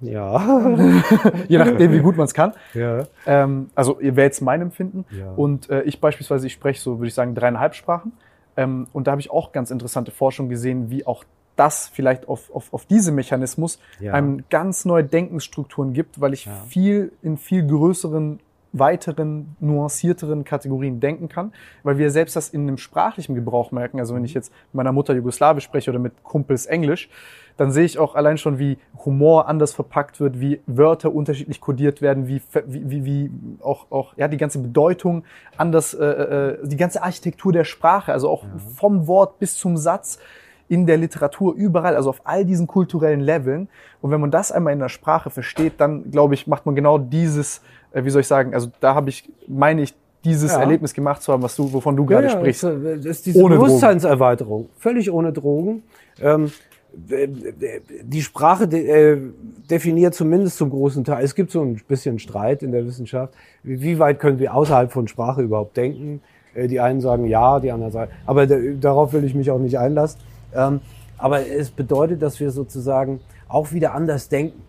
ja. 0.00 0.68
je 1.48 1.58
nachdem, 1.58 1.92
wie 1.92 2.00
gut 2.00 2.16
man 2.16 2.26
es 2.26 2.34
kann. 2.34 2.52
ja. 2.74 3.06
Ähm, 3.26 3.70
also 3.74 3.98
wäre 4.00 4.22
jetzt 4.22 4.40
mein 4.40 4.60
Empfinden. 4.60 5.04
Ja. 5.10 5.32
Und 5.32 5.70
äh, 5.70 5.82
ich 5.82 6.00
beispielsweise, 6.00 6.46
ich 6.46 6.52
spreche 6.52 6.80
so, 6.80 6.98
würde 6.98 7.08
ich 7.08 7.14
sagen, 7.14 7.34
dreieinhalb 7.34 7.74
Sprachen. 7.74 8.12
Ähm, 8.56 8.86
und 8.92 9.06
da 9.06 9.12
habe 9.12 9.20
ich 9.20 9.30
auch 9.30 9.52
ganz 9.52 9.70
interessante 9.70 10.10
Forschung 10.10 10.48
gesehen, 10.48 10.90
wie 10.90 11.06
auch 11.06 11.24
das 11.56 11.88
vielleicht 11.88 12.28
auf, 12.28 12.54
auf, 12.54 12.72
auf 12.72 12.84
diese 12.86 13.12
Mechanismus 13.12 13.78
Ja. 14.00 14.12
einem 14.12 14.44
ganz 14.50 14.84
neue 14.84 15.04
Denkensstrukturen 15.04 15.92
gibt, 15.92 16.20
weil 16.20 16.32
ich 16.32 16.48
viel 16.68 17.12
in 17.22 17.36
viel 17.36 17.66
größeren, 17.66 18.40
weiteren, 18.74 19.56
nuancierteren 19.60 20.44
Kategorien 20.44 21.00
denken 21.00 21.28
kann, 21.28 21.52
weil 21.84 21.96
wir 21.96 22.10
selbst 22.10 22.36
das 22.36 22.48
in 22.50 22.62
einem 22.62 22.76
sprachlichen 22.76 23.34
Gebrauch 23.34 23.72
merken. 23.72 24.00
Also 24.00 24.14
wenn 24.14 24.24
ich 24.24 24.34
jetzt 24.34 24.52
mit 24.66 24.74
meiner 24.74 24.92
Mutter 24.92 25.14
Jugoslawisch 25.14 25.64
spreche 25.64 25.90
oder 25.90 26.00
mit 26.00 26.22
Kumpels 26.24 26.66
Englisch, 26.66 27.08
dann 27.56 27.70
sehe 27.70 27.84
ich 27.84 27.98
auch 27.98 28.16
allein 28.16 28.36
schon, 28.36 28.58
wie 28.58 28.78
Humor 29.04 29.46
anders 29.46 29.72
verpackt 29.72 30.18
wird, 30.18 30.40
wie 30.40 30.60
Wörter 30.66 31.14
unterschiedlich 31.14 31.60
kodiert 31.60 32.02
werden, 32.02 32.26
wie, 32.26 32.42
wie, 32.66 32.90
wie, 32.90 33.04
wie 33.04 33.30
auch, 33.62 33.86
auch 33.90 34.16
ja, 34.16 34.26
die 34.26 34.38
ganze 34.38 34.58
Bedeutung 34.58 35.24
anders, 35.56 35.94
äh, 35.94 36.04
äh, 36.04 36.66
die 36.66 36.76
ganze 36.76 37.02
Architektur 37.02 37.52
der 37.52 37.64
Sprache, 37.64 38.12
also 38.12 38.28
auch 38.28 38.44
vom 38.74 39.06
Wort 39.06 39.38
bis 39.38 39.56
zum 39.56 39.76
Satz 39.76 40.18
in 40.68 40.86
der 40.86 40.96
Literatur, 40.96 41.54
überall, 41.54 41.94
also 41.94 42.10
auf 42.10 42.22
all 42.24 42.44
diesen 42.44 42.66
kulturellen 42.66 43.20
Leveln. 43.20 43.68
Und 44.00 44.10
wenn 44.10 44.20
man 44.20 44.30
das 44.30 44.50
einmal 44.50 44.72
in 44.72 44.78
der 44.78 44.88
Sprache 44.88 45.30
versteht, 45.30 45.74
dann 45.78 46.10
glaube 46.10 46.34
ich, 46.34 46.46
macht 46.46 46.66
man 46.66 46.74
genau 46.74 46.98
dieses, 46.98 47.58
äh, 47.58 47.62
wie 47.94 48.10
soll 48.10 48.22
ich 48.22 48.26
sagen, 48.26 48.54
also 48.54 48.70
da 48.80 48.94
habe 48.94 49.10
ich, 49.10 49.30
meine 49.46 49.82
ich, 49.82 49.94
dieses 50.24 50.52
Ja. 50.52 50.60
Erlebnis 50.60 50.94
gemacht 50.94 51.22
zu 51.22 51.32
haben, 51.32 51.42
was 51.42 51.54
du, 51.54 51.70
wovon 51.72 51.96
du 51.96 52.06
gerade 52.06 52.28
ja, 52.28 52.32
sprichst. 52.32 52.64
Das, 52.64 52.72
das 52.82 53.04
ist 53.04 53.26
diese 53.26 53.38
Ohne 53.40 53.56
Drogen. 53.56 53.66
Bewusstseinserweiterung. 53.66 54.68
Völlig 54.78 55.10
ohne 55.10 55.32
Drogen. 55.32 55.82
Ähm, 56.20 56.50
die 56.96 58.22
Sprache 58.22 58.64
äh, 58.64 59.18
definiert 59.68 60.14
zumindest 60.14 60.56
zum 60.56 60.70
großen 60.70 61.04
Teil, 61.04 61.24
es 61.24 61.34
gibt 61.34 61.50
so 61.50 61.60
ein 61.60 61.80
bisschen 61.88 62.18
Streit 62.18 62.62
in 62.62 62.72
der 62.72 62.86
Wissenschaft, 62.86 63.34
wie 63.64 63.98
weit 63.98 64.20
können 64.20 64.38
wir 64.38 64.54
außerhalb 64.54 64.92
von 64.92 65.08
Sprache 65.08 65.42
überhaupt 65.42 65.76
denken? 65.76 66.20
Äh, 66.54 66.68
die 66.68 66.80
einen 66.80 67.00
sagen 67.00 67.26
ja, 67.26 67.60
die 67.60 67.72
anderen 67.72 67.92
sagen, 67.92 68.12
aber 68.26 68.46
darauf 68.46 69.12
will 69.12 69.24
ich 69.24 69.34
mich 69.34 69.50
auch 69.50 69.58
nicht 69.58 69.78
einlassen. 69.78 70.20
Ähm, 70.54 70.80
aber 71.18 71.46
es 71.46 71.70
bedeutet, 71.70 72.22
dass 72.22 72.38
wir 72.40 72.50
sozusagen 72.50 73.20
auch 73.48 73.72
wieder 73.72 73.94
anders 73.94 74.28
denken. 74.28 74.62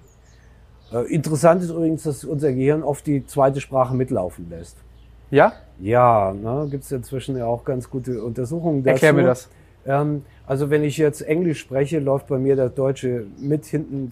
Äh, 0.92 1.14
interessant 1.14 1.64
ist 1.64 1.70
übrigens, 1.70 2.04
dass 2.04 2.24
unser 2.24 2.52
Gehirn 2.52 2.84
oft 2.84 3.06
die 3.08 3.26
zweite 3.26 3.62
Sprache 3.62 3.96
mitlaufen 3.96 4.50
lässt. 4.50 4.78
Ja? 5.32 5.54
Ja, 5.80 6.34
ne, 6.34 6.68
gibt 6.70 6.84
es 6.84 6.92
inzwischen 6.92 7.38
ja 7.38 7.46
auch 7.46 7.66
ganz 7.66 7.90
gute 7.90 8.24
Untersuchungen 8.24 8.84
dazu. 8.84 8.94
Erklär 8.94 9.14
mir 9.14 9.24
das. 9.24 9.50
Ähm, 9.86 10.24
also 10.48 10.70
wenn 10.70 10.84
ich 10.84 10.98
jetzt 10.98 11.22
Englisch 11.22 11.60
spreche, 11.60 12.00
läuft 12.00 12.28
bei 12.28 12.38
mir 12.38 12.56
das 12.56 12.74
Deutsche 12.74 13.26
mit 13.40 13.66
hinten 13.66 14.12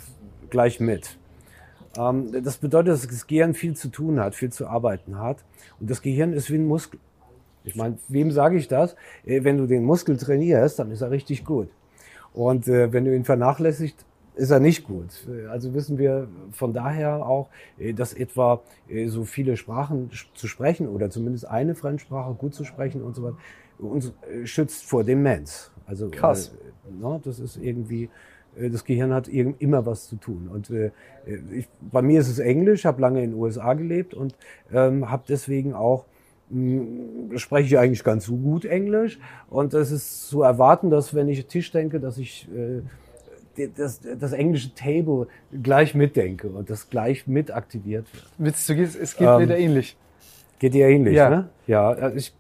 gleich 0.50 0.80
mit. 0.80 1.18
Ähm, 1.98 2.44
das 2.44 2.58
bedeutet, 2.58 2.94
dass 2.94 3.08
das 3.08 3.28
Gehirn 3.28 3.54
viel 3.54 3.76
zu 3.76 3.90
tun 3.90 4.20
hat, 4.20 4.36
viel 4.36 4.52
zu 4.52 4.68
arbeiten 4.68 5.20
hat. 5.20 5.38
Und 5.80 5.90
das 5.90 6.02
Gehirn 6.02 6.34
ist 6.34 6.52
wie 6.52 6.56
ein 6.56 6.68
Muskel. 6.68 7.00
Ich 7.64 7.76
meine, 7.76 7.98
wem 8.10 8.32
sage 8.32 8.58
ich 8.58 8.68
das? 8.68 8.96
Äh, 9.26 9.44
wenn 9.44 9.58
du 9.58 9.68
den 9.68 9.84
Muskel 9.84 10.18
trainierst, 10.18 10.80
dann 10.80 10.92
ist 10.92 11.02
er 11.02 11.12
richtig 11.12 11.46
gut. 11.46 11.70
Und 12.34 12.68
äh, 12.68 12.92
wenn 12.92 13.06
du 13.06 13.16
ihn 13.16 13.24
vernachlässigst, 13.24 14.06
ist 14.36 14.52
er 14.52 14.60
nicht 14.60 14.86
gut. 14.86 15.28
Also 15.50 15.74
wissen 15.74 15.98
wir 15.98 16.28
von 16.52 16.74
daher 16.74 17.26
auch, 17.26 17.50
äh, 17.78 17.94
dass 17.94 18.14
etwa 18.14 18.62
äh, 18.90 19.08
so 19.08 19.24
viele 19.26 19.58
Sprachen 19.58 20.10
zu 20.34 20.48
sprechen 20.48 20.88
oder 20.88 21.10
zumindest 21.10 21.48
eine 21.48 21.76
Fremdsprache 21.76 22.34
gut 22.34 22.54
zu 22.54 22.64
sprechen 22.64 23.02
und 23.02 23.16
so 23.16 23.24
weiter 23.24 23.38
uns 23.80 24.14
äh, 24.32 24.46
schützt 24.46 24.86
vor 24.86 25.04
Demenz. 25.04 25.72
Also 25.86 26.10
krass. 26.10 26.54
Äh, 26.90 27.04
ne, 27.04 27.20
das 27.24 27.40
ist 27.40 27.58
irgendwie 27.58 28.10
das 28.56 28.86
Gehirn 28.86 29.12
hat 29.12 29.28
immer 29.28 29.84
was 29.88 30.08
zu 30.08 30.16
tun. 30.16 30.48
Und 30.48 30.70
äh, 30.70 30.92
ich, 31.52 31.68
bei 31.92 32.04
mir 32.04 32.20
ist 32.20 32.30
es 32.30 32.38
Englisch, 32.38 32.86
habe 32.86 33.02
lange 33.02 33.24
in 33.24 33.32
den 33.32 33.40
USA 33.40 33.74
gelebt 33.74 34.14
und 34.14 34.36
ähm, 34.72 35.10
habe 35.10 35.24
deswegen 35.28 35.74
auch 35.74 36.06
mh, 36.50 37.40
spreche 37.40 37.68
ich 37.68 37.78
eigentlich 37.80 38.04
ganz 38.04 38.26
so 38.26 38.36
gut 38.36 38.66
Englisch. 38.66 39.20
Und 39.50 39.74
es 39.74 39.92
ist 39.92 40.28
zu 40.28 40.44
erwarten, 40.44 40.92
dass 40.92 41.16
wenn 41.16 41.30
ich 41.30 41.48
Tisch 41.48 41.72
denke, 41.72 42.00
dass 42.00 42.20
ich 42.20 42.48
äh, 42.56 42.82
das, 43.76 44.02
das 44.20 44.34
englische 44.34 44.74
Table 44.74 45.28
gleich 45.62 45.94
mitdenke 45.96 46.48
und 46.48 46.70
das 46.70 46.90
gleich 46.90 47.28
mit 47.28 47.52
aktiviert 47.52 48.06
wird. 48.14 48.26
Witzig, 48.38 48.78
du 48.78 48.84
es 49.00 49.16
geht 49.16 49.28
ähm, 49.28 49.42
wieder 49.42 49.58
ähnlich. 49.58 49.98
Geht 50.60 50.74
dir 50.74 50.88
ähnlich, 50.88 51.16
ja. 51.16 51.30
ne? 51.30 51.50
Ja, 51.68 51.90
also 51.90 52.16
ich, 52.16 52.34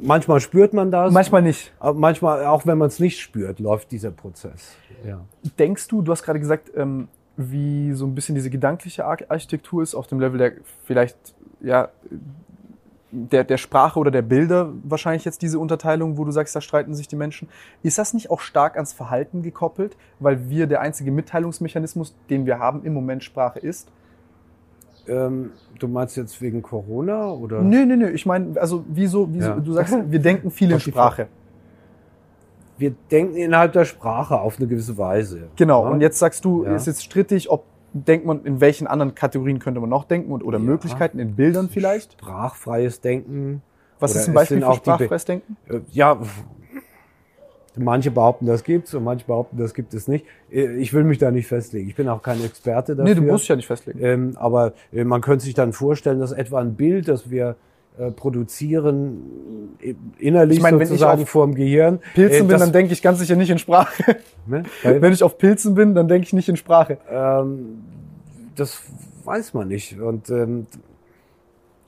manchmal 0.00 0.40
spürt 0.40 0.72
man 0.72 0.90
das. 0.90 1.12
Manchmal 1.12 1.42
nicht. 1.42 1.72
Aber 1.78 1.98
manchmal, 1.98 2.44
auch 2.46 2.66
wenn 2.66 2.78
man 2.78 2.88
es 2.88 2.98
nicht 3.00 3.20
spürt, 3.20 3.58
läuft 3.58 3.90
dieser 3.90 4.10
Prozess. 4.10 4.76
Ja. 5.06 5.20
Denkst 5.58 5.88
du, 5.88 6.02
du 6.02 6.12
hast 6.12 6.22
gerade 6.22 6.40
gesagt, 6.40 6.70
ähm, 6.76 7.08
wie 7.36 7.92
so 7.92 8.06
ein 8.06 8.14
bisschen 8.14 8.34
diese 8.34 8.50
gedankliche 8.50 9.04
Architektur 9.04 9.82
ist 9.82 9.94
auf 9.94 10.06
dem 10.06 10.20
Level 10.20 10.38
der 10.38 10.52
vielleicht 10.84 11.16
ja 11.60 11.88
der, 13.12 13.44
der 13.44 13.56
Sprache 13.56 13.98
oder 13.98 14.10
der 14.10 14.22
Bilder 14.22 14.72
wahrscheinlich 14.84 15.24
jetzt 15.24 15.42
diese 15.42 15.58
Unterteilung, 15.58 16.16
wo 16.16 16.24
du 16.24 16.30
sagst, 16.30 16.54
da 16.54 16.60
streiten 16.60 16.94
sich 16.94 17.08
die 17.08 17.16
Menschen. 17.16 17.48
Ist 17.82 17.98
das 17.98 18.14
nicht 18.14 18.30
auch 18.30 18.40
stark 18.40 18.76
ans 18.76 18.92
Verhalten 18.92 19.42
gekoppelt, 19.42 19.96
weil 20.18 20.48
wir 20.48 20.66
der 20.66 20.80
einzige 20.80 21.10
Mitteilungsmechanismus, 21.10 22.14
den 22.28 22.46
wir 22.46 22.58
haben, 22.58 22.84
im 22.84 22.94
Moment 22.94 23.24
Sprache 23.24 23.58
ist? 23.58 23.88
Ähm, 25.08 25.50
du 25.78 25.88
meinst 25.88 26.16
jetzt 26.16 26.40
wegen 26.40 26.62
Corona 26.62 27.32
oder? 27.32 27.62
Nö, 27.62 27.84
nö, 27.84 27.96
nö. 27.96 28.10
Ich 28.10 28.26
meine, 28.26 28.60
also 28.60 28.84
wieso, 28.88 29.32
wieso 29.32 29.48
ja. 29.48 29.56
du 29.56 29.72
sagst, 29.72 29.94
wir 30.06 30.18
denken 30.20 30.50
viel 30.50 30.70
in 30.70 30.80
Sprache. 30.80 31.26
Wir 32.78 32.94
denken 33.10 33.36
innerhalb 33.36 33.72
der 33.72 33.84
Sprache 33.84 34.40
auf 34.40 34.58
eine 34.58 34.66
gewisse 34.66 34.96
Weise. 34.96 35.48
Genau. 35.56 35.84
Ja? 35.84 35.90
Und 35.90 36.00
jetzt 36.00 36.18
sagst 36.18 36.44
du, 36.44 36.64
ja. 36.64 36.74
ist 36.74 36.86
jetzt 36.86 37.02
strittig, 37.02 37.50
ob 37.50 37.64
denkt 37.92 38.26
man, 38.26 38.44
in 38.44 38.60
welchen 38.60 38.86
anderen 38.86 39.14
Kategorien 39.14 39.58
könnte 39.58 39.80
man 39.80 39.90
noch 39.90 40.04
denken 40.04 40.32
und, 40.32 40.42
oder 40.42 40.58
ja. 40.58 40.64
Möglichkeiten 40.64 41.18
in 41.18 41.34
Bildern 41.36 41.68
vielleicht? 41.68 42.12
Sprachfreies 42.12 43.00
Denken. 43.00 43.62
Was 43.98 44.14
ist 44.16 44.28
ein 44.28 44.34
Beispiel 44.34 44.62
für 44.62 44.74
sprachfreies 44.74 45.24
Denken? 45.24 45.56
Äh, 45.68 45.80
ja, 45.90 46.20
manche 47.76 48.10
behaupten, 48.10 48.46
das 48.46 48.64
gibt's 48.64 48.94
und 48.94 49.04
manche 49.04 49.26
behaupten, 49.26 49.56
das 49.56 49.74
gibt 49.74 49.94
es 49.94 50.08
nicht. 50.08 50.24
Äh, 50.50 50.76
ich 50.76 50.92
will 50.92 51.04
mich 51.04 51.18
da 51.18 51.30
nicht 51.30 51.46
festlegen. 51.46 51.88
Ich 51.88 51.94
bin 51.94 52.08
auch 52.08 52.22
kein 52.22 52.42
Experte 52.42 52.96
dafür. 52.96 53.14
Nee, 53.14 53.20
du 53.20 53.26
musst 53.26 53.44
dich 53.44 53.48
ja 53.48 53.56
nicht 53.56 53.66
festlegen. 53.66 54.00
Ähm, 54.02 54.32
aber 54.36 54.72
äh, 54.92 55.04
man 55.04 55.20
könnte 55.20 55.44
sich 55.44 55.54
dann 55.54 55.72
vorstellen, 55.72 56.20
dass 56.20 56.32
etwa 56.32 56.60
ein 56.60 56.74
Bild, 56.74 57.08
das 57.08 57.30
wir 57.30 57.56
produzieren, 58.16 59.76
innerlich 60.18 60.58
ich 60.58 60.62
mein, 60.62 60.78
sozusagen 60.78 61.18
wenn 61.18 61.24
ich 61.24 61.28
vor 61.28 61.46
dem 61.46 61.54
Gehirn. 61.54 61.98
Pilzen 62.14 62.46
bin, 62.48 62.58
dann 62.58 62.72
denke 62.72 62.92
ich 62.92 63.02
ganz 63.02 63.18
sicher 63.18 63.36
nicht 63.36 63.50
in 63.50 63.58
Sprache. 63.58 64.16
Ne? 64.46 64.62
wenn 64.82 65.12
ich 65.12 65.22
auf 65.22 65.36
Pilzen 65.36 65.74
bin, 65.74 65.94
dann 65.94 66.08
denke 66.08 66.26
ich 66.26 66.32
nicht 66.32 66.48
in 66.48 66.56
Sprache. 66.56 66.98
Ähm, 67.10 67.82
das 68.56 68.80
weiß 69.24 69.54
man 69.54 69.68
nicht. 69.68 70.00
Und 70.00 70.30
ähm, 70.30 70.66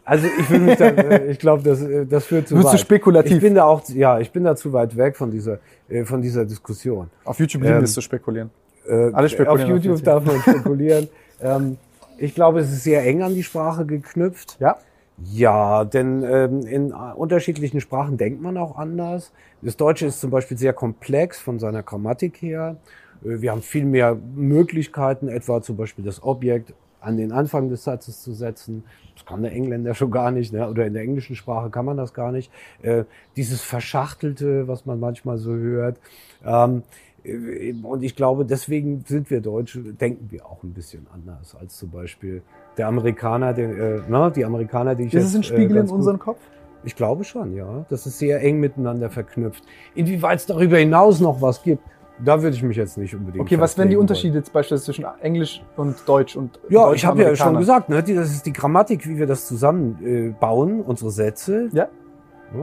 also 0.04 0.26
ich 0.38 0.50
will 0.50 0.60
mich 0.60 0.76
da, 0.76 0.86
äh, 0.88 1.30
ich 1.30 1.38
glaube, 1.38 1.62
das, 1.62 1.82
äh, 1.82 2.06
das 2.06 2.24
führt 2.24 2.48
zu 2.48 2.56
Wirst 2.56 2.66
weit. 2.66 2.74
Du 2.74 2.78
spekulativ. 2.78 3.32
Ich 3.32 3.40
bin 3.40 3.54
da 3.54 3.64
auch, 3.64 3.82
ja, 3.88 4.18
ich 4.18 4.30
bin 4.32 4.44
da 4.44 4.56
zu 4.56 4.72
weit 4.72 4.96
weg 4.96 5.16
von 5.16 5.30
dieser, 5.30 5.58
äh, 5.88 6.04
von 6.04 6.20
dieser 6.20 6.44
Diskussion. 6.44 7.10
Auf 7.24 7.38
YouTube 7.38 7.64
ähm, 7.64 7.84
ist 7.84 7.94
zu 7.94 8.00
spekulieren. 8.00 8.50
Äh, 8.86 9.10
Alle 9.12 9.28
spekulieren. 9.28 9.62
Auf 9.62 9.68
YouTube, 9.68 9.94
auf 9.94 10.02
darf 10.02 10.24
man 10.24 10.40
spekulieren. 10.40 11.08
ähm, 11.40 11.78
ich 12.18 12.34
glaube, 12.34 12.60
es 12.60 12.72
ist 12.72 12.84
sehr 12.84 13.04
eng 13.04 13.22
an 13.22 13.34
die 13.34 13.42
Sprache 13.42 13.86
geknüpft. 13.86 14.56
Ja. 14.60 14.76
Ja, 15.18 15.84
denn 15.84 16.22
ähm, 16.24 16.66
in 16.66 16.92
unterschiedlichen 16.92 17.80
Sprachen 17.80 18.16
denkt 18.16 18.40
man 18.42 18.56
auch 18.56 18.76
anders. 18.76 19.32
Das 19.60 19.76
Deutsche 19.76 20.06
ist 20.06 20.20
zum 20.20 20.30
Beispiel 20.30 20.56
sehr 20.56 20.72
komplex 20.72 21.38
von 21.38 21.58
seiner 21.58 21.82
Grammatik 21.82 22.40
her. 22.40 22.76
Äh, 23.22 23.40
wir 23.40 23.52
haben 23.52 23.62
viel 23.62 23.84
mehr 23.84 24.16
Möglichkeiten, 24.34 25.28
etwa 25.28 25.62
zum 25.62 25.76
Beispiel 25.76 26.04
das 26.04 26.22
Objekt 26.22 26.74
an 27.00 27.16
den 27.16 27.32
Anfang 27.32 27.68
des 27.68 27.84
Satzes 27.84 28.22
zu 28.22 28.32
setzen. 28.32 28.84
Das 29.14 29.26
kann 29.26 29.42
der 29.42 29.52
Engländer 29.52 29.94
schon 29.94 30.10
gar 30.10 30.30
nicht, 30.30 30.52
ne? 30.52 30.68
oder 30.68 30.86
in 30.86 30.94
der 30.94 31.02
englischen 31.02 31.36
Sprache 31.36 31.70
kann 31.70 31.84
man 31.84 31.96
das 31.96 32.14
gar 32.14 32.32
nicht. 32.32 32.50
Äh, 32.82 33.04
dieses 33.36 33.62
Verschachtelte, 33.62 34.66
was 34.68 34.86
man 34.86 34.98
manchmal 34.98 35.38
so 35.38 35.52
hört. 35.52 35.98
Ähm, 36.44 36.82
äh, 37.24 37.74
und 37.82 38.02
ich 38.02 38.16
glaube, 38.16 38.44
deswegen 38.44 39.04
sind 39.06 39.30
wir 39.30 39.40
Deutsche, 39.40 39.80
denken 39.80 40.30
wir 40.30 40.46
auch 40.46 40.62
ein 40.62 40.72
bisschen 40.72 41.06
anders 41.12 41.54
als 41.54 41.76
zum 41.76 41.90
Beispiel 41.90 42.42
der 42.76 42.88
Amerikaner, 42.88 43.52
den, 43.52 43.78
äh, 43.78 44.00
na, 44.08 44.30
die 44.30 44.44
Amerikaner, 44.44 44.94
die 44.94 45.04
ich 45.04 45.14
Ist 45.14 45.26
es 45.26 45.34
ein 45.34 45.42
Spiegel 45.42 45.76
äh, 45.76 45.80
in 45.80 45.90
unserem 45.90 46.18
Kopf? 46.18 46.40
Ich 46.84 46.96
glaube 46.96 47.24
schon, 47.24 47.54
ja. 47.54 47.84
Das 47.90 48.06
ist 48.06 48.18
sehr 48.18 48.42
eng 48.42 48.58
miteinander 48.58 49.08
verknüpft. 49.08 49.64
Inwieweit 49.94 50.40
es 50.40 50.46
darüber 50.46 50.78
hinaus 50.78 51.20
noch 51.20 51.40
was 51.40 51.62
gibt, 51.62 51.82
da 52.24 52.42
würde 52.42 52.56
ich 52.56 52.62
mich 52.62 52.76
jetzt 52.76 52.98
nicht 52.98 53.14
unbedingt. 53.14 53.42
Okay, 53.42 53.58
was 53.58 53.76
wären 53.78 53.88
die 53.88 53.96
Unterschiede 53.96 54.38
jetzt 54.38 54.52
beispielsweise 54.52 54.84
zwischen 54.84 55.06
Englisch 55.20 55.62
und 55.76 55.96
Deutsch 56.06 56.36
und 56.36 56.60
Ja, 56.68 56.86
Deutsch 56.86 56.96
ich 56.96 57.06
habe 57.06 57.22
ja 57.22 57.36
schon 57.36 57.56
gesagt, 57.56 57.88
ne, 57.88 58.02
das 58.02 58.30
ist 58.30 58.46
die 58.46 58.52
Grammatik, 58.52 59.08
wie 59.08 59.18
wir 59.18 59.26
das 59.26 59.46
zusammenbauen, 59.46 60.80
äh, 60.80 60.82
unsere 60.82 61.10
Sätze. 61.10 61.68
Ja. 61.72 61.88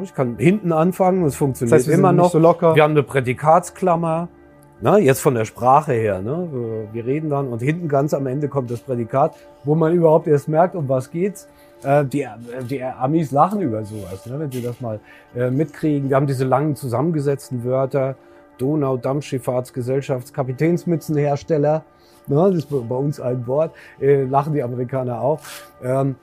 Ich 0.04 0.14
kann 0.14 0.38
hinten 0.38 0.72
anfangen, 0.72 1.26
es 1.26 1.36
funktioniert 1.36 1.80
das 1.80 1.88
heißt, 1.88 1.98
immer 1.98 2.12
noch. 2.12 2.32
So 2.32 2.40
locker. 2.40 2.76
Wir 2.76 2.84
haben 2.84 2.92
eine 2.92 3.04
Prädikatsklammer. 3.04 4.30
Na, 4.82 4.98
jetzt 4.98 5.20
von 5.20 5.36
der 5.36 5.44
Sprache 5.44 5.92
her, 5.92 6.22
ne? 6.22 6.88
Wir 6.94 7.06
reden 7.06 7.30
dann 7.30 7.50
und 7.50 7.62
hinten 7.62 7.90
ganz 7.90 8.14
am 8.14 8.28
Ende 8.28 8.48
kommt 8.48 8.72
das 8.72 8.80
Prädikat, 8.80 9.36
wo 9.66 9.76
man 9.76 9.94
überhaupt 9.94 10.26
erst 10.28 10.48
merkt, 10.48 10.74
um 10.74 10.88
was 10.88 11.12
geht's. 11.12 11.50
Äh, 11.84 12.06
die, 12.06 12.26
die 12.70 12.82
Amis 12.82 13.32
lachen 13.32 13.60
über 13.60 13.84
sowas, 13.84 14.26
ne? 14.26 14.40
wenn 14.40 14.50
sie 14.50 14.62
das 14.62 14.80
mal 14.80 15.02
äh, 15.36 15.52
mitkriegen. 15.52 16.10
Wir 16.10 16.16
haben 16.16 16.28
diese 16.28 16.46
langen 16.46 16.78
zusammengesetzten 16.78 17.66
Wörter. 17.66 18.16
Donau 18.58 18.98
Dampfschifffahrtsgesellschafts 18.98 20.32
Kapitänsmützenhersteller. 20.32 21.84
Ne? 22.28 22.36
Das 22.36 22.56
ist 22.56 22.70
bei 22.70 22.96
uns 22.96 23.20
ein 23.20 23.48
Wort. 23.48 23.74
Äh, 24.00 24.24
lachen 24.24 24.54
die 24.54 24.64
Amerikaner 24.64 25.20
auch. 25.20 25.42
Ähm, 25.84 26.16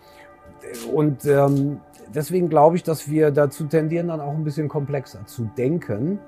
und 0.92 1.26
ähm, 1.26 1.80
deswegen 2.14 2.48
glaube 2.48 2.76
ich, 2.76 2.82
dass 2.82 3.10
wir 3.10 3.30
dazu 3.30 3.64
tendieren, 3.64 4.08
dann 4.08 4.20
auch 4.20 4.34
ein 4.34 4.44
bisschen 4.44 4.68
komplexer 4.68 5.26
zu 5.26 5.50
denken 5.58 6.20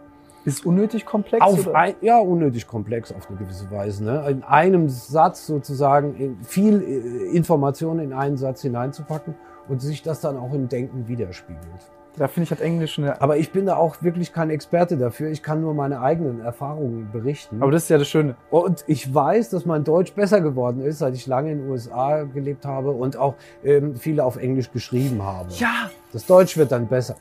ist 0.48 0.66
unnötig 0.66 1.06
komplex? 1.06 1.44
Auf 1.44 1.74
ein, 1.74 1.94
ja, 2.00 2.18
unnötig 2.18 2.66
komplex 2.66 3.12
auf 3.12 3.28
eine 3.28 3.38
gewisse 3.38 3.70
Weise. 3.70 4.04
Ne? 4.04 4.24
In 4.28 4.42
einem 4.42 4.88
Satz 4.88 5.46
sozusagen 5.46 6.38
viel 6.42 6.82
äh, 6.82 7.36
Information 7.36 7.98
in 7.98 8.12
einen 8.12 8.36
Satz 8.36 8.62
hineinzupacken 8.62 9.34
und 9.68 9.80
sich 9.80 10.02
das 10.02 10.20
dann 10.20 10.36
auch 10.36 10.52
im 10.52 10.68
Denken 10.68 11.08
widerspiegelt. 11.08 11.90
Da 12.16 12.26
finde 12.26 12.44
ich 12.44 12.50
hat 12.50 12.60
Englisch 12.60 12.98
eine. 12.98 13.20
Aber 13.20 13.36
ich 13.36 13.52
bin 13.52 13.66
da 13.66 13.76
auch 13.76 14.02
wirklich 14.02 14.32
kein 14.32 14.50
Experte 14.50 14.96
dafür. 14.96 15.30
Ich 15.30 15.42
kann 15.42 15.60
nur 15.60 15.72
meine 15.72 16.00
eigenen 16.00 16.40
Erfahrungen 16.40 17.10
berichten. 17.12 17.62
Aber 17.62 17.70
das 17.70 17.84
ist 17.84 17.90
ja 17.90 17.98
das 17.98 18.08
Schöne. 18.08 18.34
Und 18.50 18.84
ich 18.88 19.14
weiß, 19.14 19.50
dass 19.50 19.66
mein 19.66 19.84
Deutsch 19.84 20.12
besser 20.14 20.40
geworden 20.40 20.80
ist, 20.80 20.98
seit 20.98 21.14
ich 21.14 21.26
lange 21.26 21.52
in 21.52 21.58
den 21.58 21.70
USA 21.70 22.24
gelebt 22.24 22.64
habe 22.64 22.90
und 22.90 23.16
auch 23.16 23.34
ähm, 23.62 23.94
viele 23.94 24.24
auf 24.24 24.36
Englisch 24.36 24.72
geschrieben 24.72 25.22
habe. 25.22 25.50
Ja. 25.52 25.90
Das 26.12 26.26
Deutsch 26.26 26.56
wird 26.56 26.72
dann 26.72 26.88
besser 26.88 27.16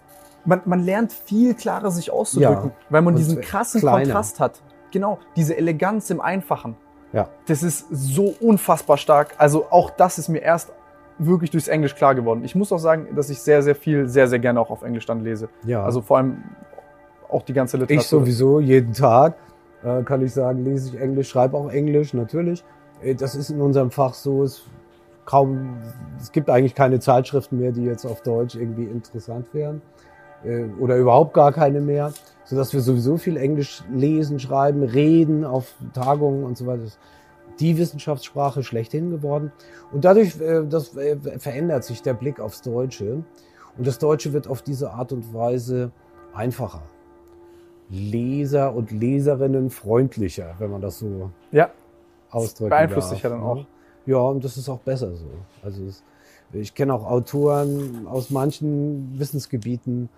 man, 0.48 0.62
man 0.66 0.80
lernt 0.80 1.12
viel 1.12 1.54
klarer 1.54 1.92
sich 1.92 2.12
auszudrücken, 2.12 2.70
ja. 2.70 2.86
weil 2.90 3.02
man 3.02 3.14
Und 3.14 3.20
diesen 3.20 3.42
krassen 3.42 3.82
kleiner. 3.82 4.06
Kontrast 4.06 4.40
hat. 4.40 4.62
Genau, 4.92 5.20
diese 5.36 5.56
Eleganz 5.56 6.10
im 6.10 6.22
Einfachen. 6.22 6.76
Ja. 7.14 7.30
Das 7.46 7.62
ist 7.62 7.86
so 7.92 8.34
unfassbar 8.40 8.98
stark. 8.98 9.36
Also 9.38 9.68
auch 9.70 9.90
das 9.90 10.18
ist 10.18 10.30
mir 10.30 10.40
erst 10.40 10.72
wirklich 11.20 11.52
durchs 11.52 11.68
Englisch 11.68 11.96
klar 11.96 12.16
geworden. 12.16 12.44
Ich 12.44 12.56
muss 12.56 12.72
auch 12.72 12.80
sagen, 12.80 13.08
dass 13.16 13.30
ich 13.30 13.42
sehr, 13.42 13.62
sehr 13.62 13.76
viel, 13.76 14.08
sehr, 14.08 14.28
sehr 14.28 14.40
gerne 14.40 14.60
auch 14.60 14.70
auf 14.70 14.84
Englisch 14.84 15.06
dann 15.06 15.24
lese. 15.24 15.50
Ja. 15.66 15.84
Also 15.84 16.02
vor 16.02 16.18
allem 16.18 16.44
auch 17.30 17.44
die 17.44 17.54
ganze 17.54 17.78
Literatur. 17.78 18.02
Ich 18.02 18.08
sowieso 18.08 18.60
jeden 18.60 18.94
Tag. 18.94 19.36
äh, 19.84 20.04
kann 20.04 20.22
ich 20.22 20.34
sagen, 20.34 20.64
lese 20.64 20.90
ich 20.96 21.02
Englisch, 21.02 21.30
schreibe 21.30 21.58
auch 21.58 21.70
Englisch, 21.70 22.14
natürlich. 22.14 22.64
Äh, 23.02 23.16
das 23.16 23.36
ist 23.36 23.50
in 23.50 23.62
unserem 23.62 23.92
Fach 23.92 24.14
so, 24.14 24.44
es 24.44 24.64
kaum, 25.26 25.78
es 26.20 26.32
gibt 26.32 26.50
eigentlich 26.50 26.74
keine 26.74 27.00
Zeitschriften 27.00 27.60
mehr, 27.60 27.74
die 27.74 27.84
jetzt 27.84 28.06
auf 28.06 28.22
Deutsch 28.22 28.56
irgendwie 28.56 28.86
interessant 28.86 29.48
wären. 29.54 29.82
Äh, 30.44 30.66
oder 30.80 30.98
überhaupt 30.98 31.34
gar 31.34 31.52
keine 31.52 31.82
mehr. 31.82 32.14
Sodass 32.46 32.74
wir 32.74 32.82
sowieso 32.82 33.18
viel 33.18 33.38
Englisch 33.38 33.84
lesen, 33.92 34.40
schreiben, 34.40 34.84
reden 34.84 35.44
auf 35.44 35.74
Tagungen 35.94 36.44
und 36.44 36.58
so 36.58 36.66
weiter. 36.66 36.84
Die 37.60 37.78
Wissenschaftssprache 37.78 38.64
schlechthin 38.64 39.10
geworden. 39.10 39.52
Und 39.92 40.06
dadurch 40.06 40.40
äh, 40.40 40.64
das, 40.68 40.96
äh, 40.96 41.18
verändert 41.40 41.84
sich 41.84 42.02
der 42.02 42.14
Blick 42.14 42.40
aufs 42.40 42.62
Deutsche. 42.62 43.24
Und 43.78 43.86
das 43.86 44.00
Deutsche 44.00 44.34
wird 44.34 44.48
auf 44.48 44.62
diese 44.62 44.92
Art 44.92 45.12
und 45.12 45.34
Weise 45.34 45.92
einfacher. 46.34 46.84
Leser 47.90 48.74
und 48.76 48.92
Leserinnen 48.92 49.70
freundlicher, 49.70 50.56
wenn 50.60 50.72
man 50.72 50.82
das 50.82 51.00
so 51.00 51.32
Ja, 51.52 51.70
ausdrücken 52.30 52.70
beeinflusst 52.70 53.08
darf, 53.12 53.16
dich 53.16 53.24
ja 53.24 53.30
dann 53.30 53.40
ne? 53.40 53.46
auch. 53.46 53.66
Ja, 54.06 54.18
und 54.18 54.44
das 54.44 54.58
ist 54.58 54.70
auch 54.70 54.80
besser 54.80 55.16
so. 55.16 55.28
Also 55.62 55.84
es, 55.86 56.04
ich 56.54 56.74
kenne 56.74 56.94
auch 56.94 57.06
Autoren 57.10 58.08
aus 58.08 58.30
manchen 58.30 59.18
Wissensgebieten, 59.20 60.10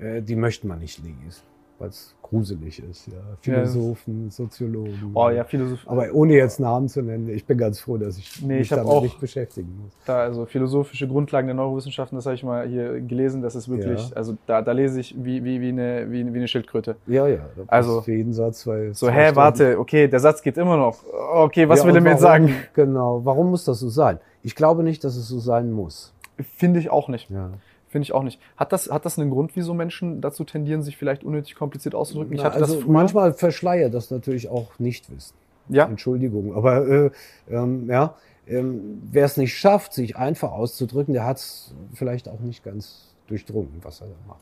äh, 0.00 0.20
die 0.22 0.36
möchte 0.36 0.66
man 0.66 0.78
nicht 0.80 0.98
lesen, 1.02 1.42
weil 1.78 1.88
es 1.88 2.14
gruselig 2.22 2.82
ist. 2.90 3.06
Ja. 3.08 3.12
Philosophen, 3.40 4.30
Soziologen. 4.30 5.10
Oh 5.14 5.28
ja, 5.28 5.44
Philosophie. 5.44 5.86
Aber 5.86 6.10
ohne 6.14 6.32
jetzt 6.34 6.58
Namen 6.58 6.88
zu 6.88 7.02
nennen, 7.02 7.28
ich 7.28 7.44
bin 7.44 7.58
ganz 7.58 7.78
froh, 7.80 7.96
dass 7.98 8.16
ich 8.16 8.40
Nee, 8.42 8.54
mich 8.54 8.62
ich 8.62 8.68
damit 8.70 8.86
auch- 8.86 9.02
nicht 9.02 9.20
beschäftigen 9.20 9.68
muss. 9.84 9.92
Da, 10.06 10.20
also 10.20 10.46
philosophische 10.46 11.06
Grundlagen 11.06 11.46
der 11.46 11.54
Neurowissenschaften, 11.54 12.16
das 12.16 12.24
habe 12.26 12.34
ich 12.34 12.42
mal 12.42 12.66
hier 12.66 13.00
gelesen, 13.02 13.42
das 13.42 13.54
ist 13.54 13.68
wirklich, 13.68 14.08
Ja. 14.10 14.16
also 14.16 14.36
da, 14.46 14.62
da 14.62 14.72
lese 14.72 15.00
ich 15.00 15.14
wie, 15.22 15.44
wie, 15.44 15.60
wie, 15.60 15.68
eine, 15.68 16.10
wie, 16.10 16.24
wie 16.32 16.38
eine 16.38 16.48
Schildkröte. 16.48 16.96
Ja, 17.06 17.28
ja. 17.28 17.46
Also, 17.66 18.00
für 18.00 18.12
jeden 18.14 18.32
Satz 18.32 18.60
zwei. 18.60 18.92
So, 18.94 19.08
hä, 19.08 19.20
Stunden. 19.20 19.36
warte, 19.36 19.78
okay, 19.78 20.08
der 20.08 20.20
Satz 20.20 20.40
geht 20.42 20.56
immer 20.56 20.76
noch. 20.78 20.96
Okay, 21.34 21.68
was 21.68 21.80
Ja, 21.80 21.86
will 21.86 21.94
er 21.96 22.00
mir 22.00 22.10
jetzt 22.10 22.22
sagen? 22.22 22.54
Genau. 22.74 23.24
Warum 23.24 23.50
muss 23.50 23.64
das 23.64 23.78
so 23.80 23.88
sein? 23.90 24.18
Ich 24.42 24.54
glaube 24.56 24.82
nicht, 24.82 25.04
dass 25.04 25.16
es 25.16 25.28
so 25.28 25.38
sein 25.38 25.70
muss. 25.70 26.12
Finde 26.56 26.80
ich 26.80 26.90
auch 26.90 27.08
nicht. 27.08 27.30
Ja. 27.30 27.50
Finde 27.94 28.06
ich 28.06 28.12
auch 28.12 28.24
nicht. 28.24 28.40
Hat 28.56 28.72
das, 28.72 28.90
hat 28.90 29.04
das 29.04 29.20
einen 29.20 29.30
Grund, 29.30 29.52
wieso 29.54 29.72
Menschen 29.72 30.20
dazu 30.20 30.42
tendieren, 30.42 30.82
sich 30.82 30.96
vielleicht 30.96 31.22
unnötig 31.22 31.54
kompliziert 31.54 31.94
auszudrücken? 31.94 32.32
Ich 32.32 32.40
Na, 32.40 32.46
hatte 32.46 32.56
also 32.56 32.74
das 32.74 32.82
früher. 32.82 32.92
manchmal 32.92 33.32
verschleiert 33.34 33.94
das 33.94 34.10
natürlich 34.10 34.48
auch 34.48 34.76
Nichtwissen. 34.80 35.36
ja, 35.68 35.84
Entschuldigung, 35.84 36.56
aber 36.56 36.88
äh, 36.88 37.10
ähm, 37.48 37.88
ja, 37.88 38.16
ähm, 38.48 39.00
wer 39.12 39.26
es 39.26 39.36
nicht 39.36 39.54
schafft, 39.54 39.92
sich 39.92 40.16
einfach 40.16 40.50
auszudrücken, 40.50 41.14
der 41.14 41.24
hat 41.24 41.36
es 41.36 41.72
vielleicht 41.94 42.28
auch 42.28 42.40
nicht 42.40 42.64
ganz 42.64 43.14
durchdrungen, 43.28 43.80
was 43.82 44.00
er 44.00 44.08
da 44.08 44.14
macht. 44.26 44.40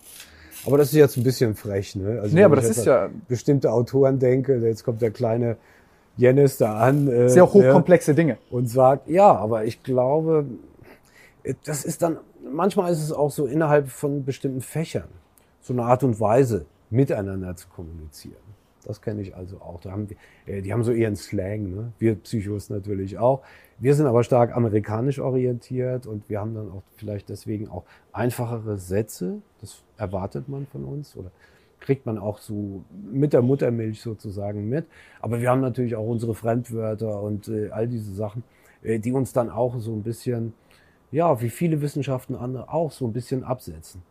Aber 0.64 0.78
das 0.78 0.88
ist 0.88 0.94
jetzt 0.94 1.18
ein 1.18 1.22
bisschen 1.22 1.54
frech, 1.54 1.94
ne? 1.94 2.20
Also 2.22 2.34
nee, 2.34 2.44
aber 2.44 2.56
ich 2.56 2.62
das 2.62 2.78
ist 2.78 2.86
ja 2.86 3.10
bestimmte 3.28 3.70
Autoren 3.70 4.18
denke, 4.18 4.56
jetzt 4.66 4.82
kommt 4.82 5.02
der 5.02 5.10
kleine 5.10 5.58
Jennis 6.16 6.56
da 6.56 6.78
an 6.78 7.06
äh, 7.06 7.28
sehr 7.28 7.44
ne, 7.44 7.52
hochkomplexe 7.52 8.14
Dinge. 8.14 8.38
und 8.50 8.70
sagt, 8.70 9.10
ja, 9.10 9.30
aber 9.30 9.66
ich 9.66 9.82
glaube, 9.82 10.46
äh, 11.42 11.52
das 11.66 11.84
ist 11.84 12.00
dann, 12.00 12.16
manchmal 12.50 12.92
ist 12.92 13.02
es 13.02 13.12
auch 13.12 13.30
so 13.30 13.46
innerhalb 13.46 13.88
von 13.88 14.24
bestimmten 14.24 14.60
Fächern, 14.60 15.08
so 15.60 15.72
eine 15.72 15.84
Art 15.84 16.02
und 16.02 16.20
Weise, 16.20 16.66
miteinander 16.90 17.56
zu 17.56 17.68
kommunizieren. 17.68 18.36
Das 18.84 19.00
kenne 19.00 19.22
ich 19.22 19.34
also 19.34 19.60
auch. 19.60 19.80
Da 19.80 19.92
haben 19.92 20.08
wir, 20.10 20.16
äh, 20.46 20.60
die 20.60 20.72
haben 20.72 20.82
so 20.82 20.92
ihren 20.92 21.16
Slang, 21.16 21.70
ne? 21.70 21.92
wir 21.98 22.16
Psychos 22.16 22.68
natürlich 22.68 23.18
auch. 23.18 23.42
Wir 23.78 23.94
sind 23.94 24.06
aber 24.06 24.24
stark 24.24 24.54
amerikanisch 24.56 25.18
orientiert 25.18 26.06
und 26.06 26.28
wir 26.28 26.40
haben 26.40 26.54
dann 26.54 26.70
auch 26.70 26.82
vielleicht 26.96 27.28
deswegen 27.28 27.68
auch 27.68 27.84
einfachere 28.12 28.78
Sätze. 28.78 29.40
Das 29.60 29.82
erwartet 29.96 30.48
man 30.48 30.66
von 30.66 30.84
uns 30.84 31.16
oder 31.16 31.30
kriegt 31.80 32.06
man 32.06 32.18
auch 32.18 32.38
so 32.38 32.84
mit 33.12 33.32
der 33.32 33.42
Muttermilch 33.42 34.00
sozusagen 34.00 34.68
mit. 34.68 34.86
Aber 35.20 35.40
wir 35.40 35.50
haben 35.50 35.60
natürlich 35.60 35.96
auch 35.96 36.06
unsere 36.06 36.34
Fremdwörter 36.34 37.20
und 37.22 37.48
äh, 37.48 37.70
all 37.70 37.88
diese 37.88 38.12
Sachen, 38.12 38.42
äh, 38.82 38.98
die 38.98 39.12
uns 39.12 39.32
dann 39.32 39.50
auch 39.50 39.78
so 39.78 39.92
ein 39.92 40.02
bisschen, 40.02 40.54
ja, 41.12 41.40
wie 41.40 41.50
viele 41.50 41.80
Wissenschaften 41.82 42.34
andere 42.34 42.72
auch 42.72 42.90
so 42.90 43.06
ein 43.06 43.12
bisschen 43.12 43.44
absetzen. 43.44 44.02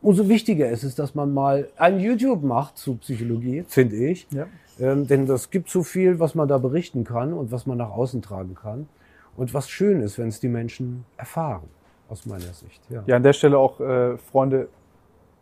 Umso 0.00 0.28
wichtiger 0.28 0.70
ist 0.70 0.84
es, 0.84 0.94
dass 0.94 1.14
man 1.16 1.34
mal 1.34 1.68
ein 1.76 1.98
YouTube 1.98 2.44
macht 2.44 2.78
zu 2.78 2.94
Psychologie, 2.96 3.64
finde 3.66 3.96
ich. 3.96 4.28
Ja. 4.30 4.46
Ähm, 4.80 5.08
denn 5.08 5.26
das 5.26 5.50
gibt 5.50 5.68
so 5.68 5.82
viel, 5.82 6.20
was 6.20 6.36
man 6.36 6.46
da 6.46 6.58
berichten 6.58 7.02
kann 7.04 7.32
und 7.32 7.50
was 7.50 7.66
man 7.66 7.78
nach 7.78 7.90
außen 7.90 8.22
tragen 8.22 8.54
kann. 8.54 8.88
Und 9.36 9.52
was 9.54 9.68
schön 9.68 10.00
ist, 10.00 10.18
wenn 10.18 10.28
es 10.28 10.38
die 10.38 10.48
Menschen 10.48 11.04
erfahren, 11.16 11.68
aus 12.08 12.26
meiner 12.26 12.52
Sicht. 12.52 12.80
Ja. 12.90 13.02
Ja, 13.06 13.16
an 13.16 13.22
der 13.24 13.32
Stelle 13.32 13.58
auch, 13.58 13.80
äh, 13.80 14.16
Freunde, 14.18 14.68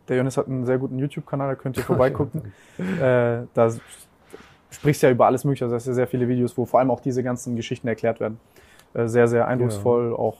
der 0.07 0.17
Jonas 0.17 0.37
hat 0.37 0.47
einen 0.47 0.65
sehr 0.65 0.79
guten 0.79 0.97
YouTube-Kanal, 0.97 1.49
da 1.49 1.55
könnt 1.55 1.77
ihr 1.77 1.83
vorbeigucken. 1.83 2.53
äh, 2.79 3.43
da 3.53 3.71
sprichst 4.71 5.03
du 5.03 5.07
ja 5.07 5.11
über 5.11 5.27
alles 5.27 5.43
Mögliche, 5.43 5.65
also 5.65 5.75
das 5.75 5.83
sind 5.83 5.93
sehr 5.93 6.07
viele 6.07 6.27
Videos, 6.27 6.57
wo 6.57 6.65
vor 6.65 6.79
allem 6.79 6.89
auch 6.89 7.01
diese 7.01 7.21
ganzen 7.21 7.55
Geschichten 7.55 7.87
erklärt 7.87 8.19
werden. 8.19 8.39
Äh, 8.93 9.07
sehr, 9.07 9.27
sehr 9.27 9.47
eindrucksvoll, 9.47 10.13
auch, 10.13 10.37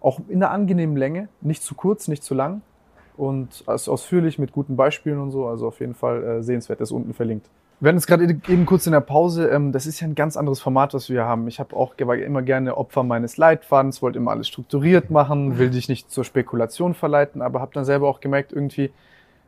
auch 0.00 0.20
in 0.28 0.42
einer 0.42 0.52
angenehmen 0.52 0.96
Länge, 0.96 1.28
nicht 1.40 1.62
zu 1.62 1.74
kurz, 1.74 2.08
nicht 2.08 2.22
zu 2.22 2.34
lang 2.34 2.62
und 3.16 3.64
aus, 3.66 3.88
ausführlich 3.88 4.38
mit 4.38 4.52
guten 4.52 4.76
Beispielen 4.76 5.18
und 5.18 5.30
so, 5.30 5.46
also 5.46 5.66
auf 5.68 5.80
jeden 5.80 5.94
Fall 5.94 6.24
äh, 6.24 6.42
sehenswert, 6.42 6.80
ist 6.80 6.92
unten 6.92 7.12
verlinkt. 7.12 7.46
Wir 7.80 7.88
hatten 7.88 7.98
es 7.98 8.06
gerade 8.06 8.24
eben 8.24 8.66
kurz 8.66 8.86
in 8.86 8.92
der 8.92 9.00
Pause, 9.00 9.48
ähm, 9.48 9.72
das 9.72 9.86
ist 9.86 10.00
ja 10.00 10.06
ein 10.06 10.14
ganz 10.14 10.36
anderes 10.36 10.60
Format, 10.60 10.94
was 10.94 11.08
wir 11.10 11.24
haben. 11.24 11.48
Ich 11.48 11.60
habe 11.60 11.76
auch 11.76 11.94
immer 11.96 12.42
gerne 12.42 12.76
Opfer 12.76 13.02
meines 13.02 13.36
Leitfadens, 13.36 14.02
wollte 14.02 14.18
immer 14.18 14.30
alles 14.30 14.48
strukturiert 14.48 15.10
machen, 15.10 15.58
will 15.58 15.70
dich 15.70 15.88
nicht 15.88 16.10
zur 16.10 16.24
Spekulation 16.24 16.94
verleiten, 16.94 17.42
aber 17.42 17.60
habe 17.60 17.72
dann 17.74 17.84
selber 17.84 18.08
auch 18.08 18.20
gemerkt, 18.20 18.52
irgendwie 18.52 18.90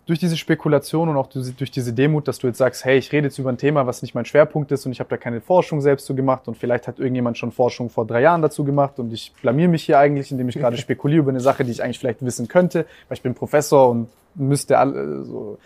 durch 0.06 0.18
diese 0.18 0.36
Spekulation 0.36 1.08
und 1.08 1.16
auch 1.16 1.28
durch 1.28 1.70
diese 1.70 1.92
Demut, 1.92 2.26
dass 2.26 2.38
du 2.38 2.48
jetzt 2.48 2.58
sagst, 2.58 2.84
hey, 2.84 2.98
ich 2.98 3.12
rede 3.12 3.28
jetzt 3.28 3.38
über 3.38 3.50
ein 3.50 3.58
Thema, 3.58 3.86
was 3.86 4.02
nicht 4.02 4.14
mein 4.14 4.24
Schwerpunkt 4.24 4.72
ist 4.72 4.84
und 4.84 4.92
ich 4.92 4.98
habe 4.98 5.08
da 5.08 5.16
keine 5.16 5.40
Forschung 5.40 5.80
selbst 5.80 6.06
zu 6.06 6.16
gemacht 6.16 6.48
und 6.48 6.56
vielleicht 6.56 6.88
hat 6.88 6.98
irgendjemand 6.98 7.38
schon 7.38 7.52
Forschung 7.52 7.88
vor 7.88 8.04
drei 8.04 8.20
Jahren 8.22 8.42
dazu 8.42 8.64
gemacht 8.64 8.98
und 8.98 9.12
ich 9.12 9.32
blamier 9.42 9.68
mich 9.68 9.84
hier 9.84 9.98
eigentlich, 10.00 10.32
indem 10.32 10.48
ich 10.48 10.56
gerade 10.56 10.76
spekuliere 10.78 11.20
über 11.20 11.30
eine 11.30 11.40
Sache, 11.40 11.64
die 11.64 11.70
ich 11.70 11.84
eigentlich 11.84 12.00
vielleicht 12.00 12.24
wissen 12.24 12.48
könnte, 12.48 12.86
weil 13.08 13.16
ich 13.16 13.22
bin 13.22 13.34
Professor 13.34 13.90
und 13.90 14.08
müsste 14.34 14.78
alle 14.78 15.22
so 15.24 15.58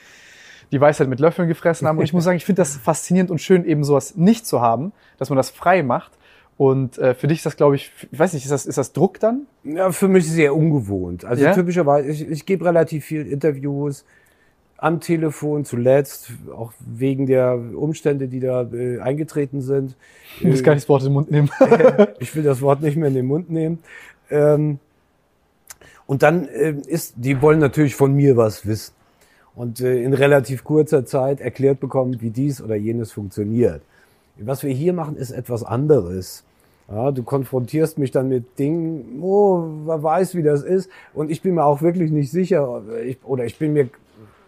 die 0.73 0.81
Weisheit 0.81 1.09
mit 1.09 1.21
Löffeln 1.21 1.49
gefressen 1.49 1.87
haben. 1.87 1.99
Und 1.99 2.05
ich 2.05 2.13
muss 2.13 2.25
sagen, 2.25 2.37
ich 2.37 2.45
finde 2.45 2.61
das 2.61 2.77
faszinierend 2.77 3.31
und 3.31 3.41
schön, 3.41 3.65
eben 3.65 3.85
sowas 3.85 4.17
nicht 4.17 4.47
zu 4.47 4.61
haben, 4.61 4.93
dass 5.17 5.31
man 5.31 5.37
das 5.37 5.49
frei 5.51 5.83
macht. 5.83 6.13
Und 6.59 6.99
äh, 6.99 7.15
für 7.15 7.27
dich 7.29 7.39
ist 7.39 7.47
das, 7.47 7.57
glaube 7.57 7.77
ich, 7.77 7.93
ich 8.11 8.19
weiß 8.19 8.33
nicht, 8.33 8.45
ist 8.45 8.51
das, 8.51 8.67
ist 8.67 8.79
das 8.79 8.93
Druck 8.93 9.21
dann? 9.21 9.47
Ja, 9.63 9.93
für 9.93 10.09
mich 10.09 10.29
sehr 10.29 10.57
ungewohnt. 10.57 11.25
Also 11.25 11.45
Ja? 11.45 11.53
typischerweise, 11.53 12.09
ich, 12.09 12.29
ich 12.29 12.47
gebe 12.47 12.65
relativ 12.65 13.05
viel 13.05 13.27
Interviews 13.27 14.05
am 14.79 15.01
Telefon 15.01 15.65
zuletzt, 15.65 16.33
auch 16.55 16.73
wegen 16.81 17.27
der 17.27 17.59
Umstände, 17.75 18.29
die 18.29 18.41
da 18.41 18.63
äh, 18.63 19.01
eingetreten 19.01 19.63
sind. 19.63 19.97
Ich 20.39 20.45
muss 20.45 20.63
gar 20.63 20.75
nicht 20.75 20.85
das 20.85 20.89
Wort 20.89 21.03
in 21.03 21.09
den 21.09 21.15
Mund 21.15 21.31
nehmen. 21.31 21.51
ich 22.19 22.35
will 22.37 22.43
das 22.43 22.61
Wort 22.61 22.83
nicht 22.83 22.97
mehr 22.97 23.09
in 23.09 23.15
den 23.15 23.27
Mund 23.27 23.51
nehmen. 23.51 23.79
Ähm, 24.31 24.79
und 26.07 26.23
dann 26.23 26.47
äh, 26.49 26.75
ist, 26.87 27.15
die 27.17 27.41
wollen 27.41 27.59
natürlich 27.59 27.95
von 27.95 28.15
mir 28.15 28.37
was 28.37 28.67
wissen. 28.67 28.93
Und 29.55 29.81
äh, 29.81 30.03
in 30.03 30.13
relativ 30.13 30.63
kurzer 30.63 31.07
Zeit 31.07 31.41
erklärt 31.41 31.81
bekommen, 31.81 32.21
wie 32.21 32.31
dies 32.31 32.61
oder 32.61 32.77
jenes 32.77 33.13
funktioniert. 33.13 33.81
Was 34.39 34.63
wir 34.63 34.73
hier 34.73 34.93
machen, 34.93 35.17
ist 35.17 35.31
etwas 35.31 35.65
anderes. 35.65 36.45
Ja, 36.89 37.11
du 37.11 37.23
konfrontierst 37.23 37.99
mich 37.99 38.11
dann 38.11 38.29
mit 38.29 38.59
Dingen, 38.59 39.21
oh, 39.23 39.67
wer 39.87 40.03
weiß, 40.03 40.35
wie 40.35 40.43
das 40.43 40.63
ist. 40.63 40.91
Und 41.15 41.31
ich 41.31 41.41
bin 41.41 41.55
mir 41.55 41.65
auch 41.65 41.81
wirklich 41.81 42.11
nicht 42.11 42.31
sicher, 42.31 42.83
ich, 43.05 43.19
oder 43.25 43.45
ich 43.45 43.59
bin 43.59 43.73
mir 43.73 43.89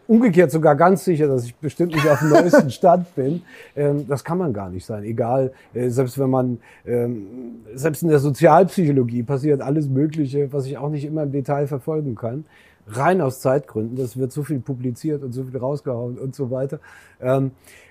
umgekehrt 0.08 0.50
sogar 0.50 0.74
ganz 0.74 1.04
sicher, 1.04 1.28
dass 1.28 1.44
ich 1.44 1.54
bestimmt 1.54 1.94
nicht 1.94 2.08
auf 2.08 2.18
dem 2.18 2.30
neuesten 2.30 2.70
Stand 2.70 3.14
bin. 3.14 3.42
Ähm, 3.76 4.08
das 4.08 4.24
kann 4.24 4.38
man 4.38 4.52
gar 4.52 4.70
nicht 4.70 4.84
sein. 4.84 5.04
Egal, 5.04 5.52
äh, 5.74 5.90
selbst 5.90 6.18
wenn 6.18 6.30
man, 6.30 6.58
ähm, 6.86 7.26
selbst 7.74 8.02
in 8.02 8.08
der 8.08 8.18
Sozialpsychologie 8.18 9.22
passiert 9.22 9.60
alles 9.60 9.88
Mögliche, 9.88 10.52
was 10.52 10.66
ich 10.66 10.78
auch 10.78 10.88
nicht 10.88 11.04
immer 11.04 11.22
im 11.22 11.30
Detail 11.30 11.66
verfolgen 11.66 12.16
kann. 12.16 12.46
Rein 12.86 13.20
aus 13.20 13.40
Zeitgründen. 13.40 13.96
Das 13.96 14.16
wird 14.16 14.32
so 14.32 14.42
viel 14.42 14.60
publiziert 14.60 15.22
und 15.22 15.32
so 15.32 15.44
viel 15.44 15.58
rausgehauen 15.58 16.18
und 16.18 16.34
so 16.34 16.50
weiter. 16.50 16.80
Ähm, 17.20 17.50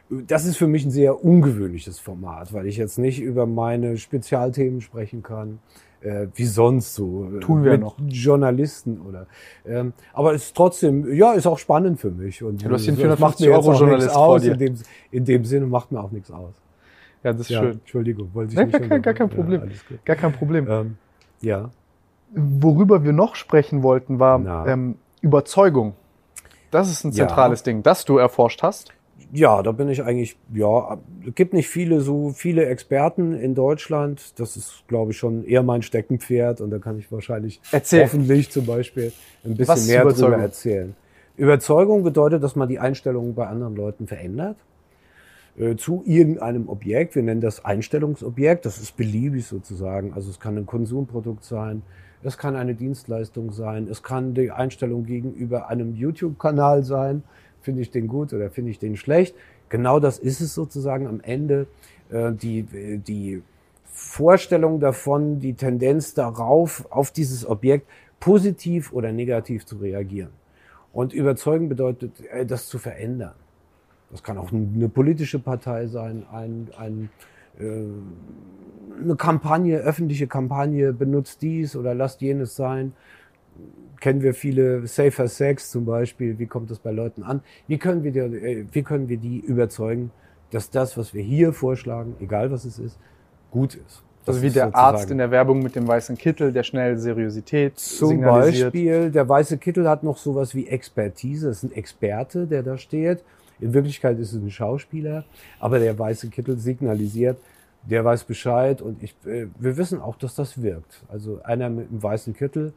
das 0.10 0.45
ist 0.45 0.57
für 0.57 0.68
mich 0.68 0.85
ein 0.85 0.91
sehr 0.91 1.23
ungewöhnliches 1.23 1.99
Format, 1.99 2.52
weil 2.52 2.65
ich 2.65 2.77
jetzt 2.77 2.98
nicht 2.98 3.22
über 3.22 3.45
meine 3.45 3.98
Spezialthemen 3.98 4.81
sprechen 4.81 5.22
kann, 5.22 5.60
äh, 6.01 6.27
wie 6.35 6.45
sonst 6.45 6.95
so. 6.95 7.27
Tun 7.39 7.63
wir 7.63 7.71
mit 7.71 7.81
noch. 7.81 7.95
Journalisten 8.07 9.01
oder. 9.01 9.27
Ähm, 9.65 9.93
aber 10.13 10.33
es 10.33 10.45
ist 10.45 10.55
trotzdem, 10.55 11.13
ja, 11.13 11.33
ist 11.33 11.47
auch 11.47 11.57
spannend 11.59 11.99
für 11.99 12.11
mich. 12.11 12.43
Und 12.43 12.61
Ja, 12.61 12.69
du 12.69 12.75
hast 12.75 12.87
macht 12.87 12.97
450 12.97 13.47
mir 13.47 13.53
jetzt 13.53 13.65
Euro 13.65 13.75
auch 13.75 13.79
Journalist 13.79 14.15
aus. 14.15 14.43
In 14.43 14.57
dem, 14.57 14.75
in 15.11 15.25
dem 15.25 15.45
Sinne 15.45 15.65
macht 15.65 15.91
mir 15.91 15.99
auch 16.01 16.11
nichts 16.11 16.31
aus. 16.31 16.53
Ja, 17.23 17.33
das 17.33 17.41
ist 17.41 17.49
Ja, 17.49 17.61
schön. 17.61 17.71
Entschuldigung, 17.73 18.29
wollte 18.33 18.51
ich 18.53 18.57
Nee, 18.57 18.65
nicht 18.65 18.79
gar, 18.79 18.87
kein, 18.87 19.01
gar 19.01 19.13
kein. 19.13 19.29
Problem. 19.29 19.61
Ja. 19.63 19.97
Gar 20.05 20.15
kein 20.15 20.33
Problem. 20.33 20.67
Ähm, 20.69 20.97
ja. 21.41 21.69
Worüber 22.33 23.03
wir 23.03 23.13
noch 23.13 23.35
sprechen 23.35 23.83
wollten, 23.83 24.19
war 24.19 24.67
ähm, 24.67 24.95
Überzeugung. 25.21 25.93
Das 26.71 26.91
ist 26.91 27.03
ein 27.05 27.13
zentrales 27.13 27.63
Ding, 27.63 27.83
das 27.83 28.05
du 28.05 28.17
erforscht 28.17 28.61
hast. 28.61 28.93
Ja, 29.33 29.61
da 29.61 29.73
bin 29.73 29.89
ich 29.89 30.03
eigentlich, 30.03 30.37
ja, 30.53 30.97
es 31.27 31.35
gibt 31.35 31.53
nicht 31.53 31.67
viele, 31.67 31.99
so 32.01 32.29
viele 32.29 32.65
Experten 32.65 33.33
in 33.33 33.55
Deutschland. 33.55 34.39
Das 34.39 34.55
ist, 34.55 34.83
glaube 34.87 35.11
ich, 35.11 35.17
schon 35.17 35.43
eher 35.43 35.63
mein 35.63 35.81
Steckenpferd 35.81 36.61
und 36.61 36.69
da 36.69 36.79
kann 36.79 36.97
ich 36.97 37.11
wahrscheinlich 37.11 37.59
Erzähl. 37.71 38.03
hoffentlich 38.03 38.49
zum 38.51 38.65
Beispiel 38.65 39.11
ein 39.43 39.55
bisschen 39.57 39.67
Was 39.67 39.87
mehr 39.87 40.05
darüber 40.05 40.37
erzählen. 40.37 40.95
Überzeugung 41.35 42.03
bedeutet, 42.03 42.41
dass 42.41 42.55
man 42.55 42.69
die 42.69 42.79
Einstellung 42.79 43.35
bei 43.35 43.47
anderen 43.47 43.75
Leuten 43.75 44.07
verändert. 44.07 44.55
äh, 45.57 45.75
zu 45.75 46.03
irgendeinem 46.05 46.69
Objekt. 46.69 47.15
Wir 47.15 47.23
nennen 47.23 47.41
das 47.41 47.65
Einstellungsobjekt. 47.65 48.65
Das 48.65 48.77
ist 48.79 48.95
beliebig 48.95 49.45
sozusagen. 49.45 50.13
Also 50.13 50.29
es 50.29 50.39
kann 50.39 50.57
ein 50.57 50.65
Konsumprodukt 50.65 51.43
sein, 51.43 51.81
es 52.23 52.37
kann 52.37 52.55
eine 52.55 52.75
Dienstleistung 52.75 53.51
sein, 53.51 53.87
es 53.89 54.03
kann 54.03 54.33
die 54.33 54.51
Einstellung 54.51 55.05
gegenüber 55.05 55.67
einem 55.69 55.95
YouTube-Kanal 55.95 56.83
sein. 56.83 57.23
Finde 57.68 57.81
ich 57.81 57.91
den 57.91 58.07
gut 58.07 58.31
oder 58.31 58.49
finde 58.49 58.72
ich 58.72 58.80
den 58.80 58.95
schlecht? 58.95 59.35
Genau 59.68 59.99
das 59.99 60.19
ist 60.19 60.39
es 60.39 60.53
sozusagen 60.53 61.06
am 61.06 61.19
Ende. 61.19 61.68
Äh, 62.10 62.31
die, 62.31 62.64
die 63.06 63.44
Vorstellung 63.84 64.80
davon, 64.80 65.41
die 65.41 65.53
Tendenz 65.53 66.14
darauf, 66.14 66.89
auf 66.91 67.11
dieses 67.11 67.45
Objekt 67.45 67.85
positiv 68.22 68.94
oder 68.94 69.11
negativ 69.11 69.65
zu 69.65 69.76
reagieren. 69.76 70.30
Und 70.94 71.11
überzeugen 71.11 71.68
bedeutet, 71.68 72.22
äh, 72.31 72.45
das 72.45 72.69
zu 72.69 72.80
verändern. 72.80 73.34
Das 74.11 74.23
kann 74.23 74.38
auch 74.38 74.53
eine 74.53 74.88
politische 74.88 75.39
Partei 75.39 75.88
sein, 75.88 76.23
ein, 76.31 76.69
ein, 76.77 77.10
äh, 77.60 79.02
eine 79.03 79.18
Kampagne, 79.18 79.80
öffentliche 79.80 80.27
Kampagne, 80.27 80.94
benutzt 80.94 81.41
dies 81.41 81.76
oder 81.76 81.94
lasst 81.94 82.22
jenes 82.22 82.56
sein. 82.56 82.94
Kennen 83.99 84.21
wir 84.21 84.34
viele 84.34 84.85
Safer 84.85 85.27
Sex 85.27 85.71
zum 85.71 85.85
Beispiel, 85.85 86.38
wie 86.38 86.45
kommt 86.45 86.69
das 86.69 86.79
bei 86.79 86.91
Leuten 86.91 87.23
an? 87.23 87.41
Wie 87.67 87.77
können 87.77 88.03
wir 88.03 88.11
die, 88.11 88.19
äh, 88.19 88.65
wie 88.71 88.84
können 88.84 89.09
wir 89.09 89.17
die 89.17 89.39
überzeugen, 89.39 90.11
dass 90.51 90.69
das, 90.69 90.97
was 90.97 91.13
wir 91.13 91.23
hier 91.23 91.51
vorschlagen, 91.51 92.15
egal 92.19 92.51
was 92.51 92.65
es 92.65 92.79
ist, 92.79 92.99
gut 93.51 93.75
ist? 93.75 94.03
Das 94.27 94.35
also 94.35 94.41
wie 94.45 94.51
der 94.51 94.75
Arzt 94.75 95.09
in 95.09 95.19
der 95.19 95.31
Werbung 95.31 95.63
mit 95.63 95.75
dem 95.75 95.88
weißen 95.88 96.17
Kittel, 96.17 96.51
der 96.51 96.63
schnell 96.63 96.97
Seriosität 96.97 97.79
Zum 97.79 98.09
signalisiert. 98.09 98.73
Beispiel, 98.73 99.09
der 99.09 99.29
weiße 99.29 99.57
Kittel 99.57 99.88
hat 99.88 100.03
noch 100.03 100.17
sowas 100.17 100.53
wie 100.53 100.67
Expertise. 100.67 101.47
Das 101.47 101.63
ist 101.63 101.71
ein 101.71 101.71
Experte, 101.71 102.45
der 102.45 102.61
da 102.61 102.77
steht. 102.77 103.23
In 103.61 103.73
Wirklichkeit 103.73 104.19
ist 104.19 104.34
es 104.34 104.41
ein 104.41 104.51
Schauspieler, 104.51 105.23
aber 105.59 105.79
der 105.79 105.97
weiße 105.97 106.27
Kittel 106.27 106.57
signalisiert, 106.57 107.38
der 107.89 108.03
weiß 108.03 108.25
Bescheid 108.25 108.81
und 108.81 109.01
ich, 109.01 109.15
äh, 109.25 109.47
wir 109.57 109.77
wissen 109.77 110.01
auch, 110.01 110.17
dass 110.17 110.35
das 110.35 110.61
wirkt. 110.61 111.03
Also 111.07 111.39
einer 111.43 111.69
mit 111.69 111.89
einem 111.89 112.03
weißen 112.03 112.35
Kittel 112.35 112.73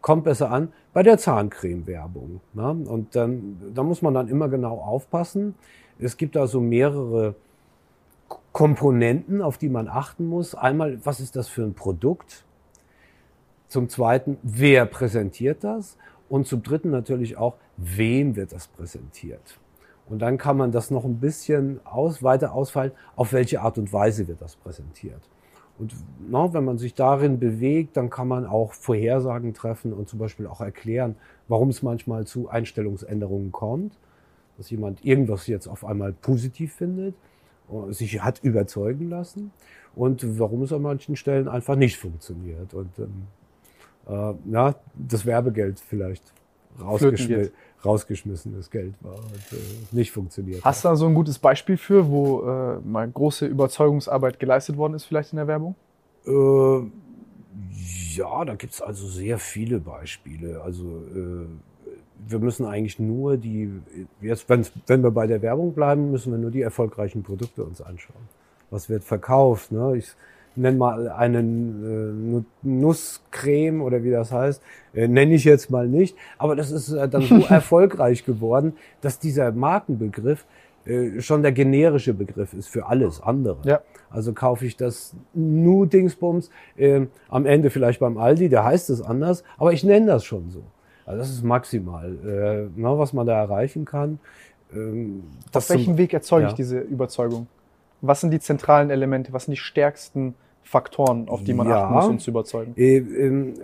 kommt 0.00 0.24
besser 0.24 0.50
an 0.50 0.72
bei 0.92 1.02
der 1.02 1.18
Zahncreme-Werbung. 1.18 2.40
Ne? 2.54 2.70
Und 2.70 3.14
dann, 3.16 3.72
da 3.74 3.82
muss 3.82 4.02
man 4.02 4.14
dann 4.14 4.28
immer 4.28 4.48
genau 4.48 4.78
aufpassen. 4.78 5.54
Es 5.98 6.16
gibt 6.16 6.36
da 6.36 6.46
so 6.46 6.60
mehrere 6.60 7.34
Komponenten, 8.52 9.42
auf 9.42 9.58
die 9.58 9.68
man 9.68 9.88
achten 9.88 10.26
muss. 10.26 10.54
Einmal, 10.54 11.04
was 11.04 11.20
ist 11.20 11.36
das 11.36 11.48
für 11.48 11.62
ein 11.62 11.74
Produkt? 11.74 12.44
Zum 13.68 13.88
Zweiten, 13.88 14.38
wer 14.42 14.86
präsentiert 14.86 15.62
das? 15.62 15.96
Und 16.28 16.46
zum 16.46 16.62
Dritten 16.62 16.90
natürlich 16.90 17.36
auch, 17.36 17.54
wem 17.76 18.36
wird 18.36 18.52
das 18.52 18.68
präsentiert? 18.68 19.58
Und 20.08 20.20
dann 20.20 20.38
kann 20.38 20.56
man 20.56 20.72
das 20.72 20.90
noch 20.90 21.04
ein 21.04 21.20
bisschen 21.20 21.80
aus, 21.84 22.22
weiter 22.22 22.52
ausfallen, 22.52 22.92
auf 23.14 23.32
welche 23.32 23.60
Art 23.60 23.78
und 23.78 23.92
Weise 23.92 24.26
wird 24.26 24.40
das 24.40 24.56
präsentiert. 24.56 25.20
Und 25.78 25.94
na, 26.28 26.52
wenn 26.52 26.64
man 26.64 26.78
sich 26.78 26.94
darin 26.94 27.38
bewegt, 27.38 27.96
dann 27.96 28.10
kann 28.10 28.28
man 28.28 28.46
auch 28.46 28.72
Vorhersagen 28.72 29.54
treffen 29.54 29.92
und 29.92 30.08
zum 30.08 30.18
Beispiel 30.18 30.46
auch 30.46 30.60
erklären, 30.60 31.14
warum 31.46 31.68
es 31.68 31.82
manchmal 31.82 32.26
zu 32.26 32.48
Einstellungsänderungen 32.48 33.52
kommt. 33.52 33.96
Dass 34.56 34.70
jemand 34.70 35.04
irgendwas 35.04 35.46
jetzt 35.46 35.68
auf 35.68 35.84
einmal 35.84 36.12
positiv 36.12 36.74
findet, 36.74 37.14
sich 37.90 38.22
hat 38.22 38.42
überzeugen 38.42 39.08
lassen 39.08 39.52
und 39.94 40.38
warum 40.38 40.62
es 40.62 40.72
an 40.72 40.82
manchen 40.82 41.16
Stellen 41.16 41.48
einfach 41.48 41.76
nicht 41.76 41.96
funktioniert. 41.96 42.74
Und 42.74 42.98
ähm, 42.98 43.26
äh, 44.08 44.34
ja, 44.50 44.74
das 44.94 45.26
Werbegeld 45.26 45.80
vielleicht 45.80 46.32
rausgeschmissen 46.80 47.52
rausgeschmissenes 47.84 48.70
Geld 48.70 48.94
war 49.00 49.14
und 49.16 49.52
äh, 49.52 49.56
nicht 49.92 50.10
funktioniert. 50.10 50.64
Hast 50.64 50.84
du 50.84 50.88
da 50.88 50.96
so 50.96 51.06
ein 51.06 51.14
gutes 51.14 51.38
Beispiel 51.38 51.76
für, 51.76 52.08
wo 52.08 52.42
äh, 52.42 52.80
mal 52.80 53.08
große 53.08 53.46
Überzeugungsarbeit 53.46 54.40
geleistet 54.40 54.76
worden 54.76 54.94
ist, 54.94 55.04
vielleicht 55.04 55.32
in 55.32 55.36
der 55.36 55.46
Werbung? 55.46 55.74
Äh, 56.26 56.80
ja, 58.16 58.44
da 58.44 58.54
gibt's 58.54 58.82
also 58.82 59.06
sehr 59.06 59.38
viele 59.38 59.78
Beispiele. 59.78 60.60
Also 60.62 61.04
äh, 61.14 61.46
wir 62.26 62.38
müssen 62.40 62.66
eigentlich 62.66 62.98
nur 62.98 63.36
die, 63.36 63.70
jetzt 64.20 64.48
wenn, 64.48 64.66
wenn 64.86 65.02
wir 65.02 65.12
bei 65.12 65.26
der 65.26 65.40
Werbung 65.42 65.72
bleiben, 65.72 66.10
müssen 66.10 66.32
wir 66.32 66.38
nur 66.38 66.50
die 66.50 66.62
erfolgreichen 66.62 67.22
Produkte 67.22 67.64
uns 67.64 67.80
anschauen. 67.80 68.28
Was 68.70 68.88
wird 68.88 69.04
verkauft? 69.04 69.72
Ne? 69.72 69.96
Ich, 69.96 70.14
nenn 70.58 70.78
mal 70.78 71.08
einen 71.08 72.44
äh, 72.62 72.66
Nusscreme 72.66 73.82
oder 73.82 74.02
wie 74.02 74.10
das 74.10 74.32
heißt, 74.32 74.62
äh, 74.94 75.08
nenne 75.08 75.34
ich 75.34 75.44
jetzt 75.44 75.70
mal 75.70 75.88
nicht. 75.88 76.16
Aber 76.36 76.56
das 76.56 76.70
ist 76.70 76.92
äh, 76.92 77.08
dann 77.08 77.22
so 77.22 77.36
erfolgreich 77.48 78.24
geworden, 78.24 78.74
dass 79.00 79.18
dieser 79.18 79.52
Markenbegriff 79.52 80.44
äh, 80.84 81.20
schon 81.20 81.42
der 81.42 81.52
generische 81.52 82.14
Begriff 82.14 82.54
ist 82.54 82.68
für 82.68 82.86
alles 82.86 83.22
andere. 83.22 83.58
Ja. 83.64 83.80
Also 84.10 84.32
kaufe 84.32 84.64
ich 84.64 84.76
das 84.76 85.14
Nu-Dingsbums 85.34 86.50
äh, 86.76 87.06
am 87.28 87.46
Ende 87.46 87.70
vielleicht 87.70 88.00
beim 88.00 88.16
Aldi, 88.16 88.48
der 88.48 88.64
heißt 88.64 88.88
es 88.90 89.02
anders, 89.02 89.44
aber 89.58 89.72
ich 89.72 89.84
nenne 89.84 90.06
das 90.06 90.24
schon 90.24 90.50
so. 90.50 90.62
Also 91.04 91.18
das 91.18 91.30
ist 91.30 91.44
maximal, 91.44 92.10
äh, 92.24 92.70
na, 92.76 92.92
ne, 92.92 92.98
was 92.98 93.12
man 93.12 93.26
da 93.26 93.38
erreichen 93.38 93.84
kann. 93.84 94.18
Ähm, 94.72 95.24
Auf 95.52 95.68
welchem 95.70 95.96
Weg 95.98 96.12
erzeuge 96.12 96.44
ja. 96.44 96.48
ich 96.50 96.54
diese 96.54 96.78
Überzeugung? 96.78 97.46
Was 98.00 98.20
sind 98.20 98.30
die 98.30 98.40
zentralen 98.40 98.90
Elemente? 98.90 99.32
Was 99.32 99.44
sind 99.44 99.52
die 99.52 99.60
stärksten 99.60 100.34
Faktoren, 100.68 101.28
auf 101.28 101.42
die 101.44 101.54
man 101.54 101.68
ja, 101.68 101.84
achten 101.84 101.94
muss, 101.94 102.06
um 102.06 102.18
zu 102.18 102.30
überzeugen? 102.30 102.74
Äh, 102.76 102.98
äh, 102.98 103.54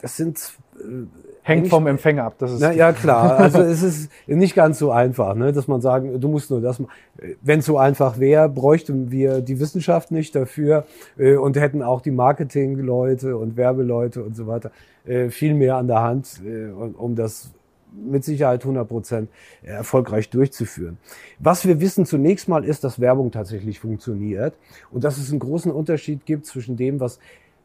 das 0.00 0.16
sind 0.16 0.38
äh, 0.78 1.06
Hängt 1.42 1.68
vom 1.68 1.86
Empfänger 1.86 2.24
ab. 2.24 2.34
Das 2.38 2.52
ist 2.52 2.60
na, 2.60 2.72
ja, 2.72 2.92
klar. 2.92 3.38
Also 3.38 3.62
es 3.62 3.82
ist 3.82 4.10
nicht 4.26 4.54
ganz 4.54 4.78
so 4.78 4.90
einfach, 4.90 5.34
ne, 5.34 5.52
dass 5.52 5.68
man 5.68 5.80
sagen, 5.80 6.20
du 6.20 6.28
musst 6.28 6.50
nur 6.50 6.60
das 6.60 6.78
machen. 6.78 6.92
Wenn 7.40 7.60
es 7.60 7.66
so 7.66 7.78
einfach 7.78 8.18
wäre, 8.18 8.48
bräuchten 8.48 9.10
wir 9.10 9.40
die 9.40 9.58
Wissenschaft 9.58 10.10
nicht 10.10 10.34
dafür 10.34 10.84
äh, 11.18 11.36
und 11.36 11.56
hätten 11.56 11.82
auch 11.82 12.02
die 12.02 12.10
Marketingleute 12.10 13.36
und 13.36 13.56
Werbeleute 13.56 14.22
und 14.22 14.36
so 14.36 14.46
weiter 14.46 14.70
äh, 15.06 15.30
viel 15.30 15.54
mehr 15.54 15.76
an 15.76 15.86
der 15.86 16.02
Hand, 16.02 16.42
äh, 16.44 16.70
um 16.70 17.14
das 17.14 17.52
mit 17.92 18.24
Sicherheit 18.24 18.62
100 18.62 18.88
Prozent 18.88 19.30
erfolgreich 19.62 20.30
durchzuführen. 20.30 20.98
Was 21.38 21.66
wir 21.66 21.80
wissen 21.80 22.06
zunächst 22.06 22.48
mal 22.48 22.64
ist, 22.64 22.84
dass 22.84 23.00
Werbung 23.00 23.30
tatsächlich 23.30 23.80
funktioniert 23.80 24.54
und 24.90 25.04
dass 25.04 25.18
es 25.18 25.30
einen 25.30 25.40
großen 25.40 25.72
Unterschied 25.72 26.26
gibt 26.26 26.46
zwischen 26.46 26.76
dem, 26.76 27.00
was 27.00 27.18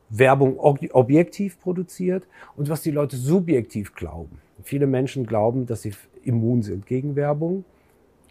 Werbung 0.10 0.60
objektiv 0.60 1.60
produziert 1.60 2.27
und 2.56 2.69
was 2.69 2.81
die 2.81 2.91
Leute 2.91 3.18
subjektiv 3.18 3.95
glauben. 3.95 4.39
Viele 4.64 4.88
Menschen 4.88 5.26
glauben, 5.26 5.65
dass 5.65 5.81
sie 5.81 5.93
immun 6.23 6.61
sind 6.61 6.85
gegen 6.85 7.15
Werbung 7.15 7.65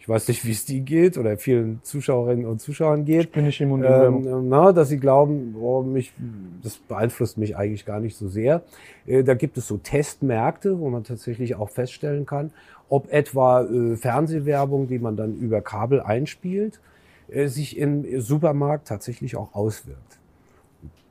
ich 0.05 0.09
weiß 0.09 0.27
nicht, 0.27 0.45
wie 0.45 0.51
es 0.51 0.65
die 0.65 0.81
geht 0.81 1.17
oder 1.17 1.35
vielen 1.35 1.79
Zuschauerinnen 1.81 2.45
und 2.45 2.61
Zuschauern 2.61 3.05
geht. 3.05 3.21
Ich 3.21 3.31
bin 3.31 3.43
nicht 3.43 3.59
immun 3.59 3.83
ähm, 3.83 4.47
na, 4.47 4.71
dass 4.71 4.89
sie 4.89 4.99
glauben, 4.99 5.55
oh, 5.59 5.81
mich, 5.81 6.13
das 6.61 6.77
beeinflusst 6.77 7.39
mich 7.39 7.57
eigentlich 7.57 7.87
gar 7.87 7.99
nicht 7.99 8.15
so 8.15 8.27
sehr. 8.27 8.61
Äh, 9.07 9.23
da 9.23 9.33
gibt 9.33 9.57
es 9.57 9.67
so 9.67 9.77
Testmärkte, 9.77 10.77
wo 10.77 10.91
man 10.91 11.05
tatsächlich 11.05 11.55
auch 11.55 11.71
feststellen 11.71 12.27
kann, 12.27 12.51
ob 12.87 13.11
etwa 13.11 13.63
äh, 13.63 13.95
Fernsehwerbung, 13.95 14.87
die 14.87 14.99
man 14.99 15.15
dann 15.15 15.33
über 15.37 15.61
Kabel 15.61 16.01
einspielt, 16.01 16.79
äh, 17.27 17.47
sich 17.47 17.75
im 17.75 18.21
Supermarkt 18.21 18.87
tatsächlich 18.87 19.35
auch 19.35 19.55
auswirkt. 19.55 20.19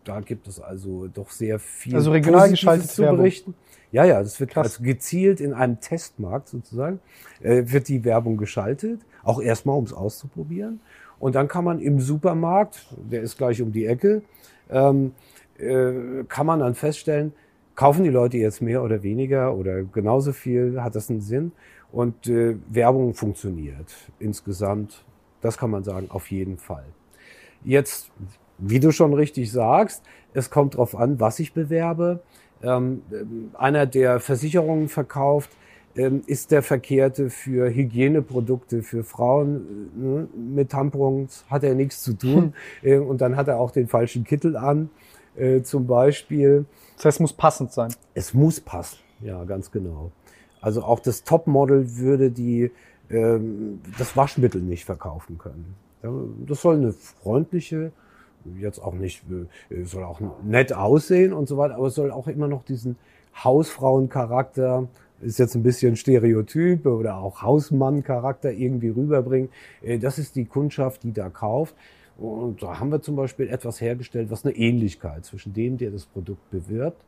Da 0.05 0.20
gibt 0.20 0.47
es 0.48 0.60
also 0.60 1.09
doch 1.09 1.31
sehr 1.31 1.59
viel 1.59 1.94
also 1.94 2.12
regional 2.12 2.51
geschaltet 2.51 2.90
zu 2.90 3.02
berichten. 3.02 3.55
Ja, 3.90 4.05
ja, 4.05 4.20
das 4.20 4.40
wird 4.40 4.51
Krass. 4.51 4.66
also 4.66 4.82
gezielt 4.82 5.40
in 5.40 5.55
einem 5.55 5.81
Testmarkt 5.81 6.48
sozusagen, 6.48 7.01
äh, 7.40 7.62
wird 7.66 7.89
die 7.89 8.05
Werbung 8.05 8.36
geschaltet, 8.36 9.01
auch 9.22 9.40
erstmal, 9.40 9.76
um 9.78 9.85
es 9.85 9.93
auszuprobieren. 9.93 10.81
Und 11.20 11.36
dann 11.36 11.48
kann 11.48 11.64
man 11.64 11.81
im 11.81 12.01
Supermarkt, 12.01 12.86
der 13.10 13.22
ist 13.22 13.39
gleich 13.39 13.62
um 13.62 13.72
die 13.72 13.86
Ecke, 13.86 14.22
ähm, 14.68 15.12
äh, 15.59 16.24
kann 16.28 16.47
man 16.47 16.60
dann 16.60 16.74
feststellen, 16.74 17.32
kaufen 17.74 18.05
die 18.05 18.10
Leute 18.10 18.36
jetzt 18.36 18.60
mehr 18.60 18.82
oder 18.82 19.02
weniger 19.02 19.55
oder 19.55 19.85
genauso 19.85 20.32
viel, 20.32 20.82
hat 20.82 20.94
das 20.97 21.09
einen 21.09 21.20
Sinn? 21.20 21.52
Und 21.93 22.26
äh, 22.26 22.56
Werbung 22.68 23.14
funktioniert 23.14 23.94
insgesamt, 24.18 25.05
das 25.40 25.56
kann 25.56 25.70
man 25.70 25.85
sagen, 25.85 26.06
auf 26.10 26.31
jeden 26.31 26.59
Fall. 26.59 26.85
Jetzt, 27.62 28.10
wie 28.59 28.81
du 28.81 28.93
schon 28.93 29.14
richtig 29.14 29.51
sagst, 29.51 30.02
es 30.32 30.51
kommt 30.51 30.74
darauf 30.74 30.97
an, 30.97 31.20
was 31.20 31.39
ich 31.39 31.52
bewerbe. 31.52 32.20
Ähm, 32.62 33.02
einer, 33.55 33.86
der 33.86 34.20
Versicherungen 34.20 34.89
verkauft, 34.89 35.51
ähm, 35.97 36.22
ist 36.26 36.51
der 36.51 36.62
Verkehrte 36.62 37.31
für 37.31 37.72
Hygieneprodukte 37.72 38.82
für 38.82 39.05
Frauen. 39.05 39.90
Äh, 39.97 39.98
ne? 40.01 40.28
Mit 40.35 40.70
Tampons 40.70 41.44
hat 41.48 41.62
er 41.62 41.74
nichts 41.74 42.02
zu 42.02 42.14
tun. 42.14 42.55
Hm. 42.82 42.90
Äh, 42.90 42.98
und 42.98 43.20
dann 43.20 43.36
hat 43.36 43.48
er 43.48 43.59
auch 43.59 43.70
den 43.70 43.86
falschen 43.86 44.24
Kittel 44.24 44.56
an, 44.56 44.90
äh, 45.36 45.62
zum 45.62 45.86
Beispiel. 45.86 46.64
Das 46.97 47.06
heißt, 47.06 47.16
es 47.16 47.20
muss 47.20 47.32
passend 47.32 47.72
sein. 47.72 47.94
Es 48.14 48.35
muss 48.35 48.60
passen, 48.60 48.98
ja, 49.20 49.44
ganz 49.44 49.70
genau. 49.70 50.10
Also 50.60 50.82
auch 50.82 51.01
das 51.01 51.24
Topmodel 51.24 51.97
würde 51.97 52.31
die, 52.31 52.70
ähm, 53.10 53.81
das 53.98 54.16
Waschmittel 54.16 54.62
nicht 54.62 54.85
verkaufen 54.85 55.39
können. 55.39 55.76
Das 56.47 56.60
soll 56.60 56.76
eine 56.76 56.93
freundliche, 56.93 57.93
jetzt 58.60 58.78
auch 58.78 58.94
nicht, 58.94 59.22
äh, 59.70 59.84
soll 59.84 60.04
auch 60.04 60.20
nett 60.42 60.72
aussehen 60.72 61.32
und 61.32 61.48
so 61.48 61.56
weiter, 61.56 61.76
aber 61.76 61.86
es 61.86 61.94
soll 61.94 62.10
auch 62.10 62.28
immer 62.28 62.48
noch 62.48 62.64
diesen 62.64 62.96
Hausfrauencharakter 63.42 64.88
ist 65.20 65.38
jetzt 65.38 65.54
ein 65.54 65.62
bisschen 65.62 65.96
Stereotyp 65.96 66.86
oder 66.86 67.16
auch 67.16 67.42
Hausmann-Charakter 67.42 68.52
irgendwie 68.52 68.90
rüberbringen. 68.90 69.48
Äh, 69.82 69.98
das 69.98 70.18
ist 70.18 70.36
die 70.36 70.44
Kundschaft, 70.44 71.02
die 71.02 71.12
da 71.12 71.30
kauft. 71.30 71.74
Und 72.16 72.62
da 72.62 72.78
haben 72.78 72.90
wir 72.90 73.02
zum 73.02 73.16
Beispiel 73.16 73.48
etwas 73.48 73.80
hergestellt, 73.80 74.30
was 74.30 74.44
eine 74.44 74.54
Ähnlichkeit 74.54 75.24
zwischen 75.24 75.52
dem, 75.52 75.78
der 75.78 75.90
das 75.90 76.06
Produkt 76.06 76.48
bewirbt, 76.50 77.00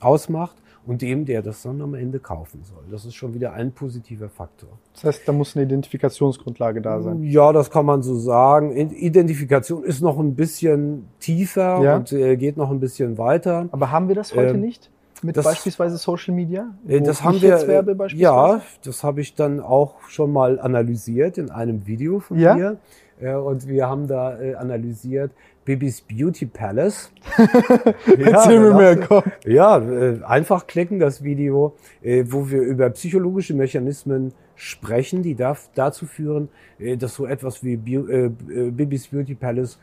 ausmacht 0.00 0.56
und 0.86 1.00
dem, 1.02 1.24
der 1.24 1.40
das 1.42 1.62
dann 1.62 1.80
am 1.80 1.94
Ende 1.94 2.18
kaufen 2.18 2.62
soll. 2.62 2.82
Das 2.90 3.04
ist 3.04 3.14
schon 3.14 3.32
wieder 3.34 3.52
ein 3.54 3.72
positiver 3.72 4.28
Faktor. 4.28 4.68
Das 4.92 5.04
heißt, 5.04 5.22
da 5.26 5.32
muss 5.32 5.56
eine 5.56 5.64
Identifikationsgrundlage 5.64 6.80
da 6.82 7.00
sein. 7.00 7.22
Ja, 7.22 7.52
das 7.52 7.70
kann 7.70 7.86
man 7.86 8.02
so 8.02 8.16
sagen. 8.16 8.72
Identifikation 8.74 9.84
ist 9.84 10.00
noch 10.02 10.18
ein 10.18 10.34
bisschen 10.34 11.06
tiefer 11.20 11.80
Ja. 11.82 11.96
und 11.96 12.12
äh, 12.12 12.36
geht 12.36 12.56
noch 12.56 12.70
ein 12.70 12.80
bisschen 12.80 13.16
weiter. 13.18 13.68
Aber 13.72 13.90
haben 13.90 14.08
wir 14.08 14.14
das 14.14 14.34
heute 14.34 14.54
Ähm, 14.54 14.60
nicht? 14.60 14.90
Mit 15.22 15.36
das- 15.38 15.44
beispielsweise 15.46 15.96
Social 15.96 16.34
Media? 16.34 16.74
Äh, 16.86 17.00
Das 17.00 17.22
haben 17.24 17.40
wir. 17.40 17.66
werbe 17.66 17.92
äh, 17.92 17.94
beispielsweise? 17.94 18.22
Ja, 18.22 18.60
das 18.84 19.02
habe 19.04 19.20
ich 19.22 19.34
dann 19.34 19.60
auch 19.60 19.94
schon 20.08 20.32
mal 20.32 20.58
analysiert 20.60 21.38
in 21.38 21.50
einem 21.50 21.86
Video 21.86 22.20
von 22.20 22.38
Ja? 22.38 22.54
mir. 22.54 22.76
Äh, 23.20 23.34
Und 23.34 23.66
wir 23.68 23.88
haben 23.88 24.06
da 24.08 24.36
analysiert 24.58 25.30
Bibis 25.64 26.00
Beauty 26.00 26.46
Palace. 26.46 27.10
Erzähl 28.18 28.60
mir 28.60 28.74
mehr, 28.74 28.96
komm. 29.00 29.22
Ja, 29.44 29.78
äh, 29.78 30.22
einfach 30.24 30.66
klicken 30.66 30.98
das 30.98 31.22
Video, 31.22 31.74
äh, 32.02 32.24
wo 32.28 32.50
wir 32.50 32.60
über 32.60 32.90
psychologische 32.90 33.54
Mechanismen 33.54 34.32
sprechen, 34.56 35.22
die 35.22 35.34
darf 35.34 35.70
dazu 35.74 36.06
führen, 36.06 36.48
äh, 36.78 36.96
dass 36.96 37.14
so 37.14 37.26
etwas 37.26 37.64
wie 37.64 37.76
Bibis 37.76 39.08
Beauty 39.08 39.34
Palace 39.34 39.78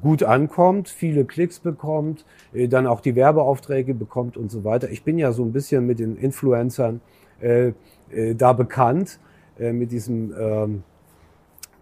gut 0.00 0.22
ankommt, 0.22 0.88
viele 0.88 1.26
Klicks 1.26 1.58
bekommt, 1.58 2.24
dann 2.54 2.86
auch 2.86 3.00
die 3.00 3.14
Werbeaufträge 3.14 3.92
bekommt 3.92 4.38
und 4.38 4.50
so 4.50 4.64
weiter. 4.64 4.90
Ich 4.90 5.04
bin 5.04 5.18
ja 5.18 5.32
so 5.32 5.44
ein 5.44 5.52
bisschen 5.52 5.86
mit 5.86 5.98
den 5.98 6.16
Influencern 6.16 7.02
äh, 7.42 7.72
äh, 8.10 8.34
da 8.34 8.52
bekannt, 8.52 9.18
äh, 9.58 9.72
mit 9.72 9.90
diesem, 9.90 10.32
ähm, 10.38 10.82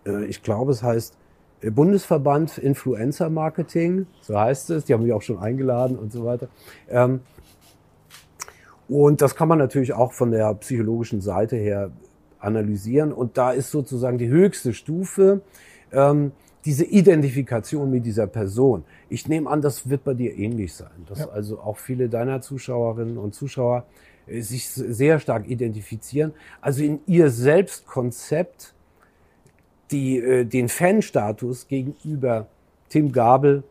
äh, 0.06 0.24
ich 0.24 0.43
glaube, 0.43 0.72
es 0.72 0.82
heißt 0.82 1.16
Bundesverband 1.62 2.59
Influencer 2.59 3.28
Marketing, 3.28 4.07
so 4.23 4.39
heißt 4.39 4.70
es. 4.70 4.85
Die 4.85 4.95
haben 4.95 5.03
mich 5.03 5.12
auch 5.12 5.23
schon 5.23 5.39
eingeladen 5.39 5.99
und 5.99 6.12
so 6.12 6.24
weiter. 6.24 6.49
Ähm, 6.89 7.20
und 8.89 9.20
das 9.20 9.37
kann 9.37 9.49
man 9.49 9.59
natürlich 9.59 9.93
auch 9.93 10.12
von 10.12 10.31
der 10.31 10.53
psychologischen 10.55 11.20
Seite 11.20 11.57
her 11.57 11.91
analysieren. 12.41 13.12
Und 13.12 13.37
da 13.37 13.53
ist 13.53 13.70
sozusagen 13.70 14.19
die 14.19 14.28
höchste 14.28 14.73
Stufe 14.73 15.43
ähm, 15.93 16.32
diese 16.65 16.85
Identifikation 16.85 17.91
mit 17.91 18.05
dieser 18.05 18.27
Person. 18.27 18.85
Ich 19.09 19.28
nehme 19.28 19.49
an, 19.49 19.62
das 19.62 19.89
wird 19.89 20.05
bei 20.05 20.15
dir 20.15 20.37
ähnlich 20.37 20.74
sein, 20.74 21.07
dass 21.09 21.28
also 21.28 21.61
auch 21.61 21.78
viele 21.78 22.09
deiner 22.09 22.41
Zuschauerinnen 22.41 23.16
und 23.16 23.35
Zuschauer 23.35 23.85
äh, 24.27 24.41
sich 24.41 24.69
sehr 24.69 25.20
stark 25.20 25.49
identifizieren, 25.49 26.32
also 26.61 26.82
in 26.82 27.01
ihr 27.07 27.31
Selbstkonzept 27.31 28.74
die 29.91 30.19
äh, 30.19 30.45
den 30.45 30.69
Fanstatus 30.69 31.67
gegenüber 31.69 32.47
Tim 32.89 33.12
Gabel 33.12 33.62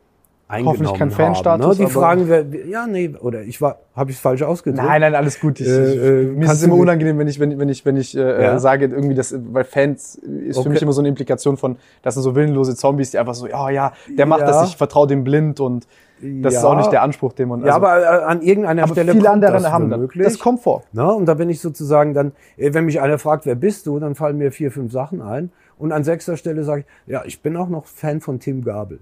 eingenommen 0.47 0.79
Hoffentlich 0.87 0.99
kein 0.99 1.09
haben. 1.11 1.15
Fanstatus, 1.35 1.77
Ne? 1.79 1.85
Die 1.85 1.91
fragen, 1.91 2.23
wer, 2.27 2.43
ja, 2.67 2.87
nee, 2.87 3.13
oder 3.21 3.43
ich 3.43 3.61
war, 3.61 3.77
habe 3.95 4.09
ich 4.09 4.15
es 4.17 4.21
falsch 4.21 4.41
ausgedrückt? 4.41 4.83
Nein, 4.83 5.01
nein, 5.01 5.13
alles 5.13 5.39
gut. 5.39 5.59
Ich, 5.59 5.67
Äh, 5.67 5.71
äh, 5.71 6.23
mir 6.25 6.39
ist 6.41 6.47
kannst 6.47 6.61
es 6.61 6.67
immer 6.67 6.75
unangenehm, 6.77 7.19
wenn 7.19 7.27
ich, 7.27 7.39
wenn, 7.39 7.59
wenn 7.59 7.69
ich, 7.69 7.85
wenn 7.85 7.97
ich 7.97 8.17
äh, 8.17 8.43
Ja. 8.43 8.57
sage, 8.59 8.85
irgendwie 8.85 9.13
das, 9.13 9.35
weil 9.53 9.63
Fans 9.63 10.15
ist 10.15 10.55
für 10.55 10.61
Okay. 10.61 10.69
mich 10.69 10.81
immer 10.81 10.93
so 10.93 11.01
eine 11.01 11.09
Implikation 11.09 11.55
von, 11.55 11.75
das 12.01 12.15
sind 12.15 12.23
so 12.23 12.33
willenlose 12.33 12.75
Zombies, 12.75 13.11
die 13.11 13.19
einfach 13.19 13.35
so, 13.35 13.45
ja, 13.47 13.69
ja, 13.69 13.93
der 14.17 14.25
macht 14.25 14.41
Ja. 14.41 14.47
das, 14.47 14.69
ich 14.69 14.77
vertraue 14.77 15.05
dem 15.05 15.23
blind 15.23 15.59
und 15.59 15.87
das 16.21 16.55
ist 16.55 16.63
Ja. 16.63 16.67
auch 16.69 16.75
nicht 16.75 16.91
der 16.91 17.03
Anspruch, 17.03 17.33
den 17.33 17.47
man. 17.47 17.59
Ja, 17.61 17.75
also- 17.75 17.85
aber 17.85 18.01
äh, 18.01 18.23
an 18.25 18.41
irgendeiner 18.41 18.83
aber 18.83 18.91
Stelle 18.93 19.11
viele 19.11 19.23
kommt 19.25 19.33
andere 19.35 19.51
das 19.53 19.71
haben 19.71 19.89
das. 19.89 19.97
womöglich. 19.99 20.23
Das 20.25 20.39
kommt 20.39 20.61
vor. 20.61 20.81
Na, 20.93 21.09
und 21.11 21.27
da 21.27 21.35
bin 21.35 21.47
ich 21.49 21.61
sozusagen 21.61 22.13
dann, 22.15 22.31
äh, 22.57 22.73
wenn 22.73 22.85
mich 22.85 22.99
einer 22.99 23.19
fragt, 23.19 23.45
wer 23.45 23.55
bist 23.55 23.85
du, 23.85 23.99
dann 23.99 24.15
fallen 24.15 24.37
mir 24.39 24.51
vier, 24.51 24.71
fünf 24.71 24.91
Sachen 24.91 25.21
ein. 25.21 25.51
Und 25.79 25.91
an 25.91 26.03
sechster 26.03 26.37
Stelle 26.37 26.63
sage 26.63 26.81
ich, 26.81 27.11
ja, 27.11 27.23
ich 27.25 27.41
bin 27.41 27.57
auch 27.57 27.69
noch 27.69 27.85
Fan 27.85 28.21
von 28.21 28.39
Tim 28.39 28.63
Gabel. 28.63 28.99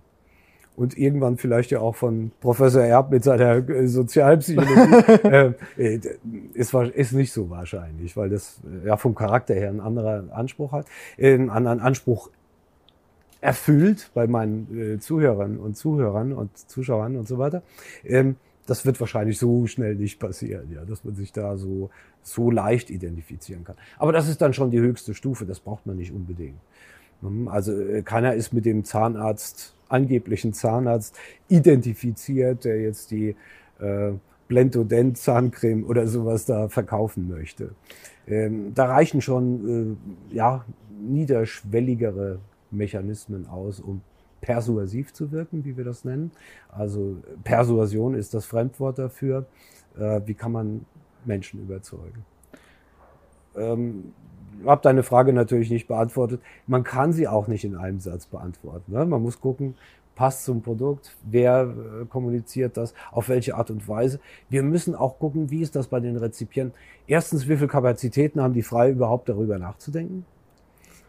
Und 0.78 0.96
irgendwann 0.96 1.38
vielleicht 1.38 1.72
ja 1.72 1.80
auch 1.80 1.96
von 1.96 2.32
Professor 2.40 2.84
Erb 2.84 3.10
mit 3.10 3.24
seiner 3.24 3.68
äh, 3.68 3.88
Sozialpsychologie. 3.88 5.24
äh, 5.28 5.96
äh, 5.96 6.00
ist, 6.54 6.74
ist 6.74 7.14
nicht 7.14 7.34
so 7.34 7.50
wahrscheinlich, 7.50 8.16
weil 8.16 8.30
das 8.30 8.62
äh, 8.64 8.88
ja 8.88 8.96
vom 8.96 9.16
Charakter 9.16 9.56
her 9.56 9.70
einen 9.70 9.82
anderen 9.82 10.30
Anspruch 10.30 10.72
hat, 10.72 10.86
äh, 11.18 11.34
einen 11.34 11.50
anderen 11.50 11.80
Anspruch 11.80 12.30
erfüllt 13.42 14.12
bei 14.14 14.28
meinen 14.28 14.96
äh, 14.96 15.00
Zuhörern 15.00 15.58
und 15.58 15.76
Zuhörern 15.76 16.32
und 16.32 16.56
Zuschauern 16.56 17.16
und 17.16 17.28
so 17.28 17.40
weiter. 17.40 17.64
Ähm, 18.04 18.36
das 18.68 18.86
wird 18.86 19.00
wahrscheinlich 19.00 19.40
so 19.40 19.66
schnell 19.66 19.96
nicht 19.96 20.20
passieren, 20.20 20.72
ja, 20.72 20.84
dass 20.86 21.04
man 21.04 21.16
sich 21.16 21.32
da 21.32 21.58
so, 21.58 21.90
so 22.28 22.52
leicht 22.52 22.90
identifizieren 22.90 23.64
kann. 23.64 23.76
Aber 23.98 24.12
das 24.12 24.28
ist 24.28 24.42
dann 24.42 24.54
schon 24.54 24.72
die 24.72 24.80
höchste 24.80 25.14
Stufe, 25.14 25.46
das 25.46 25.60
braucht 25.60 25.86
man 25.86 25.98
nicht 25.98 26.12
unbedingt. 26.12 26.60
Hm, 27.22 27.48
Also 27.48 27.80
äh, 27.80 28.02
keiner 28.02 28.34
ist 28.34 28.54
mit 28.54 28.66
dem 28.66 28.84
Zahnarzt, 28.84 29.74
angeblichen 29.90 30.54
Zahnarzt 30.54 31.18
identifiziert, 31.48 32.66
der 32.66 32.82
jetzt 32.82 33.12
die 33.12 33.36
äh, 33.80 34.12
Blendodent 34.48 35.18
Zahncreme 35.18 35.86
oder 35.86 36.08
sowas 36.08 36.46
da 36.46 36.70
verkaufen 36.70 37.28
möchte. 37.28 37.72
Ähm, 38.28 38.74
da 38.74 38.86
reichen 38.86 39.22
schon 39.22 39.98
äh, 40.32 40.36
ja, 40.36 40.66
niederschwelligere 41.02 42.40
Mechanismen 42.72 43.48
aus, 43.48 43.80
um 43.80 44.02
persuasiv 44.42 45.14
zu 45.14 45.32
wirken, 45.32 45.66
wie 45.66 45.78
wir 45.78 45.86
das 45.86 46.06
nennen. 46.06 46.32
Also 46.70 47.18
Persuasion 47.44 48.14
ist 48.16 48.34
das 48.34 48.46
Fremdwort 48.46 49.00
dafür. 49.00 49.46
Äh, 49.98 50.22
wie 50.26 50.34
kann 50.34 50.52
man 50.52 50.86
Menschen 51.28 51.62
überzeugen? 51.62 52.26
Ähm, 53.56 54.14
ich 54.62 54.68
habe 54.68 54.82
deine 54.82 55.04
Frage 55.04 55.34
natürlich 55.34 55.70
nicht 55.70 55.88
beantwortet. 55.88 56.42
Man 56.66 56.84
kann 56.84 57.14
sie 57.14 57.28
auch 57.28 57.48
nicht 57.48 57.64
in 57.64 57.76
einem 57.76 58.00
Satz 58.00 58.26
beantworten. 58.26 58.92
Ne? 58.92 59.06
Man 59.06 59.22
muss 59.22 59.40
gucken, 59.40 59.76
passt 60.16 60.46
zum 60.46 60.64
Produkt, 60.64 61.16
wer 61.24 61.62
äh, 61.62 62.06
kommuniziert 62.06 62.76
das, 62.76 62.94
auf 63.12 63.30
welche 63.30 63.56
Art 63.56 63.70
und 63.70 63.88
Weise. 63.88 64.20
Wir 64.50 64.64
müssen 64.64 64.96
auch 64.96 65.20
gucken, 65.20 65.52
wie 65.52 65.62
ist 65.62 65.76
das 65.76 65.88
bei 65.88 66.00
den 66.00 66.18
Rezipienten. 66.18 66.78
Erstens, 67.06 67.48
wie 67.48 67.56
viel 67.56 67.68
Kapazitäten 67.68 68.42
haben 68.42 68.54
die 68.54 68.64
frei, 68.64 68.90
überhaupt 68.90 69.30
darüber 69.30 69.60
nachzudenken? 69.60 70.26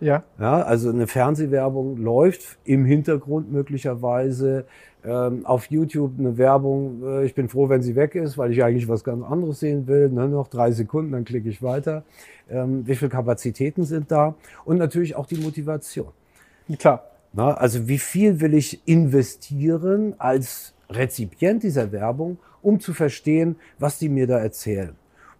Ja. 0.01 0.23
Ja, 0.39 0.63
also 0.63 0.91
eine 0.91 1.07
Fernsehwerbung 1.07 1.97
läuft 1.97 2.59
im 2.65 2.85
Hintergrund 2.85 3.51
möglicherweise. 3.53 4.65
Ähm, 5.05 5.47
auf 5.47 5.67
YouTube 5.67 6.19
eine 6.19 6.39
Werbung, 6.39 7.03
äh, 7.05 7.25
ich 7.25 7.35
bin 7.35 7.49
froh, 7.49 7.69
wenn 7.69 7.83
sie 7.83 7.95
weg 7.95 8.15
ist, 8.15 8.37
weil 8.37 8.53
ich 8.53 8.63
eigentlich 8.65 8.89
was 8.89 9.05
ganz 9.05 9.25
anderes 9.25 9.61
sehen 9.61 9.87
will. 9.87 10.09
Ne? 10.09 10.29
Noch 10.29 10.49
drei 10.49 10.73
Sekunden, 10.73 11.13
dann 11.13 11.25
klicke 11.25 11.49
ich 11.49 11.63
weiter. 11.63 12.05
Ähm, 12.51 12.87
wie 12.87 12.97
viele 12.97 13.11
Kapazitäten 13.11 13.85
sind 13.85 14.11
da? 14.11 14.35
Und 14.65 14.79
natürlich 14.79 15.15
auch 15.15 15.27
die 15.27 15.37
Motivation. 15.37 16.09
Klar. 16.79 17.05
Na, 17.33 17.55
also 17.55 17.87
wie 17.89 17.99
viel 17.99 18.41
will 18.41 18.55
ich 18.55 18.87
investieren 18.89 20.15
als 20.19 20.75
Rezipient 20.91 21.63
dieser 21.63 21.93
Werbung, 21.93 22.39
um 22.63 22.81
zu 22.81 22.95
verstehen, 22.95 23.57
was 23.79 23.99
die 23.99 24.09
mir 24.09 24.27
da 24.27 24.39
erzählen? 24.39 24.97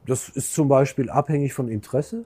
Das 0.07 0.29
ist 0.29 0.55
zum 0.55 0.69
Beispiel 0.69 1.11
abhängig 1.11 1.55
von 1.55 1.69
Interesse. 1.69 2.25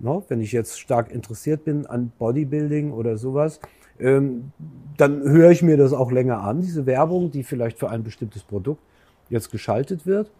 No, 0.00 0.24
wenn 0.28 0.40
ich 0.40 0.52
jetzt 0.52 0.80
stark 0.80 1.12
interessiert 1.12 1.64
bin 1.64 1.86
an 1.86 2.10
Bodybuilding 2.18 2.92
oder 2.92 3.18
sowas, 3.18 3.60
ähm, 3.98 4.52
dann 4.96 5.22
höre 5.22 5.50
ich 5.50 5.62
mir 5.62 5.76
das 5.76 5.92
auch 5.92 6.10
länger 6.10 6.42
an, 6.42 6.62
diese 6.62 6.86
Werbung, 6.86 7.30
die 7.30 7.42
vielleicht 7.42 7.78
für 7.78 7.90
ein 7.90 8.02
bestimmtes 8.02 8.42
Produkt 8.42 8.82
jetzt 9.28 9.50
geschaltet 9.50 10.06
wird. 10.06 10.30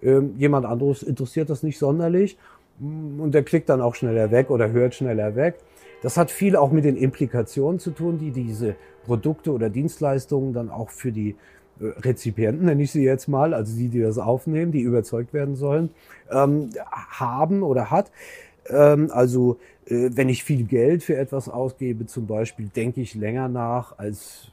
Ähm, 0.00 0.34
jemand 0.38 0.66
anderes 0.66 1.02
interessiert 1.02 1.50
das 1.50 1.64
nicht 1.64 1.78
sonderlich 1.78 2.38
mm, 2.78 3.20
und 3.20 3.34
der 3.34 3.42
klickt 3.42 3.68
dann 3.68 3.80
auch 3.80 3.96
schneller 3.96 4.30
weg 4.30 4.50
oder 4.50 4.70
hört 4.70 4.94
schneller 4.94 5.34
weg. 5.34 5.56
Das 6.02 6.16
hat 6.16 6.30
viel 6.30 6.54
auch 6.54 6.70
mit 6.70 6.84
den 6.84 6.96
Implikationen 6.96 7.80
zu 7.80 7.90
tun, 7.90 8.18
die 8.18 8.30
diese 8.30 8.76
Produkte 9.04 9.52
oder 9.52 9.68
Dienstleistungen 9.68 10.52
dann 10.52 10.70
auch 10.70 10.90
für 10.90 11.10
die 11.10 11.34
äh, 11.80 11.86
Rezipienten, 12.00 12.66
nenne 12.66 12.82
ich 12.82 12.92
sie 12.92 13.02
jetzt 13.02 13.26
mal, 13.26 13.52
also 13.52 13.76
die, 13.76 13.88
die 13.88 14.00
das 14.00 14.18
aufnehmen, 14.18 14.70
die 14.70 14.80
überzeugt 14.80 15.32
werden 15.32 15.56
sollen, 15.56 15.90
ähm, 16.30 16.70
haben 16.86 17.64
oder 17.64 17.90
hat. 17.90 18.12
Ähm, 18.70 19.10
also 19.12 19.58
äh, 19.86 20.10
wenn 20.12 20.28
ich 20.28 20.44
viel 20.44 20.64
Geld 20.64 21.02
für 21.02 21.16
etwas 21.16 21.48
ausgebe, 21.48 22.06
zum 22.06 22.26
Beispiel, 22.26 22.68
denke 22.68 23.00
ich 23.00 23.14
länger 23.14 23.48
nach 23.48 23.98
als 23.98 24.52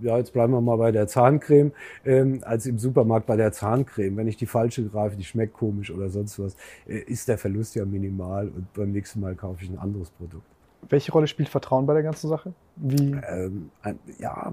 ja, 0.00 0.18
jetzt 0.18 0.32
bleiben 0.32 0.52
wir 0.52 0.60
mal 0.60 0.76
bei 0.76 0.90
der 0.90 1.06
Zahncreme, 1.06 1.72
ähm, 2.04 2.40
als 2.44 2.66
im 2.66 2.78
Supermarkt 2.78 3.26
bei 3.26 3.36
der 3.36 3.52
Zahncreme. 3.52 4.16
Wenn 4.16 4.26
ich 4.26 4.36
die 4.36 4.46
falsche 4.46 4.84
greife, 4.84 5.16
die 5.16 5.24
schmeckt 5.24 5.54
komisch 5.54 5.90
oder 5.90 6.08
sonst 6.10 6.38
was, 6.38 6.56
äh, 6.86 6.98
ist 6.98 7.28
der 7.28 7.38
Verlust 7.38 7.74
ja 7.74 7.84
minimal 7.84 8.48
und 8.48 8.72
beim 8.74 8.90
nächsten 8.90 9.20
Mal 9.20 9.34
kaufe 9.34 9.62
ich 9.62 9.70
ein 9.70 9.78
anderes 9.78 10.10
Produkt. 10.10 10.46
Welche 10.88 11.12
Rolle 11.12 11.26
spielt 11.26 11.48
Vertrauen 11.48 11.86
bei 11.86 11.94
der 11.94 12.02
ganzen 12.02 12.28
Sache? 12.28 12.52
Wie? 12.76 13.16
Ähm, 13.28 13.70
ein, 13.82 13.98
ja, 14.18 14.52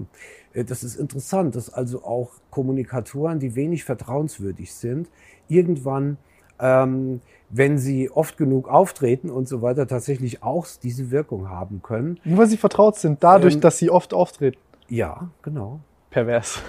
äh, 0.54 0.64
das 0.64 0.84
ist 0.84 0.96
interessant, 0.96 1.56
dass 1.56 1.72
also 1.72 2.04
auch 2.04 2.30
Kommunikatoren, 2.50 3.38
die 3.38 3.54
wenig 3.54 3.84
vertrauenswürdig 3.84 4.72
sind, 4.72 5.08
irgendwann, 5.48 6.16
ähm, 6.58 7.20
wenn 7.52 7.78
sie 7.78 8.10
oft 8.10 8.38
genug 8.38 8.66
auftreten 8.66 9.30
und 9.30 9.46
so 9.46 9.60
weiter, 9.60 9.86
tatsächlich 9.86 10.42
auch 10.42 10.66
diese 10.82 11.10
Wirkung 11.10 11.50
haben 11.50 11.82
können. 11.82 12.18
Nur 12.24 12.38
weil 12.38 12.46
sie 12.46 12.56
vertraut 12.56 12.96
sind, 12.96 13.22
dadurch, 13.22 13.54
Ähm, 13.54 13.60
dass 13.60 13.78
sie 13.78 13.90
oft 13.90 14.14
auftreten. 14.14 14.58
Ja, 14.88 15.28
genau. 15.42 15.80
Pervers. 16.10 16.60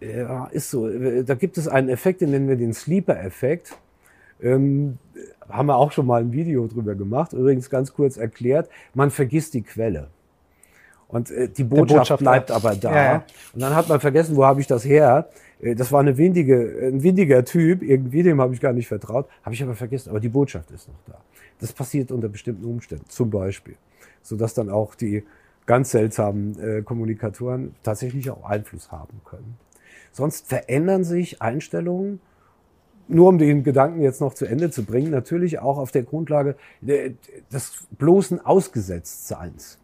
Ja, 0.00 0.46
ist 0.46 0.70
so. 0.70 0.88
Da 1.22 1.34
gibt 1.34 1.56
es 1.56 1.66
einen 1.66 1.88
Effekt, 1.88 2.20
den 2.20 2.30
nennen 2.30 2.48
wir 2.48 2.56
den 2.56 2.74
Sleeper-Effekt. 2.74 3.76
Ähm, 4.42 4.98
haben 5.48 5.66
wir 5.66 5.76
auch 5.76 5.92
schon 5.92 6.06
mal 6.06 6.20
ein 6.20 6.32
Video 6.32 6.66
drüber 6.66 6.94
gemacht. 6.94 7.32
Übrigens 7.32 7.70
ganz 7.70 7.94
kurz 7.94 8.18
erklärt, 8.18 8.68
man 8.92 9.10
vergisst 9.10 9.54
die 9.54 9.62
Quelle. 9.62 10.08
Und 11.08 11.30
äh, 11.30 11.48
die 11.48 11.64
Botschaft, 11.64 11.98
Botschaft 11.98 12.20
bleibt 12.20 12.46
bleibt. 12.48 12.64
aber 12.64 12.76
da. 12.76 12.90
Ja, 12.90 13.04
ja. 13.04 13.24
Und 13.54 13.62
dann 13.62 13.74
hat 13.74 13.88
man 13.88 14.00
vergessen, 14.00 14.36
wo 14.36 14.44
habe 14.44 14.60
ich 14.60 14.66
das 14.66 14.84
her? 14.84 15.28
Äh, 15.64 15.74
Das 15.74 15.90
war 15.90 16.00
eine 16.00 16.16
windige, 16.16 16.78
ein 16.82 17.02
windiger 17.02 17.44
Typ, 17.44 17.82
irgendwie, 17.82 18.22
dem 18.22 18.40
habe 18.40 18.54
ich 18.54 18.60
gar 18.60 18.72
nicht 18.72 18.88
vertraut, 18.88 19.28
habe 19.42 19.54
ich 19.54 19.62
aber 19.62 19.74
vergessen. 19.74 20.10
Aber 20.10 20.20
die 20.20 20.28
Botschaft 20.28 20.70
ist 20.70 20.88
noch 20.88 21.00
da. 21.06 21.20
Das 21.58 21.72
passiert 21.72 22.12
unter 22.12 22.28
bestimmten 22.28 22.64
Umständen, 22.64 23.06
zum 23.08 23.30
Beispiel. 23.30 23.76
Sodass 24.22 24.54
dann 24.54 24.70
auch 24.70 24.94
die 24.94 25.24
ganz 25.66 25.90
seltsamen 25.92 26.58
äh, 26.60 26.82
Kommunikatoren 26.82 27.74
tatsächlich 27.82 28.30
auch 28.30 28.44
Einfluss 28.44 28.92
haben 28.92 29.20
können. 29.24 29.56
Sonst 30.12 30.46
verändern 30.46 31.04
sich 31.04 31.40
Einstellungen, 31.42 32.20
nur 33.08 33.28
um 33.28 33.38
den 33.38 33.64
Gedanken 33.64 34.00
jetzt 34.00 34.20
noch 34.20 34.34
zu 34.34 34.46
Ende 34.46 34.70
zu 34.70 34.84
bringen, 34.84 35.10
natürlich 35.10 35.58
auch 35.58 35.78
auf 35.78 35.90
der 35.90 36.04
Grundlage 36.04 36.56
äh, 36.86 37.12
des 37.52 37.86
bloßen 37.98 38.44
Ausgesetztseins. 38.44 39.78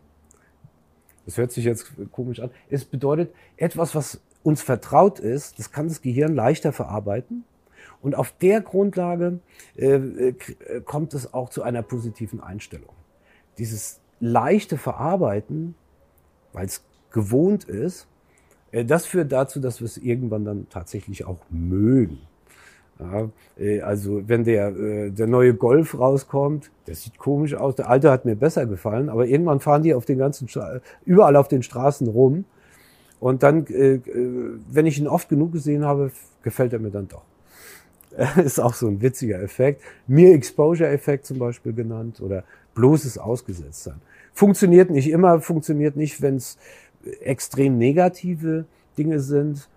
Das 1.26 1.36
hört 1.36 1.52
sich 1.52 1.64
jetzt 1.64 1.92
komisch 2.12 2.40
an. 2.40 2.50
Es 2.70 2.84
bedeutet, 2.84 3.32
etwas, 3.56 3.94
was 3.94 4.20
uns 4.42 4.62
vertraut 4.62 5.20
ist, 5.20 5.58
das 5.58 5.70
kann 5.70 5.88
das 5.88 6.00
Gehirn 6.02 6.34
leichter 6.34 6.72
verarbeiten. 6.72 7.44
Und 8.02 8.14
auf 8.14 8.32
der 8.40 8.62
Grundlage 8.62 9.40
äh, 9.76 9.94
äh, 9.94 10.32
k- 10.32 10.80
kommt 10.84 11.12
es 11.12 11.34
auch 11.34 11.50
zu 11.50 11.62
einer 11.62 11.82
positiven 11.82 12.40
Einstellung. 12.40 12.94
Dieses 13.58 14.00
leichte 14.20 14.78
Verarbeiten, 14.78 15.74
weil 16.52 16.66
es 16.66 16.82
gewohnt 17.10 17.64
ist, 17.64 18.06
äh, 18.72 18.84
das 18.84 19.04
führt 19.04 19.32
dazu, 19.32 19.60
dass 19.60 19.80
wir 19.80 19.84
es 19.84 19.98
irgendwann 19.98 20.44
dann 20.46 20.66
tatsächlich 20.70 21.26
auch 21.26 21.38
mögen. 21.50 22.20
Ja, 22.98 23.28
äh, 23.58 23.80
also 23.82 24.26
wenn 24.28 24.44
der, 24.44 24.68
äh, 24.68 25.10
der 25.10 25.26
neue 25.26 25.54
Golf 25.54 25.98
rauskommt, 25.98 26.70
der 26.86 26.94
sieht 26.94 27.18
komisch 27.18 27.54
aus, 27.54 27.74
der 27.74 27.90
alte 27.90 28.10
hat 28.10 28.24
mir 28.24 28.36
besser 28.36 28.64
gefallen, 28.66 29.10
aber 29.10 29.26
irgendwann 29.26 29.60
fahren 29.60 29.82
die 29.82 29.94
auf 29.94 30.06
den 30.06 30.18
ganzen, 30.18 30.48
überall 31.04 31.36
auf 31.36 31.48
den 31.48 31.62
Straßen 31.62 32.08
rum. 32.08 32.46
Und 33.20 33.42
dann, 33.42 33.66
äh, 33.66 33.94
äh, 33.94 34.58
wenn 34.70 34.86
ich 34.86 34.98
ihn 34.98 35.06
oft 35.06 35.28
genug 35.28 35.52
gesehen 35.52 35.84
habe, 35.84 36.10
gefällt 36.42 36.72
er 36.72 36.78
mir 36.78 36.90
dann 36.90 37.06
doch. 37.06 37.22
ist 38.44 38.58
auch 38.58 38.74
so 38.74 38.88
ein 38.88 39.00
witziger 39.00 39.40
Effekt. 39.40 39.82
Mere 40.06 40.32
Exposure-Effekt 40.32 41.26
zum 41.26 41.38
Beispiel 41.38 41.72
genannt 41.72 42.20
oder 42.20 42.44
bloßes 42.74 43.18
Ausgesetztsein. 43.18 44.00
Funktioniert 44.32 44.90
nicht 44.90 45.10
immer, 45.10 45.40
funktioniert 45.40 45.96
nicht, 45.96 46.22
wenn 46.22 46.36
es 46.36 46.56
extrem 47.22 47.78
negative 47.78 48.64
Dinge 48.96 49.20
sind. 49.20 49.68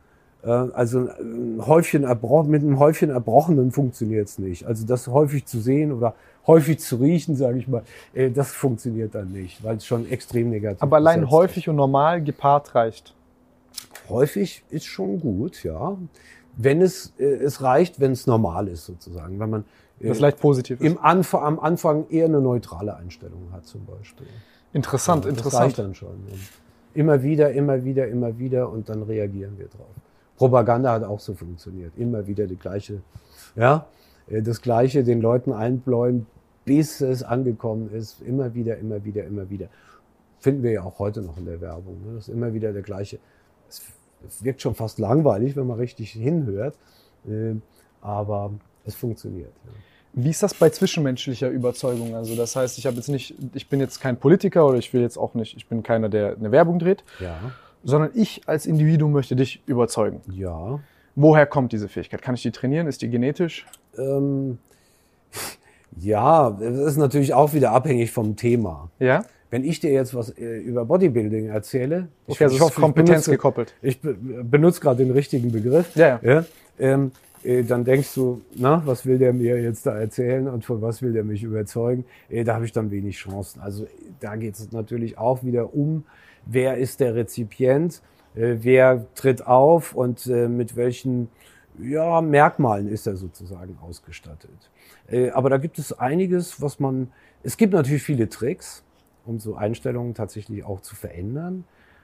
Äh, 0.43 0.47
Also 0.47 1.09
ein 1.19 1.61
Häufchen 1.65 2.03
erbrochen, 2.03 2.49
mit 2.49 2.61
einem 2.61 2.79
Häufchen 2.79 3.09
Erbrochenen 3.09 3.71
funktioniert 3.71 4.29
es 4.29 4.39
nicht. 4.39 4.65
Also 4.65 4.85
das 4.85 5.07
häufig 5.07 5.45
zu 5.45 5.59
sehen 5.59 5.91
oder 5.91 6.15
häufig 6.47 6.79
zu 6.79 6.97
riechen, 6.97 7.35
sage 7.35 7.59
ich 7.59 7.67
mal, 7.67 7.83
äh, 8.13 8.31
das 8.31 8.51
funktioniert 8.51 9.15
dann 9.15 9.31
nicht, 9.31 9.63
weil 9.63 9.77
es 9.77 9.85
schon 9.85 10.09
extrem 10.09 10.49
negativ 10.49 10.81
Aber 10.81 10.97
allein 10.97 11.29
häufig 11.29 11.69
und 11.69 11.75
normal 11.75 12.23
gepaart 12.23 12.75
reicht. 12.75 13.13
Häufig 14.09 14.63
ist 14.69 14.85
schon 14.85 15.19
gut, 15.19 15.63
ja. 15.63 15.97
Wenn 16.55 16.81
es, 16.81 17.13
äh, 17.17 17.23
es 17.23 17.61
reicht, 17.61 17.99
wenn 17.99 18.11
es 18.11 18.27
normal 18.27 18.67
ist 18.67 18.85
sozusagen. 18.85 19.39
Wenn 19.39 19.49
man 19.49 19.65
äh, 19.99 20.07
Das 20.09 20.19
leicht 20.19 20.39
positiv 20.39 20.81
im 20.81 20.97
Anf 20.99 21.33
am 21.33 21.59
Anfang 21.59 22.07
eher 22.09 22.25
eine 22.25 22.41
neutrale 22.41 22.95
Einstellung 22.95 23.51
hat 23.51 23.65
zum 23.65 23.85
Beispiel. 23.85 24.27
Interessant, 24.71 25.25
Ja, 25.25 25.31
Das 25.31 25.37
interessant. 25.39 25.63
reicht 25.65 25.79
dann 25.79 25.95
schon. 25.95 26.09
Und 26.09 26.39
immer 26.93 27.23
wieder, 27.23 27.51
immer 27.51 27.83
wieder, 27.83 28.07
immer 28.07 28.37
wieder 28.37 28.69
und 28.69 28.89
dann 28.89 29.03
reagieren 29.03 29.57
wir 29.57 29.67
drauf. 29.67 29.87
Propaganda 30.37 30.91
hat 30.91 31.03
auch 31.03 31.19
so 31.19 31.33
funktioniert. 31.33 31.93
Immer 31.97 32.27
wieder 32.27 32.47
die 32.47 32.55
gleiche, 32.57 33.01
ja, 33.55 33.87
äh, 34.27 34.41
das 34.41 34.61
gleiche 34.61 35.03
den 35.03 35.21
Leuten 35.21 35.53
einbläuen, 35.53 36.25
bis 36.65 37.01
es 37.01 37.23
angekommen 37.23 37.91
ist. 37.93 38.21
Immer 38.21 38.53
wieder, 38.53 38.77
immer 38.77 39.03
wieder, 39.03 39.23
immer 39.25 39.49
wieder. 39.49 39.67
Finden 40.39 40.63
wir 40.63 40.71
ja 40.71 40.83
auch 40.83 40.99
heute 40.99 41.21
noch 41.21 41.37
in 41.37 41.45
der 41.45 41.61
Werbung. 41.61 41.97
Ne? 42.05 42.15
Das 42.15 42.27
ist 42.27 42.33
immer 42.33 42.53
wieder 42.53 42.73
der 42.73 42.81
gleiche. 42.81 43.19
Es, 44.27 44.43
wirkt 44.43 44.61
schon 44.61 44.75
fast 44.75 44.99
langweilig, 44.99 45.55
wenn 45.55 45.67
man 45.67 45.77
richtig 45.77 46.11
hinhört. 46.11 46.75
Äh, 47.27 47.55
aber 48.01 48.51
es 48.85 48.95
funktioniert. 48.95 49.51
Ja. 49.65 49.71
Wie 50.15 50.29
ist 50.29 50.43
das 50.43 50.53
bei 50.53 50.69
zwischenmenschlicher 50.69 51.49
Überzeugung? 51.49 52.15
Also 52.15 52.35
das 52.35 52.55
heißt, 52.55 52.77
ich 52.77 52.85
habe 52.85 52.97
jetzt 52.97 53.07
nicht, 53.09 53.33
ich 53.53 53.67
bin 53.67 53.79
jetzt 53.79 53.99
kein 53.99 54.17
Politiker 54.17 54.67
oder 54.67 54.77
ich 54.77 54.93
will 54.93 55.01
jetzt 55.01 55.17
auch 55.17 55.33
nicht, 55.33 55.57
ich 55.57 55.67
bin 55.67 55.81
keiner, 55.81 56.07
der 56.07 56.35
eine 56.37 56.51
Werbung 56.51 56.77
dreht, 56.77 57.03
Ja. 57.19 57.35
sondern 57.83 58.11
ich 58.13 58.47
als 58.47 58.65
Individuum 58.67 59.11
möchte 59.11 59.35
dich 59.35 59.63
überzeugen. 59.65 60.21
Ja. 60.31 60.79
Woher 61.15 61.45
kommt 61.47 61.71
diese 61.71 61.89
Fähigkeit? 61.89 62.21
Kann 62.21 62.35
ich 62.35 62.43
die 62.43 62.51
trainieren? 62.51 62.85
Ist 62.87 63.01
die 63.01 63.09
genetisch? 63.09 63.65
Ähm, 63.97 64.59
ja, 65.99 66.51
das 66.51 66.77
ist 66.77 66.97
natürlich 66.97 67.33
auch 67.33 67.53
wieder 67.53 67.71
abhängig 67.71 68.11
vom 68.11 68.35
Thema. 68.35 68.89
Ja? 68.99 69.25
Wenn 69.53 69.63
ich 69.63 69.79
dir 69.79 69.91
jetzt 69.91 70.15
was 70.15 70.31
äh, 70.31 70.57
über 70.61 70.83
Bodybuilding 70.83 71.49
erzähle, 71.49 72.07
Okay, 72.25 72.45
also 72.45 72.55
es 72.55 72.71
ist 72.71 72.73
Kompetenz 72.75 73.09
benutze, 73.09 73.31
gekoppelt. 73.33 73.75
ich 73.83 74.01
be 74.01 74.15
benutze 74.15 74.81
gerade 74.81 75.05
den 75.05 75.11
richtigen 75.11 75.51
Begriff, 75.51 75.95
Ja, 75.95 76.19
ja. 76.23 76.43
ähm, 76.79 77.11
äh, 77.43 77.61
dann 77.61 77.83
denkst 77.85 78.15
du, 78.15 78.41
na, 78.55 78.81
was 78.83 79.05
will 79.05 79.19
der 79.19 79.31
mir 79.31 79.61
jetzt 79.61 79.85
da 79.85 79.95
erzählen 79.95 80.47
und 80.47 80.65
von 80.65 80.81
was 80.81 81.03
will 81.03 81.13
der 81.13 81.23
mich 81.23 81.43
überzeugen? 81.43 82.03
Äh, 82.31 82.43
da 82.43 82.55
habe 82.55 82.65
ich 82.65 82.71
dann 82.71 82.89
wenig 82.89 83.15
Chancen. 83.17 83.61
Also 83.61 83.85
da 84.21 84.37
geht 84.37 84.55
es 84.55 84.71
natürlich 84.71 85.19
auch 85.19 85.43
wieder 85.43 85.75
um, 85.75 86.03
wer 86.47 86.77
ist 86.77 86.99
der 86.99 87.13
Rezipient, 87.13 88.01
wer 88.33 89.05
tritt 89.13 89.45
auf 89.45 89.93
und 89.93 90.25
mit 90.25 90.75
welchen 90.75 91.29
ja, 91.79 92.21
Merkmalen 92.21 92.87
ist 92.87 93.05
er 93.05 93.15
sozusagen 93.15 93.77
ausgestattet. 93.87 94.71
Aber 95.35 95.51
da 95.51 95.57
gibt 95.57 95.77
es 95.77 95.93
einiges, 95.93 96.59
was 96.59 96.79
man, 96.79 97.11
es 97.43 97.55
gibt 97.57 97.73
natürlich 97.73 98.01
viele 98.01 98.27
Tricks, 98.29 98.83
um 99.25 99.39
so 99.39 99.55
Einstellungen 99.55 100.13
tatsächlich 100.13 100.63
auch 100.65 100.81
zu 100.81 100.95
verändern. 100.95 101.63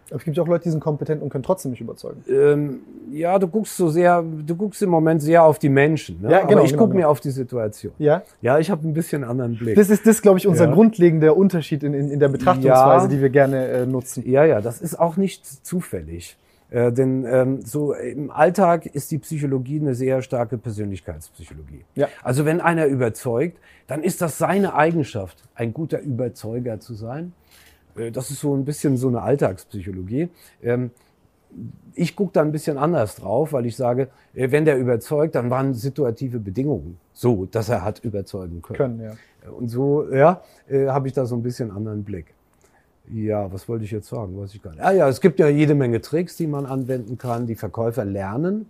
Aber 0.10 0.18
es 0.18 0.24
gibt 0.24 0.38
ja 0.38 0.44
auch 0.44 0.48
Leute, 0.48 0.64
die 0.64 0.72
sind 0.72 0.80
kompetent 0.80 1.22
und 1.22 1.30
können 1.30 1.44
trotzdem 1.44 1.70
nicht 1.70 1.82
überzeugen. 1.82 2.24
Ähm, 2.28 2.80
ja, 3.12 3.38
du 3.38 3.48
guckst 3.48 3.78
so 3.78 3.90
sehr, 3.90 4.24
du 4.24 4.56
guckst 4.56 4.82
im 4.82 4.90
Moment 4.90 5.22
sehr 5.22 5.44
auf 5.44 5.60
die 5.60 5.70
Menschen. 5.70 6.22
Ne? 6.22 6.32
Ja, 6.32 6.40
genau, 6.42 6.54
Aber 6.54 6.64
ich 6.64 6.72
genau, 6.72 6.84
gucke 6.84 6.94
genau. 6.94 7.06
mir 7.06 7.10
auf 7.10 7.20
die 7.20 7.30
Situation. 7.30 7.94
Ja? 8.00 8.24
Ja, 8.42 8.58
ich 8.58 8.72
habe 8.72 8.88
ein 8.88 8.94
bisschen 8.94 9.24
anderen 9.24 9.56
Blick. 9.56 9.76
Das 9.76 9.92
ist, 9.92 10.08
das, 10.08 10.24
glaube 10.24 10.40
ich, 10.40 10.48
unser 10.48 10.66
Ja. 10.66 10.74
grundlegender 10.74 11.38
Unterschied 11.38 11.84
in, 11.84 11.94
in, 11.94 12.10
in 12.10 12.20
der 12.20 12.30
Betrachtungsweise, 12.30 13.06
Ja. 13.06 13.08
die 13.08 13.22
wir 13.22 13.30
gerne 13.30 13.68
äh, 13.68 13.86
nutzen. 13.86 14.28
Ja, 14.28 14.46
ja, 14.46 14.62
das 14.62 14.82
ist 14.82 15.00
auch 15.00 15.16
nicht 15.16 15.46
zufällig. 15.46 16.38
Äh, 16.72 16.92
denn 16.92 17.26
ähm, 17.26 17.62
so 17.62 17.94
im 17.94 18.30
Alltag 18.30 18.86
ist 18.86 19.12
die 19.12 19.18
Psychologie 19.18 19.80
eine 19.80 19.96
sehr 19.96 20.22
starke 20.22 20.58
Persönlichkeitspsychologie. 20.58 21.84
Ja. 21.96 22.08
Also 22.24 22.46
wenn 22.46 22.62
einer 22.62 22.86
überzeugt, 22.86 23.58
dann 23.88 24.04
ist 24.04 24.22
das 24.22 24.38
seine 24.38 24.76
Eigenschaft, 24.76 25.44
ein 25.56 25.74
guter 25.74 26.00
Überzeuger 26.00 26.80
zu 26.80 26.94
sein. 26.94 27.34
Äh, 27.96 28.12
das 28.12 28.30
ist 28.30 28.42
so 28.42 28.56
ein 28.56 28.66
bisschen 28.66 28.98
so 28.98 29.08
eine 29.08 29.22
Alltagspsychologie. 29.22 30.30
Ähm, 30.62 30.92
ich 31.96 32.16
gucke 32.16 32.34
da 32.34 32.42
ein 32.42 32.52
bisschen 32.52 32.78
anders 32.78 33.16
drauf, 33.16 33.54
weil 33.54 33.66
ich 33.66 33.76
sage, 33.76 34.10
äh, 34.36 34.52
wenn 34.52 34.66
der 34.66 34.78
überzeugt, 34.78 35.36
dann 35.36 35.50
waren 35.50 35.74
situative 35.74 36.40
Bedingungen 36.40 37.00
so, 37.14 37.46
dass 37.46 37.70
er 37.70 37.84
hat 37.84 38.00
überzeugen 38.04 38.62
können. 38.62 38.78
Können, 38.78 39.02
ja. 39.02 39.50
Und 39.52 39.70
so, 39.70 40.08
ja, 40.14 40.42
äh, 40.70 40.88
habe 40.88 41.08
ich 41.08 41.14
da 41.14 41.26
so 41.26 41.36
ein 41.36 41.42
bisschen 41.42 41.72
anderen 41.72 42.04
Blick. 42.04 42.36
Ja, 43.14 43.52
was 43.52 43.68
wollte 43.68 43.86
ich 43.86 43.92
jetzt 43.92 44.08
sagen? 44.08 44.38
Weiß 44.38 44.54
ich 44.54 44.62
gar 44.62 44.72
nicht. 44.72 44.82
Ah 44.82 44.92
ja, 44.92 45.08
es 45.10 45.20
gibt 45.22 45.40
ja 45.40 45.48
jede 45.48 45.74
Menge 45.76 46.02
Tricks, 46.02 46.36
die 46.38 46.48
man 46.48 46.66
anwenden 46.66 47.18
kann, 47.18 47.48
die 47.48 47.56
Verkäufer 47.56 48.06
lernen. 48.06 48.68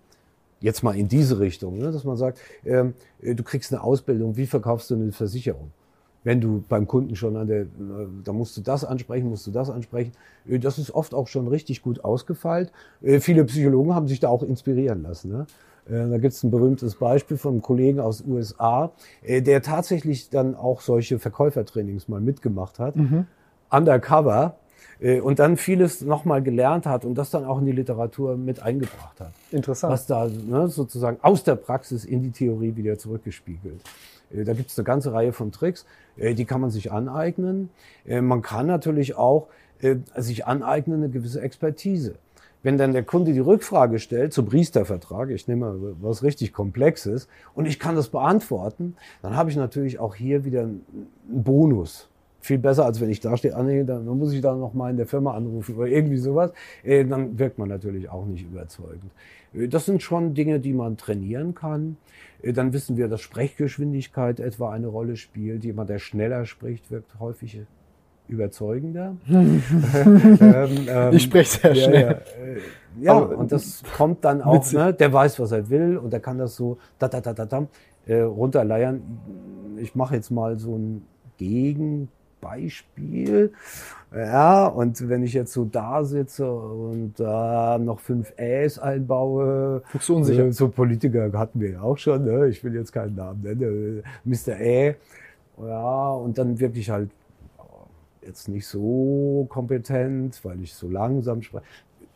Jetzt 0.62 0.84
mal 0.84 0.96
in 0.96 1.08
diese 1.08 1.40
Richtung, 1.40 1.78
ne, 1.78 1.92
dass 1.92 2.04
man 2.04 2.18
sagt, 2.18 2.40
ähm, 2.66 2.94
äh, 3.22 3.34
du 3.34 3.44
kriegst 3.44 3.72
eine 3.74 3.82
Ausbildung, 3.82 4.36
wie 4.36 4.46
verkaufst 4.46 4.90
du 4.90 4.96
eine 4.96 5.12
Versicherung? 5.14 5.72
Wenn 6.26 6.42
du 6.42 6.64
beim 6.68 6.86
Kunden 6.86 7.16
schon 7.16 7.38
an 7.38 7.48
der, 7.48 7.62
äh, 7.62 7.68
da 8.26 8.34
musst 8.34 8.58
du 8.58 8.62
das 8.62 8.84
ansprechen, 8.84 9.30
musst 9.30 9.48
du 9.48 9.52
das 9.52 9.70
ansprechen. 9.70 10.12
Äh, 10.48 10.60
Das 10.60 10.78
ist 10.78 10.92
oft 10.92 11.14
auch 11.14 11.28
schon 11.28 11.48
richtig 11.48 11.82
gut 11.82 12.04
ausgefeilt. 12.04 12.72
Äh, 13.02 13.20
Viele 13.22 13.46
Psychologen 13.46 13.96
haben 13.96 14.10
sich 14.10 14.20
da 14.20 14.28
auch 14.28 14.44
inspirieren 14.44 15.02
lassen. 15.04 15.32
Ne? 15.32 15.48
Äh, 15.90 16.10
Da 16.10 16.18
gibt 16.18 16.34
es 16.34 16.44
ein 16.44 16.52
berühmtes 16.52 16.96
Beispiel 16.96 17.38
von 17.38 17.54
einem 17.54 17.62
Kollegen 17.62 18.02
aus 18.02 18.22
USA, 18.28 18.92
äh, 19.22 19.42
der 19.42 19.62
tatsächlich 19.62 20.30
dann 20.30 20.56
auch 20.56 20.82
solche 20.82 21.20
Verkäufertrainings 21.20 22.10
mal 22.10 22.20
mitgemacht 22.20 22.80
hat, 22.80 22.96
undercover, 23.70 24.56
äh, 25.00 25.20
und 25.22 25.40
dann 25.40 25.58
vieles 25.58 26.02
nochmal 26.02 26.42
gelernt 26.42 26.86
hat 26.86 27.06
und 27.06 27.16
das 27.16 27.30
dann 27.30 27.46
auch 27.46 27.60
in 27.60 27.66
die 27.66 27.72
Literatur 27.72 28.36
mit 28.38 28.62
eingebracht 28.62 29.20
hat 29.20 29.32
Interessant. 29.52 29.94
was 29.94 30.06
da 30.06 30.28
ne, 30.28 30.68
sozusagen 30.68 31.18
aus 31.22 31.44
der 31.44 31.56
Praxis 31.56 32.06
in 32.06 32.22
die 32.22 32.32
Theorie 32.32 32.76
wieder 32.76 32.98
zurückgespiegelt. 32.98 33.82
Äh, 34.32 34.44
Da 34.44 34.54
gibt 34.54 34.72
es 34.72 34.78
eine 34.78 34.84
ganze 34.86 35.14
Reihe 35.14 35.34
von 35.34 35.52
Tricks, 35.52 35.86
äh, 36.18 36.34
die 36.34 36.46
kann 36.46 36.62
man 36.62 36.70
sich 36.70 36.92
aneignen. 36.92 37.70
Äh, 38.06 38.22
Man 38.22 38.42
kann 38.42 38.68
natürlich 38.68 39.16
auch 39.16 39.48
äh, 39.82 39.96
sich 40.18 40.46
aneignen 40.46 41.04
eine 41.04 41.10
gewisse 41.10 41.42
Expertise. 41.42 42.16
Wenn 42.62 42.78
dann 42.78 42.92
der 42.92 43.04
Kunde 43.04 43.32
die 43.32 43.40
Rückfrage 43.40 44.00
stellt 44.00 44.34
zum 44.34 44.48
Priestervertrag, 44.48 45.30
ich 45.30 45.48
nehme 45.48 45.72
mal 45.72 45.96
was 46.02 46.24
richtig 46.24 46.52
Komplexes, 46.52 47.30
und 47.56 47.66
ich 47.66 47.80
kann 47.80 47.96
das 47.96 48.10
beantworten, 48.10 48.98
dann 49.22 49.38
habe 49.38 49.50
ich 49.50 49.56
natürlich 49.56 49.98
auch 49.98 50.14
hier 50.14 50.44
wieder 50.44 50.64
einen 50.64 50.84
einen 51.30 51.44
Bonus. 51.46 52.10
Viel 52.40 52.58
besser, 52.58 52.86
als 52.86 53.02
wenn 53.02 53.10
ich 53.10 53.20
da 53.20 53.36
stehe, 53.38 53.56
ah, 53.56 53.64
nee, 53.64 53.84
dann 53.84 54.06
muss 54.06 54.34
ich 54.34 54.42
da 54.42 54.56
noch 54.56 54.74
mal 54.74 54.90
in 54.90 54.98
der 54.98 55.08
Firma 55.08 55.34
anrufen 55.34 55.76
oder 55.76 55.88
irgendwie 55.88 56.18
sowas. 56.18 56.52
Äh, 56.84 57.06
dann 57.06 57.38
wirkt 57.38 57.58
man 57.58 57.70
natürlich 57.70 58.10
auch 58.10 58.26
nicht 58.26 58.46
überzeugend. 58.46 59.12
Äh, 59.54 59.68
das 59.68 59.86
sind 59.86 60.02
schon 60.02 60.34
Dinge, 60.34 60.60
die 60.60 60.74
man 60.74 60.98
trainieren 60.98 61.54
kann. 61.54 61.98
Äh, 62.42 62.54
dann 62.54 62.74
wissen 62.74 62.98
wir, 62.98 63.08
dass 63.08 63.22
Sprechgeschwindigkeit 63.22 64.40
etwa 64.40 64.72
eine 64.72 64.88
Rolle 64.88 65.18
spielt. 65.18 65.64
Jemand, 65.64 65.90
der 65.90 66.00
schneller 66.00 66.46
spricht, 66.46 66.92
wirkt 66.92 67.20
häufig 67.20 67.62
überzeugender. 68.28 69.18
ähm, 69.30 69.62
ähm, 70.88 71.14
ich 71.14 71.24
spreche 71.24 71.50
sehr 71.50 71.74
ja, 71.74 71.84
schnell. 71.84 72.22
Ja, 73.00 73.14
ja 73.14 73.18
und 73.18 73.52
das 73.52 73.84
kommt 73.98 74.24
dann 74.24 74.42
auch, 74.42 74.72
ne, 74.72 74.94
der 74.94 75.12
weiß, 75.12 75.40
was 75.40 75.52
er 75.52 75.70
will 75.70 75.98
und 75.98 76.14
der 76.14 76.20
kann 76.20 76.38
das 76.38 76.56
so 76.56 76.78
da, 77.00 77.08
da, 77.08 77.22
da, 77.22 77.34
da, 77.34 77.46
da, 77.46 77.68
äh, 78.06 78.22
runterleiern. 78.22 79.02
Ich 79.78 79.96
mache 79.96 80.16
jetzt 80.16 80.30
mal 80.30 80.60
so 80.60 80.76
ein 80.76 81.06
Gegenbeispiel. 82.40 83.54
Ja, 84.14 84.66
und 84.68 85.08
wenn 85.08 85.24
ich 85.24 85.34
jetzt 85.34 85.54
so 85.54 85.66
da 85.66 86.04
sitze 86.04 86.52
und 86.52 87.20
da 87.20 87.76
äh, 87.76 87.80
noch 87.80 88.00
fünf 88.00 88.34
Äs 88.38 88.80
einbaue, 88.80 89.84
Guckst 89.92 90.10
du 90.10 90.16
unsicher. 90.16 90.46
Äh, 90.46 90.52
so 90.52 90.70
Politiker 90.70 91.32
hatten 91.34 91.60
wir 91.60 91.72
ja 91.72 91.82
auch 91.82 91.98
schon, 91.98 92.26
ne? 92.26 92.48
ich 92.48 92.64
will 92.64 92.74
jetzt 92.74 92.92
keinen 92.92 93.16
Namen 93.16 93.42
nennen, 93.44 94.04
Mr. 94.24 94.60
Ä. 94.60 94.96
Ja, 95.62 96.12
und 96.12 96.38
dann 96.38 96.60
wirklich 96.60 96.90
halt 96.90 97.12
jetzt 98.26 98.48
nicht 98.48 98.66
so 98.66 99.46
kompetent, 99.50 100.40
weil 100.44 100.62
ich 100.62 100.74
so 100.74 100.88
langsam 100.90 101.42
spreche. 101.42 101.66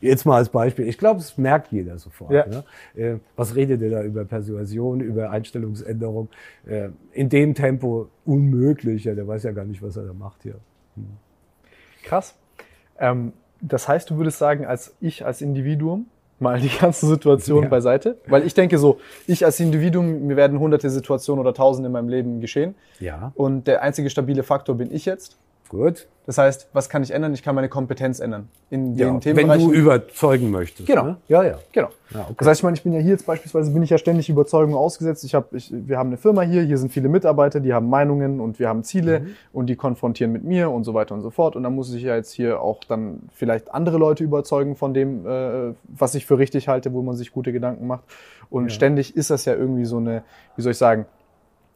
Jetzt 0.04 0.26
mal 0.26 0.36
als 0.36 0.50
Beispiel. 0.50 0.88
Ich 0.88 0.98
glaube, 0.98 1.22
es 1.22 1.38
merkt 1.38 1.72
jeder 1.72 1.98
sofort. 1.98 2.32
Ja. 2.32 2.46
Ne? 2.46 2.64
Äh, 2.96 3.16
was 3.38 3.56
redet 3.56 3.82
ihr 3.82 3.90
da 3.90 4.04
über 4.04 4.26
Persuasion, 4.26 5.00
über 5.00 5.30
Einstellungsänderung? 5.30 6.28
Äh, 6.66 6.90
in 7.14 7.30
dem 7.30 7.56
Tempo 7.56 8.10
unmöglich. 8.26 9.06
Ja, 9.06 9.16
der 9.16 9.28
weiß 9.28 9.44
ja 9.44 9.52
gar 9.52 9.64
nicht, 9.64 9.82
was 9.82 9.96
er 9.96 10.04
da 10.04 10.14
macht 10.14 10.44
hier. 10.44 10.56
Hm. 10.96 11.06
Krass. 12.04 12.36
Ähm, 13.00 13.32
das 13.62 13.88
heißt, 13.88 14.10
du 14.10 14.18
würdest 14.18 14.40
sagen, 14.40 14.66
als 14.66 14.94
ich 15.00 15.26
als 15.26 15.42
Individuum 15.42 16.08
mal 16.40 16.60
die 16.60 16.70
ganze 16.70 17.08
Situation 17.08 17.64
ja. 17.64 17.70
beiseite, 17.70 18.18
weil 18.28 18.46
ich 18.46 18.54
denke 18.54 18.78
so, 18.78 19.00
ich 19.26 19.46
als 19.46 19.60
Individuum, 19.62 20.28
mir 20.28 20.36
werden 20.36 20.60
hunderte 20.60 20.90
Situationen 20.90 21.40
oder 21.40 21.54
tausende 21.54 21.88
in 21.88 21.94
meinem 21.94 22.10
Leben 22.10 22.42
geschehen. 22.42 22.76
Ja. 23.00 23.32
Und 23.36 23.68
der 23.68 23.82
einzige 23.82 24.10
stabile 24.10 24.44
Faktor 24.44 24.76
bin 24.76 24.94
ich 24.94 25.06
jetzt. 25.06 25.38
Gut. 25.74 26.08
Das 26.26 26.38
heißt, 26.38 26.70
was 26.72 26.88
kann 26.88 27.04
ich 27.04 27.12
ändern? 27.12 27.34
Ich 27.34 27.42
kann 27.44 27.56
meine 27.56 27.68
Kompetenz 27.68 28.20
ändern. 28.20 28.48
In 28.70 28.96
den 28.96 29.16
ja, 29.16 29.20
Themenbereichen. 29.20 29.68
Wenn 29.68 29.74
du 29.74 29.78
überzeugen 29.78 30.52
möchtest. 30.52 30.88
Genau. 30.88 31.04
Ne? 31.04 31.18
Ja, 31.28 31.44
ja. 31.44 31.60
Genau. 31.74 31.90
Ja, 32.12 32.22
okay. 32.22 32.36
Das 32.38 32.48
heißt, 32.48 32.60
ich 32.60 32.64
meine, 32.64 32.78
ich 32.78 32.84
bin 32.84 32.94
ja 32.94 33.00
hier 33.00 33.12
jetzt 33.12 33.26
beispielsweise, 33.26 33.72
bin 33.72 33.84
ich 33.84 33.90
ja 33.90 33.98
ständig 33.98 34.30
Überzeugung 34.30 34.76
ausgesetzt. 34.76 35.24
Ich 35.26 35.36
hab, 35.36 35.52
ich, 35.54 35.70
wir 35.72 35.98
haben 35.98 36.08
eine 36.08 36.18
Firma 36.18 36.44
hier, 36.44 36.62
hier 36.62 36.78
sind 36.78 36.94
viele 36.94 37.10
Mitarbeiter, 37.10 37.60
die 37.60 37.74
haben 37.74 37.90
Meinungen 37.90 38.40
und 38.40 38.60
wir 38.60 38.70
haben 38.70 38.84
Ziele 38.84 39.22
mhm. 39.22 39.36
und 39.52 39.66
die 39.66 39.76
konfrontieren 39.76 40.32
mit 40.32 40.44
mir 40.44 40.70
und 40.70 40.84
so 40.84 40.94
weiter 40.94 41.16
und 41.16 41.22
so 41.22 41.32
fort. 41.32 41.56
Und 41.56 41.64
dann 41.64 41.76
muss 41.76 41.92
ich 41.94 42.04
ja 42.04 42.16
jetzt 42.16 42.32
hier 42.32 42.62
auch 42.62 42.84
dann 42.86 43.24
vielleicht 43.34 43.74
andere 43.74 43.98
Leute 43.98 44.24
überzeugen 44.24 44.76
von 44.76 44.94
dem, 44.94 45.26
äh, 45.26 45.74
was 45.88 46.16
ich 46.16 46.26
für 46.26 46.38
richtig 46.38 46.68
halte, 46.68 46.94
wo 46.94 47.02
man 47.02 47.16
sich 47.16 47.32
gute 47.32 47.52
Gedanken 47.52 47.88
macht. 47.88 48.04
Und 48.50 48.66
ja. 48.66 48.70
ständig 48.70 49.18
ist 49.18 49.30
das 49.30 49.44
ja 49.44 49.56
irgendwie 49.56 49.86
so 49.86 49.98
eine, 49.98 50.24
wie 50.56 50.62
soll 50.62 50.72
ich 50.72 50.78
sagen, 50.78 51.06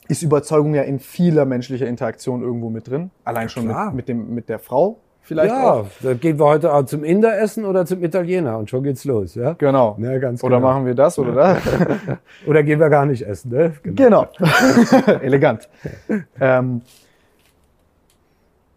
ist 0.09 0.23
Überzeugung 0.23 0.73
ja 0.73 0.83
in 0.83 0.99
vieler 0.99 1.45
menschlicher 1.45 1.87
Interaktion 1.87 2.41
irgendwo 2.41 2.69
mit 2.69 2.87
drin. 2.87 3.11
Allein 3.23 3.43
ja, 3.43 3.49
schon 3.49 3.67
mit, 3.67 3.93
mit, 3.93 4.09
dem, 4.09 4.33
mit 4.33 4.49
der 4.49 4.59
Frau 4.59 4.99
vielleicht 5.27 5.53
ja, 5.53 5.73
auch. 5.73 5.87
da 6.01 6.13
gehen 6.13 6.39
wir 6.39 6.45
heute 6.45 6.73
auch 6.73 6.83
zum 6.85 7.03
Inder 7.03 7.37
essen 7.37 7.65
oder 7.65 7.85
zum 7.85 8.01
Italiener 8.03 8.57
und 8.57 8.69
schon 8.69 8.83
geht's 8.83 9.03
los, 9.03 9.35
ja? 9.35 9.53
Genau. 9.53 9.97
Ja, 9.99 10.17
ganz 10.19 10.43
oder 10.43 10.57
genau. 10.57 10.67
machen 10.69 10.85
wir 10.85 10.95
das 10.95 11.19
oder 11.19 11.33
das? 11.33 11.57
oder 12.47 12.63
gehen 12.63 12.79
wir 12.79 12.89
gar 12.89 13.05
nicht 13.05 13.23
essen, 13.23 13.51
ne? 13.51 13.73
Genau. 13.83 14.27
genau. 14.37 15.11
Elegant. 15.21 15.69
ähm, 16.39 16.81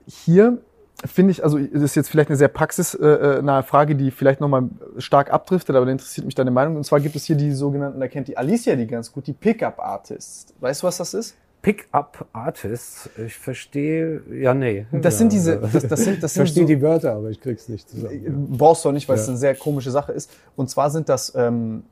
hier 0.07 0.59
finde 1.06 1.32
ich, 1.32 1.43
also 1.43 1.59
das 1.59 1.82
ist 1.82 1.94
jetzt 1.94 2.10
vielleicht 2.10 2.31
eine 2.31 2.36
sehr 2.36 2.48
praxisnahe 2.48 3.62
Frage, 3.62 3.97
die 3.97 4.10
vielleicht 4.10 4.40
nochmal 4.40 4.68
stark 4.98 5.32
abdriftet, 5.32 5.77
aber 5.77 5.86
da 5.86 5.93
interessiert 5.93 6.27
mich 6.27 6.35
deine 6.35 6.51
Meinung. 6.51 6.77
Und 6.77 6.85
zwar 6.85 7.01
gibt 7.01 7.16
es 7.16 7.24
hier 7.24 7.36
die 7.36 7.52
sogenannten, 7.52 8.01
da 8.01 8.09
kennt 8.09 8.28
die 8.28 8.36
Alicia 8.36 8.77
die 8.77 8.86
ganz 8.86 9.12
gut, 9.12 9.27
die 9.27 9.32
Pickup-Artists. 9.32 10.55
Weißt 10.60 10.82
du, 10.82 10.86
was 10.86 10.98
das 10.98 11.14
ist? 11.14 11.36
Pickup-Artists? 11.62 13.10
Ich 13.24 13.36
verstehe, 13.36 14.22
ja, 14.32 14.55
nee. 14.55 14.86
Das 14.93 15.14
ja, 15.14 15.18
sind 15.18 15.32
diese, 15.32 15.59
das, 15.59 15.86
das 15.86 16.05
sind, 16.05 16.22
das 16.22 16.32
ich 16.32 16.36
verstehe 16.36 16.62
so, 16.62 16.68
die 16.68 16.81
Wörter, 16.81 17.14
aber 17.14 17.31
ich 17.31 17.40
krieg's 17.40 17.68
nicht 17.68 17.89
zusammen. 17.89 18.48
Brauchst 18.56 18.85
du 18.85 18.89
auch 18.89 18.93
nicht, 18.93 19.09
weil 19.09 19.16
ja. 19.16 19.22
es 19.22 19.28
eine 19.28 19.36
sehr 19.36 19.55
komische 19.55 19.90
Sache 19.90 20.12
ist. 20.12 20.31
Und 20.56 20.70
zwar 20.70 20.90
sind 20.90 21.09
das, 21.09 21.35
ähm, 21.35 21.82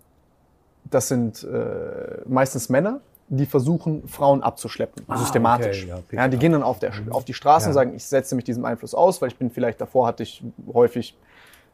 das 0.90 1.08
sind 1.08 1.44
äh, 1.44 2.22
meistens 2.26 2.68
Männer, 2.68 3.00
die 3.28 3.46
versuchen, 3.46 4.08
Frauen 4.08 4.42
abzuschleppen, 4.42 5.04
ah, 5.06 5.18
systematisch. 5.18 5.84
Okay, 5.84 6.16
ja, 6.16 6.22
ja, 6.22 6.28
die 6.28 6.38
gehen 6.38 6.52
dann 6.52 6.62
auf, 6.62 6.78
der, 6.78 6.92
auf 7.10 7.24
die 7.24 7.34
Straße 7.34 7.64
ja. 7.64 7.68
und 7.68 7.74
sagen, 7.74 7.94
ich 7.94 8.04
setze 8.04 8.34
mich 8.34 8.44
diesem 8.44 8.64
Einfluss 8.64 8.94
aus, 8.94 9.20
weil 9.20 9.28
ich 9.28 9.36
bin 9.36 9.50
vielleicht 9.50 9.80
davor 9.80 10.06
hatte 10.06 10.22
ich 10.22 10.42
häufig 10.72 11.16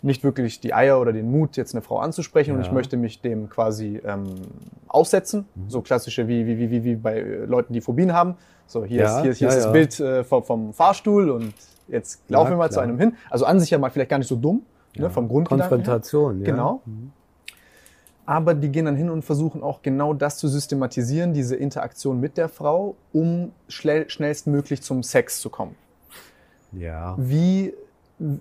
nicht 0.03 0.23
wirklich 0.23 0.61
die 0.61 0.75
Eier 0.75 1.01
oder 1.01 1.13
den 1.13 1.31
Mut, 1.31 1.57
jetzt 1.57 1.75
eine 1.75 1.81
Frau 1.81 1.99
anzusprechen 1.99 2.51
ja. 2.51 2.57
und 2.57 2.63
ich 2.63 2.73
möchte 2.73 2.97
mich 2.97 3.21
dem 3.23 3.49
quasi 3.49 4.01
ähm, 4.05 4.25
aussetzen. 4.89 5.47
Mhm. 5.55 5.71
So 5.71 5.81
klassische 5.81 6.29
wie, 6.29 6.47
wie, 6.47 6.59
wie, 6.59 6.71
wie, 6.71 6.85
wie 6.85 6.97
bei 6.97 7.21
Leuten, 7.21 7.73
die 7.73 7.81
Phobien 7.81 8.13
haben. 8.13 8.37
So, 8.67 8.85
hier 8.85 9.05
ist, 9.05 9.21
hier, 9.23 9.33
hier 9.33 9.49
ist 9.49 9.57
das 9.57 9.73
Bild 9.73 9.99
äh, 10.01 10.25
vom, 10.25 10.43
vom, 10.43 10.73
Fahrstuhl 10.73 11.31
und 11.31 11.55
jetzt 11.89 12.23
laufen 12.29 12.51
wir 12.51 12.57
mal 12.57 12.69
klar. 12.69 12.71
zu 12.71 12.81
einem 12.81 12.99
hin. 12.99 13.17
Also 13.31 13.47
an 13.47 13.61
sich 13.61 13.71
ja 13.71 13.79
mal 13.79 13.91
vielleicht 13.91 14.11
gar 14.11 14.19
nicht 14.19 14.29
so 14.29 14.37
dumm, 14.37 14.63
ne, 14.97 15.09
vom 15.09 15.29
Grundgedanken 15.29 15.69
Konfrontation, 15.69 16.37
her. 16.39 16.45
Genau. 16.45 16.83
Mhm 16.85 17.13
aber 18.27 18.55
die 18.55 18.71
gehen 18.71 18.87
dann 18.87 18.97
hin 18.97 19.11
und 19.11 19.23
versuchen 19.25 19.63
auch 19.63 19.83
genau 19.83 20.15
das 20.15 20.39
zu 20.39 20.49
systematisieren, 20.49 21.35
diese 21.35 21.57
Interaktion 21.57 22.21
mit 22.21 22.37
der 22.37 22.49
Frau, 22.49 22.97
um 23.13 23.53
schnell, 23.69 24.09
schnellstmöglich 24.09 24.83
zum 24.83 25.03
Sex 25.03 25.41
zu 25.41 25.51
kommen. 25.51 25.75
Ja. 26.73 27.15
Wie, 27.19 27.75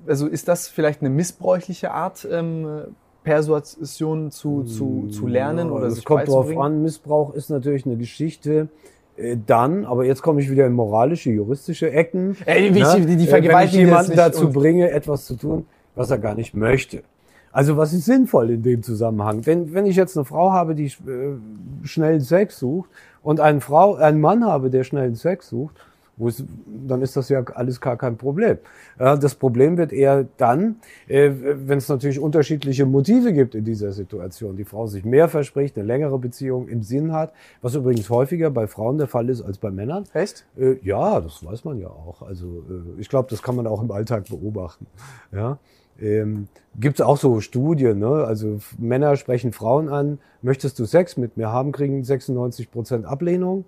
also 0.07 0.27
ist 0.27 0.47
das 0.47 0.67
vielleicht 0.67 1.01
eine 1.01 1.09
missbräuchliche 1.09 1.91
Art, 1.91 2.27
ähm, 2.29 2.85
Persuasion 3.23 4.31
zu, 4.31 4.63
zu, 4.63 5.07
zu 5.09 5.27
lernen 5.27 5.69
ja, 5.69 5.73
oder 5.73 5.91
sich 5.91 6.03
kommt 6.03 6.27
drauf 6.27 6.55
an. 6.57 6.81
Missbrauch 6.83 7.33
ist 7.33 7.49
natürlich 7.49 7.85
eine 7.85 7.97
Geschichte. 7.97 8.67
Äh, 9.15 9.37
dann, 9.45 9.85
aber 9.85 10.05
jetzt 10.05 10.21
komme 10.21 10.41
ich 10.41 10.51
wieder 10.51 10.65
in 10.65 10.73
moralische, 10.73 11.31
juristische 11.31 11.91
Ecken. 11.91 12.35
Äh, 12.45 12.73
wie 12.73 12.81
ne? 12.81 12.95
ich, 12.97 13.05
die, 13.05 13.15
die 13.15 13.29
äh, 13.29 13.43
wenn 13.43 13.65
ich 13.65 13.73
jemanden 13.73 14.15
dazu 14.15 14.51
bringe, 14.51 14.91
etwas 14.91 15.25
zu 15.25 15.35
tun, 15.35 15.65
was 15.95 16.11
er 16.11 16.17
gar 16.17 16.35
nicht 16.35 16.53
möchte. 16.53 17.03
Also 17.53 17.77
was 17.77 17.93
ist 17.93 18.05
sinnvoll 18.05 18.49
in 18.49 18.63
dem 18.63 18.83
Zusammenhang? 18.83 19.45
Wenn, 19.45 19.73
wenn 19.73 19.85
ich 19.85 19.95
jetzt 19.95 20.17
eine 20.17 20.25
Frau 20.25 20.51
habe, 20.51 20.73
die 20.75 20.87
äh, 20.87 21.37
schnellen 21.83 22.21
Sex 22.21 22.59
sucht 22.59 22.89
und 23.21 23.39
einen, 23.39 23.61
Frau, 23.61 23.95
einen 23.95 24.19
Mann 24.19 24.43
habe, 24.43 24.71
der 24.71 24.83
schnellen 24.83 25.15
Sex 25.15 25.49
sucht, 25.49 25.75
wo 26.17 26.27
es, 26.27 26.43
dann 26.87 27.01
ist 27.01 27.15
das 27.15 27.29
ja 27.29 27.43
alles 27.55 27.81
gar 27.81 27.97
kein 27.97 28.17
Problem. 28.17 28.57
Ja, 28.99 29.15
das 29.15 29.35
Problem 29.35 29.77
wird 29.77 29.91
eher 29.91 30.25
dann, 30.37 30.77
äh, 31.07 31.31
wenn 31.31 31.77
es 31.77 31.89
natürlich 31.89 32.19
unterschiedliche 32.19 32.85
Motive 32.85 33.33
gibt 33.33 33.55
in 33.55 33.65
dieser 33.65 33.91
Situation. 33.91 34.55
Die 34.55 34.63
Frau 34.63 34.87
sich 34.87 35.05
mehr 35.05 35.27
verspricht, 35.27 35.77
eine 35.77 35.85
längere 35.85 36.19
Beziehung 36.19 36.67
im 36.67 36.83
Sinn 36.83 37.13
hat, 37.13 37.33
was 37.61 37.75
übrigens 37.75 38.09
häufiger 38.09 38.51
bei 38.51 38.67
Frauen 38.67 38.97
der 38.97 39.07
Fall 39.07 39.29
ist 39.29 39.41
als 39.41 39.57
bei 39.57 39.71
Männern. 39.71 40.05
Echt? 40.13 40.45
Äh, 40.57 40.75
ja, 40.83 41.19
das 41.19 41.43
weiß 41.45 41.65
man 41.65 41.79
ja 41.79 41.87
auch. 41.87 42.21
Also 42.21 42.63
äh, 42.69 42.99
ich 43.01 43.09
glaube, 43.09 43.29
das 43.29 43.41
kann 43.41 43.55
man 43.55 43.67
auch 43.67 43.81
im 43.81 43.91
Alltag 43.91 44.25
beobachten. 44.25 44.85
Ja. 45.31 45.57
Ähm, 46.01 46.47
Gibt 46.79 46.99
es 46.99 47.05
auch 47.05 47.17
so 47.17 47.39
Studien, 47.39 47.99
ne? 47.99 48.25
Also 48.25 48.59
Männer 48.79 49.15
sprechen 49.15 49.53
Frauen 49.53 49.89
an, 49.89 50.17
möchtest 50.41 50.79
du 50.79 50.85
Sex 50.85 51.17
mit 51.17 51.37
mir 51.37 51.49
haben, 51.49 51.71
kriegen 51.71 52.03
96 52.03 52.71
Prozent 52.71 53.05
Ablehnung. 53.05 53.65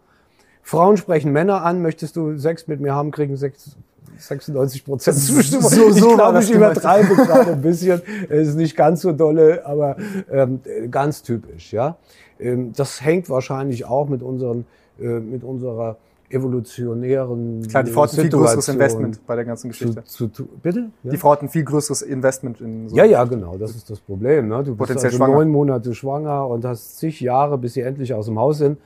Frauen 0.63 0.97
sprechen 0.97 1.31
Männer 1.31 1.63
an, 1.63 1.83
möchtest 1.83 2.15
du 2.15 2.37
Sex 2.37 2.67
mit 2.67 2.79
mir 2.81 2.95
haben, 2.95 3.11
kriegen 3.11 3.37
96 3.37 4.85
Prozent 4.85 5.17
Zustimmung. 5.17 5.69
So, 5.69 5.91
so 5.91 6.09
ich 6.09 6.15
glaube, 6.15 6.41
ich 6.41 6.49
übertreibe 6.49 7.15
gerade 7.15 7.51
ein 7.51 7.61
bisschen. 7.61 8.01
Es 8.27 8.47
ist 8.49 8.55
nicht 8.55 8.75
ganz 8.75 9.01
so 9.01 9.11
dolle, 9.11 9.63
aber 9.65 9.97
ähm, 10.31 10.61
ganz 10.89 11.21
typisch, 11.21 11.71
ja. 11.71 11.97
Ähm, 12.39 12.73
das 12.75 13.03
hängt 13.03 13.29
wahrscheinlich 13.29 13.85
auch 13.85 14.09
mit 14.09 14.23
unseren, 14.23 14.65
äh, 14.99 15.19
mit 15.19 15.43
unserer 15.43 15.97
evolutionären 16.35 17.67
Klar, 17.67 17.83
die 17.83 17.91
Frau 17.91 18.03
hat 18.03 18.13
ein 18.13 18.21
viel 18.21 18.29
größeres 18.29 18.67
Investment 18.69 19.25
bei 19.25 19.35
der 19.35 19.45
ganzen 19.45 19.69
Geschichte. 19.69 20.03
Zu, 20.03 20.27
zu, 20.27 20.45
bitte? 20.61 20.89
Ja? 21.03 21.11
Die 21.11 21.17
Frau 21.17 21.31
hat 21.31 21.41
ein 21.41 21.49
viel 21.49 21.63
größeres 21.63 22.01
Investment 22.01 22.61
in 22.61 22.89
so 22.89 22.95
Ja, 22.95 23.05
ja, 23.05 23.23
genau, 23.23 23.57
das 23.57 23.75
ist 23.75 23.89
das 23.89 23.99
Problem. 23.99 24.49
Ne? 24.49 24.63
Du 24.63 24.75
bist 24.75 24.91
also 24.91 25.17
neun 25.17 25.49
Monate 25.49 25.95
schwanger 25.95 26.47
und 26.47 26.65
hast 26.65 26.99
zig 26.99 27.21
Jahre, 27.21 27.57
bis 27.57 27.73
sie 27.73 27.81
endlich 27.81 28.13
aus 28.13 28.25
dem 28.25 28.37
Haus 28.37 28.59
sind. 28.59 28.77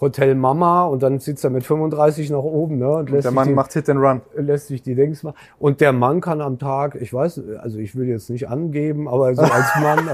Hotel 0.00 0.34
Mama 0.34 0.84
und 0.84 1.02
dann 1.02 1.18
sitzt 1.20 1.44
er 1.44 1.50
mit 1.50 1.64
35 1.64 2.30
nach 2.30 2.38
oben. 2.38 2.78
Ne, 2.78 2.88
und, 2.88 3.10
und 3.10 3.24
der 3.24 3.30
Mann 3.30 3.48
die, 3.48 3.54
macht 3.54 3.72
Hit 3.72 3.88
and 3.88 4.00
Run. 4.00 4.20
Lässt 4.36 4.66
sich 4.66 4.82
die 4.82 4.94
Dings 4.94 5.22
machen. 5.22 5.36
Und 5.58 5.80
der 5.80 5.92
Mann 5.92 6.20
kann 6.20 6.40
am 6.40 6.58
Tag, 6.58 6.96
ich 7.00 7.14
weiß, 7.14 7.40
also 7.58 7.78
ich 7.78 7.96
will 7.96 8.08
jetzt 8.08 8.28
nicht 8.28 8.48
angeben, 8.48 9.08
aber 9.08 9.34
so 9.34 9.42
als 9.42 9.66
Mann, 9.80 10.08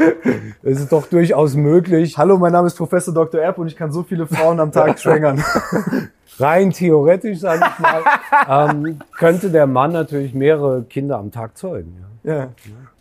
es 0.62 0.80
ist 0.80 0.92
doch 0.92 1.06
durchaus 1.06 1.54
möglich. 1.54 2.18
Hallo, 2.18 2.38
mein 2.38 2.52
Name 2.52 2.66
ist 2.66 2.76
Professor 2.76 3.12
Dr. 3.12 3.40
Erb 3.40 3.58
und 3.58 3.66
ich 3.66 3.76
kann 3.76 3.92
so 3.92 4.02
viele 4.02 4.26
Frauen 4.26 4.60
am 4.60 4.72
Tag 4.72 4.98
schwängern. 4.98 5.42
Rein 6.38 6.70
theoretisch, 6.70 7.40
sage 7.40 7.62
ich 7.66 7.78
mal, 7.78 8.02
ähm, 8.48 8.98
könnte 9.18 9.50
der 9.50 9.66
Mann 9.66 9.92
natürlich 9.92 10.34
mehrere 10.34 10.82
Kinder 10.84 11.18
am 11.18 11.30
Tag 11.30 11.58
zeugen. 11.58 12.04
Ja. 12.24 12.34
ja. 12.34 12.48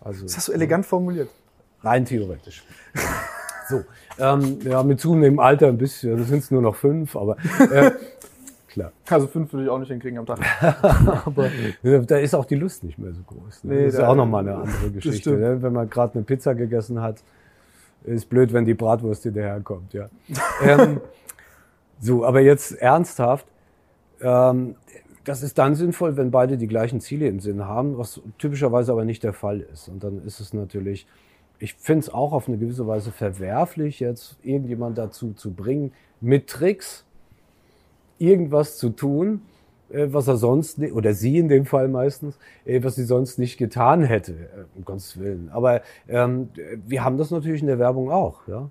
Also, 0.04 0.24
das 0.24 0.38
hast 0.38 0.48
du 0.50 0.52
elegant 0.52 0.86
formuliert. 0.86 1.30
Rein 1.82 2.06
theoretisch. 2.06 2.64
So, 3.70 3.84
ähm, 4.20 4.60
ja, 4.64 4.84
mit 4.84 5.00
zunehmendem 5.00 5.40
Alter 5.40 5.68
ein 5.68 5.78
bisschen, 5.78 6.14
also 6.14 6.26
sind 6.26 6.40
es 6.40 6.52
nur 6.52 6.62
noch 6.62 6.76
fünf, 6.76 7.16
aber 7.16 7.38
äh, 7.72 7.92
klar. 8.72 8.92
Also 9.10 9.28
fünf 9.28 9.52
würde 9.54 9.66
ich 9.66 9.70
auch 9.70 9.80
nicht 9.80 9.90
hinkriegen 9.90 10.18
am 10.20 10.26
Tag. 10.26 10.40
Aber 11.26 11.50
da 12.08 12.18
ist 12.18 12.34
auch 12.34 12.46
die 12.46 12.56
Lust 12.56 12.84
nicht 12.84 12.98
mehr 12.98 13.14
so 13.14 13.22
groß. 13.24 13.64
Ne? 13.64 13.74
Nee, 13.74 13.86
das 13.86 13.94
ist 13.94 14.00
da- 14.00 14.08
auch 14.08 14.16
nochmal 14.16 14.48
eine 14.48 14.58
andere 14.58 14.92
Geschichte. 14.92 15.32
Ne? 15.38 15.62
Wenn 15.62 15.74
man 15.74 15.90
gerade 15.90 16.16
eine 16.16 16.24
Pizza 16.24 16.56
gegessen 16.56 17.02
hat, 17.02 17.24
ist 18.04 18.30
blöd, 18.30 18.52
wenn 18.54 18.66
die 18.66 18.74
Bratwurst 18.74 19.24
hinterherkommt. 19.24 19.94
Ja. 19.94 20.10
ähm, 20.64 21.02
so, 22.00 22.26
aber 22.26 22.42
jetzt 22.42 22.74
ernsthaft. 22.82 23.46
Ähm, 24.22 24.76
das 25.24 25.44
ist 25.44 25.58
dann 25.58 25.76
sinnvoll, 25.76 26.18
wenn 26.18 26.32
beide 26.32 26.58
die 26.58 26.68
gleichen 26.68 27.00
Ziele 27.00 27.28
im 27.28 27.40
Sinn 27.40 27.66
haben, 27.66 27.98
was 27.98 28.22
typischerweise 28.40 28.92
aber 28.92 29.06
nicht 29.06 29.24
der 29.24 29.34
Fall 29.34 29.60
ist. 29.60 29.88
Und 29.88 30.04
dann 30.04 30.26
ist 30.26 30.40
es 30.40 30.54
natürlich, 30.54 31.06
ich 31.60 31.76
finde 31.76 32.00
es 32.00 32.10
auch 32.10 32.34
auf 32.34 32.48
eine 32.48 32.58
gewisse 32.58 32.88
Weise 32.88 33.12
verwerflich, 33.12 34.00
jetzt 34.00 34.38
irgendjemand 34.42 34.98
dazu 34.98 35.34
zu 35.34 35.54
bringen, 35.54 35.94
mit 36.22 36.48
Tricks 36.48 37.06
irgendwas 38.22 38.78
zu 38.78 38.90
tun, 38.90 39.42
äh, 39.90 40.08
was 40.12 40.28
er 40.28 40.38
sonst, 40.38 40.80
oder 40.80 41.14
sie 41.14 41.38
in 41.38 41.48
dem 41.48 41.66
Fall 41.66 41.88
meistens, 41.88 42.38
äh, 42.66 42.84
was 42.84 42.96
sie 42.96 43.04
sonst 43.04 43.40
nicht 43.40 43.58
getan 43.58 44.04
hätte, 44.04 44.34
äh, 44.34 44.66
um 44.76 44.86
Gottes 44.86 45.20
Willen. 45.20 45.50
Aber 45.52 45.82
ähm, 46.08 46.50
wir 46.86 47.04
haben 47.04 47.18
das 47.18 47.32
natürlich 47.32 47.62
in 47.62 47.68
der 47.68 47.80
Werbung 47.80 48.12
auch, 48.12 48.48
ja. 48.48 48.70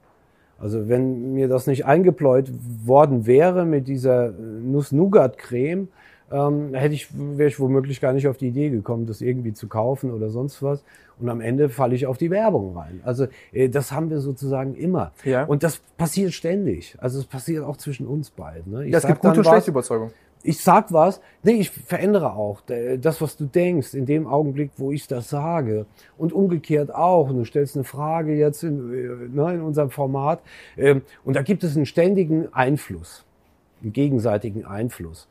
Also 0.58 0.90
wenn 0.90 1.32
mir 1.32 1.48
das 1.48 1.66
nicht 1.66 1.86
eingepläut 1.86 2.52
worden 2.84 3.24
wäre 3.24 3.64
mit 3.64 3.88
dieser 3.88 4.30
Nuss-Nougat-Creme, 4.32 5.88
ähm, 6.30 6.74
hätte 6.74 6.94
ich, 6.94 7.08
wäre 7.12 7.48
ich 7.48 7.58
womöglich 7.58 8.00
gar 8.00 8.12
nicht 8.12 8.28
auf 8.28 8.36
die 8.36 8.48
Idee 8.48 8.70
gekommen, 8.70 9.06
das 9.06 9.20
irgendwie 9.20 9.52
zu 9.52 9.68
kaufen 9.68 10.12
oder 10.12 10.30
sonst 10.30 10.62
was. 10.62 10.82
Und 11.18 11.28
am 11.28 11.40
Ende 11.40 11.68
falle 11.68 11.94
ich 11.94 12.06
auf 12.06 12.16
die 12.16 12.30
Werbung 12.30 12.76
rein. 12.76 13.00
Also 13.04 13.26
äh, 13.52 13.68
das 13.68 13.92
haben 13.92 14.10
wir 14.10 14.20
sozusagen 14.20 14.74
immer. 14.74 15.12
Ja. 15.24 15.44
Und 15.44 15.62
das 15.62 15.78
passiert 15.96 16.32
ständig. 16.32 16.96
Also 16.98 17.18
es 17.18 17.26
passiert 17.26 17.64
auch 17.64 17.76
zwischen 17.76 18.06
uns 18.06 18.30
beiden. 18.30 18.72
Ne? 18.72 18.86
Ich 18.86 18.92
Ja, 18.92 18.98
es 18.98 19.06
gibt 19.06 19.20
gute 19.20 19.40
und 19.40 19.44
was, 19.44 19.48
schlechte 19.48 19.70
Überzeugung. 19.70 20.12
ich 20.42 20.62
sag 20.62 20.92
was, 20.92 21.20
nee, 21.42 21.54
ich 21.54 21.70
verändere 21.70 22.32
auch 22.32 22.62
äh, 22.70 22.96
das, 22.96 23.20
was 23.20 23.36
du 23.36 23.44
denkst, 23.44 23.92
in 23.92 24.06
dem 24.06 24.26
Augenblick, 24.26 24.70
wo 24.76 24.92
ich 24.92 25.06
das 25.08 25.28
sage. 25.28 25.84
Und 26.16 26.32
umgekehrt 26.32 26.94
auch. 26.94 27.28
Und 27.28 27.36
du 27.36 27.44
stellst 27.44 27.76
eine 27.76 27.84
Frage 27.84 28.34
jetzt 28.34 28.62
in, 28.62 28.94
äh, 28.94 29.36
ne, 29.36 29.54
in 29.54 29.60
unserem 29.60 29.90
Format. 29.90 30.40
Ähm, 30.78 31.02
und 31.24 31.36
da 31.36 31.42
gibt 31.42 31.64
es 31.64 31.76
einen 31.76 31.86
ständigen 31.86 32.52
Einfluss, 32.54 33.24
einen 33.82 33.92
gegenseitigen 33.92 34.64
Einfluss. 34.64 35.28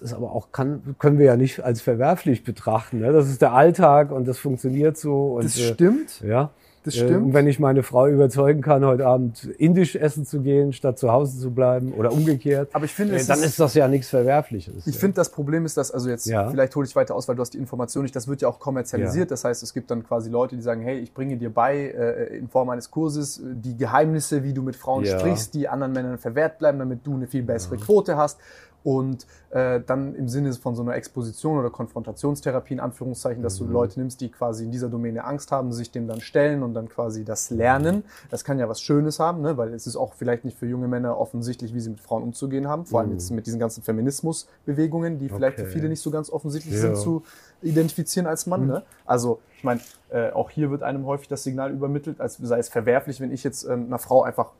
Das 0.00 0.10
ist 0.10 0.14
aber 0.14 0.32
auch, 0.32 0.52
kann, 0.52 0.96
können 0.98 1.18
wir 1.18 1.26
ja 1.26 1.36
nicht 1.36 1.60
als 1.64 1.80
verwerflich 1.80 2.44
betrachten. 2.44 3.00
Ne? 3.00 3.12
Das 3.12 3.28
ist 3.28 3.42
der 3.42 3.52
Alltag 3.52 4.10
und 4.12 4.26
das 4.26 4.38
funktioniert 4.38 4.96
so. 4.96 5.34
Und, 5.34 5.44
Das 5.44 5.56
äh, 5.58 5.72
stimmt. 5.74 6.20
ja. 6.22 6.50
Das 6.84 6.96
Äh, 6.96 7.04
stimmt. 7.04 7.26
Und 7.26 7.32
wenn 7.34 7.46
ich 7.46 7.60
meine 7.60 7.84
Frau 7.84 8.08
überzeugen 8.08 8.60
kann, 8.60 8.84
heute 8.84 9.06
Abend 9.06 9.44
indisch 9.58 9.94
essen 9.94 10.26
zu 10.26 10.40
gehen, 10.40 10.72
statt 10.72 10.98
zu 10.98 11.12
Hause 11.12 11.38
zu 11.38 11.52
bleiben 11.52 11.92
oder 11.92 12.10
umgekehrt, 12.12 12.70
Aber 12.72 12.86
ich 12.86 12.92
finde, 12.92 13.14
äh, 13.14 13.24
dann 13.24 13.38
ist- 13.38 13.44
ist 13.44 13.60
das 13.60 13.74
ja 13.74 13.86
nichts 13.86 14.08
Verwerfliches. 14.08 14.84
Ich 14.88 14.98
finde, 14.98 15.14
das 15.14 15.30
Problem 15.30 15.64
ist, 15.64 15.76
dass, 15.76 15.92
also 15.92 16.08
jetzt, 16.10 16.26
Ja. 16.26 16.50
vielleicht 16.50 16.74
hole 16.74 16.84
ich 16.84 16.96
weiter 16.96 17.14
aus, 17.14 17.28
weil 17.28 17.36
du 17.36 17.40
hast 17.42 17.54
die 17.54 17.58
Information 17.58 18.02
nicht, 18.02 18.16
das 18.16 18.26
wird 18.26 18.42
ja 18.42 18.48
auch 18.48 18.58
kommerzialisiert. 18.58 19.30
Das 19.30 19.44
heißt, 19.44 19.62
es 19.62 19.72
gibt 19.74 19.92
dann 19.92 20.02
quasi 20.04 20.28
Leute, 20.28 20.56
die 20.56 20.62
sagen, 20.62 20.80
hey, 20.80 20.98
ich 20.98 21.14
bringe 21.14 21.36
dir 21.36 21.50
bei, 21.54 21.76
äh, 21.86 22.36
in 22.36 22.48
Form 22.48 22.68
eines 22.70 22.90
Kurses, 22.90 23.38
äh, 23.38 23.42
die 23.54 23.76
Geheimnisse, 23.76 24.42
wie 24.42 24.52
du 24.52 24.62
mit 24.62 24.74
Frauen 24.74 25.04
Ja. 25.04 25.20
sprichst, 25.20 25.54
die 25.54 25.68
anderen 25.68 25.92
Männern 25.92 26.18
verwehrt 26.18 26.58
bleiben, 26.58 26.80
damit 26.80 27.06
du 27.06 27.14
eine 27.14 27.28
viel 27.28 27.44
bessere 27.44 27.76
Quote 27.76 28.16
hast. 28.16 28.40
Und 28.84 29.26
äh, 29.50 29.80
dann 29.86 30.14
im 30.14 30.28
Sinne 30.28 30.52
von 30.54 30.74
so 30.74 30.82
einer 30.82 30.94
Exposition 30.96 31.58
oder 31.58 31.70
Konfrontationstherapie 31.70 32.74
in 32.74 32.80
Anführungszeichen, 32.80 33.42
dass 33.42 33.60
Mhm. 33.60 33.66
du 33.66 33.72
Leute 33.72 34.00
nimmst, 34.00 34.20
die 34.20 34.28
quasi 34.30 34.64
in 34.64 34.70
dieser 34.72 34.88
Domäne 34.88 35.24
Angst 35.24 35.52
haben, 35.52 35.72
sich 35.72 35.90
dem 35.90 36.08
dann 36.08 36.20
stellen 36.20 36.62
und 36.62 36.74
dann 36.74 36.88
quasi 36.88 37.24
das 37.24 37.50
lernen. 37.50 38.04
Das 38.30 38.44
kann 38.44 38.58
ja 38.58 38.68
was 38.68 38.80
Schönes 38.80 39.18
haben, 39.20 39.40
ne? 39.42 39.56
weil 39.56 39.72
es 39.74 39.86
ist 39.86 39.96
auch 39.96 40.14
vielleicht 40.14 40.44
nicht 40.44 40.58
für 40.58 40.66
junge 40.66 40.88
Männer 40.88 41.18
offensichtlich, 41.18 41.74
wie 41.74 41.80
sie 41.80 41.90
mit 41.90 42.00
Frauen 42.00 42.22
umzugehen 42.22 42.66
haben. 42.68 42.86
Vor 42.86 43.00
allem 43.00 43.12
jetzt 43.12 43.30
mit 43.30 43.46
diesen 43.46 43.60
ganzen 43.60 43.82
Feminismusbewegungen, 43.82 45.18
die 45.18 45.28
vielleicht 45.28 45.56
für 45.56 45.62
Mhm. 45.62 45.68
Okay. 45.68 45.78
viele 45.78 45.88
nicht 45.88 46.00
so 46.00 46.10
ganz 46.10 46.30
offensichtlich 46.30 46.74
Ja. 46.74 46.80
sind 46.80 46.96
zu 46.96 47.22
identifizieren 47.62 48.26
als 48.26 48.46
Mann. 48.46 48.62
Mhm. 48.62 48.68
Ne? 48.68 48.82
Also 49.04 49.40
ich 49.56 49.64
meine, 49.64 49.80
äh, 50.10 50.30
auch 50.32 50.50
hier 50.50 50.70
wird 50.70 50.82
einem 50.82 51.06
häufig 51.06 51.28
das 51.28 51.44
Signal 51.44 51.70
übermittelt, 51.70 52.20
als 52.20 52.36
sei 52.36 52.58
es 52.58 52.68
verwerflich, 52.68 53.20
wenn 53.20 53.30
ich 53.32 53.44
jetzt 53.44 53.64
ähm, 53.64 53.86
einer 53.86 53.98
Frau 53.98 54.22
einfach 54.22 54.50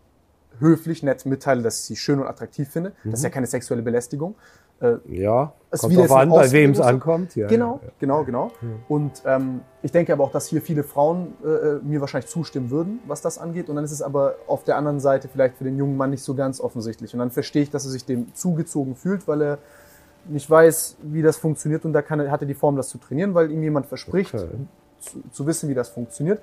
höflich, 0.63 1.03
nett 1.03 1.27
mitteile, 1.27 1.63
dass 1.63 1.81
ich 1.81 1.85
sie 1.85 1.97
schön 1.97 2.19
und 2.21 2.27
attraktiv 2.27 2.69
finde. 2.71 2.93
Das 3.05 3.21
ist 3.21 3.25
ja 3.25 3.31
keine 3.31 3.47
sexuelle 3.47 3.83
Belästigung. 3.83 4.35
Äh, 4.81 4.97
ja, 5.07 5.53
Es 5.71 5.81
kommt 5.83 5.97
drauf 5.97 6.11
an, 6.13 6.31
bei 6.31 6.51
wem 6.51 6.71
es 6.73 6.81
ankommt. 6.81 7.37
Ja, 7.37 7.47
genau, 7.47 7.79
ja, 7.85 7.91
genau, 8.01 8.25
genau. 8.25 8.51
Und 8.89 9.23
ähm, 9.27 9.61
ich 9.83 9.93
denke 9.93 10.13
aber 10.13 10.25
auch, 10.25 10.33
dass 10.33 10.47
hier 10.47 10.61
viele 10.63 10.83
Frauen 10.83 11.35
äh, 11.45 11.75
mir 11.85 12.01
wahrscheinlich 12.01 12.29
zustimmen 12.31 12.71
würden, 12.71 12.99
was 13.07 13.21
das 13.23 13.39
angeht. 13.39 13.69
Und 13.69 13.77
dann 13.77 13.85
ist 13.85 13.93
es 13.93 14.03
aber 14.03 14.35
auf 14.49 14.65
der 14.65 14.77
anderen 14.77 14.99
Seite 14.99 15.29
vielleicht 15.29 15.57
für 15.59 15.65
den 15.65 15.77
jungen 15.77 15.97
Mann 15.97 16.11
nicht 16.11 16.25
so 16.25 16.35
ganz 16.35 16.61
offensichtlich. 16.61 17.13
Und 17.13 17.21
dann 17.21 17.31
verstehe 17.31 17.63
ich, 17.63 17.71
dass 17.71 17.85
er 17.85 17.91
sich 17.93 18.05
dem 18.07 18.35
zugezogen 18.35 18.97
fühlt, 18.97 19.29
weil 19.29 19.43
er 19.43 19.59
nicht 20.29 20.49
weiß, 20.51 20.97
wie 21.03 21.23
das 21.23 21.37
funktioniert. 21.37 21.85
Und 21.85 21.93
da 21.93 22.03
kann 22.03 22.19
er, 22.19 22.31
hat 22.33 22.41
er 22.41 22.47
die 22.49 22.55
Form, 22.55 22.75
das 22.77 22.89
zu 22.89 22.99
trainieren, 22.99 23.35
weil 23.35 23.51
ihm 23.53 23.63
jemand 23.63 23.87
verspricht, 23.87 24.35
Okay. 24.35 24.49
zu, 24.99 25.23
zu 25.31 25.47
wissen, 25.47 25.69
wie 25.69 25.75
das 25.75 25.91
funktioniert. 25.91 26.41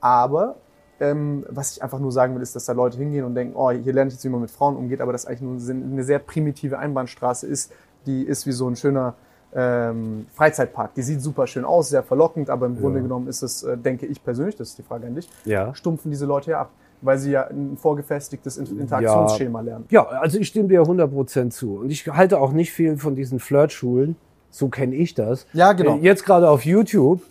Aber 0.00 0.56
ähm, 1.00 1.44
was 1.48 1.72
ich 1.76 1.82
einfach 1.82 1.98
nur 1.98 2.12
sagen 2.12 2.34
will, 2.34 2.42
ist, 2.42 2.54
dass 2.54 2.66
da 2.66 2.72
Leute 2.72 2.98
hingehen 2.98 3.24
und 3.24 3.34
denken, 3.34 3.54
oh, 3.56 3.70
hier 3.70 3.92
lerne 3.92 4.08
ich 4.08 4.14
jetzt, 4.14 4.24
wie 4.24 4.28
man 4.28 4.40
mit 4.42 4.50
Frauen 4.50 4.76
umgeht, 4.76 5.00
aber 5.00 5.12
das 5.12 5.26
eigentlich 5.26 5.40
nur 5.42 5.54
eine 5.92 6.04
sehr 6.04 6.18
primitive 6.18 6.78
Einbahnstraße 6.78 7.46
ist, 7.46 7.72
die 8.06 8.22
ist 8.22 8.46
wie 8.46 8.52
so 8.52 8.68
ein 8.68 8.76
schöner 8.76 9.14
ähm, 9.54 10.26
Freizeitpark. 10.34 10.94
Die 10.94 11.02
sieht 11.02 11.20
super 11.20 11.46
schön 11.46 11.64
aus, 11.64 11.88
sehr 11.88 12.02
verlockend, 12.02 12.50
aber 12.50 12.66
im 12.66 12.78
Grunde 12.78 13.02
genommen 13.02 13.26
ist 13.28 13.42
es, 13.42 13.62
äh, 13.62 13.76
denke 13.76 14.06
ich 14.06 14.22
persönlich, 14.22 14.56
das 14.56 14.68
ist 14.70 14.78
die 14.78 14.82
Frage 14.82 15.06
an 15.06 15.14
dich, 15.16 15.28
Ja. 15.44 15.74
stumpfen 15.74 16.10
diese 16.10 16.24
Leute 16.26 16.52
ja 16.52 16.60
ab, 16.60 16.70
weil 17.02 17.18
sie 17.18 17.32
ja 17.32 17.48
ein 17.48 17.76
vorgefestigtes 17.76 18.58
In- 18.58 18.78
Interaktionsschema 18.80 19.60
lernen. 19.60 19.86
Ja, 19.90 20.06
also 20.06 20.38
ich 20.38 20.46
stimme 20.48 20.68
dir 20.68 20.82
100% 20.82 21.50
zu. 21.52 21.76
Und 21.78 21.90
ich 21.90 22.06
halte 22.08 22.38
auch 22.38 22.52
nicht 22.52 22.72
viel 22.72 22.96
von 22.96 23.16
diesen 23.16 23.40
Flirtschulen. 23.40 24.16
So 24.50 24.68
kenne 24.68 24.94
ich 24.96 25.14
das. 25.14 25.46
Ja, 25.52 25.72
genau. 25.72 25.96
Äh, 25.96 26.00
Jetzt 26.00 26.24
gerade 26.24 26.48
auf 26.48 26.64
YouTube, 26.64 27.22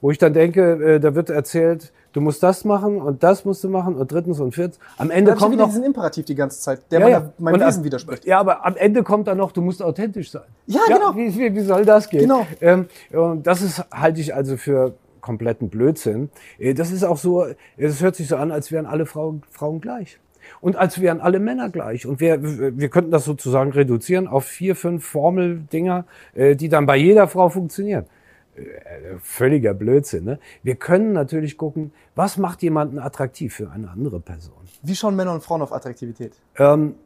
wo 0.00 0.10
ich 0.10 0.18
dann 0.18 0.32
denke, 0.34 0.72
äh, 0.96 1.00
da 1.00 1.14
wird 1.14 1.30
erzählt, 1.30 1.92
du 2.12 2.20
musst 2.20 2.42
das 2.42 2.64
machen 2.64 3.00
und 3.00 3.22
das 3.22 3.44
musst 3.44 3.64
du 3.64 3.68
machen 3.68 3.96
und 3.96 4.10
drittens 4.10 4.40
und 4.40 4.54
viertens. 4.54 4.78
Am 4.98 5.10
Ende 5.10 5.34
kommt 5.34 5.56
noch 5.56 5.68
diesen 5.68 5.84
Imperativ 5.84 6.24
die 6.24 6.34
ganze 6.34 6.60
Zeit, 6.60 6.80
der 6.90 7.00
Ja, 7.00 7.08
ja. 7.08 7.32
Und 7.38 7.60
Wesen 7.60 7.84
widerspricht. 7.84 8.24
Ja, 8.24 8.40
aber 8.40 8.64
am 8.64 8.76
Ende 8.76 9.02
kommt 9.02 9.26
dann 9.28 9.38
noch, 9.38 9.52
du 9.52 9.60
musst 9.60 9.82
authentisch 9.82 10.30
sein. 10.30 10.42
Ja, 10.66 10.80
genau. 10.86 11.14
Wie, 11.16 11.34
wie, 11.36 11.54
wie 11.54 11.60
soll 11.60 11.84
das 11.84 12.08
gehen? 12.08 12.20
Genau. 12.20 12.46
Ähm, 12.60 12.86
und 13.12 13.46
das 13.46 13.62
ist, 13.62 13.84
halte 13.90 14.20
ich 14.20 14.34
also 14.34 14.56
für 14.56 14.94
kompletten 15.20 15.70
Blödsinn. 15.70 16.30
Äh, 16.58 16.74
Das 16.74 16.90
ist 16.92 17.04
auch 17.04 17.16
so, 17.16 17.46
es 17.76 18.02
hört 18.02 18.16
sich 18.16 18.28
so 18.28 18.36
an, 18.36 18.50
als 18.50 18.70
wären 18.70 18.86
alle 18.86 19.06
Frauen, 19.06 19.42
Frauen 19.50 19.80
gleich. 19.80 20.18
Und 20.60 20.76
als 20.76 21.00
wären 21.00 21.20
alle 21.20 21.38
Männer 21.38 21.70
gleich. 21.70 22.04
Und 22.04 22.18
wir, 22.20 22.42
wir 22.42 22.88
könnten 22.88 23.12
das 23.12 23.24
sozusagen 23.24 23.70
reduzieren 23.72 24.26
auf 24.26 24.44
vier, 24.44 24.74
fünf 24.74 25.04
Formeldinger, 25.06 26.04
äh, 26.34 26.56
die 26.56 26.68
dann 26.68 26.84
bei 26.84 26.96
jeder 26.96 27.28
Frau 27.28 27.48
funktionieren. 27.48 28.06
Äh, 28.54 29.18
Völliger 29.20 29.72
Blödsinn. 29.72 30.24
Ne? 30.24 30.38
Wir 30.62 30.74
können 30.74 31.12
natürlich 31.12 31.56
gucken, 31.56 31.92
was 32.14 32.36
macht 32.36 32.62
jemanden 32.62 32.98
attraktiv 32.98 33.54
für 33.54 33.70
eine 33.70 33.88
andere 33.90 34.20
Person. 34.20 34.56
Wie 34.82 34.94
schauen 34.94 35.16
Männer 35.16 35.32
und 35.32 35.42
Frauen 35.42 35.62
auf 35.62 35.72
Attraktivität? 35.72 36.34
Ähm, 36.58 36.96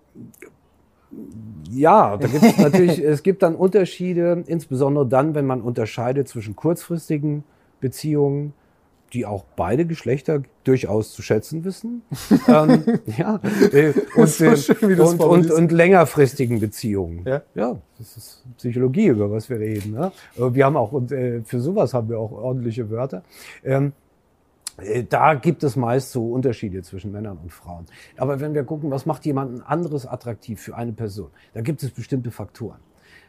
ja, 1.70 2.16
da 2.16 2.26
gibt 2.26 2.42
es 2.42 2.58
natürlich, 2.58 2.98
es 2.98 3.22
gibt 3.22 3.42
dann 3.42 3.54
Unterschiede, 3.54 4.42
insbesondere 4.46 5.06
dann, 5.06 5.34
wenn 5.34 5.46
man 5.46 5.60
unterscheidet 5.60 6.28
zwischen 6.28 6.56
kurzfristigen 6.56 7.44
Beziehungen, 7.80 8.52
die 9.12 9.26
auch 9.26 9.44
beide 9.56 9.86
Geschlechter 9.86 10.42
durchaus 10.64 11.12
zu 11.12 11.22
schätzen 11.22 11.64
wissen, 11.64 12.02
ähm, 12.48 12.84
ja, 13.18 13.40
äh, 13.72 13.92
und, 14.16 14.28
so 14.28 14.44
äh, 14.44 14.56
schön, 14.56 15.00
und, 15.00 15.20
und, 15.20 15.50
und 15.50 15.72
längerfristigen 15.72 16.60
Beziehungen. 16.60 17.24
Ja. 17.24 17.42
ja, 17.54 17.76
das 17.98 18.16
ist 18.16 18.44
Psychologie, 18.56 19.06
über 19.06 19.30
was 19.30 19.48
wir 19.48 19.58
reden. 19.58 19.92
Ne? 19.92 20.12
Wir 20.36 20.64
haben 20.64 20.76
auch, 20.76 20.92
und 20.92 21.12
äh, 21.12 21.42
für 21.44 21.60
sowas 21.60 21.94
haben 21.94 22.08
wir 22.08 22.18
auch 22.18 22.32
ordentliche 22.32 22.90
Wörter. 22.90 23.22
Ähm, 23.64 23.92
äh, 24.78 25.04
da 25.04 25.34
gibt 25.34 25.62
es 25.62 25.76
meist 25.76 26.12
so 26.12 26.32
Unterschiede 26.32 26.82
zwischen 26.82 27.12
Männern 27.12 27.38
und 27.42 27.52
Frauen. 27.52 27.86
Aber 28.16 28.40
wenn 28.40 28.54
wir 28.54 28.64
gucken, 28.64 28.90
was 28.90 29.06
macht 29.06 29.24
jemanden 29.26 29.62
anderes 29.62 30.06
attraktiv 30.06 30.60
für 30.60 30.76
eine 30.76 30.92
Person, 30.92 31.30
da 31.54 31.60
gibt 31.60 31.82
es 31.82 31.90
bestimmte 31.90 32.30
Faktoren. 32.30 32.80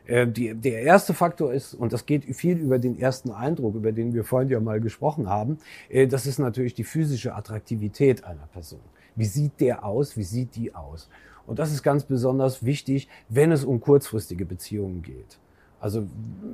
Äh, 0.08 0.28
Die, 0.28 0.54
der 0.54 0.82
erste 0.82 1.14
Faktor 1.14 1.54
ist, 1.54 1.74
und 1.74 1.94
das 1.94 2.06
geht 2.06 2.24
viel 2.36 2.58
über 2.58 2.80
den 2.80 2.98
ersten 3.00 3.32
Eindruck, 3.32 3.76
über 3.76 3.92
den 3.92 4.14
wir 4.14 4.24
vorhin 4.24 4.50
ja 4.50 4.60
mal 4.60 4.80
gesprochen 4.80 5.30
haben, 5.30 5.60
äh, 5.90 6.08
das 6.08 6.26
ist 6.26 6.40
natürlich 6.40 6.74
die 6.74 6.84
physische 6.84 7.36
Attraktivität 7.36 8.24
einer 8.24 8.48
Person. 8.52 8.80
Wie 9.16 9.26
sieht 9.26 9.60
der 9.60 9.84
aus? 9.84 10.18
Wie 10.18 10.24
sieht 10.24 10.56
die 10.56 10.74
aus? 10.74 11.10
Und 11.46 11.60
das 11.60 11.72
ist 11.72 11.84
ganz 11.84 12.04
besonders 12.04 12.66
wichtig, 12.66 13.08
wenn 13.30 13.52
es 13.52 13.64
um 13.64 13.80
kurzfristige 13.80 14.46
Beziehungen 14.46 15.02
geht. 15.02 15.40
Also 15.80 16.06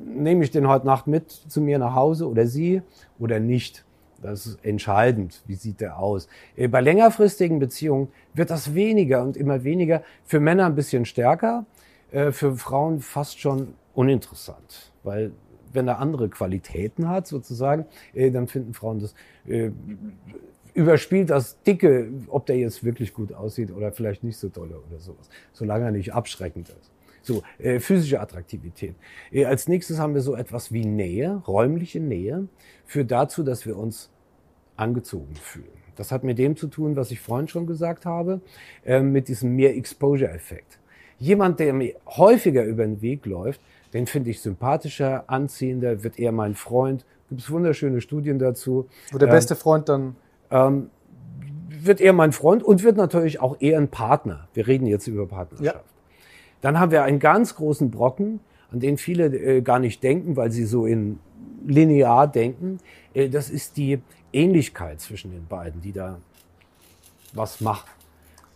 nehme 0.06 0.44
ich 0.44 0.52
den 0.52 0.68
heute 0.68 0.86
Nacht 0.86 1.08
mit 1.08 1.32
zu 1.32 1.62
mir 1.62 1.80
nach 1.80 1.96
Hause 1.96 2.30
oder 2.30 2.46
sie 2.46 2.82
oder 3.20 3.40
nicht? 3.40 3.86
Das 4.22 4.46
ist 4.46 4.64
entscheidend. 4.64 5.42
Wie 5.48 5.56
sieht 5.56 5.82
der 5.82 6.00
aus? 6.00 6.28
Äh, 6.56 6.68
Bei 6.68 6.82
längerfristigen 6.82 7.60
Beziehungen 7.60 8.08
wird 8.34 8.50
das 8.50 8.74
weniger 8.74 9.24
und 9.24 9.36
immer 9.36 9.64
weniger. 9.64 10.02
Für 10.24 10.40
Männer 10.40 10.66
ein 10.66 10.76
bisschen 10.76 11.06
stärker, 11.06 11.66
äh, 12.14 12.32
für 12.32 12.56
Frauen 12.56 13.02
fast 13.02 13.40
schon 13.40 13.74
uninteressant. 13.94 14.94
Weil 15.04 15.32
wenn 15.74 15.88
er 15.88 16.00
andere 16.00 16.30
Qualitäten 16.30 17.10
hat, 17.10 17.28
sozusagen, 17.28 17.86
äh, 18.14 18.32
dann 18.32 18.48
finden 18.48 18.74
Frauen 18.74 19.00
das 19.00 19.14
äh, 19.46 19.72
überspielt 20.74 21.30
das 21.30 21.62
Dicke, 21.64 22.10
ob 22.28 22.46
der 22.46 22.58
jetzt 22.58 22.84
wirklich 22.84 23.14
gut 23.14 23.34
aussieht 23.34 23.72
oder 23.72 23.92
vielleicht 23.92 24.24
nicht 24.24 24.38
so 24.38 24.50
dolle 24.50 24.80
oder 24.80 25.00
sowas, 25.00 25.30
solange 25.52 25.86
er 25.86 25.92
nicht 25.92 26.14
abschreckend 26.14 26.70
ist. 26.70 26.92
So, 27.22 27.42
äh, 27.58 27.80
physische 27.80 28.20
Attraktivität. 28.20 28.96
Äh, 29.32 29.46
als 29.46 29.68
nächstes 29.68 29.98
haben 29.98 30.14
wir 30.14 30.22
so 30.22 30.36
etwas 30.36 30.74
wie 30.74 30.86
Nähe, 30.86 31.42
räumliche 31.48 32.00
Nähe, 32.00 32.48
führt 32.86 33.12
dazu, 33.12 33.44
dass 33.44 33.66
wir 33.66 33.78
uns 33.78 34.10
angezogen 34.76 35.36
fühlen. 35.36 35.68
Das 35.96 36.12
hat 36.12 36.24
mit 36.24 36.38
dem 36.38 36.56
zu 36.58 36.68
tun, 36.68 36.96
was 36.96 37.12
ich 37.12 37.20
vorhin 37.20 37.48
schon 37.48 37.68
gesagt 37.68 38.06
habe, 38.06 38.42
äh, 38.84 39.00
mit 39.02 39.28
diesem 39.28 39.56
mehr 39.56 39.76
Exposure-Effekt. 39.78 40.80
Jemand, 41.24 41.60
der 41.62 41.72
mir 41.74 41.94
häufiger 42.06 42.66
über 42.66 42.84
den 42.84 43.02
Weg 43.02 43.26
läuft, 43.26 43.62
den 43.94 44.08
finde 44.08 44.30
ich 44.32 44.42
sympathischer, 44.42 45.24
anziehender, 45.28 46.04
wird 46.04 46.20
eher 46.20 46.34
mein 46.34 46.54
Freund. 46.54 47.06
Gibt 47.30 47.40
es 47.42 47.50
wunderschöne 47.50 48.02
Studien 48.02 48.40
dazu. 48.40 48.88
Wo 49.12 49.18
der 49.18 49.30
Ähm, 49.30 49.34
beste 49.34 49.56
Freund 49.56 49.88
dann. 49.88 50.18
ähm, 50.52 50.90
wird 51.70 52.02
eher 52.02 52.12
mein 52.14 52.34
Freund 52.34 52.62
und 52.62 52.84
wird 52.84 52.98
natürlich 52.98 53.40
auch 53.40 53.56
eher 53.62 53.78
ein 53.78 53.88
Partner. 53.88 54.48
Wir 54.54 54.68
reden 54.68 54.86
jetzt 54.86 55.08
über 55.08 55.26
Partnerschaft. 55.26 55.84
Dann 56.62 56.78
haben 56.80 56.92
wir 56.92 57.04
einen 57.04 57.20
ganz 57.20 57.56
großen 57.56 57.90
Brocken, 57.90 58.40
an 58.72 58.80
den 58.82 58.98
viele 58.98 59.26
äh, 59.28 59.62
gar 59.62 59.80
nicht 59.80 60.04
denken, 60.04 60.36
weil 60.36 60.52
sie 60.52 60.66
so 60.66 60.86
in 60.86 61.20
linear 61.66 62.28
denken. 62.28 62.80
Äh, 63.14 63.30
das 63.30 63.50
ist 63.50 63.78
die 63.78 64.00
Ähnlichkeit 64.34 65.00
zwischen 65.00 65.32
den 65.32 65.46
beiden, 65.48 65.80
die 65.82 65.94
da 65.94 66.20
was 67.34 67.62
macht. 67.62 67.88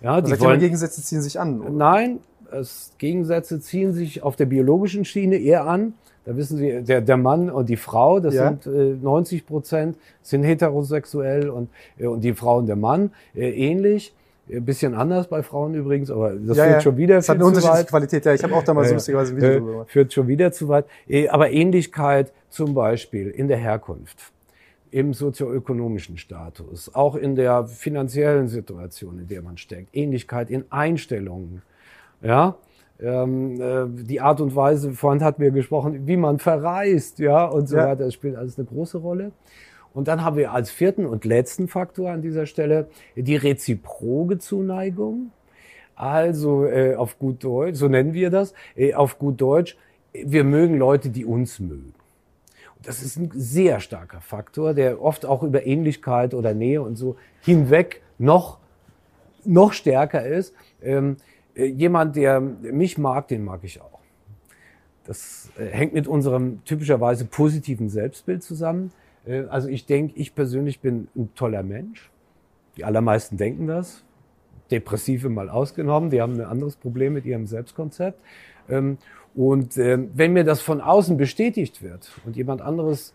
Ja, 0.01 0.21
die 0.21 0.39
wollen, 0.39 0.59
Gegensätze 0.59 1.01
ziehen 1.01 1.21
sich 1.21 1.39
an. 1.39 1.75
Nein, 1.77 2.19
es, 2.51 2.93
Gegensätze 2.97 3.59
ziehen 3.59 3.93
sich 3.93 4.23
auf 4.23 4.35
der 4.35 4.45
biologischen 4.45 5.05
Schiene 5.05 5.37
eher 5.37 5.65
an. 5.65 5.93
Da 6.25 6.35
wissen 6.35 6.57
Sie, 6.57 6.81
der, 6.83 6.99
der 7.01 7.17
Mann 7.17 7.49
und 7.49 7.69
die 7.69 7.77
Frau, 7.77 8.19
das 8.19 8.33
Ja. 8.35 8.49
sind 8.49 8.65
äh, 8.67 8.95
90 9.01 9.45
Prozent, 9.45 9.97
sind 10.21 10.43
heterosexuell 10.43 11.49
und, 11.49 11.69
äh, 11.97 12.07
und 12.07 12.21
die 12.23 12.33
Frau 12.33 12.57
und 12.57 12.67
der 12.67 12.75
Mann 12.75 13.11
äh, 13.35 13.49
ähnlich. 13.49 14.13
Ein 14.49 14.63
bisschen 14.63 14.93
anders 14.93 15.27
bei 15.27 15.43
Frauen 15.43 15.73
übrigens, 15.73 16.09
aber 16.09 16.31
das 16.33 16.55
ja, 16.57 16.63
führt 16.63 16.75
ja. 16.75 16.81
schon 16.81 16.97
wieder 16.97 17.17
hat 17.17 17.25
viel 17.25 17.33
eine 17.35 17.39
zu 17.43 17.47
unterschiedliche 17.47 17.79
weit. 17.79 17.87
Qualität. 17.89 18.25
Ja, 18.25 18.33
ich 18.33 18.43
habe 18.43 18.55
auch 18.55 18.63
da 18.63 18.73
mal 18.73 18.83
so 18.85 18.89
Ja, 18.91 18.93
lustigerweise 18.95 19.33
ein 19.33 19.37
Video 19.37 19.49
Äh, 19.49 19.57
drüber 19.57 19.71
gemacht. 19.71 19.89
führt 19.91 20.13
schon 20.13 20.27
wieder 20.29 20.51
zu 20.53 20.67
weit. 20.69 20.85
Äh, 21.09 21.27
Aber 21.27 21.51
Ähnlichkeit 21.51 22.31
zum 22.49 22.73
Beispiel 22.73 23.29
in 23.29 23.47
der 23.49 23.57
Herkunft, 23.57 24.31
im 24.91 25.13
sozioökonomischen 25.13 26.17
Status, 26.17 26.93
auch 26.95 27.15
in 27.15 27.35
der 27.35 27.65
finanziellen 27.67 28.47
Situation, 28.47 29.19
in 29.19 29.27
der 29.27 29.41
man 29.41 29.57
steckt, 29.57 29.89
Ähnlichkeit 29.93 30.49
in 30.49 30.63
Einstellungen, 30.69 31.61
ja. 32.21 32.55
Ähm, 32.99 33.61
äh, 33.61 34.03
die 34.05 34.21
Art 34.21 34.41
und 34.41 34.55
Weise, 34.55 34.91
vorhin 34.93 35.23
hatten 35.23 35.41
wir 35.41 35.51
gesprochen, 35.51 36.07
wie 36.07 36.17
man 36.17 36.39
verreist, 36.39 37.19
ja, 37.19 37.45
und 37.45 37.67
so 37.69 37.77
Ja. 37.77 37.87
weiter, 37.89 38.05
das 38.05 38.13
spielt 38.15 38.35
alles 38.35 38.57
eine 38.57 38.65
große 38.67 38.97
Rolle. 38.97 39.31
Und 39.93 40.07
dann 40.07 40.23
haben 40.23 40.35
wir 40.35 40.51
als 40.51 40.71
vierten 40.71 41.05
und 41.05 41.23
letzten 41.25 41.67
Faktor 41.67 42.11
an 42.11 42.21
dieser 42.21 42.45
Stelle 42.45 42.87
die 43.15 43.35
reziproge 43.35 44.37
Zuneigung. 44.39 45.31
Also 45.95 46.65
äh, 46.65 46.95
auf 46.95 47.17
gut 47.17 47.43
Deutsch, 47.43 47.77
so 47.77 47.87
nennen 47.87 48.13
wir 48.13 48.29
das, 48.29 48.53
äh, 48.75 48.93
auf 48.93 49.17
gut 49.17 49.41
Deutsch, 49.41 49.77
wir 50.13 50.43
mögen 50.43 50.77
Leute, 50.77 51.09
die 51.09 51.25
uns 51.25 51.59
mögen. 51.59 51.93
Und 52.77 52.87
das 52.87 53.01
ist 53.01 53.17
ein 53.17 53.31
sehr 53.33 53.79
starker 53.79 54.21
Faktor, 54.21 54.73
der 54.75 55.01
oft 55.01 55.25
auch 55.25 55.41
über 55.41 55.65
Ähnlichkeit 55.65 56.33
oder 56.35 56.53
Nähe 56.53 56.81
und 56.81 56.95
so 56.95 57.15
hinweg 57.41 58.01
noch, 58.19 58.59
noch 59.45 59.73
stärker 59.73 60.25
ist. 60.25 60.53
Ähm, 60.83 61.17
äh, 61.17 61.36
jemand, 61.65 62.15
der 62.15 62.39
mich 62.39 62.97
mag, 62.97 63.27
den 63.27 63.43
mag 63.43 63.61
ich 63.63 63.81
auch. 63.81 63.99
Das 65.05 65.49
äh, 65.57 65.65
hängt 65.65 65.93
mit 65.93 66.07
unserem 66.07 66.63
typischerweise 66.65 67.25
positiven 67.25 67.89
Selbstbild 67.89 68.43
zusammen. 68.43 68.91
Äh, 69.25 69.43
also 69.45 69.67
ich 69.69 69.85
denke, 69.85 70.13
ich 70.15 70.35
persönlich 70.35 70.79
bin 70.79 71.07
ein 71.15 71.33
toller 71.35 71.63
Mensch. 71.63 72.09
Die 72.75 72.85
allermeisten 72.85 73.37
denken 73.37 73.67
das. 73.67 74.03
Depressive 74.69 75.29
mal 75.29 75.49
ausgenommen, 75.49 76.09
die 76.09 76.21
haben 76.21 76.33
ein 76.33 76.45
anderes 76.45 76.75
Problem 76.75 77.13
mit 77.13 77.25
ihrem 77.25 77.47
Selbstkonzept. 77.47 78.19
Ähm, 78.69 78.97
Und 79.33 79.77
ähm, 79.77 80.09
wenn 80.15 80.33
mir 80.33 80.43
das 80.43 80.61
von 80.61 80.81
außen 80.81 81.15
bestätigt 81.15 81.81
wird 81.81 82.11
und 82.25 82.35
jemand 82.35 82.61
anderes 82.61 83.13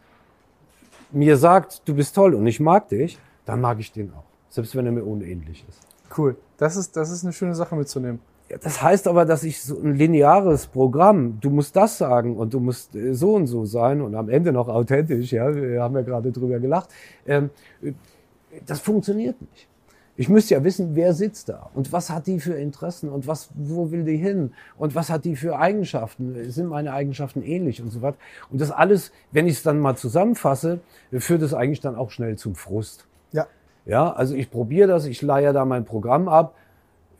mir 1.10 1.36
sagt, 1.36 1.82
du 1.86 1.94
bist 1.94 2.14
toll 2.14 2.34
und 2.34 2.46
ich 2.46 2.58
mag 2.58 2.88
dich, 2.88 3.18
dann 3.44 3.60
mag 3.60 3.80
ich 3.80 3.92
den 3.92 4.12
auch. 4.14 4.24
Selbst 4.48 4.74
wenn 4.76 4.86
er 4.86 4.92
mir 4.92 5.04
unähnlich 5.04 5.64
ist. 5.68 5.80
Cool. 6.16 6.36
Das 6.56 6.76
ist, 6.76 6.96
das 6.96 7.10
ist 7.10 7.24
eine 7.24 7.32
schöne 7.32 7.54
Sache 7.54 7.74
mitzunehmen. 7.74 8.20
Das 8.60 8.82
heißt 8.82 9.08
aber, 9.08 9.24
dass 9.24 9.44
ich 9.44 9.62
so 9.62 9.78
ein 9.80 9.94
lineares 9.94 10.66
Programm, 10.66 11.38
du 11.40 11.50
musst 11.50 11.74
das 11.76 11.98
sagen 11.98 12.36
und 12.36 12.52
du 12.52 12.60
musst 12.60 12.94
äh, 12.94 13.14
so 13.14 13.34
und 13.34 13.46
so 13.46 13.64
sein 13.64 14.00
und 14.00 14.14
am 14.14 14.28
Ende 14.28 14.52
noch 14.52 14.68
authentisch, 14.68 15.32
ja, 15.32 15.54
wir 15.54 15.82
haben 15.82 15.94
ja 15.94 16.02
gerade 16.02 16.32
drüber 16.32 16.58
gelacht, 16.58 16.90
ähm, 17.26 17.50
äh, 17.82 17.92
das 18.66 18.80
funktioniert 18.80 19.40
nicht. 19.40 19.68
Ich 20.14 20.28
müsste 20.28 20.54
ja 20.54 20.62
wissen, 20.62 20.94
wer 20.94 21.14
sitzt 21.14 21.48
da 21.48 21.70
und 21.72 21.90
was 21.90 22.10
hat 22.10 22.26
die 22.26 22.38
für 22.38 22.52
Interessen 22.52 23.08
und 23.08 23.26
was, 23.26 23.48
wo 23.54 23.90
will 23.90 24.04
die 24.04 24.18
hin 24.18 24.52
und 24.76 24.94
was 24.94 25.08
hat 25.08 25.24
die 25.24 25.36
für 25.36 25.58
Eigenschaften, 25.58 26.50
sind 26.50 26.66
meine 26.66 26.92
Eigenschaften 26.92 27.42
ähnlich 27.42 27.80
und 27.80 27.90
so 27.90 28.02
weiter. 28.02 28.18
Und 28.50 28.60
das 28.60 28.70
alles, 28.70 29.10
wenn 29.30 29.46
ich 29.46 29.54
es 29.54 29.62
dann 29.62 29.80
mal 29.80 29.96
zusammenfasse, 29.96 30.80
führt 31.12 31.40
es 31.40 31.54
eigentlich 31.54 31.80
dann 31.80 31.96
auch 31.96 32.10
schnell 32.10 32.36
zum 32.36 32.54
Frust. 32.54 33.06
Ja. 33.32 33.46
Ja, 33.86 34.12
also 34.12 34.34
ich 34.34 34.50
probiere 34.50 34.86
das, 34.86 35.06
ich 35.06 35.22
leihe 35.22 35.54
da 35.54 35.64
mein 35.64 35.86
Programm 35.86 36.28
ab. 36.28 36.54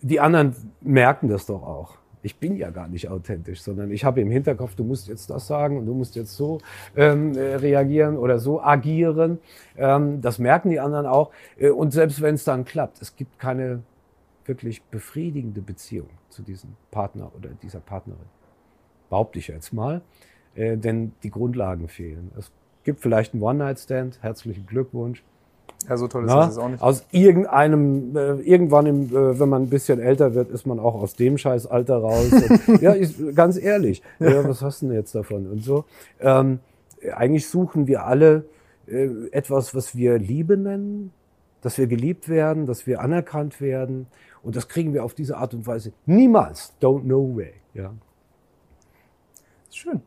Die 0.02 0.20
anderen 0.20 0.54
merken 0.80 1.28
das 1.28 1.46
doch 1.46 1.62
auch. 1.62 1.98
Ich 2.24 2.38
bin 2.38 2.56
ja 2.56 2.70
gar 2.70 2.86
nicht 2.86 3.08
authentisch, 3.08 3.62
sondern 3.62 3.90
ich 3.90 4.04
habe 4.04 4.20
im 4.20 4.30
Hinterkopf, 4.30 4.76
du 4.76 4.84
musst 4.84 5.08
jetzt 5.08 5.30
das 5.30 5.46
sagen 5.46 5.78
und 5.78 5.86
du 5.86 5.94
musst 5.94 6.14
jetzt 6.14 6.36
so 6.36 6.58
ähm, 6.96 7.36
äh, 7.36 7.56
reagieren 7.56 8.16
oder 8.16 8.38
so 8.38 8.62
agieren. 8.62 9.38
Ähm, 9.76 10.20
das 10.20 10.38
merken 10.38 10.70
die 10.70 10.78
anderen 10.78 11.06
auch. 11.06 11.32
Äh, 11.58 11.70
und 11.70 11.92
selbst 11.92 12.20
wenn 12.20 12.36
es 12.36 12.44
dann 12.44 12.64
klappt, 12.64 13.02
es 13.02 13.16
gibt 13.16 13.38
keine 13.40 13.82
wirklich 14.44 14.82
befriedigende 14.84 15.62
Beziehung 15.62 16.08
zu 16.28 16.42
diesem 16.42 16.70
Partner 16.90 17.32
oder 17.36 17.50
dieser 17.60 17.80
Partnerin. 17.80 18.26
Behaupte 19.08 19.38
ich 19.38 19.48
jetzt 19.48 19.72
mal. 19.72 20.02
Äh, 20.54 20.76
denn 20.76 21.12
die 21.22 21.30
Grundlagen 21.30 21.88
fehlen. 21.88 22.30
Es 22.38 22.52
gibt 22.84 23.00
vielleicht 23.00 23.34
einen 23.34 23.42
One-Night-Stand. 23.42 24.22
Herzlichen 24.22 24.66
Glückwunsch. 24.66 25.24
Ja, 25.88 25.96
so 25.96 26.08
toll 26.08 26.24
ist 26.24 26.30
Na, 26.30 26.46
das 26.46 26.58
auch 26.58 26.68
nicht. 26.68 26.82
Aus 26.82 27.04
irgendeinem, 27.10 28.16
äh, 28.16 28.34
irgendwann, 28.40 28.86
im, 28.86 29.06
äh, 29.06 29.38
wenn 29.38 29.48
man 29.48 29.62
ein 29.62 29.68
bisschen 29.68 30.00
älter 30.00 30.34
wird, 30.34 30.50
ist 30.50 30.66
man 30.66 30.78
auch 30.78 30.94
aus 30.94 31.14
dem 31.14 31.38
Scheißalter 31.38 31.96
raus. 31.96 32.30
Und, 32.32 32.80
ja, 32.82 32.92
ist, 32.92 33.34
ganz 33.34 33.56
ehrlich, 33.56 34.02
ja, 34.18 34.46
was 34.48 34.62
hast 34.62 34.82
du 34.82 34.86
denn 34.86 34.96
jetzt 34.96 35.14
davon? 35.14 35.46
Und 35.48 35.64
so. 35.64 35.84
Ähm, 36.20 36.60
eigentlich 37.14 37.48
suchen 37.48 37.86
wir 37.86 38.04
alle 38.04 38.44
äh, 38.86 39.08
etwas, 39.32 39.74
was 39.74 39.96
wir 39.96 40.18
Liebe 40.18 40.56
nennen, 40.56 41.12
dass 41.60 41.78
wir 41.78 41.86
geliebt 41.86 42.28
werden, 42.28 42.66
dass 42.66 42.86
wir 42.86 43.00
anerkannt 43.00 43.60
werden. 43.60 44.06
Und 44.42 44.56
das 44.56 44.68
kriegen 44.68 44.94
wir 44.94 45.04
auf 45.04 45.14
diese 45.14 45.36
Art 45.36 45.54
und 45.54 45.66
Weise 45.66 45.92
niemals. 46.06 46.74
Don't 46.80 47.02
know 47.02 47.36
way. 47.36 47.54
Ja, 47.74 47.92
Schön. 49.72 50.02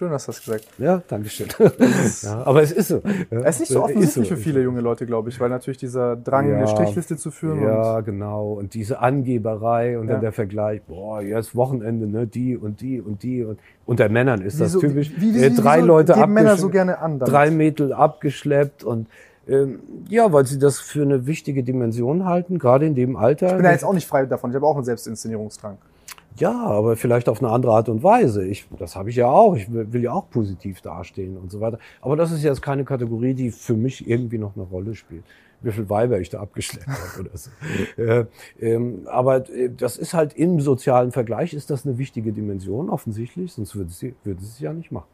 Schön 0.00 0.12
hast 0.12 0.28
du 0.28 0.32
das 0.32 0.42
gesagt. 0.42 0.66
ja 0.78 1.02
Dankeschön. 1.08 1.48
ja, 2.22 2.42
aber 2.42 2.62
es 2.62 2.72
ist 2.72 2.88
so. 2.88 3.02
Ja, 3.30 3.40
Es 3.40 3.56
ist 3.56 3.60
nicht 3.60 3.72
so 3.72 3.84
offensichtlich 3.84 4.30
so. 4.30 4.34
für 4.34 4.40
viele 4.40 4.62
junge 4.62 4.80
Leute, 4.80 5.04
glaube 5.04 5.28
ich, 5.28 5.38
weil 5.38 5.50
natürlich 5.50 5.76
dieser 5.76 6.16
Drang, 6.16 6.48
Ja. 6.48 6.56
eine 6.56 6.68
Strichliste 6.68 7.18
zu 7.18 7.30
führen 7.30 7.60
Ja, 7.62 8.00
genau. 8.00 8.54
Und 8.54 8.72
diese 8.72 9.00
Angeberei 9.00 9.98
und 9.98 10.06
dann 10.06 10.22
der 10.22 10.32
Vergleich, 10.32 10.80
boah, 10.84 11.20
jetzt 11.20 11.54
Wochenende, 11.54 12.06
ne, 12.06 12.26
die 12.26 12.56
und 12.56 12.80
die 12.80 12.98
und 12.98 13.22
die. 13.22 13.44
Und 13.44 13.58
unter 13.84 14.08
Männern 14.08 14.40
ist 14.40 14.54
und 14.54 14.60
das 14.60 14.72
typisch. 14.78 15.12
Wie, 15.18 15.34
wie, 15.34 15.44
äh, 15.44 15.50
drei 15.50 15.76
wieso 15.76 15.86
Leute 15.88 16.14
geben 16.14 16.32
Männer 16.32 16.56
so 16.56 16.68
abgeschleppt, 16.68 16.72
gerne 16.72 16.98
an. 16.98 17.18
damit? 17.18 17.34
drei 17.34 17.50
Mädel 17.50 17.92
abgeschleppt 17.92 18.82
und 18.82 19.06
ähm, 19.46 19.80
ja, 20.08 20.32
weil 20.32 20.46
sie 20.46 20.58
das 20.58 20.80
für 20.80 21.02
eine 21.02 21.26
wichtige 21.26 21.62
Dimension 21.62 22.24
halten, 22.24 22.58
gerade 22.58 22.86
in 22.86 22.94
dem 22.94 23.16
Alter. 23.16 23.48
Ich 23.48 23.56
bin 23.56 23.66
ja 23.66 23.72
jetzt 23.72 23.84
auch 23.84 23.92
nicht 23.92 24.06
frei 24.06 24.24
davon. 24.24 24.48
Ich 24.48 24.56
habe 24.56 24.64
auch 24.64 24.76
einen 24.76 24.84
Selbstinszenierungsdrang. 24.86 25.76
Ja, 26.40 26.58
aber 26.58 26.96
vielleicht 26.96 27.28
auf 27.28 27.42
eine 27.42 27.52
andere 27.52 27.72
Art 27.72 27.90
und 27.90 28.02
Weise. 28.02 28.46
Ich, 28.46 28.66
das 28.78 28.96
habe 28.96 29.10
ich 29.10 29.16
ja 29.16 29.26
auch. 29.26 29.54
Ich 29.56 29.70
will 29.70 30.02
ja 30.02 30.12
auch 30.12 30.30
positiv 30.30 30.80
dastehen 30.80 31.36
und 31.36 31.50
so 31.50 31.60
weiter. 31.60 31.78
Aber 32.00 32.16
das 32.16 32.32
ist 32.32 32.42
jetzt 32.42 32.62
keine 32.62 32.84
Kategorie, 32.84 33.34
die 33.34 33.50
für 33.50 33.74
mich 33.74 34.08
irgendwie 34.08 34.38
noch 34.38 34.56
eine 34.56 34.64
Rolle 34.64 34.94
spielt. 34.94 35.22
Wie 35.60 35.70
viel 35.70 35.90
Weiber 35.90 36.18
ich 36.18 36.30
da 36.30 36.40
abgeschleppt 36.40 36.86
habe 37.16 37.28
oder 37.28 37.36
so. 37.36 37.50
äh, 37.98 38.24
ähm, 38.58 39.02
aber 39.04 39.50
äh, 39.50 39.68
das 39.68 39.98
ist 39.98 40.14
halt 40.14 40.32
im 40.32 40.60
sozialen 40.60 41.12
Vergleich 41.12 41.52
ist 41.52 41.68
das 41.68 41.84
eine 41.84 41.98
wichtige 41.98 42.32
Dimension 42.32 42.88
offensichtlich, 42.88 43.52
sonst 43.52 43.76
würde 43.76 43.90
sie 43.90 44.14
würde 44.24 44.40
sie 44.40 44.48
es 44.48 44.60
ja 44.60 44.72
nicht 44.72 44.90
machen. 44.90 45.08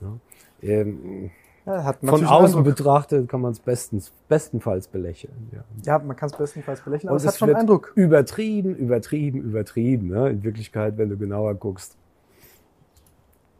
Ja. 0.00 0.18
Ähm, 0.62 1.30
Ja, 1.64 1.92
von 1.92 2.24
außen 2.24 2.58
Eindruck. 2.58 2.64
betrachtet 2.64 3.28
kann 3.28 3.40
man 3.40 3.52
es 3.52 3.60
bestens, 3.60 4.12
bestenfalls 4.28 4.88
belächeln. 4.88 5.50
Ja. 5.52 5.64
Ja, 5.84 5.98
man 6.00 6.16
kann 6.16 6.28
es 6.28 6.36
bestenfalls 6.36 6.80
belächeln, 6.80 7.08
aber 7.08 7.16
Und 7.16 7.22
es 7.22 7.26
hat 7.28 7.38
schon 7.38 7.48
wird 7.48 7.58
Eindruck. 7.58 7.92
Übertrieben, 7.94 8.74
übertrieben, 8.74 9.40
übertrieben. 9.42 10.08
Ne? 10.08 10.30
In 10.30 10.42
Wirklichkeit, 10.42 10.98
wenn 10.98 11.08
du 11.08 11.16
genauer 11.16 11.54
guckst, 11.54 11.96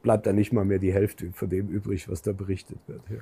bleibt 0.02 0.26
da 0.26 0.32
nicht 0.32 0.52
mal 0.52 0.64
mehr 0.64 0.80
die 0.80 0.92
Hälfte 0.92 1.30
von 1.32 1.48
dem 1.48 1.68
übrig, 1.68 2.08
was 2.08 2.22
da 2.22 2.32
berichtet 2.32 2.78
wird. 2.88 3.02
Ja. 3.08 3.18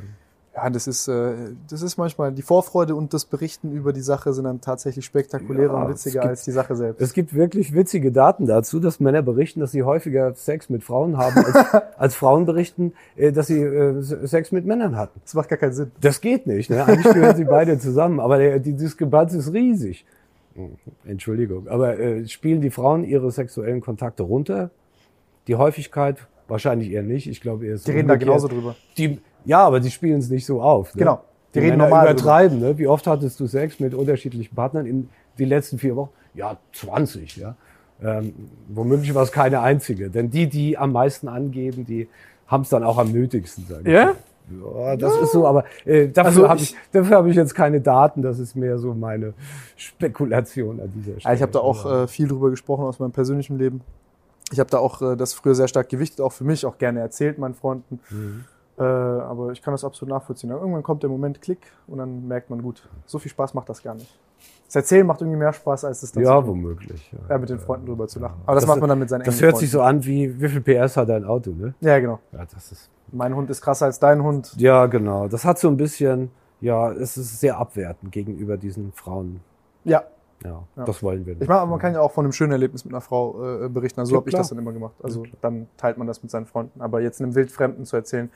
Ja, 0.55 0.69
das 0.69 0.89
ist, 0.89 1.07
äh, 1.07 1.33
das 1.69 1.81
ist 1.81 1.97
manchmal 1.97 2.33
die 2.33 2.43
Vorfreude 2.43 2.97
und 2.97 3.15
das 3.15 3.25
Berichten 3.25 3.71
über 3.73 3.93
die 3.93 4.01
Sache 4.01 4.33
sind 4.33 4.45
dann 4.45 4.61
tatsächlich 4.61 5.05
spektakulärer 5.05 5.75
Ja, 5.75 5.83
und 5.85 5.91
witziger 5.91 6.21
gibt- 6.23 6.31
als 6.31 6.45
die 6.45 6.51
Sache 6.51 6.75
selbst. 6.75 7.01
Es 7.01 7.13
gibt 7.13 7.33
wirklich 7.35 7.73
witzige 7.73 8.11
Daten 8.11 8.47
dazu, 8.47 8.81
dass 8.81 8.99
Männer 8.99 9.23
berichten, 9.23 9.61
dass 9.61 9.71
sie 9.71 9.85
häufiger 9.85 10.35
Sex 10.35 10.69
mit 10.69 10.83
Frauen 10.83 11.17
haben, 11.19 11.37
als, 11.39 11.55
als 11.99 12.15
Frauen 12.17 12.47
berichten, 12.47 12.95
äh, 13.17 13.31
dass 13.31 13.47
sie 13.47 13.61
äh, 13.63 14.03
Sex 14.03 14.51
mit 14.51 14.67
Männern 14.67 14.97
hatten. 14.97 15.21
Das 15.25 15.35
macht 15.35 15.49
gar 15.51 15.57
keinen 15.59 15.73
Sinn. 15.73 15.93
Das 16.01 16.21
geht 16.21 16.49
nicht. 16.49 16.69
Ne? 16.69 16.85
Eigentlich 16.85 17.15
gehören 17.15 17.37
sie 17.37 17.45
beide 17.45 17.79
zusammen, 17.79 18.19
aber 18.19 18.39
der, 18.39 18.59
die 18.59 18.75
Diskrepanz 18.75 19.33
ist 19.35 19.53
riesig. 19.53 20.05
Entschuldigung, 21.05 21.69
aber 21.69 21.99
äh, 21.99 22.27
spielen 22.27 22.61
die 22.61 22.71
Frauen 22.71 23.05
ihre 23.05 23.31
sexuellen 23.31 23.81
Kontakte 23.81 24.25
runter? 24.25 24.71
Die 25.47 25.55
Häufigkeit 25.55 26.27
wahrscheinlich 26.49 26.91
eher 26.91 27.03
nicht. 27.05 27.29
Ich 27.29 27.41
glaube 27.41 27.67
eher 27.67 27.75
ist 27.77 27.87
Die 27.87 27.93
reden 27.93 28.09
da 28.09 28.15
umgekehrt. 28.15 28.29
genauso 28.37 28.49
drüber. 28.49 28.75
Die, 28.99 29.21
ja, 29.45 29.61
aber 29.65 29.81
die 29.81 29.91
spielen 29.91 30.19
es 30.19 30.29
nicht 30.31 30.47
so 30.47 30.63
auf. 30.63 30.95
Ne? 30.95 31.01
Genau. 31.01 31.21
Die 31.55 31.59
Die, 31.59 31.59
reden 31.65 31.79
Männer 31.79 31.89
normal 31.91 32.07
übertreiben. 32.13 32.61
Ne? 32.61 32.79
Wie 32.79 32.87
oft 32.87 33.07
hattest 33.07 33.41
du 33.41 33.47
Sex 33.47 33.81
mit 33.81 33.95
unterschiedlichen 33.95 34.55
Partnern 34.55 34.87
in 34.87 35.09
den 35.39 35.49
letzten 35.49 35.79
vier 35.79 35.97
Wochen? 35.97 36.11
Ja, 36.35 36.57
20. 36.73 37.37
Ja. 37.37 37.57
Ähm, 38.03 38.33
womöglich 38.69 39.15
war 39.15 39.23
es 39.25 39.33
keine 39.33 39.61
einzige. 39.61 40.11
Denn 40.11 40.31
die, 40.31 40.49
die 40.49 40.79
am 40.79 40.93
meisten 40.93 41.29
angeben, 41.29 41.85
die 41.85 42.09
haben 42.47 42.63
es 42.63 42.69
dann 42.69 42.85
auch 42.85 42.99
am 42.99 43.11
nötigsten. 43.13 43.67
Sag 43.69 43.81
ich 43.81 43.89
Ja? 43.89 44.07
mal. 44.07 44.15
Ja, 44.91 44.97
das 44.97 45.17
ist 45.17 45.31
so, 45.33 45.47
aber 45.47 45.65
äh, 45.85 46.09
dafür 46.09 46.25
Also 46.27 46.49
habe 46.49 46.61
ich- 46.61 46.73
ich, 46.73 46.77
dafür 46.91 47.17
habe 47.19 47.31
ich 47.31 47.37
jetzt 47.37 47.55
keine 47.55 47.81
Daten. 47.81 48.23
Das 48.23 48.39
ist 48.41 48.57
mehr 48.57 48.79
so 48.79 48.95
meine 48.95 49.33
Spekulation 49.77 50.81
an 50.81 50.91
dieser 50.95 51.21
Stelle. 51.21 51.35
ich 51.35 51.43
habe 51.43 51.53
da 51.53 51.59
auch 51.61 51.85
äh, 51.91 52.09
viel 52.09 52.29
drüber 52.29 52.51
gesprochen 52.51 52.85
aus 52.85 52.99
meinem 52.99 53.13
persönlichen 53.13 53.59
Leben. 53.59 53.81
Ich 54.53 54.59
habe 54.61 54.71
da 54.71 54.79
auch 54.79 55.01
äh, 55.03 55.17
das 55.17 55.35
früher 55.35 55.55
sehr 55.55 55.69
stark 55.69 55.89
gewichtet, 55.89 56.21
auch 56.21 56.33
für 56.33 56.45
mich, 56.45 56.65
auch 56.67 56.79
gerne 56.79 57.01
erzählt 57.01 57.39
meinen 57.39 57.55
Freunden. 57.55 58.01
Mhm. 58.11 58.45
Äh, 58.81 58.85
aber 58.85 59.53
ich 59.53 59.61
kann 59.63 59.73
das 59.75 59.85
absolut 59.85 60.11
nachvollziehen. 60.15 60.51
Irgendwann 60.51 60.83
kommt 60.83 61.03
der 61.03 61.11
Moment, 61.11 61.43
Klick, 61.43 61.61
und 61.87 61.99
dann 61.99 62.27
merkt 62.27 62.49
man, 62.51 62.63
gut, 62.63 62.89
so 63.07 63.19
viel 63.19 63.31
Spaß 63.31 63.55
macht 63.55 63.69
das 63.69 63.83
gar 63.83 63.95
nicht. 63.95 64.19
Das 64.67 64.77
Erzählen 64.77 65.07
macht 65.07 65.21
irgendwie 65.21 65.39
mehr 65.39 65.53
Spaß, 65.53 65.85
als 65.85 66.03
es 66.03 66.13
dann 66.13 66.23
ja, 66.23 66.47
womöglich. 66.47 67.13
ja, 67.29 67.37
mit 67.39 67.51
den 67.51 67.59
Freunden 67.59 67.87
drüber 67.87 68.07
zu 68.09 68.21
lachen. 68.21 68.41
Aber 68.47 68.55
das, 68.55 68.67
macht 68.67 68.81
man 68.81 68.89
dann 68.89 68.99
mit 69.01 69.09
seinen 69.11 69.25
Das 69.25 69.43
hört 69.43 69.57
sich 69.59 69.71
Freunden. 69.71 70.01
so 70.01 70.07
an 70.07 70.07
wie, 70.07 70.41
wie 70.41 70.49
viel 70.49 70.61
PS 70.61 70.97
hat 70.97 71.09
dein 71.09 71.25
Auto, 71.25 71.51
ne? 71.51 71.75
Ja, 71.81 71.99
genau. 71.99 72.21
Ja, 72.33 72.47
das 72.53 72.73
ist. 72.73 72.89
Mein 73.13 73.35
Hund 73.35 73.51
ist 73.51 73.61
krasser 73.61 73.87
als 73.87 73.99
dein 73.99 74.23
Hund. 74.23 74.55
Ja, 74.57 74.87
genau. 74.87 75.27
Das 75.29 75.45
hat 75.45 75.59
so 75.59 75.69
ein 75.69 75.77
bisschen, 75.77 76.31
ja, 76.61 76.93
es 76.93 77.17
ist 77.17 77.41
sehr 77.41 77.59
abwertend 77.59 78.13
gegenüber 78.13 78.57
diesen 78.57 78.93
Frauen. 78.93 79.41
Ja. 79.85 80.05
Ja, 80.45 80.63
Ja. 80.77 80.85
das 80.85 81.03
wollen 81.03 81.27
wir 81.27 81.35
nicht. 81.35 81.43
Ich 81.43 81.49
meine, 81.49 81.67
man 81.67 81.79
kann 81.81 81.93
ja 81.93 82.01
auch 82.01 82.13
von 82.13 82.25
einem 82.25 82.33
schönen 82.33 82.53
Erlebnis 82.53 82.85
mit 82.85 82.95
einer 82.95 83.01
Frau 83.03 83.65
äh, 83.65 83.69
berichten. 83.69 84.01
Also 84.01 84.11
so 84.11 84.15
Ja, 84.15 84.21
habe 84.21 84.31
ich 84.31 84.37
das 84.37 84.49
dann 84.51 84.59
immer 84.59 84.73
gemacht. 84.73 84.95
Also 85.03 85.25
dann 85.43 85.67
teilt 85.77 85.99
man 85.99 86.07
das 86.07 86.23
mit 86.23 86.31
seinen 86.31 86.47
Freunden. 86.47 86.81
Aber 86.81 87.01
jetzt 87.03 87.21
einem 87.21 87.35
Wildfremden 87.35 87.85
zu 87.85 87.97
erzählen, 87.97 88.31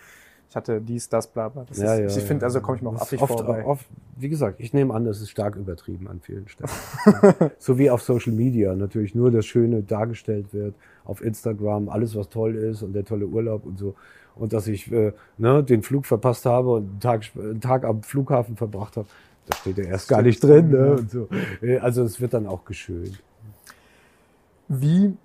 ich 0.54 0.56
hatte 0.56 0.80
dies, 0.80 1.08
das, 1.08 1.26
bla 1.26 1.48
bla. 1.48 1.64
Das 1.64 1.78
ja, 1.78 1.94
ist, 1.94 2.14
ja, 2.14 2.22
ich 2.22 2.28
finde, 2.28 2.44
also 2.44 2.60
komme 2.60 2.76
ich 2.76 2.82
mir 2.84 2.90
auch 2.90 3.00
affig 3.00 3.20
oft, 3.20 3.40
vorbei. 3.40 3.64
oft, 3.66 3.84
wie 4.14 4.28
gesagt, 4.28 4.60
ich 4.60 4.72
nehme 4.72 4.94
an, 4.94 5.04
das 5.04 5.20
ist 5.20 5.30
stark 5.30 5.56
übertrieben 5.56 6.06
an 6.06 6.20
vielen 6.20 6.46
Stellen. 6.46 6.70
so 7.58 7.76
wie 7.76 7.90
auf 7.90 8.02
Social 8.02 8.32
Media 8.32 8.76
natürlich 8.76 9.16
nur 9.16 9.32
das 9.32 9.46
Schöne 9.46 9.82
dargestellt 9.82 10.54
wird, 10.54 10.76
auf 11.04 11.24
Instagram 11.24 11.88
alles, 11.88 12.14
was 12.14 12.28
toll 12.28 12.54
ist 12.54 12.84
und 12.84 12.92
der 12.92 13.04
tolle 13.04 13.26
Urlaub 13.26 13.66
und 13.66 13.80
so. 13.80 13.96
Und 14.36 14.52
dass 14.52 14.68
ich 14.68 14.92
äh, 14.92 15.12
ne, 15.38 15.64
den 15.64 15.82
Flug 15.82 16.06
verpasst 16.06 16.46
habe 16.46 16.74
und 16.74 16.88
einen 16.88 17.00
Tag, 17.00 17.24
einen 17.36 17.60
Tag 17.60 17.84
am 17.84 18.04
Flughafen 18.04 18.56
verbracht 18.56 18.96
habe, 18.96 19.08
das 19.46 19.58
steht 19.58 19.78
ja 19.78 19.84
erst 19.86 20.08
gar 20.08 20.22
nicht 20.22 20.40
drin. 20.40 20.70
Ne, 20.70 20.92
und 20.92 21.10
so. 21.10 21.28
Äh, 21.62 21.78
Also 21.78 22.04
es 22.04 22.20
wird 22.20 22.32
dann 22.32 22.46
auch 22.46 22.64
geschönt. 22.64 23.20
Wie, 24.68 25.16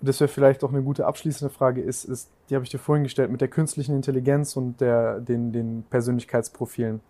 das 0.00 0.20
wäre 0.20 0.28
vielleicht 0.28 0.62
auch 0.64 0.70
eine 0.72 0.82
gute 0.82 1.06
abschließende 1.06 1.52
Frage, 1.52 1.80
ist, 1.80 2.04
ist 2.04 2.30
die 2.48 2.54
habe 2.54 2.64
ich 2.64 2.70
dir 2.70 2.78
vorhin 2.78 3.02
gestellt, 3.02 3.30
mit 3.30 3.40
der 3.40 3.48
künstlichen 3.48 3.94
Intelligenz 3.94 4.56
und 4.56 4.80
der, 4.80 5.20
den, 5.20 5.52
den 5.52 5.84
Persönlichkeitsprofilen. 5.90 7.00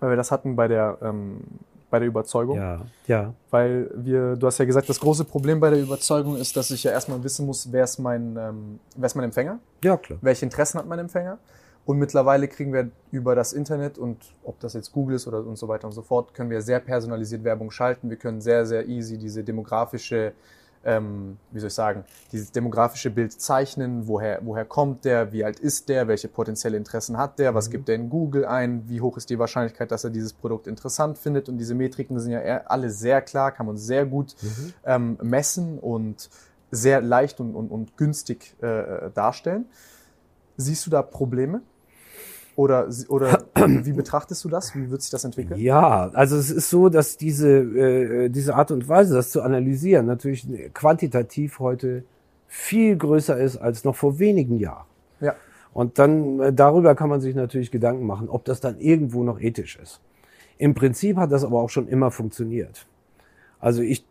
Weil 0.00 0.10
wir 0.10 0.16
das 0.16 0.30
hatten 0.30 0.56
bei 0.56 0.68
der, 0.68 0.98
ähm, 1.02 1.40
bei 1.88 1.98
der 1.98 2.08
Überzeugung. 2.08 2.58
Ja, 2.58 2.80
ja. 3.06 3.32
Weil 3.50 3.90
wir, 3.94 4.36
du 4.36 4.46
hast 4.46 4.58
ja 4.58 4.64
gesagt, 4.64 4.88
das 4.88 5.00
große 5.00 5.24
Problem 5.24 5.60
bei 5.60 5.70
der 5.70 5.80
Überzeugung 5.80 6.36
ist, 6.36 6.56
dass 6.56 6.70
ich 6.70 6.84
ja 6.84 6.90
erstmal 6.90 7.22
wissen 7.22 7.46
muss, 7.46 7.72
wer 7.72 7.84
ist 7.84 7.98
mein, 7.98 8.36
ähm, 8.36 8.80
wer 8.96 9.06
ist 9.06 9.14
mein 9.14 9.24
Empfänger? 9.24 9.58
Ja, 9.82 9.96
klar. 9.96 10.18
welche 10.20 10.44
Interessen 10.44 10.78
hat 10.78 10.86
mein 10.86 10.98
Empfänger. 10.98 11.38
Und 11.86 11.98
mittlerweile 11.98 12.48
kriegen 12.48 12.72
wir 12.72 12.90
über 13.12 13.36
das 13.36 13.52
Internet 13.52 13.96
und 13.96 14.18
ob 14.42 14.58
das 14.58 14.74
jetzt 14.74 14.90
Google 14.90 15.14
ist 15.14 15.28
oder 15.28 15.46
und 15.46 15.56
so 15.56 15.68
weiter 15.68 15.86
und 15.86 15.92
so 15.92 16.02
fort, 16.02 16.34
können 16.34 16.50
wir 16.50 16.60
sehr 16.60 16.80
personalisiert 16.80 17.44
Werbung 17.44 17.70
schalten. 17.70 18.10
Wir 18.10 18.16
können 18.16 18.40
sehr, 18.40 18.66
sehr 18.66 18.88
easy 18.88 19.16
diese 19.16 19.44
demografische, 19.44 20.32
ähm, 20.86 21.36
wie 21.50 21.58
soll 21.58 21.66
ich 21.66 21.74
sagen, 21.74 22.04
dieses 22.30 22.52
demografische 22.52 23.10
Bild 23.10 23.32
zeichnen. 23.32 24.06
Woher, 24.06 24.38
woher 24.42 24.64
kommt 24.64 25.04
der? 25.04 25.32
Wie 25.32 25.44
alt 25.44 25.58
ist 25.58 25.88
der? 25.88 26.06
Welche 26.06 26.28
potenzielle 26.28 26.76
Interessen 26.76 27.18
hat 27.18 27.38
der? 27.40 27.54
Was 27.54 27.70
gibt 27.70 27.88
der 27.88 27.96
in 27.96 28.08
Google 28.08 28.46
ein? 28.46 28.88
Wie 28.88 29.00
hoch 29.00 29.16
ist 29.16 29.28
die 29.28 29.38
Wahrscheinlichkeit, 29.38 29.90
dass 29.90 30.04
er 30.04 30.10
dieses 30.10 30.32
Produkt 30.32 30.68
interessant 30.68 31.18
findet? 31.18 31.48
Und 31.48 31.58
diese 31.58 31.74
Metriken 31.74 32.18
sind 32.20 32.32
ja 32.32 32.40
alle 32.66 32.90
sehr 32.90 33.20
klar, 33.20 33.50
kann 33.50 33.66
man 33.66 33.76
sehr 33.76 34.06
gut 34.06 34.36
ähm, 34.84 35.18
messen 35.20 35.78
und 35.80 36.30
sehr 36.70 37.00
leicht 37.00 37.40
und, 37.40 37.54
und, 37.54 37.70
und 37.70 37.96
günstig 37.96 38.54
äh, 38.62 39.10
darstellen. 39.12 39.66
Siehst 40.56 40.86
du 40.86 40.90
da 40.90 41.02
Probleme? 41.02 41.62
Oder, 42.56 42.88
oder 43.08 43.44
wie 43.54 43.92
betrachtest 43.92 44.42
du 44.44 44.48
das? 44.48 44.74
Wie 44.74 44.90
wird 44.90 45.02
sich 45.02 45.10
das 45.10 45.24
entwickeln? 45.24 45.60
Ja, 45.60 46.10
also 46.14 46.36
es 46.36 46.50
ist 46.50 46.70
so, 46.70 46.88
dass 46.88 47.18
diese, 47.18 47.50
äh, 47.50 48.28
diese 48.30 48.54
Art 48.54 48.70
und 48.70 48.88
Weise, 48.88 49.14
das 49.14 49.30
zu 49.30 49.42
analysieren, 49.42 50.06
natürlich 50.06 50.48
quantitativ 50.72 51.58
heute 51.58 52.04
viel 52.48 52.96
größer 52.96 53.38
ist 53.38 53.58
als 53.58 53.84
noch 53.84 53.94
vor 53.94 54.18
wenigen 54.18 54.58
Jahren. 54.58 54.86
Ja. 55.20 55.34
Und 55.74 55.98
dann 55.98 56.40
äh, 56.40 56.52
darüber 56.54 56.94
kann 56.94 57.10
man 57.10 57.20
sich 57.20 57.34
natürlich 57.34 57.70
Gedanken 57.70 58.06
machen, 58.06 58.30
ob 58.30 58.46
das 58.46 58.60
dann 58.60 58.80
irgendwo 58.80 59.22
noch 59.22 59.38
ethisch 59.38 59.78
ist. 59.80 60.00
Im 60.56 60.74
Prinzip 60.74 61.18
hat 61.18 61.32
das 61.32 61.44
aber 61.44 61.60
auch 61.60 61.68
schon 61.68 61.86
immer 61.88 62.10
funktioniert. 62.10 62.86
Also 63.60 63.82
ich, 63.82 64.06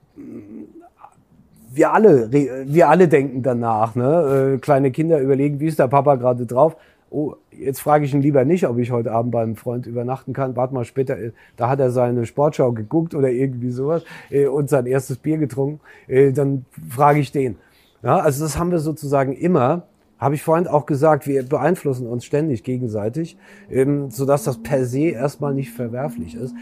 wir 1.71 1.93
alle, 1.93 2.31
wir 2.31 2.89
alle 2.89 3.07
denken 3.07 3.41
danach. 3.41 3.95
Ne? 3.95 4.53
Äh, 4.53 4.57
kleine 4.59 4.91
Kinder 4.91 5.19
überlegen, 5.19 5.59
wie 5.59 5.65
ist 5.65 5.79
der 5.79 5.87
Papa 5.87 6.15
gerade 6.15 6.45
drauf? 6.45 6.77
Oh, 7.09 7.35
jetzt 7.51 7.79
frage 7.81 8.05
ich 8.05 8.13
ihn 8.13 8.21
lieber 8.21 8.45
nicht, 8.45 8.67
ob 8.67 8.77
ich 8.77 8.91
heute 8.91 9.11
Abend 9.11 9.31
beim 9.31 9.55
Freund 9.55 9.85
übernachten 9.85 10.33
kann. 10.33 10.55
Warte 10.55 10.73
mal 10.73 10.85
später, 10.85 11.17
äh, 11.17 11.31
da 11.55 11.69
hat 11.69 11.79
er 11.79 11.91
seine 11.91 12.25
Sportschau 12.25 12.71
geguckt 12.71 13.15
oder 13.15 13.29
irgendwie 13.29 13.69
sowas 13.69 14.03
äh, 14.29 14.47
und 14.47 14.69
sein 14.69 14.85
erstes 14.85 15.17
Bier 15.17 15.37
getrunken. 15.37 15.79
Äh, 16.07 16.31
dann 16.31 16.65
frage 16.89 17.19
ich 17.19 17.31
den. 17.31 17.57
Ja, 18.03 18.17
also 18.17 18.43
das 18.43 18.57
haben 18.57 18.71
wir 18.71 18.79
sozusagen 18.79 19.33
immer. 19.33 19.83
Habe 20.17 20.35
ich 20.35 20.43
vorhin 20.43 20.67
auch 20.67 20.85
gesagt, 20.85 21.27
wir 21.27 21.43
beeinflussen 21.43 22.07
uns 22.07 22.23
ständig 22.23 22.63
gegenseitig, 22.63 23.37
ähm, 23.69 24.09
sodass 24.09 24.45
das 24.45 24.63
per 24.63 24.85
se 24.85 25.09
erstmal 25.09 25.53
nicht 25.53 25.71
verwerflich 25.71 26.35
ist. 26.35 26.55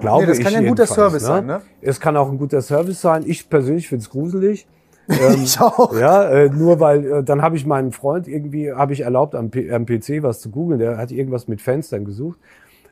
Glaube 0.00 0.24
Nee, 0.24 0.28
das 0.28 0.38
kann 0.38 0.48
ich 0.48 0.52
ja 0.54 0.58
ein 0.60 0.66
guter 0.68 0.86
Service 0.86 1.22
sein, 1.22 1.46
ne? 1.46 1.62
Es 1.80 2.00
kann 2.00 2.16
auch 2.16 2.30
ein 2.30 2.38
guter 2.38 2.62
Service 2.62 3.00
sein. 3.00 3.24
Ich 3.26 3.48
persönlich 3.48 3.88
finde 3.88 4.02
es 4.02 4.10
gruselig. 4.10 4.66
Ähm, 5.20 5.42
Ich 5.42 5.60
auch. 5.60 5.94
Ja, 5.96 6.28
äh, 6.28 6.50
nur 6.50 6.80
weil 6.80 7.04
äh, 7.06 7.22
dann 7.22 7.42
habe 7.42 7.56
ich 7.56 7.64
meinem 7.64 7.92
Freund 7.92 8.26
irgendwie 8.28 8.72
habe 8.72 8.92
ich 8.92 9.00
erlaubt 9.00 9.34
am, 9.34 9.50
P 9.50 9.70
am 9.70 9.86
PC 9.86 10.22
was 10.22 10.40
zu 10.40 10.50
googeln. 10.50 10.80
Der 10.80 10.98
hat 10.98 11.10
irgendwas 11.12 11.48
mit 11.48 11.62
Fenstern 11.62 12.04
gesucht 12.04 12.38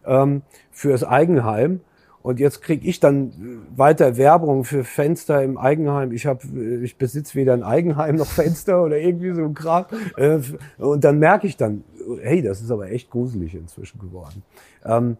ähm, 0.06 0.42
fürs 0.70 1.04
Eigenheim. 1.04 1.80
Und 2.22 2.40
jetzt 2.40 2.62
krieg 2.62 2.84
ich 2.84 3.00
dann 3.00 3.28
äh, 3.28 3.78
weiter 3.78 4.16
Werbung 4.16 4.64
für 4.64 4.84
Fenster 4.84 5.42
im 5.42 5.58
Eigenheim. 5.58 6.10
Ich 6.12 6.24
habe, 6.24 6.40
ich 6.82 6.96
besitze 6.96 7.34
weder 7.34 7.52
ein 7.52 7.62
Eigenheim 7.62 8.16
noch 8.16 8.26
Fenster 8.26 8.82
oder 8.82 8.98
irgendwie 8.98 9.34
so 9.34 9.42
ein 9.42 9.54
Kram. 9.54 9.84
Äh, 10.16 10.38
und 10.78 11.04
dann 11.04 11.18
merke 11.18 11.46
ich 11.46 11.56
dann, 11.56 11.84
hey, 12.22 12.40
das 12.42 12.62
ist 12.62 12.70
aber 12.70 12.90
echt 12.90 13.10
gruselig 13.10 13.54
inzwischen 13.54 13.98
geworden. 13.98 14.42
Ähm, 14.84 15.16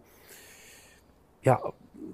ja, 1.43 1.59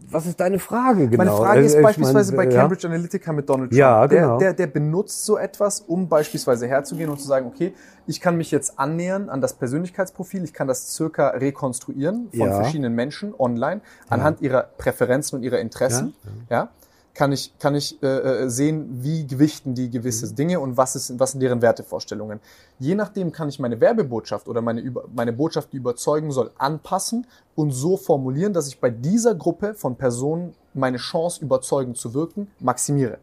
was 0.09 0.25
ist 0.25 0.39
deine 0.39 0.59
Frage 0.59 1.07
genau? 1.07 1.23
Meine 1.23 1.31
Frage 1.37 1.61
Äh, 1.61 1.65
ist 1.65 1.75
ich 1.75 1.81
beispielsweise 1.81 2.35
mein, 2.35 2.49
bei 2.49 2.53
ja. 2.55 2.61
Cambridge 2.61 2.87
Analytica 2.87 3.31
mit 3.31 3.49
Donald 3.49 3.69
Trump. 3.71 3.79
Ja, 3.79 4.05
genau. 4.07 4.37
der, 4.37 4.53
der, 4.53 4.67
der 4.67 4.67
benutzt 4.67 5.25
so 5.25 5.37
etwas, 5.37 5.79
um 5.81 6.09
beispielsweise 6.09 6.67
herzugehen 6.67 7.09
und 7.09 7.19
zu 7.19 7.27
sagen, 7.27 7.47
okay, 7.47 7.73
ich 8.07 8.19
kann 8.19 8.35
mich 8.35 8.51
jetzt 8.51 8.77
annähern 8.79 9.29
an 9.29 9.41
das 9.41 9.53
Persönlichkeitsprofil, 9.53 10.43
ich 10.43 10.53
kann 10.53 10.67
das 10.67 10.93
circa 10.93 11.29
rekonstruieren 11.29 12.29
von 12.31 12.39
Ja. 12.47 12.55
verschiedenen 12.55 12.93
Menschen 12.93 13.33
online 13.37 13.81
anhand 14.09 14.41
ihrer 14.41 14.63
Präferenzen 14.77 15.37
und 15.37 15.43
ihrer 15.43 15.59
Interessen. 15.59 16.13
Ja. 16.49 16.69
Kann 17.13 17.31
ich, 17.31 17.57
kann 17.59 17.75
ich 17.75 18.01
äh, 18.01 18.07
äh, 18.07 18.49
sehen, 18.49 19.03
wie 19.03 19.27
gewichten 19.27 19.75
die 19.75 19.89
gewisse 19.89 20.27
Mhm. 20.27 20.35
Dinge 20.35 20.59
und 20.59 20.77
was, 20.77 20.95
ist, 20.95 21.19
was 21.19 21.31
sind 21.31 21.41
deren 21.41 21.61
Wertevorstellungen. 21.61 22.39
Je 22.79 22.95
nachdem 22.95 23.31
kann 23.31 23.49
ich 23.49 23.59
meine 23.59 23.79
Werbebotschaft 23.79 24.47
oder 24.47 24.61
meine, 24.61 24.81
Über 24.81 25.05
meine 25.13 25.33
Botschaft, 25.33 25.73
die 25.73 25.77
überzeugen 25.77 26.31
soll, 26.31 26.51
anpassen 26.57 27.27
und 27.55 27.71
so 27.71 27.97
formulieren, 27.97 28.53
dass 28.53 28.67
ich 28.67 28.79
bei 28.79 28.89
dieser 28.89 29.35
Gruppe 29.35 29.73
von 29.73 29.95
Personen 29.95 30.53
meine 30.73 30.97
Chance, 30.97 31.41
überzeugend 31.43 31.97
zu 31.97 32.13
wirken, 32.13 32.47
maximiere. 32.59 33.17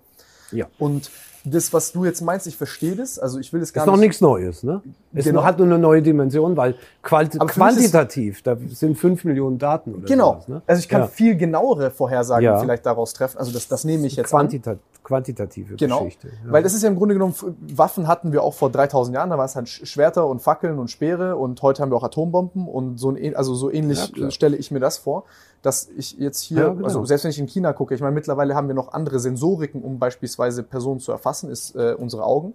Ja. 0.51 0.67
Und 0.79 1.11
das, 1.45 1.73
was 1.73 1.93
du 1.93 2.05
jetzt 2.05 2.21
meinst, 2.21 2.47
ich 2.47 2.57
verstehe 2.57 2.95
das. 2.97 3.19
Also 3.19 3.39
ich 3.39 3.53
will 3.53 3.61
es 3.63 3.73
gar 3.73 3.85
Ist 3.85 3.87
noch 3.87 3.95
nicht. 3.95 4.03
nichts 4.09 4.21
Neues, 4.21 4.63
ne? 4.63 4.83
Es 5.15 5.25
Genau. 5.25 5.45
hat 5.45 5.59
nur 5.59 5.67
eine 5.67 5.79
neue 5.79 6.03
Dimension, 6.03 6.57
weil 6.57 6.75
quali 7.03 7.29
Aber 7.39 7.47
ist- 7.49 7.55
quantitativ, 7.55 8.43
da 8.43 8.57
sind 8.69 8.97
fünf 8.99 9.25
Millionen 9.25 9.59
Daten 9.59 9.95
oder 9.95 10.05
Genau. 10.07 10.33
sowas, 10.35 10.49
ne? 10.49 10.63
Also 10.67 10.81
ich 10.81 10.89
kann 10.89 11.03
Ja. 11.03 11.07
viel 11.07 11.37
genauere 11.37 11.91
Vorhersagen 11.91 12.45
Ja. 12.45 12.59
vielleicht 12.59 12.85
daraus 12.87 13.13
treffen. 13.15 13.39
Also 13.39 13.53
das, 13.53 13.69
das 13.69 13.85
nehme 13.85 14.07
ich 14.07 14.17
jetzt 14.17 14.31
Quantita 14.31 14.73
an. 14.73 14.79
Quantitative 15.09 15.75
Genau, 15.77 16.01
Geschichte. 16.05 16.29
Ja. 16.47 16.53
weil 16.53 16.63
das 16.63 16.75
ist 16.75 16.83
ja 16.83 16.89
im 16.89 16.97
Grunde 16.97 17.15
genommen, 17.15 17.35
Waffen 17.75 18.07
hatten 18.07 18.31
wir 18.33 18.43
auch 18.43 18.55
vor 18.55 18.71
3000 18.71 19.15
Jahren, 19.15 19.31
da 19.31 19.39
waren 19.39 19.47
es 19.47 19.57
halt 19.57 19.69
Schwerter 19.69 20.27
und 20.27 20.41
Fackeln 20.41 20.79
und 20.79 20.89
Speere 20.91 21.35
und 21.37 21.61
heute 21.63 21.83
haben 21.83 21.91
wir 21.91 21.97
auch 21.97 22.05
Atombomben 22.05 22.69
und 22.69 22.99
so, 22.99 23.11
ein, 23.11 23.35
also 23.35 23.55
so 23.55 23.71
ähnlich 23.73 24.13
Ja, 24.15 24.31
stelle 24.31 24.57
ich 24.57 24.71
mir 24.71 24.81
das 24.81 24.99
vor, 24.99 25.25
dass 25.63 25.89
ich 25.97 26.13
jetzt 26.19 26.41
hier, 26.43 26.59
Ja, 26.59 26.69
genau. 26.69 26.85
also 26.85 27.05
selbst 27.07 27.25
wenn 27.25 27.31
ich 27.31 27.39
in 27.39 27.47
China 27.47 27.73
gucke, 27.73 27.95
ich 27.95 28.01
meine 28.01 28.15
mittlerweile 28.15 28.55
haben 28.55 28.69
wir 28.69 28.75
noch 28.75 28.93
andere 28.93 29.19
Sensoriken, 29.19 29.83
um 29.83 29.99
beispielsweise 29.99 30.63
Personen 30.63 31.01
zu 31.01 31.11
erfassen, 31.11 31.51
ist 31.51 31.75
äh, 31.75 31.95
unsere 31.99 32.25
Augen. 32.25 32.55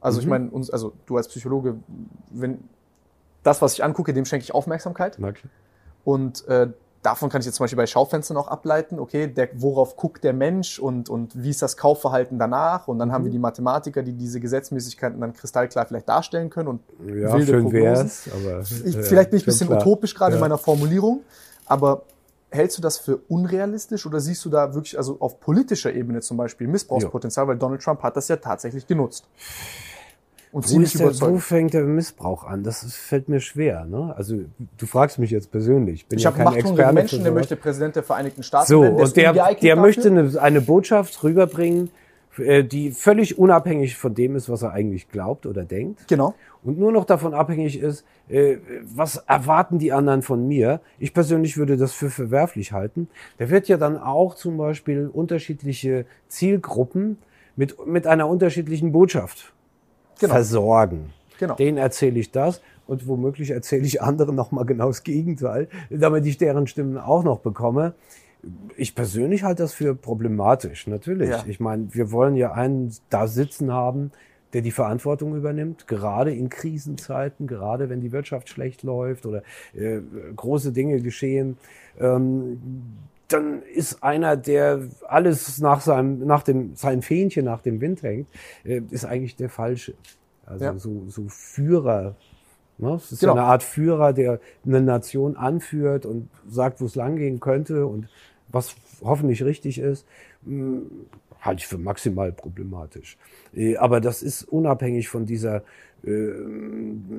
Also 0.00 0.20
ich 0.20 0.26
Mhm. 0.26 0.30
meine, 0.30 0.50
uns, 0.50 0.70
also 0.70 0.92
du 1.06 1.16
als 1.16 1.26
Psychologe, 1.28 1.74
wenn 2.30 2.60
das, 3.42 3.60
was 3.60 3.72
ich 3.74 3.82
angucke, 3.84 4.12
dem 4.14 4.24
schenke 4.24 4.44
ich 4.44 4.54
Aufmerksamkeit. 4.54 5.16
Klar. 5.16 5.32
Und 6.04 6.46
äh, 6.48 6.68
davon 7.02 7.28
kann 7.28 7.40
ich 7.40 7.46
jetzt 7.46 7.56
zum 7.56 7.64
Beispiel 7.64 7.76
bei 7.76 7.86
Schaufenstern 7.86 8.36
auch 8.36 8.48
ableiten, 8.48 8.98
okay, 8.98 9.26
der, 9.28 9.48
worauf 9.54 9.96
guckt 9.96 10.24
der 10.24 10.32
Mensch 10.32 10.78
und, 10.78 11.08
und 11.08 11.40
wie 11.42 11.50
ist 11.50 11.62
das 11.62 11.76
Kaufverhalten 11.76 12.38
danach? 12.38 12.88
Und 12.88 12.98
dann 12.98 13.08
Mhm. 13.08 13.12
haben 13.12 13.24
wir 13.24 13.30
die 13.30 13.38
Mathematiker, 13.38 14.02
die 14.02 14.12
diese 14.12 14.40
Gesetzmäßigkeiten 14.40 15.20
dann 15.20 15.32
kristallklar 15.32 15.86
vielleicht 15.86 16.08
darstellen 16.08 16.50
können 16.50 16.68
und 16.68 16.80
Ja, 16.98 17.32
wilde 17.32 17.46
schön 17.46 17.62
Prognosen. 17.62 17.82
wär's, 17.82 18.28
aber 18.32 18.60
Ich, 18.60 18.96
äh, 18.96 19.02
vielleicht 19.02 19.30
bin 19.30 19.38
ich 19.38 19.44
ein 19.44 19.46
bisschen 19.46 19.68
klar. 19.68 19.80
utopisch 19.80 20.14
gerade 20.14 20.34
in 20.34 20.38
Ja. 20.40 20.40
meiner 20.48 20.58
Formulierung, 20.58 21.22
aber 21.66 22.02
hältst 22.50 22.78
du 22.78 22.82
das 22.82 22.98
für 22.98 23.18
unrealistisch 23.28 24.06
oder 24.06 24.20
siehst 24.20 24.44
du 24.44 24.48
da 24.50 24.74
wirklich, 24.74 24.96
also 24.96 25.16
auf 25.20 25.38
politischer 25.38 25.92
Ebene 25.92 26.20
zum 26.20 26.36
Beispiel, 26.36 26.66
Missbrauchspotenzial, 26.66 27.46
weil 27.46 27.58
Donald 27.58 27.82
Trump 27.82 28.02
hat 28.02 28.16
das 28.16 28.28
ja 28.28 28.36
tatsächlich 28.36 28.86
genutzt. 28.86 29.24
Und 30.50 30.70
Wo, 30.70 30.80
ist 30.80 30.98
der, 30.98 31.20
wo 31.20 31.38
fängt 31.38 31.74
der 31.74 31.84
Missbrauch 31.84 32.44
an? 32.44 32.62
Das 32.62 32.82
ist, 32.82 32.96
fällt 32.96 33.28
mir 33.28 33.40
schwer. 33.40 33.84
Ne? 33.84 34.14
Also 34.16 34.36
du 34.78 34.86
fragst 34.86 35.18
mich 35.18 35.30
jetzt 35.30 35.50
persönlich. 35.50 36.06
Bin 36.06 36.18
Ich 36.18 36.24
ja 36.24 36.30
habe 36.30 36.38
machthungrigen 36.44 36.70
Experte 36.70 36.94
Menschen, 36.94 37.22
der 37.22 37.32
möchte 37.32 37.56
Präsident 37.56 37.96
der 37.96 38.02
Vereinigten 38.02 38.42
Staaten 38.42 38.66
So, 38.66 38.82
werden. 38.82 38.96
und 38.96 39.16
der, 39.16 39.30
ungeeignet 39.30 39.62
der 39.62 39.76
dafür. 39.76 39.86
möchte 39.86 40.08
eine, 40.08 40.40
eine 40.40 40.60
Botschaft 40.62 41.22
rüberbringen, 41.22 41.90
äh, 42.38 42.64
die 42.64 42.92
völlig 42.92 43.38
unabhängig 43.38 43.96
von 43.96 44.14
dem 44.14 44.36
ist, 44.36 44.48
was 44.48 44.62
er 44.62 44.72
eigentlich 44.72 45.10
glaubt 45.10 45.44
oder 45.44 45.64
denkt. 45.64 46.08
Genau. 46.08 46.34
Und 46.64 46.78
nur 46.78 46.92
noch 46.92 47.04
davon 47.04 47.34
abhängig 47.34 47.78
ist, 47.80 48.04
äh, 48.28 48.56
was 48.82 49.16
erwarten 49.16 49.78
die 49.78 49.92
anderen 49.92 50.22
von 50.22 50.48
mir. 50.48 50.80
Ich 50.98 51.12
persönlich 51.12 51.56
würde 51.58 51.76
das 51.76 51.92
für 51.92 52.10
verwerflich 52.10 52.72
halten. 52.72 53.08
Der 53.38 53.50
wird 53.50 53.68
ja 53.68 53.76
dann 53.76 53.98
auch 53.98 54.34
zum 54.34 54.56
Beispiel 54.56 55.08
unterschiedliche 55.12 56.06
Zielgruppen 56.28 57.18
mit, 57.54 57.86
mit 57.86 58.06
einer 58.06 58.28
unterschiedlichen 58.28 58.92
Botschaft 58.92 59.52
Genau. 60.18 60.34
versorgen. 60.34 61.12
Genau. 61.38 61.54
Denen 61.54 61.78
erzähle 61.78 62.18
ich 62.18 62.32
das 62.32 62.60
und 62.86 63.06
womöglich 63.06 63.50
erzähle 63.50 63.84
ich 63.84 64.02
anderen 64.02 64.34
nochmal 64.34 64.64
genau 64.64 64.88
das 64.88 65.04
Gegenteil, 65.04 65.68
damit 65.90 66.26
ich 66.26 66.38
deren 66.38 66.66
Stimmen 66.66 66.98
auch 66.98 67.22
noch 67.22 67.40
bekomme. 67.40 67.94
Ich 68.76 68.94
persönlich 68.94 69.42
halte 69.42 69.62
das 69.62 69.74
für 69.74 69.94
problematisch, 69.94 70.86
natürlich. 70.86 71.30
Ja. 71.30 71.44
Ich 71.46 71.60
meine, 71.60 71.92
wir 71.92 72.12
wollen 72.12 72.36
ja 72.36 72.52
einen 72.52 72.92
da 73.10 73.26
sitzen 73.26 73.72
haben, 73.72 74.12
der 74.52 74.62
die 74.62 74.70
Verantwortung 74.70 75.36
übernimmt, 75.36 75.86
gerade 75.86 76.32
in 76.32 76.48
Krisenzeiten, 76.48 77.46
gerade 77.46 77.90
wenn 77.90 78.00
die 78.00 78.12
Wirtschaft 78.12 78.48
schlecht 78.48 78.82
läuft 78.82 79.26
oder 79.26 79.42
äh, 79.74 80.00
große 80.34 80.72
Dinge 80.72 81.00
geschehen. 81.00 81.58
Ähm, 82.00 82.60
dann 83.28 83.62
ist 83.62 84.02
einer, 84.02 84.36
der 84.36 84.80
alles 85.06 85.58
nach 85.58 85.80
seinem, 85.82 86.26
nach 86.26 86.42
dem, 86.42 86.74
sein 86.74 87.02
Fähnchen 87.02 87.44
nach 87.44 87.60
dem 87.60 87.80
Wind 87.80 88.02
hängt, 88.02 88.26
äh, 88.64 88.80
ist 88.90 89.04
eigentlich 89.04 89.36
der 89.36 89.50
Falsche. 89.50 89.94
Also 90.46 90.64
Ja. 90.64 90.78
so, 90.78 91.04
so 91.08 91.24
Führer. 91.28 92.16
Ne? 92.78 92.94
Es 92.94 93.12
ist 93.12 93.20
Genau. 93.20 93.32
eine 93.32 93.42
Art 93.42 93.62
Führer, 93.62 94.12
der 94.14 94.40
eine 94.64 94.80
Nation 94.80 95.36
anführt 95.36 96.06
und 96.06 96.28
sagt, 96.48 96.80
wo 96.80 96.86
es 96.86 96.94
langgehen 96.94 97.38
könnte 97.40 97.86
und 97.86 98.08
was 98.48 98.74
hoffentlich 99.02 99.44
richtig 99.44 99.78
ist, 99.78 100.06
mh, 100.42 100.80
halte 101.40 101.60
ich 101.60 101.66
für 101.66 101.78
maximal 101.78 102.32
problematisch. 102.32 103.18
Äh, 103.54 103.76
Aber 103.76 104.00
das 104.00 104.22
ist 104.22 104.42
unabhängig 104.44 105.08
von 105.08 105.26
dieser, 105.26 105.62
äh, 106.02 106.30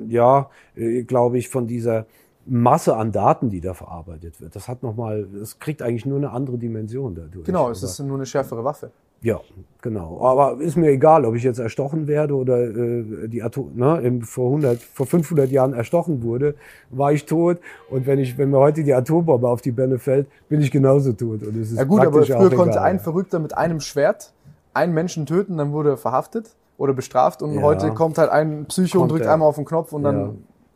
ja, 0.08 0.50
äh, 0.76 1.02
glaube 1.04 1.38
ich, 1.38 1.48
von 1.48 1.66
dieser 1.68 2.06
Masse 2.52 2.96
an 2.96 3.12
Daten, 3.12 3.48
die 3.48 3.60
da 3.60 3.74
verarbeitet 3.74 4.40
wird. 4.40 4.56
Das 4.56 4.66
hat 4.66 4.82
nochmal, 4.82 5.26
das 5.38 5.60
kriegt 5.60 5.82
eigentlich 5.82 6.04
nur 6.04 6.18
eine 6.18 6.30
andere 6.32 6.58
Dimension 6.58 7.14
dadurch. 7.14 7.44
Genau, 7.46 7.70
es 7.70 7.82
ist 7.84 8.00
nur 8.00 8.16
eine 8.16 8.26
schärfere 8.26 8.64
Waffe. 8.64 8.90
ja, 9.22 9.38
genau. 9.82 10.20
Aber 10.24 10.60
ist 10.60 10.76
mir 10.76 10.88
egal, 10.90 11.24
ob 11.26 11.36
ich 11.36 11.44
jetzt 11.44 11.58
erstochen 11.60 12.08
werde 12.08 12.34
oder 12.34 12.58
äh, 12.58 13.28
die 13.28 13.42
Atom, 13.42 13.70
ne, 13.76 14.00
im, 14.00 14.22
vor 14.22 14.46
100, 14.46 14.82
vor 14.82 15.06
500 15.06 15.48
Jahren 15.50 15.74
erstochen 15.74 16.24
wurde, 16.24 16.56
war 16.90 17.12
ich 17.12 17.24
tot. 17.24 17.58
Und 17.88 18.06
wenn 18.06 18.18
ich, 18.18 18.36
wenn 18.36 18.50
mir 18.50 18.58
heute 18.58 18.82
die 18.82 18.94
Atombombe 18.94 19.48
auf 19.48 19.60
die 19.62 19.70
Birne 19.72 19.98
fällt, 20.00 20.26
bin 20.48 20.60
ich 20.60 20.72
genauso 20.72 21.12
tot. 21.12 21.44
Und 21.44 21.56
es 21.56 21.70
ist 21.70 21.78
Ja 21.78 21.84
gut, 21.84 22.00
aber 22.04 22.24
früher 22.24 22.36
auch 22.36 22.50
konnte 22.50 22.72
egal. 22.78 22.84
ein 22.84 22.98
Verrückter 22.98 23.38
mit 23.38 23.56
einem 23.56 23.78
Schwert 23.80 24.32
einen 24.74 24.92
Menschen 24.92 25.24
töten, 25.26 25.56
dann 25.56 25.70
wurde 25.72 25.90
er 25.90 25.96
verhaftet 25.98 26.56
oder 26.78 26.94
bestraft 26.94 27.42
und 27.42 27.54
Ja. 27.54 27.60
heute 27.62 27.90
kommt 27.92 28.18
halt 28.18 28.30
ein 28.30 28.64
Psycho 28.66 28.98
und 28.98 29.02
Kommt 29.02 29.12
drückt 29.12 29.26
er. 29.26 29.34
einmal 29.34 29.48
auf 29.48 29.56
den 29.56 29.64
Knopf 29.66 29.92
und 29.92 30.02
dann 30.02 30.16
Ja. 30.20 30.30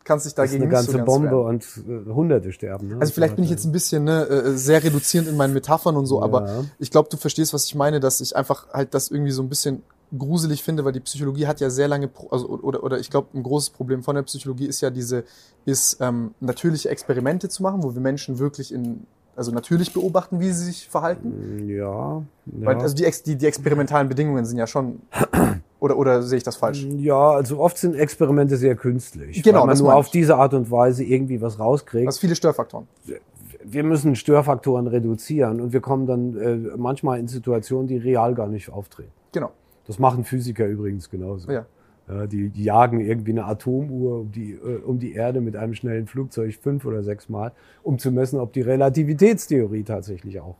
Kannst 0.05 0.25
dich 0.25 0.33
das 0.33 0.45
ist 0.45 0.53
dagegen 0.53 0.63
eine 0.63 0.71
ganze 0.71 0.91
so 0.91 1.03
Bombe 1.03 1.41
und 1.41 1.65
äh, 1.87 2.13
Hunderte 2.13 2.53
sterben. 2.53 2.87
Ne? 2.87 2.97
Also 2.99 3.11
vielleicht 3.11 3.35
bin 3.35 3.43
ich 3.43 3.49
jetzt 3.49 3.65
ein 3.65 3.71
bisschen 3.73 4.05
ne, 4.05 4.25
äh, 4.27 4.51
sehr 4.55 4.81
reduzierend 4.83 5.27
in 5.27 5.35
meinen 5.35 5.53
Metaphern 5.53 5.97
und 5.97 6.05
so, 6.05 6.21
aber 6.21 6.47
Ja. 6.47 6.63
ich 6.79 6.91
glaube, 6.91 7.09
du 7.09 7.17
verstehst, 7.17 7.53
was 7.53 7.65
ich 7.65 7.75
meine, 7.75 7.99
dass 7.99 8.21
ich 8.21 8.35
einfach 8.35 8.69
halt 8.71 8.93
das 8.93 9.11
irgendwie 9.11 9.31
so 9.31 9.41
ein 9.43 9.49
bisschen 9.49 9.83
gruselig 10.17 10.63
finde, 10.63 10.85
weil 10.85 10.93
die 10.93 10.99
Psychologie 10.99 11.47
hat 11.47 11.59
ja 11.59 11.69
sehr 11.69 11.87
lange, 11.87 12.09
also 12.29 12.47
oder 12.47 12.83
oder 12.83 12.99
ich 12.99 13.09
glaube, 13.09 13.29
ein 13.33 13.43
großes 13.43 13.71
Problem 13.71 14.03
von 14.03 14.15
der 14.15 14.21
Psychologie 14.23 14.67
ist 14.67 14.79
ja 14.81 14.91
diese, 14.91 15.23
ist 15.65 15.97
ähm, 15.99 16.35
natürliche 16.39 16.89
Experimente 16.89 17.49
zu 17.49 17.63
machen, 17.63 17.83
wo 17.83 17.93
wir 17.95 18.01
Menschen 18.01 18.37
wirklich 18.37 18.71
in, 18.71 19.07
also 19.35 19.51
natürlich 19.51 19.91
beobachten, 19.93 20.39
wie 20.39 20.51
sie 20.51 20.65
sich 20.65 20.87
verhalten. 20.87 21.67
ja, 21.67 22.17
ja. 22.17 22.21
Weil, 22.45 22.77
also 22.77 22.95
die, 22.95 23.11
die, 23.25 23.35
die 23.35 23.45
experimentalen 23.47 24.07
Bedingungen 24.07 24.45
sind 24.45 24.57
ja 24.59 24.67
schon. 24.67 25.01
Oder, 25.85 25.97
oder 25.99 26.23
sehe 26.23 26.37
ich 26.37 26.43
das 26.43 26.55
falsch? 26.55 26.83
ja, 26.97 27.29
also 27.29 27.59
oft 27.59 27.77
sind 27.77 27.95
Experimente 27.95 28.57
sehr 28.57 28.75
künstlich, 28.75 29.43
Genau, 29.43 29.59
weil 29.59 29.67
man 29.67 29.69
das 29.69 29.81
nur 29.81 29.93
auf 29.93 30.09
diese 30.09 30.35
Art 30.35 30.55
und 30.55 30.71
Weise 30.71 31.03
irgendwie 31.03 31.41
was 31.41 31.59
rauskriegt. 31.59 32.07
Also 32.07 32.19
viele 32.19 32.35
Störfaktoren. 32.35 32.87
wir 33.63 33.83
müssen 33.83 34.15
Störfaktoren 34.15 34.87
reduzieren 34.87 35.61
und 35.61 35.73
wir 35.73 35.81
kommen 35.81 36.07
dann 36.07 36.37
äh, 36.37 36.55
manchmal 36.75 37.19
in 37.19 37.27
Situationen, 37.27 37.85
die 37.87 37.97
real 37.97 38.33
gar 38.33 38.47
nicht 38.47 38.71
auftreten. 38.71 39.11
Genau. 39.31 39.51
Das 39.85 39.99
machen 39.99 40.23
Physiker 40.23 40.65
übrigens 40.65 41.11
genauso. 41.11 41.51
Ja. 41.51 41.67
Ja, 42.07 42.25
die, 42.25 42.49
die 42.49 42.63
jagen 42.63 42.99
irgendwie 42.99 43.31
eine 43.31 43.45
Atomuhr 43.45 44.21
um 44.21 44.31
die, 44.31 44.53
äh, 44.53 44.77
um 44.85 44.97
die 44.97 45.13
Erde 45.13 45.39
mit 45.39 45.55
einem 45.55 45.75
schnellen 45.75 46.07
Flugzeug 46.07 46.55
fünf 46.55 46.85
oder 46.85 47.03
sechs 47.03 47.29
Mal, 47.29 47.51
um 47.83 47.99
zu 47.99 48.11
messen, 48.11 48.39
ob 48.39 48.53
die 48.53 48.61
Relativitätstheorie 48.61 49.83
tatsächlich 49.83 50.39
auch 50.39 50.55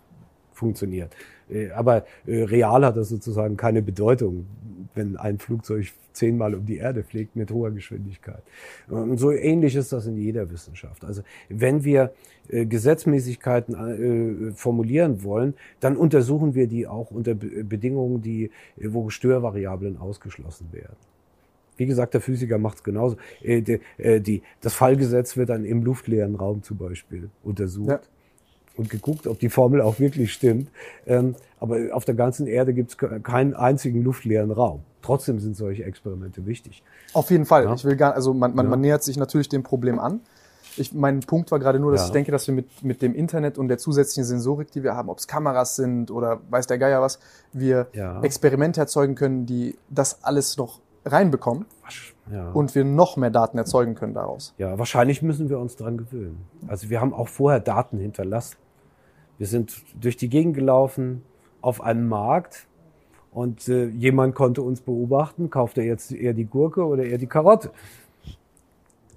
funktioniert. 0.56 1.16
Äh, 1.50 1.70
aber 1.72 2.06
äh, 2.26 2.44
real 2.44 2.86
hat 2.86 2.98
das 2.98 3.10
sozusagen 3.10 3.58
keine 3.58 3.82
Bedeutung, 3.82 4.46
wenn 4.94 5.18
ein 5.18 5.38
Flugzeug 5.40 5.88
zehnmal 6.14 6.56
um 6.56 6.66
die 6.66 6.78
Erde 6.78 7.04
fliegt 7.04 7.36
mit 7.36 7.52
hoher 7.52 7.72
Geschwindigkeit. 7.72 8.42
Und 8.88 9.18
so 9.18 9.32
ähnlich 9.32 9.76
ist 9.76 9.92
das 9.92 10.08
in 10.08 10.18
jeder 10.18 10.50
Wissenschaft. 10.50 11.04
Also 11.04 11.22
wenn 11.50 11.84
wir 11.84 12.14
äh, 12.48 12.66
Gesetzmäßigkeiten 12.66 14.54
formulieren 14.56 15.24
wollen, 15.24 15.56
dann 15.82 15.98
untersuchen 15.98 16.56
wir 16.56 16.68
die 16.68 16.88
auch 16.88 17.12
unter 17.12 17.36
Be 17.36 17.64
Bedingungen, 17.64 18.22
die, 18.22 18.52
wo 18.78 19.10
Störvariablen 19.10 19.98
ausgeschlossen 19.98 20.70
werden. 20.72 20.96
Wie 21.78 21.86
gesagt, 21.86 22.14
der 22.14 22.22
Physiker 22.22 22.58
macht 22.58 22.78
es 22.78 22.84
genauso. 22.84 23.18
Äh, 23.42 23.62
die, 23.62 23.80
äh, 23.98 24.22
die, 24.22 24.42
das 24.62 24.74
Fallgesetz 24.74 25.38
wird 25.38 25.50
dann 25.50 25.66
im 25.66 25.84
luftleeren 25.84 26.36
Raum 26.36 26.64
zum 26.64 26.78
Beispiel 26.78 27.30
untersucht 27.44 27.90
Ja. 27.90 28.00
Und 28.78 28.90
geguckt, 28.90 29.28
ob 29.28 29.40
die 29.40 29.50
Formel 29.50 29.82
auch 29.82 30.00
wirklich 30.00 30.34
stimmt. 30.34 30.70
Ähm, 31.06 31.36
aber 31.60 31.78
auf 31.94 32.06
der 32.06 32.16
ganzen 32.16 32.48
Erde 32.48 32.74
gibt 32.74 32.92
es 32.92 32.98
keinen 33.24 33.54
einzigen 33.54 34.04
luftleeren 34.04 34.52
Raum. 34.52 34.82
Trotzdem 35.02 35.40
sind 35.40 35.56
solche 35.56 35.84
Experimente 35.84 36.46
wichtig. 36.46 36.84
Auf 37.14 37.30
jeden 37.32 37.46
Fall. 37.46 37.66
Ja. 37.66 37.74
Ich 37.74 37.86
will 37.86 37.96
gar, 37.96 38.14
also 38.14 38.34
man, 38.34 38.56
man, 38.56 38.66
Ja. 38.66 38.70
man 38.72 38.82
nähert 38.82 39.04
sich 39.04 39.18
natürlich 39.18 39.50
dem 39.50 39.64
Problem 39.64 40.00
an. 40.00 40.20
Ich, 40.78 40.94
mein 40.94 41.22
Punkt 41.22 41.52
war 41.52 41.60
gerade 41.60 41.80
nur, 41.80 41.92
dass 41.94 42.02
Ja. 42.02 42.08
ich 42.08 42.12
denke, 42.12 42.32
dass 42.32 42.48
wir 42.48 42.54
mit, 42.54 42.84
mit 42.84 43.02
dem 43.02 43.14
Internet 43.16 43.58
und 43.58 43.68
der 43.70 43.78
zusätzlichen 43.78 44.26
Sensorik, 44.26 44.72
die 44.72 44.84
wir 44.84 44.96
haben, 44.96 45.08
ob 45.10 45.20
es 45.20 45.28
Kameras 45.28 45.76
sind 45.78 46.12
oder 46.12 46.42
weiß 46.50 46.68
der 46.68 46.78
Geier 46.78 47.02
was, 47.02 47.20
wir 47.54 47.88
Ja. 47.94 48.22
Experimente 48.24 48.82
erzeugen 48.82 49.16
können, 49.16 49.46
die 49.46 49.78
das 49.90 50.24
alles 50.24 50.58
noch 50.58 50.82
reinbekommen 51.06 51.66
Ja. 52.32 52.50
und 52.52 52.74
wir 52.76 52.84
noch 52.84 53.16
mehr 53.16 53.30
Daten 53.30 53.58
erzeugen 53.60 53.94
können 53.96 54.16
daraus. 54.16 54.54
Ja, 54.58 54.78
wahrscheinlich 54.80 55.22
müssen 55.22 55.50
wir 55.50 55.60
uns 55.60 55.76
dran 55.76 55.98
gewöhnen. 55.98 56.40
Also 56.68 56.90
wir 56.90 57.00
haben 57.00 57.14
auch 57.14 57.28
vorher 57.30 57.60
Daten 57.60 57.98
hinterlassen. 58.00 58.58
Wir 59.38 59.48
sind 59.48 59.84
durch 60.00 60.18
die 60.18 60.30
Gegend 60.30 60.56
gelaufen 60.56 61.24
auf 61.62 61.82
einem 61.82 62.08
Markt 62.08 62.68
und 63.32 63.68
äh, 63.68 63.88
jemand 63.88 64.36
konnte 64.36 64.62
uns 64.62 64.82
beobachten, 64.82 65.50
kauft 65.50 65.78
er 65.78 65.84
jetzt 65.84 66.12
eher 66.12 66.34
die 66.34 66.46
Gurke 66.46 66.86
oder 66.86 67.04
eher 67.04 67.18
die 67.18 67.28
Karotte. 67.28 67.72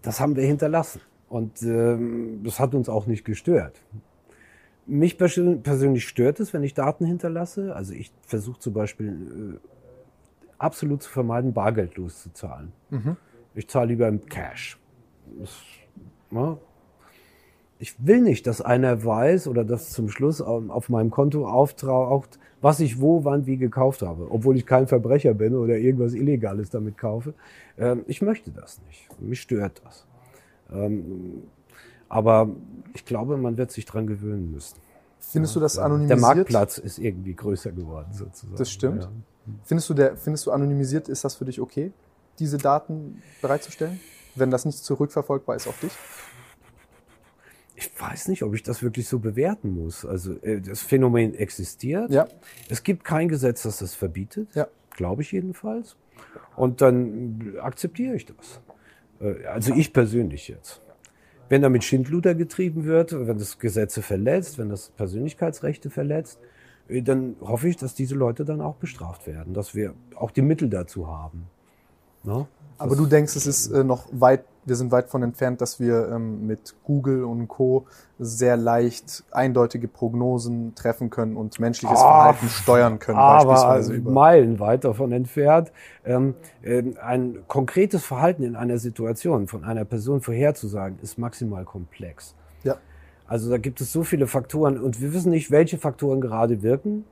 Das 0.02 0.20
haben 0.20 0.34
wir 0.36 0.44
hinterlassen 0.44 1.00
und 1.28 1.62
ähm, 1.62 2.40
das 2.42 2.58
hat 2.58 2.74
uns 2.74 2.88
auch 2.88 3.06
nicht 3.06 3.24
gestört. 3.24 3.80
Mich 4.86 5.16
persön- 5.18 5.60
persönlich 5.62 6.08
stört 6.08 6.40
es, 6.40 6.52
wenn 6.52 6.64
ich 6.64 6.74
Daten 6.74 7.04
hinterlasse. 7.04 7.76
Also 7.76 7.92
ich 7.92 8.10
versuche 8.22 8.58
zum 8.58 8.72
Beispiel 8.72 9.58
äh, 9.62 9.68
absolut 10.58 11.02
zu 11.02 11.10
vermeiden, 11.10 11.52
bargeldlos 11.52 12.22
zu 12.22 12.32
zahlen. 12.32 12.72
Ich 13.54 13.68
zahle 13.68 13.88
lieber 13.88 14.08
im 14.08 14.24
Cash. 14.26 14.78
Das, 15.38 15.50
ne? 16.30 16.56
Ich 17.80 17.94
will 18.04 18.20
nicht, 18.20 18.46
dass 18.46 18.60
einer 18.60 19.04
weiß 19.04 19.46
oder 19.46 19.64
dass 19.64 19.90
zum 19.90 20.08
Schluss 20.08 20.40
auf 20.40 20.88
meinem 20.88 21.10
Konto 21.10 21.48
auftaucht, 21.48 22.38
was 22.60 22.80
ich 22.80 23.00
wo, 23.00 23.24
wann, 23.24 23.46
wie 23.46 23.56
gekauft 23.56 24.02
habe, 24.02 24.30
obwohl 24.30 24.56
ich 24.56 24.66
kein 24.66 24.88
Verbrecher 24.88 25.32
bin 25.34 25.54
oder 25.54 25.78
irgendwas 25.78 26.12
Illegales 26.14 26.70
damit 26.70 26.98
kaufe. 26.98 27.34
Ähm, 27.78 28.02
ich 28.08 28.20
möchte 28.20 28.50
das 28.50 28.80
nicht. 28.86 29.08
Mich 29.20 29.40
stört 29.40 29.80
das. 29.84 30.06
Ähm, 30.72 31.44
aber 32.08 32.48
ich 32.94 33.04
glaube, 33.04 33.36
man 33.36 33.56
wird 33.56 33.70
sich 33.70 33.84
dran 33.84 34.06
gewöhnen 34.06 34.50
müssen. 34.50 34.76
Findest 35.20 35.54
du 35.54 35.60
das 35.60 35.78
anonymisiert? 35.78 36.18
Der 36.18 36.20
Marktplatz 36.20 36.78
ist 36.78 36.98
irgendwie 36.98 37.34
größer 37.34 37.70
geworden, 37.70 38.08
sozusagen. 38.12 38.56
Das 38.56 38.70
stimmt. 38.70 39.02
Ja. 39.04 39.10
Findest, 39.64 39.88
du 39.90 39.94
der, 39.94 40.16
findest 40.16 40.46
du 40.46 40.50
anonymisiert, 40.50 41.08
ist 41.08 41.24
das 41.24 41.34
für 41.34 41.44
dich 41.44 41.60
okay, 41.60 41.92
diese 42.38 42.58
Daten 42.58 43.22
bereitzustellen, 43.42 44.00
wenn 44.34 44.50
das 44.50 44.64
nicht 44.64 44.78
zurückverfolgbar 44.78 45.56
ist 45.56 45.66
auf 45.66 45.78
dich? 45.80 45.92
Ich 47.78 47.90
weiß 48.00 48.26
nicht, 48.26 48.42
ob 48.42 48.54
ich 48.54 48.64
das 48.64 48.82
wirklich 48.82 49.06
so 49.06 49.20
bewerten 49.20 49.72
muss. 49.72 50.04
Also 50.04 50.32
äh, 50.42 50.60
das 50.60 50.82
Phänomen 50.82 51.34
existiert. 51.34 52.10
Ja. 52.10 52.26
Es 52.68 52.82
gibt 52.82 53.04
kein 53.04 53.28
Gesetz, 53.28 53.62
das 53.62 53.78
das 53.78 53.94
verbietet. 53.94 54.48
Ja. 54.54 54.66
Glaube 54.90 55.22
ich 55.22 55.30
jedenfalls. 55.30 55.96
Und 56.56 56.80
dann 56.80 57.54
akzeptiere 57.60 58.16
ich 58.16 58.26
das. 58.26 58.60
Äh, 59.20 59.44
also 59.46 59.72
ich 59.74 59.92
persönlich 59.92 60.48
jetzt. 60.48 60.82
Wenn 61.48 61.62
damit 61.62 61.84
Schindluder 61.84 62.34
getrieben 62.34 62.84
wird, 62.84 63.12
wenn 63.12 63.38
das 63.38 63.60
Gesetze 63.60 64.02
verletzt, 64.02 64.58
wenn 64.58 64.70
das 64.70 64.90
Persönlichkeitsrechte 64.90 65.88
verletzt, 65.88 66.40
äh, 66.88 67.02
dann 67.02 67.36
hoffe 67.40 67.68
ich, 67.68 67.76
dass 67.76 67.94
diese 67.94 68.16
Leute 68.16 68.44
dann 68.44 68.60
auch 68.60 68.74
bestraft 68.74 69.28
werden, 69.28 69.54
dass 69.54 69.76
wir 69.76 69.94
auch 70.16 70.32
die 70.32 70.42
Mittel 70.42 70.68
dazu 70.68 71.06
haben. 71.06 71.46
No? 72.24 72.46
Aber 72.78 72.94
du 72.94 73.06
denkst, 73.06 73.34
es 73.34 73.46
ist 73.46 73.72
äh, 73.72 73.82
noch 73.82 74.06
weit, 74.12 74.44
wir 74.64 74.76
sind 74.76 74.92
weit 74.92 75.08
von 75.08 75.22
entfernt, 75.22 75.60
dass 75.60 75.80
wir 75.80 76.10
ähm, 76.12 76.46
mit 76.46 76.76
Google 76.84 77.24
und 77.24 77.48
Co. 77.48 77.86
sehr 78.18 78.56
leicht 78.56 79.24
eindeutige 79.32 79.88
Prognosen 79.88 80.74
treffen 80.76 81.10
können 81.10 81.36
und 81.36 81.58
menschliches 81.58 81.98
Ach, 81.98 82.34
Verhalten 82.34 82.48
steuern 82.48 82.98
können, 83.00 83.18
aber 83.18 83.52
beispielsweise 83.52 83.94
über. 83.94 84.12
Meilen 84.12 84.60
weit 84.60 84.84
davon 84.84 85.10
entfernt. 85.10 85.72
Ähm, 86.04 86.34
äh, 86.62 86.82
ein 87.02 87.38
konkretes 87.48 88.04
Verhalten 88.04 88.44
in 88.44 88.54
einer 88.54 88.78
Situation 88.78 89.48
von 89.48 89.64
einer 89.64 89.84
Person 89.84 90.20
vorherzusagen, 90.20 90.98
ist 91.02 91.18
maximal 91.18 91.64
komplex. 91.64 92.36
Ja. 92.62 92.76
Also 93.26 93.50
da 93.50 93.58
gibt 93.58 93.80
es 93.80 93.92
so 93.92 94.04
viele 94.04 94.28
Faktoren 94.28 94.78
und 94.78 95.00
wir 95.00 95.12
wissen 95.12 95.30
nicht, 95.30 95.50
welche 95.50 95.78
Faktoren 95.78 96.20
gerade 96.20 96.62
wirken. 96.62 97.04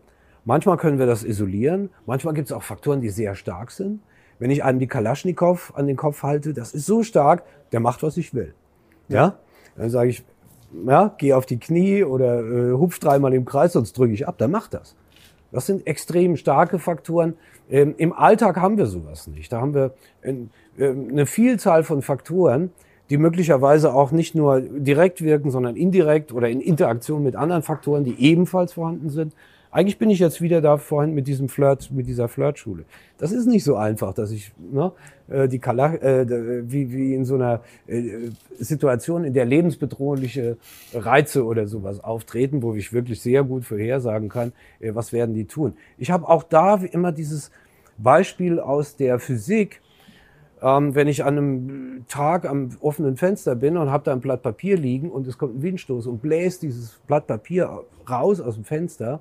Manchmal 0.44 0.76
können 0.76 1.00
wir 1.00 1.06
das 1.06 1.24
isolieren, 1.24 1.90
manchmal 2.06 2.34
gibt 2.34 2.46
es 2.48 2.52
auch 2.52 2.62
Faktoren, 2.62 3.00
die 3.00 3.08
sehr 3.08 3.34
stark 3.34 3.72
sind. 3.72 4.00
Wenn 4.38 4.50
ich 4.50 4.64
einem 4.64 4.78
die 4.78 4.86
Kalaschnikow 4.86 5.72
an 5.74 5.86
den 5.86 5.96
Kopf 5.96 6.22
halte, 6.22 6.52
das 6.52 6.74
ist 6.74 6.86
so 6.86 7.02
stark, 7.02 7.42
der 7.72 7.80
macht, 7.80 8.02
was 8.02 8.16
ich 8.16 8.34
will. 8.34 8.54
Ja? 9.08 9.38
Dann 9.76 9.90
sage 9.90 10.10
ich, 10.10 10.24
ja, 10.86 11.14
geh 11.18 11.32
auf 11.32 11.46
die 11.46 11.58
Knie 11.58 12.04
oder 12.04 12.40
äh, 12.40 12.72
hupf 12.72 12.98
dreimal 12.98 13.32
im 13.34 13.44
Kreis, 13.44 13.72
sonst 13.72 13.96
drücke 13.96 14.12
ich 14.12 14.26
ab. 14.26 14.36
Dann 14.38 14.50
macht 14.50 14.74
das. 14.74 14.96
Das 15.52 15.66
sind 15.66 15.86
extrem 15.86 16.36
starke 16.36 16.78
Faktoren. 16.78 17.34
Ähm, 17.70 17.94
Im 17.96 18.12
Alltag 18.12 18.56
haben 18.56 18.76
wir 18.76 18.86
sowas 18.86 19.26
nicht. 19.26 19.52
Da 19.52 19.60
haben 19.60 19.74
wir 19.74 19.94
in, 20.22 20.50
äh, 20.76 20.88
eine 20.88 21.26
Vielzahl 21.26 21.84
von 21.84 22.02
Faktoren, 22.02 22.72
die 23.10 23.18
möglicherweise 23.18 23.94
auch 23.94 24.10
nicht 24.10 24.34
nur 24.34 24.60
direkt 24.60 25.22
wirken, 25.22 25.50
sondern 25.50 25.76
indirekt 25.76 26.32
oder 26.32 26.48
in 26.48 26.60
Interaktion 26.60 27.22
mit 27.22 27.36
anderen 27.36 27.62
Faktoren, 27.62 28.04
die 28.04 28.20
ebenfalls 28.20 28.72
vorhanden 28.72 29.10
sind. 29.10 29.32
Eigentlich 29.76 29.98
bin 29.98 30.08
ich 30.08 30.20
jetzt 30.20 30.40
wieder 30.40 30.62
da 30.62 30.78
vorhin 30.78 31.12
mit 31.12 31.26
diesem 31.26 31.50
Flirt, 31.50 31.90
mit 31.90 32.06
dieser 32.06 32.28
Flirtschule. 32.28 32.86
Das 33.18 33.30
ist 33.30 33.44
nicht 33.44 33.62
so 33.62 33.76
einfach, 33.76 34.14
dass 34.14 34.30
ich 34.30 34.50
ne, 34.58 34.90
äh, 35.28 35.48
die 35.48 35.58
Kala 35.58 35.96
äh, 35.96 36.62
wie, 36.66 36.90
wie 36.90 37.14
in 37.14 37.26
so 37.26 37.34
einer 37.34 37.60
äh, 37.86 38.30
Situation, 38.58 39.24
in 39.24 39.34
der 39.34 39.44
lebensbedrohliche 39.44 40.56
Reize 40.94 41.44
oder 41.44 41.66
sowas 41.66 42.02
auftreten, 42.02 42.62
wo 42.62 42.72
ich 42.72 42.94
wirklich 42.94 43.20
sehr 43.20 43.44
gut 43.44 43.66
vorhersagen 43.66 44.30
kann, 44.30 44.54
äh, 44.80 44.94
was 44.94 45.12
werden 45.12 45.34
die 45.34 45.44
tun. 45.44 45.74
Ich 45.98 46.10
habe 46.10 46.26
auch 46.26 46.42
da 46.42 46.76
immer 46.76 47.12
dieses 47.12 47.50
Beispiel 47.98 48.60
aus 48.60 48.96
der 48.96 49.18
Physik, 49.18 49.82
ähm, 50.62 50.94
wenn 50.94 51.06
ich 51.06 51.22
an 51.22 51.36
einem 51.36 52.04
Tag 52.08 52.46
am 52.46 52.70
offenen 52.80 53.18
Fenster 53.18 53.54
bin 53.54 53.76
und 53.76 53.90
habe 53.90 54.04
da 54.04 54.12
ein 54.12 54.20
Blatt 54.20 54.42
Papier 54.42 54.78
liegen 54.78 55.10
und 55.10 55.26
es 55.26 55.36
kommt 55.36 55.56
ein 55.56 55.62
Windstoß 55.62 56.06
und 56.06 56.22
bläst 56.22 56.62
dieses 56.62 56.98
Blatt 57.06 57.26
Papier 57.26 57.84
raus 58.08 58.40
aus 58.40 58.54
dem 58.54 58.64
Fenster, 58.64 59.20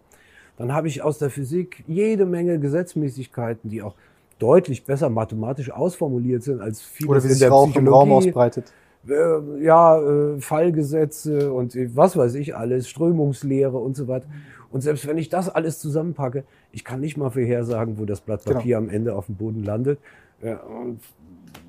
dann 0.57 0.73
habe 0.73 0.87
ich 0.87 1.01
aus 1.01 1.17
der 1.17 1.29
Physik 1.29 1.83
jede 1.87 2.25
Menge 2.25 2.59
Gesetzmäßigkeiten, 2.59 3.69
die 3.69 3.81
auch 3.81 3.95
deutlich 4.39 4.85
besser 4.85 5.09
mathematisch 5.09 5.71
ausformuliert 5.71 6.43
sind 6.43 6.61
als 6.61 6.81
viele 6.81 7.09
Oder 7.09 7.23
wie 7.23 7.27
sich 7.27 7.49
Rauch 7.49 7.65
Psychologie. 7.65 7.87
im 7.87 7.93
Raum 7.93 8.11
ausbreitet. 8.11 8.73
Äh, 9.07 9.63
ja, 9.63 9.99
äh, 9.99 10.41
Fallgesetze 10.41 11.53
und 11.53 11.75
was 11.95 12.17
weiß 12.17 12.35
ich 12.35 12.55
alles, 12.55 12.89
Strömungslehre 12.89 13.77
und 13.77 13.95
so 13.95 14.07
weiter. 14.07 14.27
Und 14.71 14.81
selbst 14.81 15.07
wenn 15.07 15.17
ich 15.17 15.29
das 15.29 15.47
alles 15.47 15.79
zusammenpacke, 15.79 16.43
ich 16.71 16.83
kann 16.83 16.99
nicht 16.99 17.15
mal 17.15 17.29
vorhersagen, 17.29 17.97
wo 17.97 18.05
das 18.05 18.21
Blatt. 18.21 18.43
Papier 18.43 18.77
genau. 18.77 18.89
am 18.89 18.89
Ende 18.89 19.15
auf 19.15 19.27
dem 19.27 19.35
Boden 19.35 19.63
landet. 19.63 19.99
Ja, 20.43 20.59
und 20.63 20.99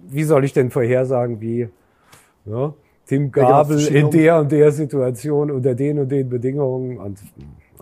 wie 0.08 0.24
soll 0.24 0.44
ich 0.44 0.52
denn 0.52 0.70
vorhersagen, 0.70 1.40
wie 1.40 1.68
ja, 2.46 2.74
Tim 3.06 3.30
genau, 3.30 3.48
Gabel 3.48 3.86
in 3.86 4.10
der 4.10 4.40
und 4.40 4.50
der 4.50 4.72
Situation 4.72 5.50
unter 5.50 5.74
den 5.74 5.98
und 6.00 6.10
den 6.10 6.28
Bedingungen 6.28 6.98
und 6.98 7.18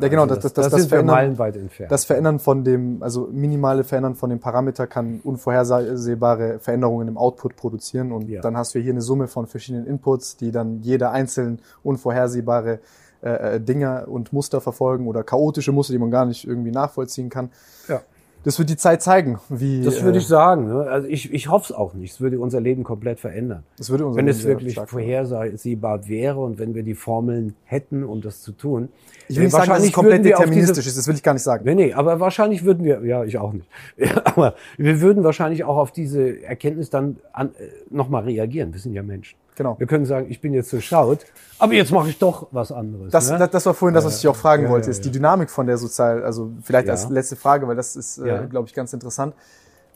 ja, 0.00 0.08
genau, 0.08 0.22
also 0.22 0.34
das, 0.34 0.42
das, 0.44 0.52
das, 0.52 0.64
das, 0.70 0.80
das 0.82 0.86
Verändern, 0.88 1.36
entfernt. 1.38 1.92
das 1.92 2.04
Verändern 2.04 2.38
von 2.38 2.64
dem, 2.64 3.02
also 3.02 3.28
minimale 3.32 3.84
Verändern 3.84 4.14
von 4.14 4.30
dem 4.30 4.40
Parameter 4.40 4.86
kann 4.86 5.20
unvorhersehbare 5.22 6.58
Veränderungen 6.60 7.08
im 7.08 7.16
Output 7.16 7.56
produzieren 7.56 8.12
und 8.12 8.28
ja. 8.28 8.40
dann 8.40 8.56
hast 8.56 8.74
du 8.74 8.78
hier 8.78 8.92
eine 8.92 9.02
Summe 9.02 9.28
von 9.28 9.46
verschiedenen 9.46 9.86
Inputs, 9.86 10.36
die 10.36 10.50
dann 10.50 10.80
jeder 10.82 11.10
einzeln 11.10 11.60
unvorhersehbare 11.82 12.80
äh, 13.22 13.56
äh 13.56 13.60
Dinge 13.60 14.06
und 14.06 14.32
Muster 14.32 14.60
verfolgen 14.60 15.06
oder 15.06 15.22
chaotische 15.22 15.72
Muster, 15.72 15.92
die 15.92 15.98
man 15.98 16.10
gar 16.10 16.26
nicht 16.26 16.46
irgendwie 16.46 16.70
nachvollziehen 16.70 17.28
kann. 17.28 17.50
Ja. 17.88 18.02
Das 18.44 18.58
wird 18.58 18.68
die 18.68 18.76
Zeit 18.76 19.02
zeigen, 19.02 19.40
wie. 19.48 19.82
Das 19.82 20.02
würde 20.02 20.18
ich 20.18 20.24
äh, 20.24 20.28
sagen. 20.28 20.68
Ne? 20.68 20.82
Also 20.82 21.08
ich, 21.08 21.32
ich 21.32 21.48
hoffe 21.48 21.72
es 21.72 21.76
auch 21.76 21.94
nicht. 21.94 22.12
Es 22.12 22.20
würde 22.20 22.38
unser 22.38 22.60
Leben 22.60 22.84
komplett 22.84 23.18
verändern. 23.18 23.64
Das 23.78 23.90
würde 23.90 24.06
unser 24.06 24.18
wenn 24.18 24.26
Leben 24.26 24.38
es 24.38 24.44
wirklich 24.44 24.74
vorhersehbar 24.74 26.06
wäre 26.06 26.40
und 26.40 26.58
wenn 26.58 26.74
wir 26.74 26.82
die 26.82 26.94
Formeln 26.94 27.56
hätten, 27.64 28.04
um 28.04 28.20
das 28.20 28.42
zu 28.42 28.52
tun. 28.52 28.90
Ich 29.28 29.36
will 29.36 29.44
nicht 29.44 29.52
sagen, 29.52 29.70
dass 29.70 29.84
es 29.84 29.92
komplett 29.92 30.24
deterministisch 30.24 30.86
ist. 30.86 30.98
Das 30.98 31.08
will 31.08 31.14
ich 31.14 31.22
gar 31.22 31.32
nicht 31.32 31.42
sagen. 31.42 31.64
Nee, 31.64 31.74
nee, 31.74 31.92
aber 31.94 32.20
wahrscheinlich 32.20 32.64
würden 32.64 32.84
wir, 32.84 33.02
ja, 33.04 33.24
ich 33.24 33.38
auch 33.38 33.52
nicht. 33.52 33.68
Aber 34.24 34.54
wir 34.76 35.00
würden 35.00 35.24
wahrscheinlich 35.24 35.64
auch 35.64 35.76
auf 35.76 35.92
diese 35.92 36.42
Erkenntnis 36.42 36.90
dann 36.90 37.16
an, 37.32 37.48
äh, 37.48 37.68
nochmal 37.90 38.24
reagieren. 38.24 38.72
Wir 38.72 38.80
sind 38.80 38.92
ja 38.92 39.02
Menschen. 39.02 39.36
Genau. 39.56 39.78
Wir 39.78 39.86
können 39.86 40.04
sagen, 40.04 40.26
ich 40.28 40.40
bin 40.40 40.52
jetzt 40.52 40.70
so 40.70 40.80
schaut, 40.80 41.20
aber 41.58 41.74
jetzt 41.74 41.92
mache 41.92 42.08
ich 42.08 42.18
doch 42.18 42.48
was 42.50 42.72
anderes. 42.72 43.12
Das, 43.12 43.30
ne? 43.30 43.38
das, 43.38 43.50
das 43.50 43.66
war 43.66 43.74
vorhin 43.74 43.94
das, 43.94 44.04
was 44.04 44.18
ich 44.18 44.26
auch 44.26 44.36
fragen 44.36 44.64
ja, 44.64 44.70
wollte, 44.70 44.90
ist 44.90 45.04
die 45.04 45.10
Dynamik 45.10 45.50
von 45.50 45.66
der 45.66 45.78
Sozial, 45.78 46.24
also 46.24 46.50
vielleicht 46.62 46.88
als 46.88 47.08
letzte 47.08 47.36
Frage, 47.36 47.68
weil 47.68 47.76
das 47.76 47.94
ist, 47.94 48.18
äh, 48.18 48.46
glaube 48.50 48.68
ich, 48.68 48.74
ganz 48.74 48.92
interessant. 48.92 49.34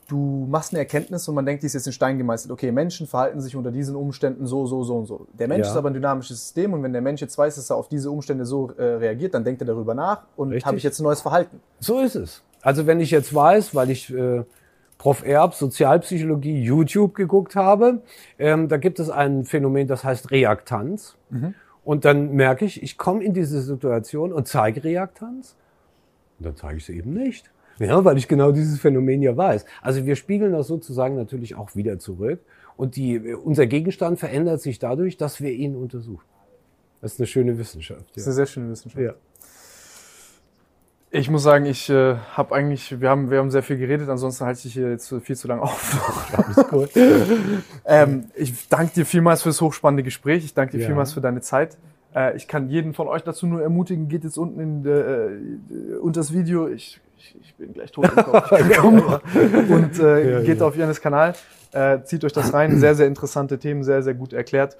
Du 0.07 0.47
machst 0.49 0.73
eine 0.73 0.79
Erkenntnis 0.79 1.29
und 1.29 1.35
man 1.35 1.45
denkt, 1.45 1.63
die 1.63 1.67
ist 1.67 1.75
jetzt 1.75 1.87
in 1.87 1.93
Stein 1.93 2.17
gemeißelt. 2.17 2.51
Okay, 2.51 2.73
Menschen 2.73 3.07
verhalten 3.07 3.43
sich 3.43 3.55
unter 3.57 3.71
diesen 3.71 3.95
Umständen 3.95 4.47
so, 4.47 4.67
so, 4.67 4.83
so 4.83 4.97
und 4.97 5.07
so. 5.07 5.27
Der 5.39 5.49
Mensch 5.49 5.67
ist 5.67 5.77
aber 5.77 5.91
ein 5.91 5.95
dynamisches 5.95 6.41
System 6.41 6.73
und 6.73 6.83
wenn 6.83 6.95
der 6.95 7.03
Mensch 7.03 7.21
jetzt 7.21 7.37
weiß, 7.37 7.57
dass 7.57 7.69
er 7.69 7.77
auf 7.77 7.89
diese 7.89 8.11
Umstände 8.11 8.47
so 8.47 8.71
äh, 8.79 8.83
reagiert, 8.83 9.35
dann 9.35 9.45
denkt 9.45 9.61
er 9.61 9.67
darüber 9.67 9.95
nach 9.95 10.23
und 10.37 10.55
habe 10.65 10.79
ich 10.79 10.83
jetzt 10.83 10.99
ein 10.99 11.03
neues 11.03 11.21
Verhalten. 11.21 11.61
So 11.81 12.01
ist 12.01 12.15
es. 12.15 12.43
Also 12.63 12.87
wenn 12.87 13.01
ich 13.01 13.11
jetzt 13.11 13.35
weiß, 13.35 13.75
weil 13.75 13.91
ich 13.91 14.11
äh, 14.13 14.45
Prof. 14.99 15.25
Erb, 15.25 15.55
Sozialpsychologie, 15.55 16.61
YouTube 16.61 17.15
geguckt 17.15 17.55
habe, 17.55 18.03
ähm, 18.39 18.69
da 18.69 18.77
gibt 18.77 18.99
es 18.99 19.11
ein 19.11 19.45
Phänomen, 19.45 19.87
das 19.87 20.05
heißt 20.05 20.31
Reaktanz. 20.31 21.17
Mhm. 21.31 21.55
Und 21.85 22.05
dann 22.05 22.33
merke 22.33 22.65
ich, 22.65 22.83
ich 22.83 22.99
komme 22.99 23.25
in 23.25 23.33
diese 23.33 23.63
Situation 23.63 24.33
und 24.33 24.47
zeige 24.47 24.85
Reaktanz. 24.85 25.57
Und 26.39 26.47
dann 26.47 26.57
zeige 26.57 26.77
ich 26.77 26.85
sie 26.85 26.97
eben 26.97 27.15
nicht. 27.15 27.51
Ja, 27.79 28.05
weil 28.05 28.19
ich 28.19 28.27
genau 28.27 28.51
dieses 28.51 28.81
Phänomen 28.81 29.23
ja 29.23 29.37
weiß. 29.37 29.65
Also 29.83 30.05
wir 30.05 30.17
spiegeln 30.17 30.53
das 30.53 30.67
sozusagen 30.67 31.15
natürlich 31.15 31.55
auch 31.55 31.77
wieder 31.77 31.99
zurück. 31.99 32.41
Und 32.77 32.97
die, 32.97 33.35
unser 33.35 33.67
Gegenstand 33.67 34.19
verändert 34.19 34.61
sich 34.61 34.79
dadurch, 34.79 35.17
dass 35.17 35.41
wir 35.41 35.53
ihn 35.53 35.77
untersuchen. 35.77 36.25
Das 37.01 37.15
ist 37.15 37.21
eine 37.21 37.27
schöne 37.27 37.59
Wissenschaft. 37.59 38.01
Ja. 38.01 38.07
Das 38.15 38.23
ist 38.23 38.27
eine 38.27 38.35
sehr 38.35 38.47
schöne 38.47 38.71
Wissenschaft. 38.71 39.03
Ja. 39.05 39.15
Ich 41.11 41.31
muss 41.31 41.43
sagen, 41.43 41.65
ich 41.65 41.89
äh, 41.89 42.17
habe 42.35 42.55
eigentlich, 42.55 43.01
wir 43.01 43.09
haben, 43.09 43.31
wir 43.31 43.39
haben 43.39 43.51
sehr 43.51 43.63
viel 43.63 43.79
geredet, 43.79 44.11
ansonsten 44.11 44.45
halte 44.45 44.69
ich 44.69 44.75
hier 44.75 44.91
jetzt 44.91 45.13
viel 45.23 45.37
zu 45.37 45.49
lange 45.49 45.63
auf. 45.63 46.69
Gut. 46.71 46.91
ähm, 47.87 48.27
ich 48.35 48.69
danke 48.69 48.93
dir 48.93 49.07
vielmals 49.07 49.43
für 49.43 49.49
das 49.49 49.61
hochspannende 49.63 50.03
Gespräch. 50.03 50.45
Ich 50.45 50.53
danke 50.53 50.77
dir 50.77 50.83
ja. 50.83 50.87
vielmals 50.87 51.15
für 51.15 51.23
deine 51.23 51.41
Zeit. 51.41 51.79
Äh, 52.15 52.37
ich 52.37 52.47
kann 52.47 52.69
jeden 52.69 52.93
von 52.93 53.09
euch 53.09 53.23
dazu 53.23 53.47
nur 53.47 53.63
ermutigen, 53.63 54.09
geht 54.09 54.25
jetzt 54.25 54.37
unten 54.37 54.61
in 54.61 54.85
äh, 54.85 54.91
äh, 54.91 55.97
unter 56.01 56.21
das 56.21 56.33
Video. 56.33 56.69
Ich, 56.69 57.01
ich, 57.17 57.37
ich 57.41 57.55
bin 57.55 57.73
gleich 57.73 57.91
tot 57.91 58.05
im 58.05 58.25
Kopf. 58.25 58.53
und 59.71 59.99
äh, 59.99 60.33
ja, 60.33 60.41
geht 60.43 60.61
ja. 60.61 60.67
auf 60.67 60.77
Janis 60.77 61.01
Kanal. 61.01 61.35
Äh, 61.73 62.03
zieht 62.05 62.23
euch 62.23 62.33
das 62.33 62.53
rein. 62.53 62.77
Sehr, 62.79 62.95
sehr 62.95 63.07
interessante 63.07 63.59
Themen, 63.59 63.83
sehr, 63.83 64.03
sehr 64.03 64.15
gut 64.15 64.33
erklärt. 64.33 64.77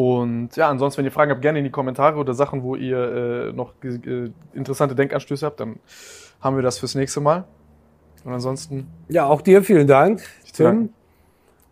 Und 0.00 0.56
ja, 0.56 0.70
ansonsten, 0.70 1.00
wenn 1.00 1.04
ihr 1.04 1.12
Fragen 1.12 1.30
habt, 1.30 1.42
gerne 1.42 1.58
in 1.58 1.64
die 1.66 1.70
Kommentare 1.70 2.16
oder 2.16 2.32
Sachen, 2.32 2.62
wo 2.62 2.74
ihr 2.74 3.50
äh, 3.50 3.52
noch 3.52 3.74
äh, 3.84 4.30
interessante 4.54 4.94
Denkanstöße 4.94 5.44
habt, 5.44 5.60
dann 5.60 5.76
haben 6.40 6.56
wir 6.56 6.62
das 6.62 6.78
fürs 6.78 6.94
nächste 6.94 7.20
Mal. 7.20 7.44
Und 8.24 8.32
ansonsten. 8.32 8.86
Ja, 9.10 9.26
auch 9.26 9.42
dir 9.42 9.62
vielen 9.62 9.86
Dank, 9.86 10.22
Tim. 10.54 10.88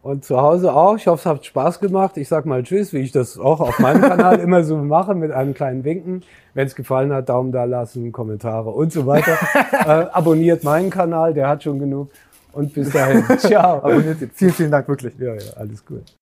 Und 0.03 0.27
zu 0.27 0.43
Hause 0.43 0.75
auch. 0.75 0.97
Ich 0.97 1.07
hoffe, 1.07 1.21
es 1.21 1.25
hat 1.25 1.47
Spaß 1.47 1.81
gemacht. 1.81 2.19
Ich 2.19 2.29
sag 2.29 2.45
mal 2.45 2.63
Tschüss, 2.63 2.93
wie 2.93 2.99
ich 2.99 3.13
das 3.13 3.39
auch 3.39 3.61
auf 3.61 3.79
meinem 3.79 4.03
Kanal 4.03 4.39
immer 4.41 4.63
so 4.63 4.77
mache, 4.77 5.15
mit 5.15 5.33
einem 5.33 5.55
kleinen 5.55 5.85
Winken. 5.85 6.23
Wenn 6.53 6.67
es 6.67 6.75
gefallen 6.75 7.15
hat, 7.15 7.31
Daumen 7.31 7.51
da 7.51 7.65
lassen, 7.65 8.13
Kommentare 8.13 8.69
und 8.69 8.93
so 8.93 9.07
weiter. 9.07 9.39
äh, 9.73 10.07
abonniert 10.13 10.65
meinen 10.65 10.91
Kanal, 10.91 11.33
der 11.33 11.49
hat 11.49 11.63
schon 11.63 11.79
genug. 11.79 12.11
Und 12.53 12.75
bis 12.75 12.91
dahin. 12.91 13.25
Ciao. 13.39 13.79
Abonniert 13.79 14.21
ihn. 14.21 14.31
Vielen, 14.35 14.53
vielen 14.53 14.71
Dank, 14.71 14.87
wirklich. 14.87 15.15
Ja, 15.19 15.33
ja, 15.33 15.53
alles 15.57 15.83
gut. 15.87 16.13